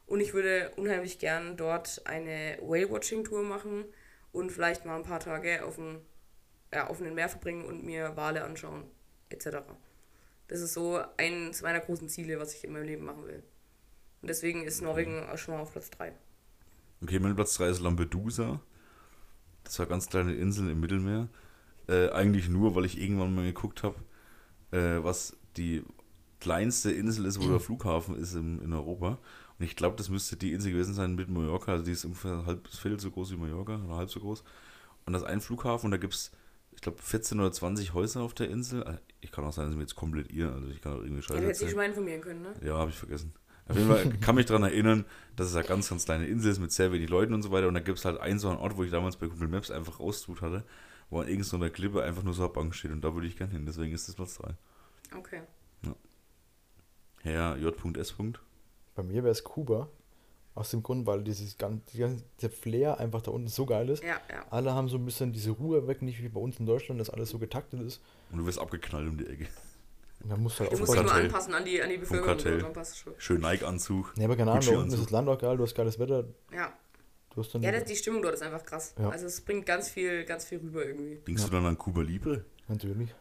Und 0.07 0.21
ich 0.21 0.35
würde 0.35 0.71
unheimlich 0.77 1.19
gern 1.19 1.57
dort 1.57 2.03
eine 2.05 2.59
Whale-Watching-Tour 2.63 3.43
machen 3.43 3.85
und 4.31 4.53
vielleicht 4.53 4.85
mal 4.85 4.97
ein 4.97 5.03
paar 5.03 5.19
Tage 5.21 5.65
auf 5.65 5.75
dem 5.77 6.01
ja, 6.73 6.89
offenen 6.89 7.15
Meer 7.15 7.29
verbringen 7.29 7.65
und 7.65 7.85
mir 7.85 8.17
Wale 8.17 8.45
anschauen, 8.45 8.85
etc. 9.31 9.59
Das 10.47 10.61
ist 10.61 10.75
so 10.75 11.01
eins 11.17 11.63
meiner 11.63 11.81
großen 11.81 12.09
Ziele, 12.09 12.39
was 12.39 12.55
ich 12.55 12.63
in 12.63 12.73
meinem 12.73 12.85
Leben 12.85 13.05
machen 13.05 13.27
will. 13.27 13.43
Und 14.23 14.29
deswegen 14.29 14.65
ist 14.65 14.81
Norwegen 14.81 15.29
auch 15.29 15.39
schon 15.39 15.55
mal 15.55 15.61
auf 15.61 15.73
Platz 15.73 15.91
3. 15.91 16.13
Okay, 17.03 17.19
mein 17.19 17.35
Platz 17.35 17.55
3 17.55 17.69
ist 17.71 17.81
Lampedusa. 17.81 18.61
Das 19.67 19.79
war 19.79 19.87
eine 19.87 19.91
ganz 19.91 20.09
kleine 20.09 20.35
Insel 20.35 20.71
im 20.71 20.81
Mittelmeer. 20.81 21.29
Äh, 21.89 22.11
eigentlich 22.11 22.49
nur, 22.49 22.75
weil 22.75 22.85
ich 22.85 23.01
irgendwann 23.01 23.35
mal 23.35 23.45
geguckt 23.45 23.83
habe, 23.83 23.97
äh, 24.73 25.03
was 25.05 25.37
die 25.57 25.83
kleinste 26.41 26.91
Insel 26.93 27.25
ist, 27.27 27.41
wo 27.41 27.49
der 27.49 27.61
Flughafen 27.61 28.17
ist 28.17 28.35
in, 28.35 28.61
in 28.63 28.73
Europa. 28.73 29.19
Und 29.59 29.65
ich 29.65 29.77
glaube, 29.77 29.97
das 29.97 30.09
müsste 30.11 30.37
die 30.37 30.53
Insel 30.53 30.73
gewesen 30.73 30.95
sein 30.95 31.15
mit 31.15 31.29
Mallorca. 31.29 31.73
Also 31.73 31.85
die 31.85 31.93
ist 31.93 32.05
ungefähr 32.05 32.45
halb 32.47 32.69
viertel 32.69 33.01
so 33.01 33.11
groß 33.11 33.33
wie 33.33 33.37
Mallorca 33.37 33.77
oder 33.85 33.97
halb 33.97 34.11
so 34.11 34.21
groß. 34.21 34.45
Und 35.07 35.13
das 35.13 35.23
ist 35.23 35.29
ein 35.29 35.41
Flughafen 35.41 35.87
und 35.87 35.91
da 35.93 35.97
gibt 35.97 36.15
es, 36.15 36.31
ich 36.75 36.81
glaube, 36.83 37.01
14 37.01 37.41
oder 37.41 37.53
20 37.53 37.95
Häuser 37.95 38.23
auf 38.23 38.35
der 38.35 38.51
Insel. 38.51 38.83
Äh, 38.83 38.99
Ich 39.21 39.33
kann 39.33 39.45
auch 39.45 39.53
sein, 39.53 39.65
dass 39.67 39.73
ich 39.73 39.77
mir 39.77 39.83
jetzt 39.85 39.95
komplett 39.95 40.31
irre. 40.33 40.53
Also 40.53 40.69
ich 40.69 40.81
kann 40.81 40.93
auch 40.93 41.03
irgendwie 41.03 41.17
Ja, 41.17 41.23
Scheiße 41.23 41.39
dich 41.41 41.49
erzählen. 41.49 41.71
schon 41.71 41.77
mal 41.79 41.87
informieren 41.87 42.21
können, 42.21 42.43
ne? 42.43 42.55
Ja, 42.63 42.77
habe 42.79 42.91
ich 42.91 42.97
vergessen. 42.97 43.33
Auf 43.69 43.77
jeden 43.77 43.89
Fall 43.89 44.11
kann 44.21 44.37
mich 44.37 44.47
daran 44.47 44.63
erinnern, 44.63 45.05
dass 45.35 45.49
es 45.49 45.57
eine 45.57 45.67
ganz, 45.67 45.89
ganz 45.89 46.05
kleine 46.05 46.27
Insel 46.27 46.53
ist 46.53 46.61
mit 46.61 46.73
sehr 46.73 46.93
wenig 46.93 47.11
Leuten 47.11 47.35
und 47.35 47.43
so 47.43 47.51
weiter. 47.51 47.67
Und 47.67 47.75
da 47.75 47.81
gibt 47.81 47.99
es 47.99 48.05
halt 48.05 48.21
einen 48.21 48.39
so 48.39 48.49
einen 48.49 48.59
Ort, 48.59 48.77
wo 48.77 48.85
ich 48.85 48.91
damals 48.91 49.17
bei 49.17 49.27
Google 49.27 49.49
Maps 49.49 49.71
einfach 49.71 49.99
raustut 49.99 50.41
hatte, 50.41 50.65
wo 51.11 51.21
an 51.21 51.29
irgendeiner 51.29 51.71
Klippe 51.71 52.03
einfach 52.03 52.23
nur 52.23 52.35
so 52.35 52.45
eine 52.45 52.53
Bank 52.53 52.75
steht. 52.75 52.93
Und 52.93 53.03
da 53.03 53.13
würde 53.15 53.27
ich 53.27 53.37
gerne 53.37 53.53
hin. 53.53 53.67
Deswegen 53.67 53.93
ist 53.93 54.09
das 54.09 54.15
Platz 54.15 54.39
3. 54.39 54.55
Okay. 55.17 55.43
Herr 57.23 57.57
J.S. 57.57 58.15
Bei 58.95 59.03
mir 59.03 59.25
wäre 59.25 59.33
es 59.33 59.43
Kuba. 59.43 59.89
Aus 60.55 60.71
dem 60.71 60.83
Grund, 60.83 61.07
weil 61.07 61.23
dieses 61.23 61.59
ganze, 61.59 62.23
der 62.41 62.51
Flair 62.51 62.99
einfach 62.99 63.21
da 63.21 63.31
unten 63.31 63.49
so 63.49 63.67
geil 63.67 63.91
ist. 63.91 64.03
Ja, 64.03 64.19
ja. 64.31 64.47
Alle 64.49 64.73
haben 64.73 64.89
so 64.89 64.97
ein 64.97 65.05
bisschen 65.05 65.31
diese 65.33 65.51
Ruhe 65.51 65.87
weg, 65.87 66.01
nicht 66.01 66.23
wie 66.23 66.31
bei 66.31 66.41
uns 66.41 66.59
in 66.59 66.65
Deutschland, 66.65 66.99
dass 66.99 67.11
alles 67.11 67.29
so 67.29 67.39
getaktet 67.39 67.83
ist. 67.83 68.01
Und 68.31 68.39
du 68.39 68.47
wirst 68.47 68.59
abgeknallt 68.59 69.07
um 69.07 69.19
die 69.19 69.27
Ecke. 69.27 69.49
Da 70.29 70.37
musst 70.37 70.59
du 70.59 70.65
halt 70.65 70.73
Du 70.73 70.79
musst 70.79 70.97
anpassen 70.99 71.55
an 71.55 71.65
die, 71.65 71.81
an 71.83 71.89
die 71.91 71.99
Bevölkerung. 71.99 72.37
Kartell. 72.37 72.59
Dann 72.59 72.73
passt 72.73 72.93
es 72.93 72.99
schon. 72.99 73.15
Schön 73.19 73.41
Nike-Anzug. 73.41 74.13
Nee, 74.17 74.25
aber 74.25 74.37
keine 74.37 74.51
Ahnung, 74.53 74.65
da 74.67 74.79
unten 74.79 74.93
ist 74.93 75.03
das 75.03 75.11
Land 75.11 75.29
auch 75.29 75.39
geil, 75.39 75.57
du 75.57 75.63
hast 75.63 75.75
geiles 75.75 75.99
Wetter. 75.99 76.25
Ja. 76.53 76.73
Du 77.35 77.43
hast 77.43 77.55
dann 77.55 77.63
Ja, 77.63 77.71
das, 77.73 77.85
die 77.85 77.97
Stimmung 77.97 78.23
dort 78.23 78.35
ist 78.35 78.43
einfach 78.43 78.65
krass. 78.65 78.95
Ja. 78.99 79.11
Also 79.11 79.27
es 79.27 79.41
bringt 79.43 79.67
ganz 79.67 79.89
viel, 79.91 80.25
ganz 80.25 80.47
viel 80.47 80.59
rüber 80.59 80.85
irgendwie. 80.85 81.17
Denkst 81.27 81.45
du 81.45 81.51
dann 81.51 81.67
an 81.67 81.77
Cuba 81.79 82.03
Libre? 82.03 82.45
natürlich. 82.69 83.15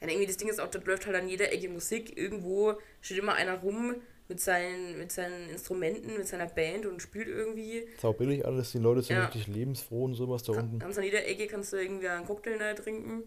Ja, 0.00 0.06
irgendwie 0.06 0.26
das 0.26 0.36
Ding 0.36 0.48
ist 0.48 0.60
auch, 0.60 0.68
dort 0.70 0.86
läuft 0.86 1.06
halt 1.06 1.16
an 1.16 1.28
jeder 1.28 1.50
Ecke 1.52 1.68
Musik. 1.68 2.16
Irgendwo 2.16 2.74
steht 3.00 3.18
immer 3.18 3.34
einer 3.34 3.58
rum 3.58 3.96
mit 4.28 4.38
seinen, 4.40 4.98
mit 4.98 5.10
seinen 5.10 5.48
Instrumenten, 5.50 6.16
mit 6.16 6.28
seiner 6.28 6.46
Band 6.46 6.86
und 6.86 7.02
spielt 7.02 7.26
irgendwie. 7.26 7.88
Sau 8.00 8.12
billig 8.12 8.44
alles, 8.44 8.70
die 8.72 8.78
Leute 8.78 9.02
sind 9.02 9.16
Ja. 9.16 9.24
richtig 9.24 9.48
lebensfroh 9.48 10.04
und 10.04 10.14
sowas 10.14 10.42
da 10.44 10.52
unten. 10.52 10.78
Ganz 10.78 10.96
an 10.98 11.02
jeder 11.04 11.26
Ecke 11.26 11.46
kannst 11.48 11.72
du 11.72 11.78
irgendwie 11.78 12.06
einen 12.06 12.26
Cocktail 12.26 12.58
da 12.58 12.74
trinken. 12.74 13.24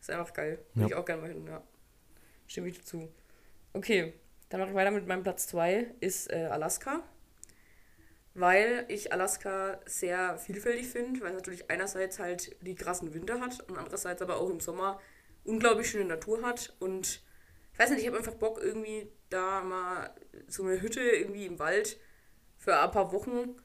Ist 0.00 0.10
einfach 0.10 0.32
geil. 0.32 0.58
Würde 0.74 0.80
Ja. 0.82 0.86
ich 0.86 0.94
auch 0.94 1.04
gerne 1.04 1.22
mal 1.22 1.28
hin, 1.32 1.44
ja. 1.46 1.62
Stimme 2.46 2.68
ich 2.68 2.78
dazu. 2.78 3.08
Okay, 3.72 4.14
dann 4.48 4.60
mache 4.60 4.70
ich 4.70 4.76
weiter 4.76 4.90
mit 4.90 5.06
meinem 5.06 5.22
Platz 5.22 5.46
2, 5.46 5.94
ist 6.00 6.30
äh, 6.30 6.48
Alaska. 6.50 7.02
Weil 8.34 8.84
ich 8.88 9.12
Alaska 9.12 9.80
sehr 9.86 10.38
vielfältig 10.38 10.88
finde, 10.88 11.20
weil 11.20 11.30
es 11.30 11.36
natürlich 11.36 11.70
einerseits 11.70 12.18
halt 12.18 12.56
die 12.62 12.74
krassen 12.74 13.12
Winter 13.14 13.40
hat 13.40 13.60
und 13.68 13.76
andererseits 13.76 14.22
aber 14.22 14.38
auch 14.38 14.50
im 14.50 14.60
Sommer 14.60 15.00
unglaublich 15.44 15.90
schöne 15.90 16.06
Natur 16.06 16.42
hat. 16.42 16.74
Und 16.80 17.22
ich 17.72 17.78
weiß 17.78 17.90
nicht, 17.90 18.00
ich 18.00 18.06
habe 18.06 18.18
einfach 18.18 18.34
Bock, 18.34 18.60
irgendwie 18.62 19.10
da 19.30 19.62
mal 19.62 20.14
so 20.48 20.64
eine 20.64 20.80
Hütte 20.80 21.00
irgendwie 21.00 21.46
im 21.46 21.58
Wald 21.58 21.98
für 22.58 22.78
ein 22.78 22.90
paar 22.90 23.12
Wochen 23.12 23.56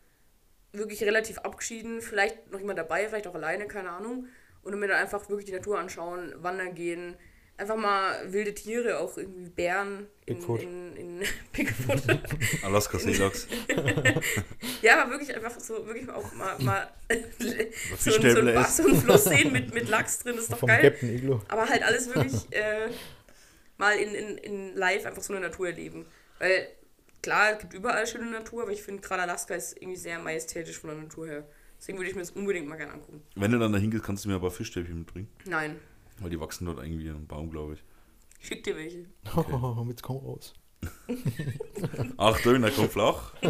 wirklich 0.73 1.03
relativ 1.03 1.39
abgeschieden, 1.39 2.01
vielleicht 2.01 2.51
noch 2.51 2.59
jemand 2.59 2.80
dabei, 2.80 3.07
vielleicht 3.07 3.28
auch 3.28 3.36
alleine, 3.36 3.67
keine 3.67 3.91
Ahnung. 3.91 4.28
Und 4.63 4.78
mir 4.80 4.88
dann 4.88 5.01
einfach 5.01 5.30
wirklich 5.30 5.45
die 5.45 5.53
Natur 5.53 5.80
anschauen, 5.80 6.34
wandern 6.38 6.75
gehen, 6.75 7.15
einfach 7.58 7.76
mal 7.76 8.32
wilde 8.32 8.53
Tiere, 8.53 8.99
auch 8.99 9.18
irgendwie 9.18 9.49
Bären 9.49 10.08
in, 10.26 10.36
Bigfoot. 10.36 10.62
in, 10.62 10.95
in 10.95 11.22
Bigfoot. 11.51 12.01
Alaska 12.64 12.99
Seelachs. 12.99 13.47
ja, 14.82 15.01
aber 15.01 15.12
wirklich 15.12 15.36
einfach 15.36 15.60
so, 15.60 15.86
wirklich 15.86 16.10
auch 16.10 16.32
mal, 16.34 16.55
mal 16.60 16.88
so, 17.97 18.14
ein, 18.14 18.22
so, 18.22 18.39
ein, 18.41 18.66
so 18.66 18.88
ein 18.88 18.95
Fluss 19.01 19.24
sehen 19.26 19.51
mit, 19.51 19.74
mit 19.74 19.89
Lachs 19.89 20.20
drin, 20.20 20.38
ist 20.38 20.51
doch 20.51 20.60
Vom 20.60 20.68
geil. 20.68 20.82
Captain 20.82 21.10
Iglo. 21.10 21.41
Aber 21.47 21.68
halt 21.68 21.84
alles 21.84 22.14
wirklich 22.14 22.45
äh, 22.51 22.89
mal 23.78 23.97
in, 23.97 24.14
in, 24.14 24.38
in 24.38 24.76
live 24.76 25.05
einfach 25.05 25.24
so 25.24 25.34
eine 25.34 25.47
Natur 25.47 25.68
erleben. 25.68 26.05
Weil 26.39 26.68
klar, 27.24 27.53
es 27.53 27.60
gibt 27.60 27.74
überall 27.74 28.05
schöne 28.05 28.30
Natur, 28.30 28.64
aber 28.64 28.72
ich 28.72 28.84
finde 28.84 29.01
gerade 29.01 29.24
Alaska 29.24 29.55
ist 29.55 29.78
irgendwie 29.78 29.97
sehr 29.97 30.20
majestätisch 30.20 30.78
von 30.78 30.91
der 30.91 30.99
Natur 30.99 31.28
her. 31.28 31.47
Deswegen 31.80 31.97
würde 31.97 32.10
ich 32.10 32.16
mir 32.16 32.22
das 32.22 32.32
unbedingt 32.32 32.68
mal 32.68 32.76
gerne 32.76 32.93
angucken. 32.93 33.22
Wenn 33.36 33.51
du 33.51 33.60
dann 33.60 33.72
da 33.72 33.78
hingehst, 33.78 34.03
kannst 34.03 34.26
du 34.26 34.30
mir 34.30 34.36
aber 34.36 34.49
Fischstäbchen 34.49 34.97
mitbringen. 34.97 35.30
Nein, 35.45 35.80
Weil 36.20 36.30
die 36.30 36.39
wachsen 36.39 36.65
dort 36.65 36.80
irgendwie 36.80 37.09
am 37.09 37.28
Baum, 37.28 37.49
glaube 37.51 37.74
ich. 37.74 37.84
ich 38.39 38.47
schick 38.47 38.63
dir 38.63 38.76
welche. 38.76 39.05
Oh, 39.36 39.86
jetzt 39.88 40.01
komm 40.03 40.18
raus. 40.18 40.53
Achtung, 42.18 42.61
da 42.61 42.70
kommt 42.70 42.91
flach. 42.91 43.34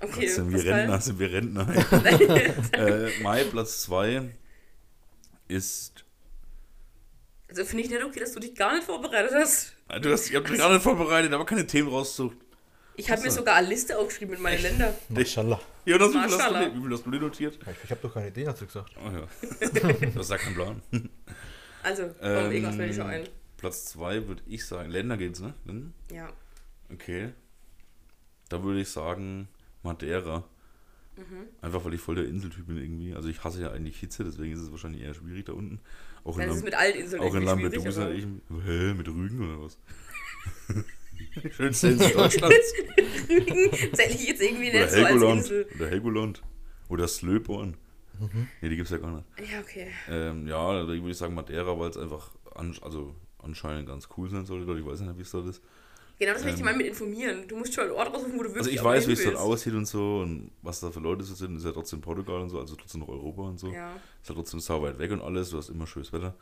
Okay, 0.00 0.26
sind 0.28 0.50
wir 0.50 0.56
Pascal? 0.56 0.74
Rentner, 0.80 1.00
sind 1.00 1.18
wir 1.18 1.30
Rentner. 1.30 1.68
äh, 2.72 3.10
mein 3.22 3.50
Platz 3.50 3.82
2 3.82 4.34
ist. 5.48 6.04
Also 7.48 7.64
finde 7.66 7.84
ich 7.84 7.90
nicht 7.90 8.02
okay, 8.02 8.20
dass 8.20 8.32
du 8.32 8.40
dich 8.40 8.54
gar 8.54 8.74
nicht 8.74 8.84
vorbereitet 8.84 9.32
hast. 9.34 9.74
Du 10.00 10.10
hast, 10.10 10.30
ihr 10.30 10.38
habt 10.38 10.48
mich 10.48 10.58
gar 10.58 10.72
nicht 10.72 10.82
vorbereitet, 10.82 11.32
aber 11.34 11.44
keine 11.44 11.66
Themen 11.66 11.88
rausgesucht. 11.90 12.38
Ich 12.96 13.10
habe 13.10 13.22
mir 13.22 13.30
sogar 13.30 13.56
eine 13.56 13.68
Liste 13.68 13.98
aufgeschrieben 13.98 14.32
mit 14.34 14.40
meinen 14.42 14.60
Ländern. 14.62 14.94
Viel 15.08 15.24
hast 15.98 16.14
du, 16.14 16.18
Maschallah. 16.18 16.74
wie 16.74 16.80
viel 16.80 16.92
hast 16.92 17.06
du 17.06 17.10
dir 17.10 17.20
notiert? 17.20 17.58
Ich 17.84 17.90
habe 17.90 18.00
doch 18.02 18.14
keine 18.14 18.28
Idee, 18.28 18.46
hast 18.46 18.60
du 18.60 18.66
gesagt. 18.66 18.92
Oh 18.96 19.10
ja. 19.10 19.26
Das 20.14 20.28
sagt 20.28 20.44
kein 20.44 20.54
Plan. 20.54 20.82
Also, 21.84 22.04
komm, 22.04 22.28
Ähm, 22.28 22.52
irgendwas 22.52 22.76
fällt 22.76 22.94
schon 22.94 23.06
ein. 23.08 23.28
Platz 23.56 23.86
2 23.86 24.28
würde 24.28 24.42
ich 24.46 24.64
sagen. 24.64 24.90
Länder 24.90 25.16
geht's, 25.16 25.40
ne? 25.40 25.52
Länder? 25.64 25.90
Ja. 26.12 26.28
Okay. 26.92 27.30
Da 28.48 28.62
würde 28.62 28.80
ich 28.82 28.88
sagen 28.88 29.48
Madeira. 29.82 30.44
Mhm. 31.16 31.48
Einfach 31.60 31.84
weil 31.84 31.94
ich 31.94 32.00
voll 32.00 32.14
der 32.14 32.26
Inseltyp 32.26 32.68
bin 32.68 32.76
irgendwie. 32.76 33.14
Also 33.14 33.28
ich 33.28 33.42
hasse 33.42 33.60
ja 33.60 33.72
eigentlich 33.72 33.98
Hitze, 33.98 34.22
deswegen 34.22 34.52
ist 34.52 34.60
es 34.60 34.70
wahrscheinlich 34.70 35.02
eher 35.02 35.12
schwierig 35.14 35.46
da 35.46 35.54
unten. 35.54 35.80
Auch 36.22 36.38
in, 36.38 36.46
Das 36.46 36.56
ist 36.56 36.62
Lam 36.62 36.64
mit 36.66 36.74
allen 36.74 36.94
Inseln 36.94 37.20
auch 37.22 37.34
in 37.34 37.42
Lampedusa. 37.42 38.10
Ich, 38.10 38.24
hä, 38.64 38.94
mit 38.94 39.08
Rügen 39.08 39.42
oder 39.42 39.62
was? 39.64 39.76
Schönste 41.50 41.88
Insel 41.88 42.12
Deutschlands. 42.12 42.72
Zähle 43.26 44.14
ich 44.14 44.28
jetzt 44.28 44.42
irgendwie 44.42 44.70
Oder 44.70 44.80
nicht 44.80 44.90
so 44.90 44.96
als 44.98 45.08
Helgoland. 45.08 45.40
Insel. 45.40 45.66
Oder 45.74 45.88
Helgoland. 45.88 46.42
Oder 46.88 47.08
Slöborn. 47.08 47.76
Mhm. 48.20 48.48
Nee, 48.60 48.68
die 48.68 48.76
gibt's 48.76 48.90
ja 48.90 48.98
gar 48.98 49.12
nicht. 49.12 49.24
Ja, 49.50 49.60
okay. 49.60 49.88
Ähm, 50.08 50.46
ja, 50.46 50.72
da 50.82 50.86
würde 50.86 51.10
ich 51.10 51.16
sagen 51.16 51.34
Madeira, 51.34 51.78
weil 51.78 51.90
es 51.90 51.96
einfach 51.96 52.30
an, 52.54 52.76
also 52.82 53.14
anscheinend 53.38 53.88
ganz 53.88 54.08
cool 54.16 54.28
sein 54.28 54.46
sollte. 54.46 54.78
Ich 54.78 54.86
weiß 54.86 55.00
nicht, 55.00 55.18
wie 55.18 55.22
es 55.22 55.30
dort 55.30 55.46
ist. 55.46 55.62
Genau, 56.18 56.34
das 56.34 56.44
möchte 56.44 56.58
ich 56.58 56.64
mal 56.64 56.76
mit 56.76 56.86
informieren. 56.86 57.48
Du 57.48 57.56
musst 57.56 57.74
schon 57.74 57.84
einen 57.84 57.94
Ort 57.94 58.14
raussuchen, 58.14 58.38
wo 58.38 58.44
du 58.44 58.54
wirklich 58.54 58.58
Ähm. 58.58 58.62
Also 58.62 58.70
ich 58.70 58.84
weiß, 58.84 59.08
wie 59.08 59.12
es 59.12 59.24
dort 59.24 59.36
aussieht 59.36 59.74
und 59.74 59.86
so 59.86 60.20
und 60.20 60.52
was 60.62 60.78
da 60.80 60.90
für 60.90 61.00
Leute 61.00 61.24
so 61.24 61.34
sind. 61.34 61.56
Ist 61.56 61.64
ja 61.64 61.72
trotzdem 61.72 62.00
Portugal 62.00 62.42
und 62.42 62.50
so, 62.50 62.60
also 62.60 62.76
trotzdem 62.76 63.00
noch 63.00 63.08
Europa 63.08 63.42
und 63.42 63.58
so. 63.58 63.72
Ja. 63.72 63.92
Ist 64.20 64.28
ja 64.28 64.34
trotzdem 64.34 64.60
sau 64.60 64.82
weit 64.82 64.98
weg 64.98 65.10
und 65.10 65.20
alles. 65.20 65.50
Du 65.50 65.58
hast 65.58 65.70
immer 65.70 65.86
schönes 65.86 66.12
Wetter. 66.12 66.36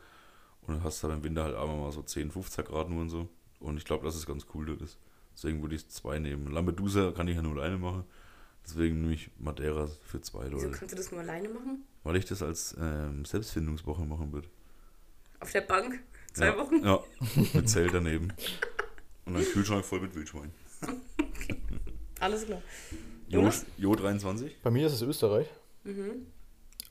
Und 0.67 0.77
du 0.77 0.83
hast 0.83 1.03
halt 1.03 1.13
im 1.13 1.23
Winter 1.23 1.43
halt 1.45 1.55
einmal 1.55 1.77
mal 1.77 1.91
so 1.91 2.03
10, 2.03 2.29
15 2.29 2.65
Grad 2.65 2.89
nur 2.89 3.01
und 3.01 3.09
so. 3.09 3.27
Und 3.61 3.77
ich 3.77 3.85
glaube, 3.85 4.03
dass 4.03 4.15
es 4.15 4.25
ganz 4.25 4.45
cool 4.53 4.65
dort 4.65 4.81
ist. 4.81 4.97
Deswegen 5.33 5.61
würde 5.61 5.75
ich 5.75 5.87
zwei 5.87 6.19
nehmen. 6.19 6.51
Lampedusa 6.51 7.11
kann 7.11 7.27
ich 7.27 7.35
ja 7.35 7.41
nur 7.41 7.55
alleine 7.55 7.77
machen. 7.77 8.03
Deswegen 8.65 9.01
nehme 9.01 9.13
ich 9.13 9.29
Madeira 9.39 9.87
für 10.03 10.21
zwei 10.21 10.45
Wieso 10.45 10.67
Leute. 10.67 10.77
kannst 10.77 10.93
du 10.93 10.97
das 10.97 11.11
nur 11.11 11.21
alleine 11.21 11.49
machen? 11.49 11.83
Weil 12.03 12.17
ich 12.17 12.25
das 12.25 12.41
als 12.41 12.75
ähm, 12.79 13.25
Selbstfindungswoche 13.25 14.03
machen 14.03 14.31
würde. 14.33 14.49
Auf 15.39 15.51
der 15.51 15.61
Bank? 15.61 15.99
Zwei 16.33 16.47
ja. 16.47 16.57
Wochen? 16.57 16.83
Ja, 16.83 16.99
mit 17.53 17.69
Zelt 17.69 17.93
daneben. 17.93 18.33
Und 19.25 19.35
ein 19.35 19.43
Kühlschrank 19.45 19.83
voll 19.85 20.01
mit 20.01 20.13
Wildschwein. 20.15 20.51
Alles 22.19 22.45
klar. 22.45 22.61
Jo, 23.27 23.39
Jonas? 23.39 23.65
jo 23.77 23.95
23. 23.95 24.61
Bei 24.61 24.71
mir 24.71 24.85
ist 24.87 24.93
es 24.93 25.01
Österreich. 25.01 25.47
Mhm. 25.83 26.27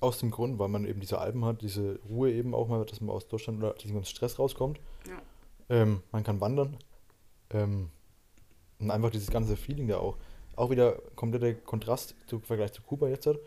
Aus 0.00 0.18
dem 0.18 0.30
Grund, 0.30 0.58
weil 0.58 0.68
man 0.68 0.84
eben 0.86 1.00
diese 1.00 1.18
Alpen 1.18 1.44
hat, 1.44 1.62
diese 1.62 2.00
Ruhe 2.08 2.32
eben 2.32 2.54
auch 2.54 2.68
mal, 2.68 2.84
dass 2.84 3.00
man 3.00 3.10
aus 3.10 3.28
Deutschland 3.28 3.58
oder 3.58 3.74
diesem 3.74 3.96
ganzen 3.96 4.10
Stress 4.10 4.38
rauskommt. 4.38 4.80
Ja. 5.06 5.20
Ähm, 5.70 6.02
man 6.12 6.24
kann 6.24 6.40
wandern. 6.40 6.76
Ähm, 7.50 7.90
und 8.78 8.90
einfach 8.90 9.10
dieses 9.10 9.30
ganze 9.30 9.56
Feeling 9.56 9.88
da 9.88 9.98
auch. 9.98 10.18
Auch 10.56 10.70
wieder 10.70 11.00
kompletter 11.14 11.54
Kontrast 11.54 12.14
im 12.30 12.42
Vergleich 12.42 12.72
zu 12.72 12.82
Kuba 12.82 13.08
jetzt. 13.08 13.26
Hat. 13.26 13.38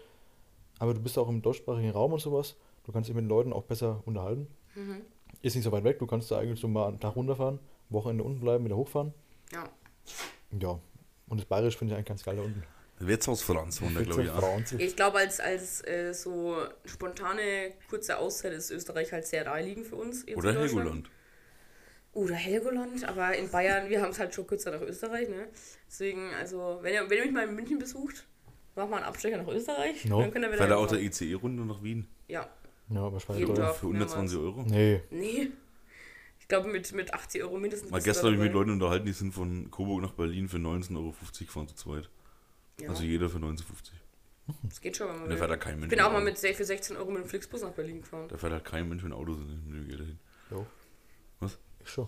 Aber 0.79 0.93
du 0.93 1.01
bist 1.01 1.17
auch 1.17 1.29
im 1.29 1.41
deutschsprachigen 1.41 1.91
Raum 1.91 2.13
und 2.13 2.19
sowas. 2.19 2.55
Du 2.85 2.91
kannst 2.91 3.07
dich 3.07 3.15
mit 3.15 3.23
den 3.23 3.29
Leuten 3.29 3.53
auch 3.53 3.63
besser 3.63 4.01
unterhalten. 4.05 4.47
Mhm. 4.75 5.01
Ist 5.41 5.55
nicht 5.55 5.63
so 5.63 5.71
weit 5.71 5.83
weg. 5.83 5.99
Du 5.99 6.07
kannst 6.07 6.31
da 6.31 6.39
eigentlich 6.39 6.59
so 6.59 6.67
mal 6.67 6.87
einen 6.87 6.99
Tag 6.99 7.15
runterfahren, 7.15 7.59
Wochenende 7.89 8.23
unten 8.23 8.39
bleiben, 8.39 8.65
wieder 8.65 8.77
hochfahren. 8.77 9.13
Ja. 9.51 9.69
Ja. 10.59 10.79
Und 11.27 11.39
das 11.39 11.45
Bayerische 11.45 11.77
finde 11.77 11.93
ich 11.93 11.97
eigentlich 11.97 12.07
ganz 12.07 12.23
geil 12.23 12.37
da 12.37 12.43
unten. 12.43 12.63
Wirtshaus 12.99 13.41
Franz 13.41 13.81
wohnt 13.81 13.97
da, 13.97 14.01
glaube 14.03 14.23
ich, 14.23 14.29
auch. 14.29 14.39
Franzig. 14.39 14.79
Ich 14.79 14.95
glaube, 14.95 15.17
als, 15.17 15.39
als 15.39 15.85
äh, 15.85 16.13
so 16.13 16.55
spontane, 16.85 17.73
kurze 17.89 18.17
Auszeit 18.17 18.53
ist 18.53 18.71
Österreich 18.71 19.11
halt 19.11 19.25
sehr 19.25 19.43
naheliegend 19.45 19.87
für 19.87 19.95
uns. 19.95 20.25
jetzt 20.25 20.37
Oder. 20.37 20.53
Helgoland. 20.53 21.09
Oder 22.13 22.35
Helgoland, 22.35 23.03
aber 23.05 23.35
in 23.35 23.49
Bayern, 23.49 23.89
wir 23.89 24.01
haben 24.01 24.11
es 24.11 24.19
halt 24.19 24.33
schon 24.35 24.45
kürzer 24.45 24.71
nach 24.71 24.81
Österreich, 24.81 25.29
ne? 25.29 25.47
Deswegen, 25.87 26.29
also, 26.39 26.79
wenn 26.81 26.93
ihr, 26.93 27.09
wenn 27.09 27.17
ihr 27.17 27.23
mich 27.25 27.33
mal 27.33 27.47
in 27.47 27.55
München 27.55 27.79
besucht, 27.79 28.27
macht 28.75 28.89
mal 28.89 28.97
einen 28.97 29.05
Abstecher 29.05 29.37
nach 29.37 29.47
Österreich. 29.47 30.05
No. 30.05 30.21
Dann 30.21 30.33
wieder 30.33 30.53
Fährt 30.53 30.69
er 30.69 30.77
auch 30.77 30.87
der. 30.87 31.01
ICE-Runde 31.01 31.65
nach 31.65 31.81
Wien? 31.81 32.07
Ja. 32.27 32.47
Ja, 32.89 33.01
aber 33.01 33.19
Schweine 33.19 33.39
Jeden 33.39 33.55
teuer. 33.55 33.65
Tag. 33.67 33.75
Für 33.77 33.87
120 33.87 34.37
Euro? 34.37 34.63
Nee. 34.67 35.01
Nee. 35.09 35.51
Ich 36.39 36.47
glaube, 36.47 36.69
mit, 36.69 36.91
mit 36.91 37.13
80 37.13 37.41
Euro 37.43 37.57
mindestens. 37.57 37.89
Mal 37.89 38.01
gestern 38.01 38.25
habe 38.25 38.35
ich 38.35 38.39
da 38.39 38.43
mit. 38.43 38.53
Leuten 38.53 38.71
unterhalten, 38.71 39.05
die 39.05 39.13
sind 39.13 39.33
von 39.33 39.71
Coburg 39.71 40.01
nach 40.01 40.11
Berlin 40.11 40.49
für 40.49 40.57
19,50 40.57 40.95
Euro 40.97 41.13
gefahren 41.39 41.67
zu 41.67 41.75
zweit. 41.75 42.09
Ja, 42.79 42.89
Also 42.89 43.03
jeder 43.03 43.29
für 43.29 43.37
19,50 43.37 43.63
das 44.63 44.81
geht 44.81 44.97
schon, 44.97 45.07
wenn 45.07 45.19
man 45.21 45.29
da 45.29 45.37
fährt 45.37 45.51
halt 45.51 45.61
kein 45.61 45.79
Mensch 45.79 45.85
Ich 45.85 45.97
bin 45.97 46.01
auch 46.01 46.11
mit 46.11 46.19
mal 46.19 46.25
mit 46.25 46.37
für 46.37 46.65
16 46.65 46.97
Euro 46.97 47.11
mit 47.11 47.23
dem 47.23 47.29
Flixbus 47.29 47.61
nach 47.61 47.71
Berlin 47.71 48.01
gefahren. 48.01 48.27
Da 48.27 48.37
fährt 48.37 48.51
halt 48.51 48.65
kein 48.65 48.89
Mensch 48.89 49.01
mit 49.03 49.13
dem 49.13 49.17
Auto, 49.17 49.33
sondern 49.33 49.63
nö, 49.67 49.85
geht 49.85 49.99
dahin. 50.01 50.19
Jo. 50.51 50.65
Was? 51.39 51.57
Schon. 51.83 52.07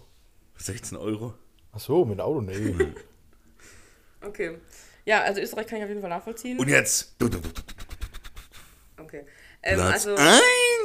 Für 0.54 0.64
16 0.64 0.98
Euro? 0.98 1.34
Ach 1.74 1.80
so, 1.80 2.06
mit 2.06 2.20
Auto? 2.20 2.42
Nee. 2.42 2.94
Okay. 4.22 4.58
Ja, 5.06 5.22
also 5.22 5.40
Österreich 5.40 5.68
kann 5.68 5.78
ich 5.78 5.84
auf 5.84 5.90
jeden 5.90 6.02
Fall 6.02 6.10
nachvollziehen. 6.10 6.58
Und 6.58 6.68
jetzt 6.68 7.16
Okay. 8.98 9.24
Ähm, 9.62 9.76
Platz 9.76 10.08
also, 10.08 10.16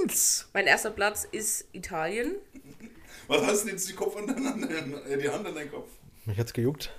1! 0.04 0.48
mein 0.52 0.66
erster 0.66 0.90
Platz 0.90 1.26
ist 1.30 1.66
Italien. 1.72 2.36
Was 3.28 3.42
hast 3.42 3.62
du 3.62 3.66
denn 3.66 3.76
jetzt 3.76 3.88
die, 3.88 3.94
Kopf 3.94 4.16
an 4.16 4.26
deinen, 4.26 5.04
äh, 5.06 5.16
die 5.16 5.28
Hand 5.28 5.46
an 5.46 5.54
deinen 5.54 5.70
Kopf? 5.70 5.88
Mich 6.26 6.38
hat's 6.38 6.52
gejuckt. 6.52 6.90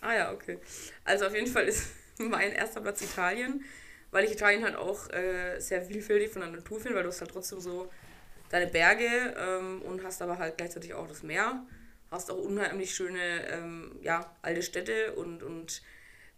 Ah 0.00 0.14
ja, 0.14 0.32
okay. 0.32 0.58
Also 1.04 1.26
auf 1.26 1.34
jeden 1.34 1.48
Fall 1.48 1.64
ist 1.64 1.88
mein 2.18 2.52
erster 2.52 2.80
Platz 2.80 3.02
Italien, 3.02 3.64
weil 4.10 4.24
ich 4.24 4.32
Italien 4.32 4.62
halt 4.62 4.76
auch 4.76 5.10
äh, 5.10 5.58
sehr 5.58 5.82
vielfältig 5.82 6.30
von 6.30 6.42
der 6.42 6.50
Natur 6.50 6.78
finde, 6.78 6.96
weil 6.96 7.02
du 7.02 7.08
hast 7.08 7.20
halt 7.20 7.30
trotzdem 7.30 7.60
so 7.60 7.90
deine 8.50 8.66
Berge 8.66 9.34
ähm, 9.36 9.82
und 9.82 10.02
hast 10.04 10.22
aber 10.22 10.38
halt 10.38 10.56
gleichzeitig 10.56 10.94
auch 10.94 11.06
das 11.06 11.22
Meer. 11.22 11.66
Hast 12.10 12.30
auch 12.30 12.38
unheimlich 12.38 12.94
schöne, 12.94 13.46
ähm, 13.50 13.98
ja, 14.02 14.34
alte 14.40 14.62
Städte 14.62 15.14
und, 15.14 15.42
und 15.42 15.82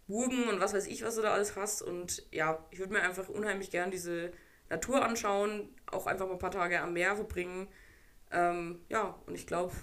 Burgen 0.07 0.49
und 0.49 0.59
was 0.59 0.73
weiß 0.73 0.87
ich, 0.87 1.03
was 1.03 1.15
du 1.15 1.21
da 1.21 1.33
alles 1.33 1.55
hast. 1.55 1.81
Und 1.81 2.25
ja, 2.31 2.65
ich 2.71 2.79
würde 2.79 2.93
mir 2.93 3.01
einfach 3.01 3.29
unheimlich 3.29 3.71
gern 3.71 3.91
diese 3.91 4.31
Natur 4.69 5.03
anschauen, 5.03 5.69
auch 5.85 6.07
einfach 6.07 6.27
mal 6.27 6.33
ein 6.33 6.39
paar 6.39 6.51
Tage 6.51 6.81
am 6.81 6.93
Meer 6.93 7.15
verbringen. 7.15 7.67
Ähm, 8.31 8.81
ja, 8.89 9.17
und 9.25 9.35
ich 9.35 9.47
glaube, 9.47 9.73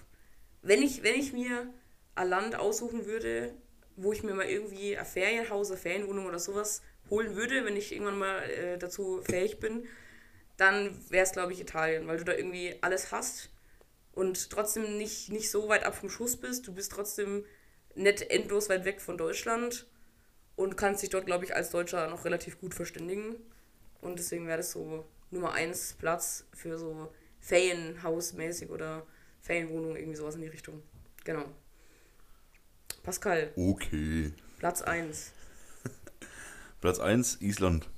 wenn 0.63 0.83
ich, 0.83 1.03
wenn 1.03 1.15
ich 1.15 1.33
mir 1.33 1.73
ein 2.15 2.29
Land 2.29 2.57
aussuchen 2.57 3.07
würde, 3.07 3.55
wo 3.97 4.13
ich 4.13 4.23
mir 4.23 4.35
mal 4.35 4.47
irgendwie 4.47 4.97
ein 4.97 5.07
Ferienhaus, 5.07 5.71
eine 5.71 5.79
Ferienwohnung 5.79 6.27
oder 6.27 6.39
sowas 6.39 6.83
holen 7.11 7.37
würde, 7.37 7.65
wenn 7.65 7.77
ich 7.77 7.93
irgendwann 7.93 8.19
mal 8.19 8.43
äh, 8.51 8.79
dazu 8.79 9.23
fähig 9.23 9.61
bin, 9.61 9.87
dann 10.59 10.95
wäre 11.09 11.25
es, 11.25 11.33
glaube 11.33 11.53
ich, 11.55 11.61
Italien, 11.61 12.07
weil 12.07 12.19
du 12.19 12.25
da 12.25 12.35
irgendwie 12.35 12.77
alles 12.83 13.11
hast 13.11 13.49
und 14.13 14.51
trotzdem 14.51 14.99
nicht, 14.99 15.31
nicht 15.31 15.51
so 15.51 15.69
weit 15.69 15.85
ab 15.85 15.95
vom 15.95 16.11
Schuss 16.11 16.37
bist. 16.37 16.67
Du 16.67 16.75
bist 16.75 16.93
trotzdem 16.93 17.45
nicht 17.95 18.23
endlos 18.23 18.69
weit 18.69 18.85
weg 18.85 19.01
von 19.01 19.17
Deutschland 19.17 19.87
und 20.57 20.77
kannst 20.77 21.03
dich 21.03 21.11
dort, 21.11 21.27
glaube 21.27 21.45
ich, 21.45 21.55
als 21.55 21.71
Deutscher 21.71 22.09
noch 22.11 22.25
relativ 22.25 22.61
gut 22.61 22.75
verständigen. 22.75 23.37
Und 24.01 24.19
deswegen 24.19 24.47
wäre 24.47 24.59
das 24.59 24.73
so 24.73 25.07
Nummer 25.31 25.53
eins 25.53 25.95
Platz 25.97 26.45
für 26.53 26.77
so 26.77 27.13
Ferienhausmäßig 27.41 28.71
oder 28.71 29.07
Ferienwohnung, 29.41 29.97
irgendwie 29.97 30.17
sowas 30.17 30.35
in 30.35 30.41
die 30.41 30.49
Richtung. 30.49 30.83
Genau. 31.25 31.45
Pascal, 33.05 33.53
Okay. 33.55 34.33
Platz 34.59 34.83
1. 34.83 35.33
Platz 36.81 36.99
1, 36.99 37.41
Island. 37.41 37.89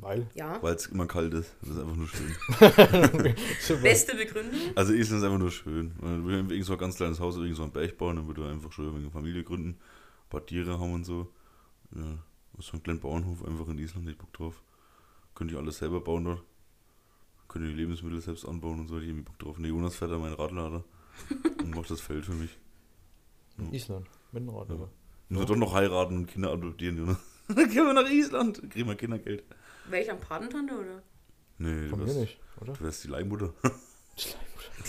Weil. 0.00 0.28
Ja. 0.34 0.62
Weil 0.62 0.74
es 0.74 0.86
immer 0.86 1.06
kalt 1.06 1.34
ist. 1.34 1.54
Das 1.60 1.70
ist 1.70 1.78
einfach 1.78 1.96
nur 1.96 2.08
schön. 2.08 2.34
Beste 3.82 4.16
Begründung? 4.16 4.60
Also 4.76 4.92
Island 4.92 5.20
ist 5.20 5.24
einfach 5.24 5.38
nur 5.38 5.50
schön. 5.50 5.92
Wir 6.00 6.24
will 6.24 6.52
irgend 6.52 6.66
so 6.66 6.74
ein 6.74 6.78
ganz 6.78 6.96
kleines 6.96 7.18
Haus 7.18 7.34
oder 7.34 7.44
irgend 7.44 7.56
so 7.56 7.64
einen 7.64 7.72
Berg 7.72 7.98
bauen, 7.98 8.16
dann 8.16 8.26
würde 8.26 8.44
er 8.44 8.52
einfach 8.52 8.72
schön 8.72 8.94
eine 8.94 9.10
Familie 9.10 9.42
gründen, 9.42 9.70
ein 9.70 10.28
paar 10.30 10.46
Tiere 10.46 10.78
haben 10.78 10.92
und 10.92 11.04
so. 11.04 11.28
Ja, 11.94 12.18
so 12.58 12.72
einen 12.72 12.82
kleinen 12.82 13.00
Bauernhof 13.00 13.44
einfach 13.44 13.68
in 13.68 13.78
Island, 13.78 14.08
ich 14.08 14.18
Bock 14.18 14.32
drauf. 14.32 14.62
Könnte 15.34 15.54
ich 15.54 15.60
alles 15.60 15.78
selber 15.78 16.00
bauen 16.00 16.24
dort. 16.24 16.42
Könnte 17.48 17.68
die 17.68 17.74
Lebensmittel 17.74 18.20
selbst 18.20 18.44
anbauen 18.46 18.80
und 18.80 18.88
so, 18.88 18.98
ich 18.98 19.08
irgendwie 19.08 19.24
Bock 19.24 19.38
drauf. 19.38 19.58
Ne, 19.58 19.68
Jonas 19.68 19.96
fährt 19.96 20.12
da 20.12 20.18
meinen 20.18 20.34
Radlader 20.34 20.84
und 21.58 21.74
macht 21.74 21.90
das 21.90 22.00
Feld 22.00 22.24
für 22.24 22.34
mich. 22.34 22.56
Island. 23.72 24.06
Mit 24.30 24.42
dem 24.42 24.50
Rad, 24.50 24.70
aber. 24.70 24.90
Muss 25.30 25.46
doch 25.46 25.56
noch 25.56 25.74
heiraten 25.74 26.16
und 26.16 26.26
Kinder 26.26 26.52
adoptieren, 26.52 26.98
Jonas. 26.98 27.18
Dann 27.48 27.68
gehen 27.68 27.86
wir 27.86 27.94
nach 27.94 28.08
Island, 28.08 28.70
kriegen 28.70 28.88
wir 28.88 28.94
Kindergeld. 28.94 29.44
Wäre 29.90 30.02
ich 30.02 30.10
am 30.10 30.20
Patentante 30.20 30.74
oder? 30.74 31.02
Nee, 31.58 31.82
du 31.82 31.88
Von 31.90 31.98
mir 32.00 32.06
wärst, 32.06 32.18
nicht, 32.18 32.38
oder? 32.60 32.72
du 32.72 32.84
wärst 32.84 33.04
die 33.04 33.08
Leihmutter. 33.08 33.52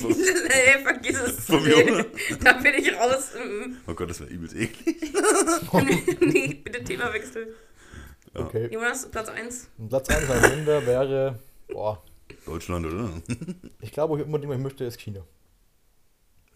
nee, 0.01 0.83
vergiss 0.83 1.19
es. 1.19 1.45
Von 1.45 1.63
mir, 1.63 1.77
oder? 1.83 2.05
da 2.43 2.53
bin 2.53 2.73
ich 2.75 2.93
raus. 2.93 3.31
Oh 3.87 3.93
Gott, 3.93 4.09
das 4.09 4.19
wäre 4.19 4.29
übelst 4.29 4.55
eklig. 4.55 5.13
nee, 6.21 6.53
bitte 6.63 6.83
Thema 6.83 7.11
wechseln. 7.13 7.49
Ja. 8.33 8.41
Okay. 8.41 8.69
Jonas, 8.71 9.09
Platz 9.09 9.29
1. 9.29 9.69
Und 9.77 9.89
Platz 9.89 10.09
1 10.09 10.29
am 10.29 10.43
Ende 10.51 10.85
wäre. 10.85 11.39
Boah. 11.67 12.03
Deutschland, 12.45 12.85
oder? 12.85 13.09
Ich 13.81 13.91
glaube, 13.91 14.19
ich 14.19 14.25
unbedingt, 14.25 14.51
was 14.51 14.57
ich 14.57 14.63
möchte, 14.63 14.83
ist 14.85 14.99
China. 14.99 15.21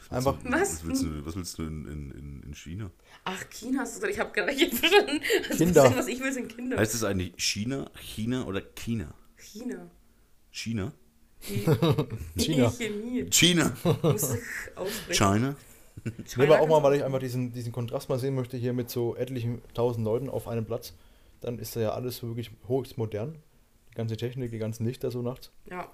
Einfach. 0.10 0.38
Was, 0.44 0.52
Was? 0.52 0.86
willst 0.86 1.04
du, 1.04 1.26
was 1.26 1.36
willst 1.36 1.58
du 1.58 1.64
in, 1.64 1.86
in, 1.88 2.12
in, 2.12 2.44
in 2.44 2.54
China? 2.54 2.92
Ach, 3.24 3.44
China 3.50 3.82
hast 3.82 3.96
du 3.96 4.02
gesagt. 4.02 4.14
Ich 4.14 4.20
habe 4.20 4.32
gerade 4.32 4.54
nicht 4.54 4.74
verstanden. 4.74 5.22
Kinder. 5.58 5.94
Was 5.96 6.08
ich 6.08 6.20
will, 6.20 6.32
sind 6.32 6.56
Kinder. 6.56 6.78
Heißt 6.78 6.94
es 6.94 7.04
eigentlich 7.04 7.34
China, 7.38 7.90
China 8.00 8.46
oder 8.46 8.62
China? 8.62 9.14
China. 9.38 9.90
China? 10.52 10.94
China. 12.38 12.70
Chemie. 12.70 13.30
China. 13.30 13.76
Muss 14.02 14.34
ich 14.36 14.78
aussprechen. 14.78 15.14
China? 15.14 15.56
Nee, 16.38 16.44
aber 16.44 16.60
auch 16.60 16.68
mal, 16.68 16.82
weil 16.84 16.96
ich 16.96 17.04
einfach 17.04 17.20
diesen, 17.20 17.52
diesen 17.52 17.72
Kontrast 17.72 18.10
mal 18.10 18.20
sehen 18.20 18.36
möchte, 18.36 18.58
hier 18.58 18.74
mit 18.74 18.90
so 18.90 19.16
etlichen 19.16 19.62
tausend 19.74 20.06
Leuten 20.06 20.30
auf 20.30 20.48
einem 20.48 20.66
Platz. 20.66 20.94
Dann 21.42 21.60
ist 21.60 21.76
da 21.76 21.82
ja 21.82 21.90
alles 21.94 22.18
so 22.18 22.28
wirklich 22.28 22.52
höchst 22.68 22.98
modern. 22.98 23.38
Die 23.92 23.96
ganze 23.96 24.18
Technik, 24.18 24.52
die 24.52 24.58
ganzen 24.58 24.86
Lichter 24.86 25.12
so 25.12 25.22
nachts. 25.22 25.52
Ja. 25.70 25.92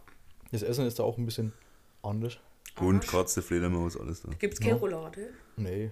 Das 0.52 0.64
Essen 0.64 0.86
ist 0.86 1.00
da 1.00 1.04
auch 1.04 1.18
ein 1.18 1.26
bisschen 1.26 1.54
anders. 2.02 2.40
Und 2.78 2.98
Arsch. 2.98 3.08
Katze, 3.08 3.42
Fledermaus, 3.42 3.98
alles 3.98 4.22
da. 4.22 4.30
Gibt's 4.40 4.60
keine 4.60 4.76
Roulade? 4.76 5.30
Nee. 5.58 5.92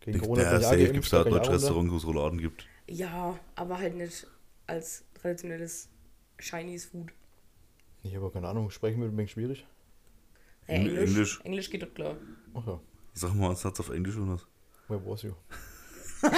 Gegen 0.00 0.18
Der 0.18 0.28
Corona 0.28 0.56
auch 0.56 0.60
Safe 0.62 0.92
gibt 0.92 1.04
es 1.04 1.10
da 1.10 1.24
deutsche. 1.24 1.52
Restaurants, 1.52 1.92
wo 1.92 1.96
es 1.96 2.06
Rouladen 2.06 2.38
gibt. 2.38 2.66
Ja, 2.88 3.38
aber 3.56 3.78
halt 3.78 3.96
nicht 3.96 4.26
als 4.66 5.04
traditionelles 5.20 5.88
Chinese 6.38 6.88
Food. 6.88 7.08
Ich 8.04 8.14
habe 8.14 8.30
keine 8.30 8.46
Ahnung, 8.48 8.70
sprechen 8.70 9.00
wir 9.00 9.08
ein 9.08 9.16
wenig 9.16 9.32
schwierig. 9.32 9.66
Ja, 10.68 10.74
Eng- 10.74 10.86
Englisch. 10.86 11.10
Englisch. 11.10 11.40
Englisch 11.44 11.70
geht 11.70 11.82
doch 11.82 11.92
klar. 11.92 12.16
Ach 12.54 12.66
ja, 12.66 12.80
Sag 13.14 13.34
mal 13.34 13.46
einen 13.48 13.56
Satz 13.56 13.80
auf 13.80 13.90
Englisch 13.90 14.16
oder 14.16 14.32
was? 14.34 14.46
where 14.86 15.00
was 15.04 15.22
you? 15.22 15.32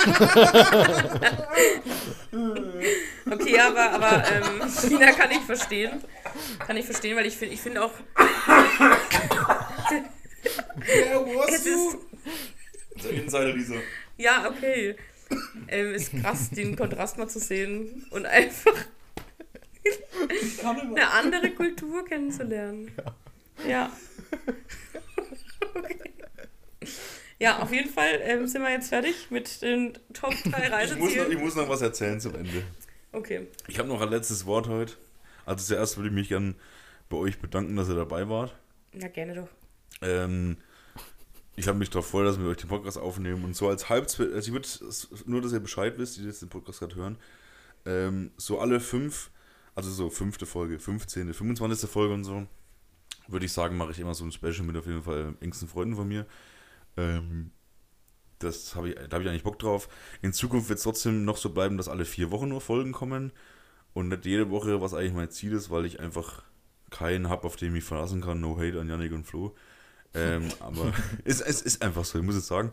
Okay, 3.30 3.58
aber, 3.60 3.90
aber 3.92 4.24
ähm, 4.30 4.68
China 4.80 5.12
kann 5.12 5.30
ich 5.30 5.40
verstehen. 5.40 6.02
Kann 6.58 6.76
ich 6.76 6.84
verstehen, 6.84 7.16
weil 7.16 7.26
ich 7.26 7.36
finde 7.36 7.54
ich 7.54 7.60
find 7.60 7.78
auch. 7.78 7.92
es 11.48 11.66
ist, 11.66 11.96
Der 13.04 13.10
Insider 13.12 13.52
dieser. 13.52 13.76
ja, 14.16 14.48
okay. 14.48 14.96
Ähm, 15.68 15.94
ist 15.94 16.12
krass, 16.20 16.50
den 16.50 16.74
Kontrast 16.76 17.16
mal 17.18 17.28
zu 17.28 17.38
sehen 17.38 18.06
und 18.10 18.26
einfach 18.26 18.74
eine 20.64 21.10
andere 21.10 21.50
Kultur 21.52 22.04
kennenzulernen. 22.04 22.90
Ja. 23.68 23.92
Okay. 25.74 25.96
Ja, 27.38 27.60
auf 27.60 27.72
jeden 27.72 27.88
Fall 27.88 28.20
ähm, 28.22 28.46
sind 28.46 28.62
wir 28.62 28.70
jetzt 28.70 28.88
fertig 28.90 29.30
mit 29.30 29.62
den 29.62 29.94
Top 30.12 30.30
3 30.30 30.34
Ich 30.34 30.42
muss, 30.42 30.50
noch, 30.50 30.62
ich 30.62 30.72
Reisezielen. 30.72 31.38
muss 31.40 31.54
noch 31.54 31.68
was 31.68 31.80
erzählen 31.80 32.20
zum 32.20 32.34
Ende. 32.34 32.62
Okay. 33.12 33.46
Ich 33.66 33.78
habe 33.78 33.88
noch 33.88 34.00
ein 34.02 34.10
letztes 34.10 34.44
Wort 34.46 34.68
heute. 34.68 34.94
Also 35.46 35.64
zuerst 35.64 35.96
würde 35.96 36.08
ich 36.10 36.14
mich 36.14 36.28
gern 36.28 36.54
bei 37.08 37.16
euch 37.16 37.38
bedanken, 37.38 37.76
dass 37.76 37.88
ihr 37.88 37.94
dabei 37.94 38.28
wart. 38.28 38.54
Na, 38.92 39.08
gerne 39.08 39.34
doch. 39.34 39.48
Ähm, 40.02 40.56
ich 41.56 41.68
habe 41.68 41.78
mich 41.78 41.90
darauf 41.90 42.06
gefreut, 42.06 42.26
dass 42.26 42.40
wir 42.40 42.48
euch 42.48 42.56
den 42.56 42.68
Podcast 42.68 42.98
aufnehmen 42.98 43.44
und 43.44 43.54
so 43.54 43.68
als 43.68 43.88
halb, 43.88 44.04
also 44.04 44.18
ich 44.18 44.52
würde 44.52 44.68
nur, 45.26 45.42
dass 45.42 45.52
ihr 45.52 45.60
Bescheid 45.60 45.98
wisst, 45.98 46.16
die 46.16 46.24
jetzt 46.24 46.42
den 46.42 46.48
Podcast 46.48 46.78
gerade 46.78 46.94
hören, 46.94 47.18
ähm, 47.84 48.30
so 48.36 48.60
alle 48.60 48.80
fünf, 48.80 49.30
also 49.74 49.90
so 49.90 50.10
fünfte 50.10 50.46
Folge, 50.46 50.78
15., 50.78 51.34
25. 51.34 51.90
Folge 51.90 52.14
und 52.14 52.24
so, 52.24 52.46
würde 53.28 53.46
ich 53.46 53.52
sagen, 53.52 53.76
mache 53.76 53.90
ich 53.92 54.00
immer 54.00 54.14
so 54.14 54.24
ein 54.24 54.32
Special 54.32 54.62
mit 54.62 54.76
auf 54.76 54.86
jeden 54.86 55.02
Fall 55.02 55.34
engsten 55.40 55.68
Freunden 55.68 55.96
von 55.96 56.08
mir. 56.08 56.26
Ähm, 56.96 57.50
das 58.38 58.74
habe 58.74 58.90
ich, 58.90 58.94
da 58.94 59.12
habe 59.12 59.22
ich 59.22 59.28
eigentlich 59.28 59.42
Bock 59.42 59.58
drauf. 59.58 59.88
In 60.22 60.32
Zukunft 60.32 60.68
wird 60.68 60.78
es 60.78 60.84
trotzdem 60.84 61.24
noch 61.24 61.36
so 61.36 61.50
bleiben, 61.50 61.76
dass 61.76 61.88
alle 61.88 62.04
vier 62.04 62.30
Wochen 62.30 62.48
nur 62.48 62.60
Folgen 62.60 62.92
kommen 62.92 63.32
und 63.92 64.08
nicht 64.08 64.24
jede 64.24 64.50
Woche, 64.50 64.80
was 64.80 64.94
eigentlich 64.94 65.12
mein 65.12 65.30
Ziel 65.30 65.52
ist, 65.52 65.70
weil 65.70 65.84
ich 65.84 66.00
einfach 66.00 66.42
keinen 66.90 67.28
habe, 67.28 67.44
auf 67.46 67.56
den 67.56 67.76
ich 67.76 67.84
verlassen 67.84 68.20
kann. 68.20 68.40
No 68.40 68.56
hate 68.58 68.80
an 68.80 68.88
Yannick 68.88 69.12
und 69.12 69.24
Flo. 69.24 69.54
Ähm, 70.14 70.48
aber 70.60 70.92
es, 71.24 71.40
es 71.40 71.62
ist 71.62 71.82
einfach 71.82 72.04
so, 72.04 72.18
ich 72.18 72.24
muss 72.24 72.34
jetzt 72.34 72.48
sagen, 72.48 72.72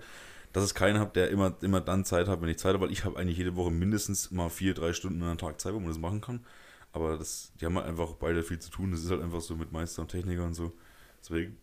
dass 0.53 0.63
es 0.63 0.73
keinen 0.73 0.99
habe, 0.99 1.11
der 1.13 1.29
immer, 1.29 1.55
immer 1.61 1.81
dann 1.81 2.05
Zeit 2.05 2.27
hat, 2.27 2.41
wenn 2.41 2.49
ich 2.49 2.57
Zeit 2.57 2.73
habe, 2.73 2.85
weil 2.85 2.91
ich 2.91 3.05
habe 3.05 3.17
eigentlich 3.19 3.37
jede 3.37 3.55
Woche 3.55 3.71
mindestens 3.71 4.31
mal 4.31 4.49
vier, 4.49 4.73
drei 4.73 4.93
Stunden 4.93 5.21
an 5.21 5.29
einem 5.29 5.37
Tag 5.37 5.59
Zeit, 5.61 5.73
wo 5.73 5.79
man 5.79 5.89
das 5.89 5.99
machen 5.99 6.21
kann. 6.21 6.45
Aber 6.93 7.17
das, 7.17 7.51
die 7.59 7.65
haben 7.65 7.75
halt 7.75 7.85
einfach 7.85 8.13
beide 8.13 8.41
viel 8.43 8.59
zu 8.59 8.71
tun. 8.71 8.91
Das 8.91 9.03
ist 9.03 9.11
halt 9.11 9.21
einfach 9.21 9.41
so 9.41 9.55
mit 9.55 9.71
Meister 9.71 10.01
und 10.01 10.09
Techniker 10.09 10.45
und 10.45 10.53
so. 10.53 10.73
Deswegen 11.21 11.57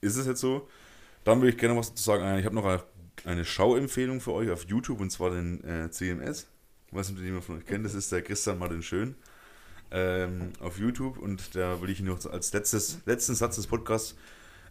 ist 0.00 0.16
es 0.16 0.26
jetzt 0.26 0.40
so. 0.40 0.68
Dann 1.22 1.40
würde 1.40 1.50
ich 1.50 1.58
gerne 1.58 1.76
was 1.76 1.90
dazu 1.90 2.02
sagen. 2.02 2.38
Ich 2.38 2.44
habe 2.44 2.54
noch 2.54 2.82
eine, 3.24 3.44
Schauempfehlung 3.44 4.20
für 4.20 4.32
euch 4.32 4.50
auf 4.50 4.64
YouTube 4.64 5.00
und 5.00 5.10
zwar 5.10 5.30
den 5.30 5.64
äh, 5.64 5.90
CMS. 5.90 6.48
Ich 6.88 6.94
weiß 6.94 7.08
nicht, 7.08 7.16
ob 7.16 7.18
den 7.18 7.26
jemand 7.26 7.44
von 7.44 7.58
euch 7.58 7.64
kennt. 7.64 7.84
Das 7.86 7.94
ist 7.94 8.12
der 8.12 8.20
Christian 8.20 8.58
Martin 8.58 8.82
Schön 8.82 9.14
ähm, 9.90 10.52
auf 10.60 10.78
YouTube 10.78 11.18
und 11.18 11.54
da 11.54 11.80
will 11.80 11.88
ich 11.88 12.00
ihn 12.00 12.06
noch 12.06 12.24
als 12.26 12.52
letztes, 12.52 12.98
letzten 13.06 13.34
Satz 13.34 13.56
des 13.56 13.66
Podcasts 13.66 14.16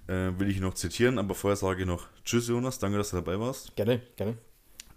äh, 0.08 0.32
will 0.38 0.50
ich 0.50 0.58
ihn 0.58 0.64
noch 0.64 0.74
zitieren, 0.74 1.20
aber 1.20 1.36
vorher 1.36 1.56
sage 1.56 1.82
ich 1.82 1.88
noch 1.88 2.08
Tschüss 2.24 2.48
Jonas, 2.48 2.80
danke, 2.80 2.98
dass 2.98 3.12
du 3.12 3.18
dabei 3.18 3.40
warst. 3.40 3.76
Gerne, 3.76 4.02
gerne. 4.16 4.38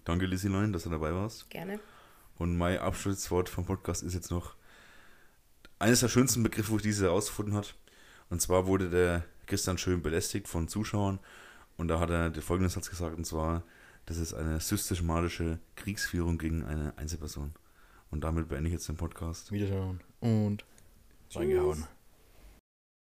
Danke 0.05 0.27
Lissy 0.27 0.49
Lein, 0.49 0.73
dass 0.73 0.85
du 0.85 0.91
dabei 0.91 1.13
warst. 1.13 1.49
Gerne. 1.51 1.81
Und 2.39 2.57
mein 2.57 2.79
Abschlusswort 2.79 3.49
vom 3.49 3.65
Podcast 3.65 4.03
ist 4.03 4.15
jetzt 4.15 4.31
noch 4.31 4.55
eines 5.79 6.01
der 6.01 6.09
schönsten 6.09 6.43
Begriffe, 6.43 6.71
wo 6.71 6.77
ich 6.77 6.83
diese 6.83 7.07
herausgefunden 7.07 7.55
habe. 7.55 7.69
Und 8.31 8.41
zwar 8.41 8.67
wurde 8.67 8.91
der 8.91 9.25
Christian 9.47 9.79
schön 9.79 10.03
belästigt 10.03 10.49
von 10.49 10.69
Zuschauern 10.69 11.19
und 11.77 11.89
da 11.89 12.01
hat 12.01 12.11
er 12.11 12.31
den 12.31 12.43
folgenden 12.43 12.71
Satz 12.71 12.91
gesagt 12.91 13.17
und 13.17 13.25
zwar, 13.25 13.63
das 14.07 14.19
ist 14.19 14.35
eine 14.35 14.61
systematische 14.61 15.59
Kriegsführung 15.77 16.39
gegen 16.39 16.65
eine 16.65 16.97
Einzelperson. 16.97 17.53
Und 18.11 18.23
damit 18.23 18.49
beende 18.49 18.69
ich 18.69 18.75
jetzt 18.75 18.89
den 18.89 18.97
Podcast. 18.97 19.51
Wiederschauen 19.51 20.01
und 20.21 20.65
reingehauen. 21.35 21.85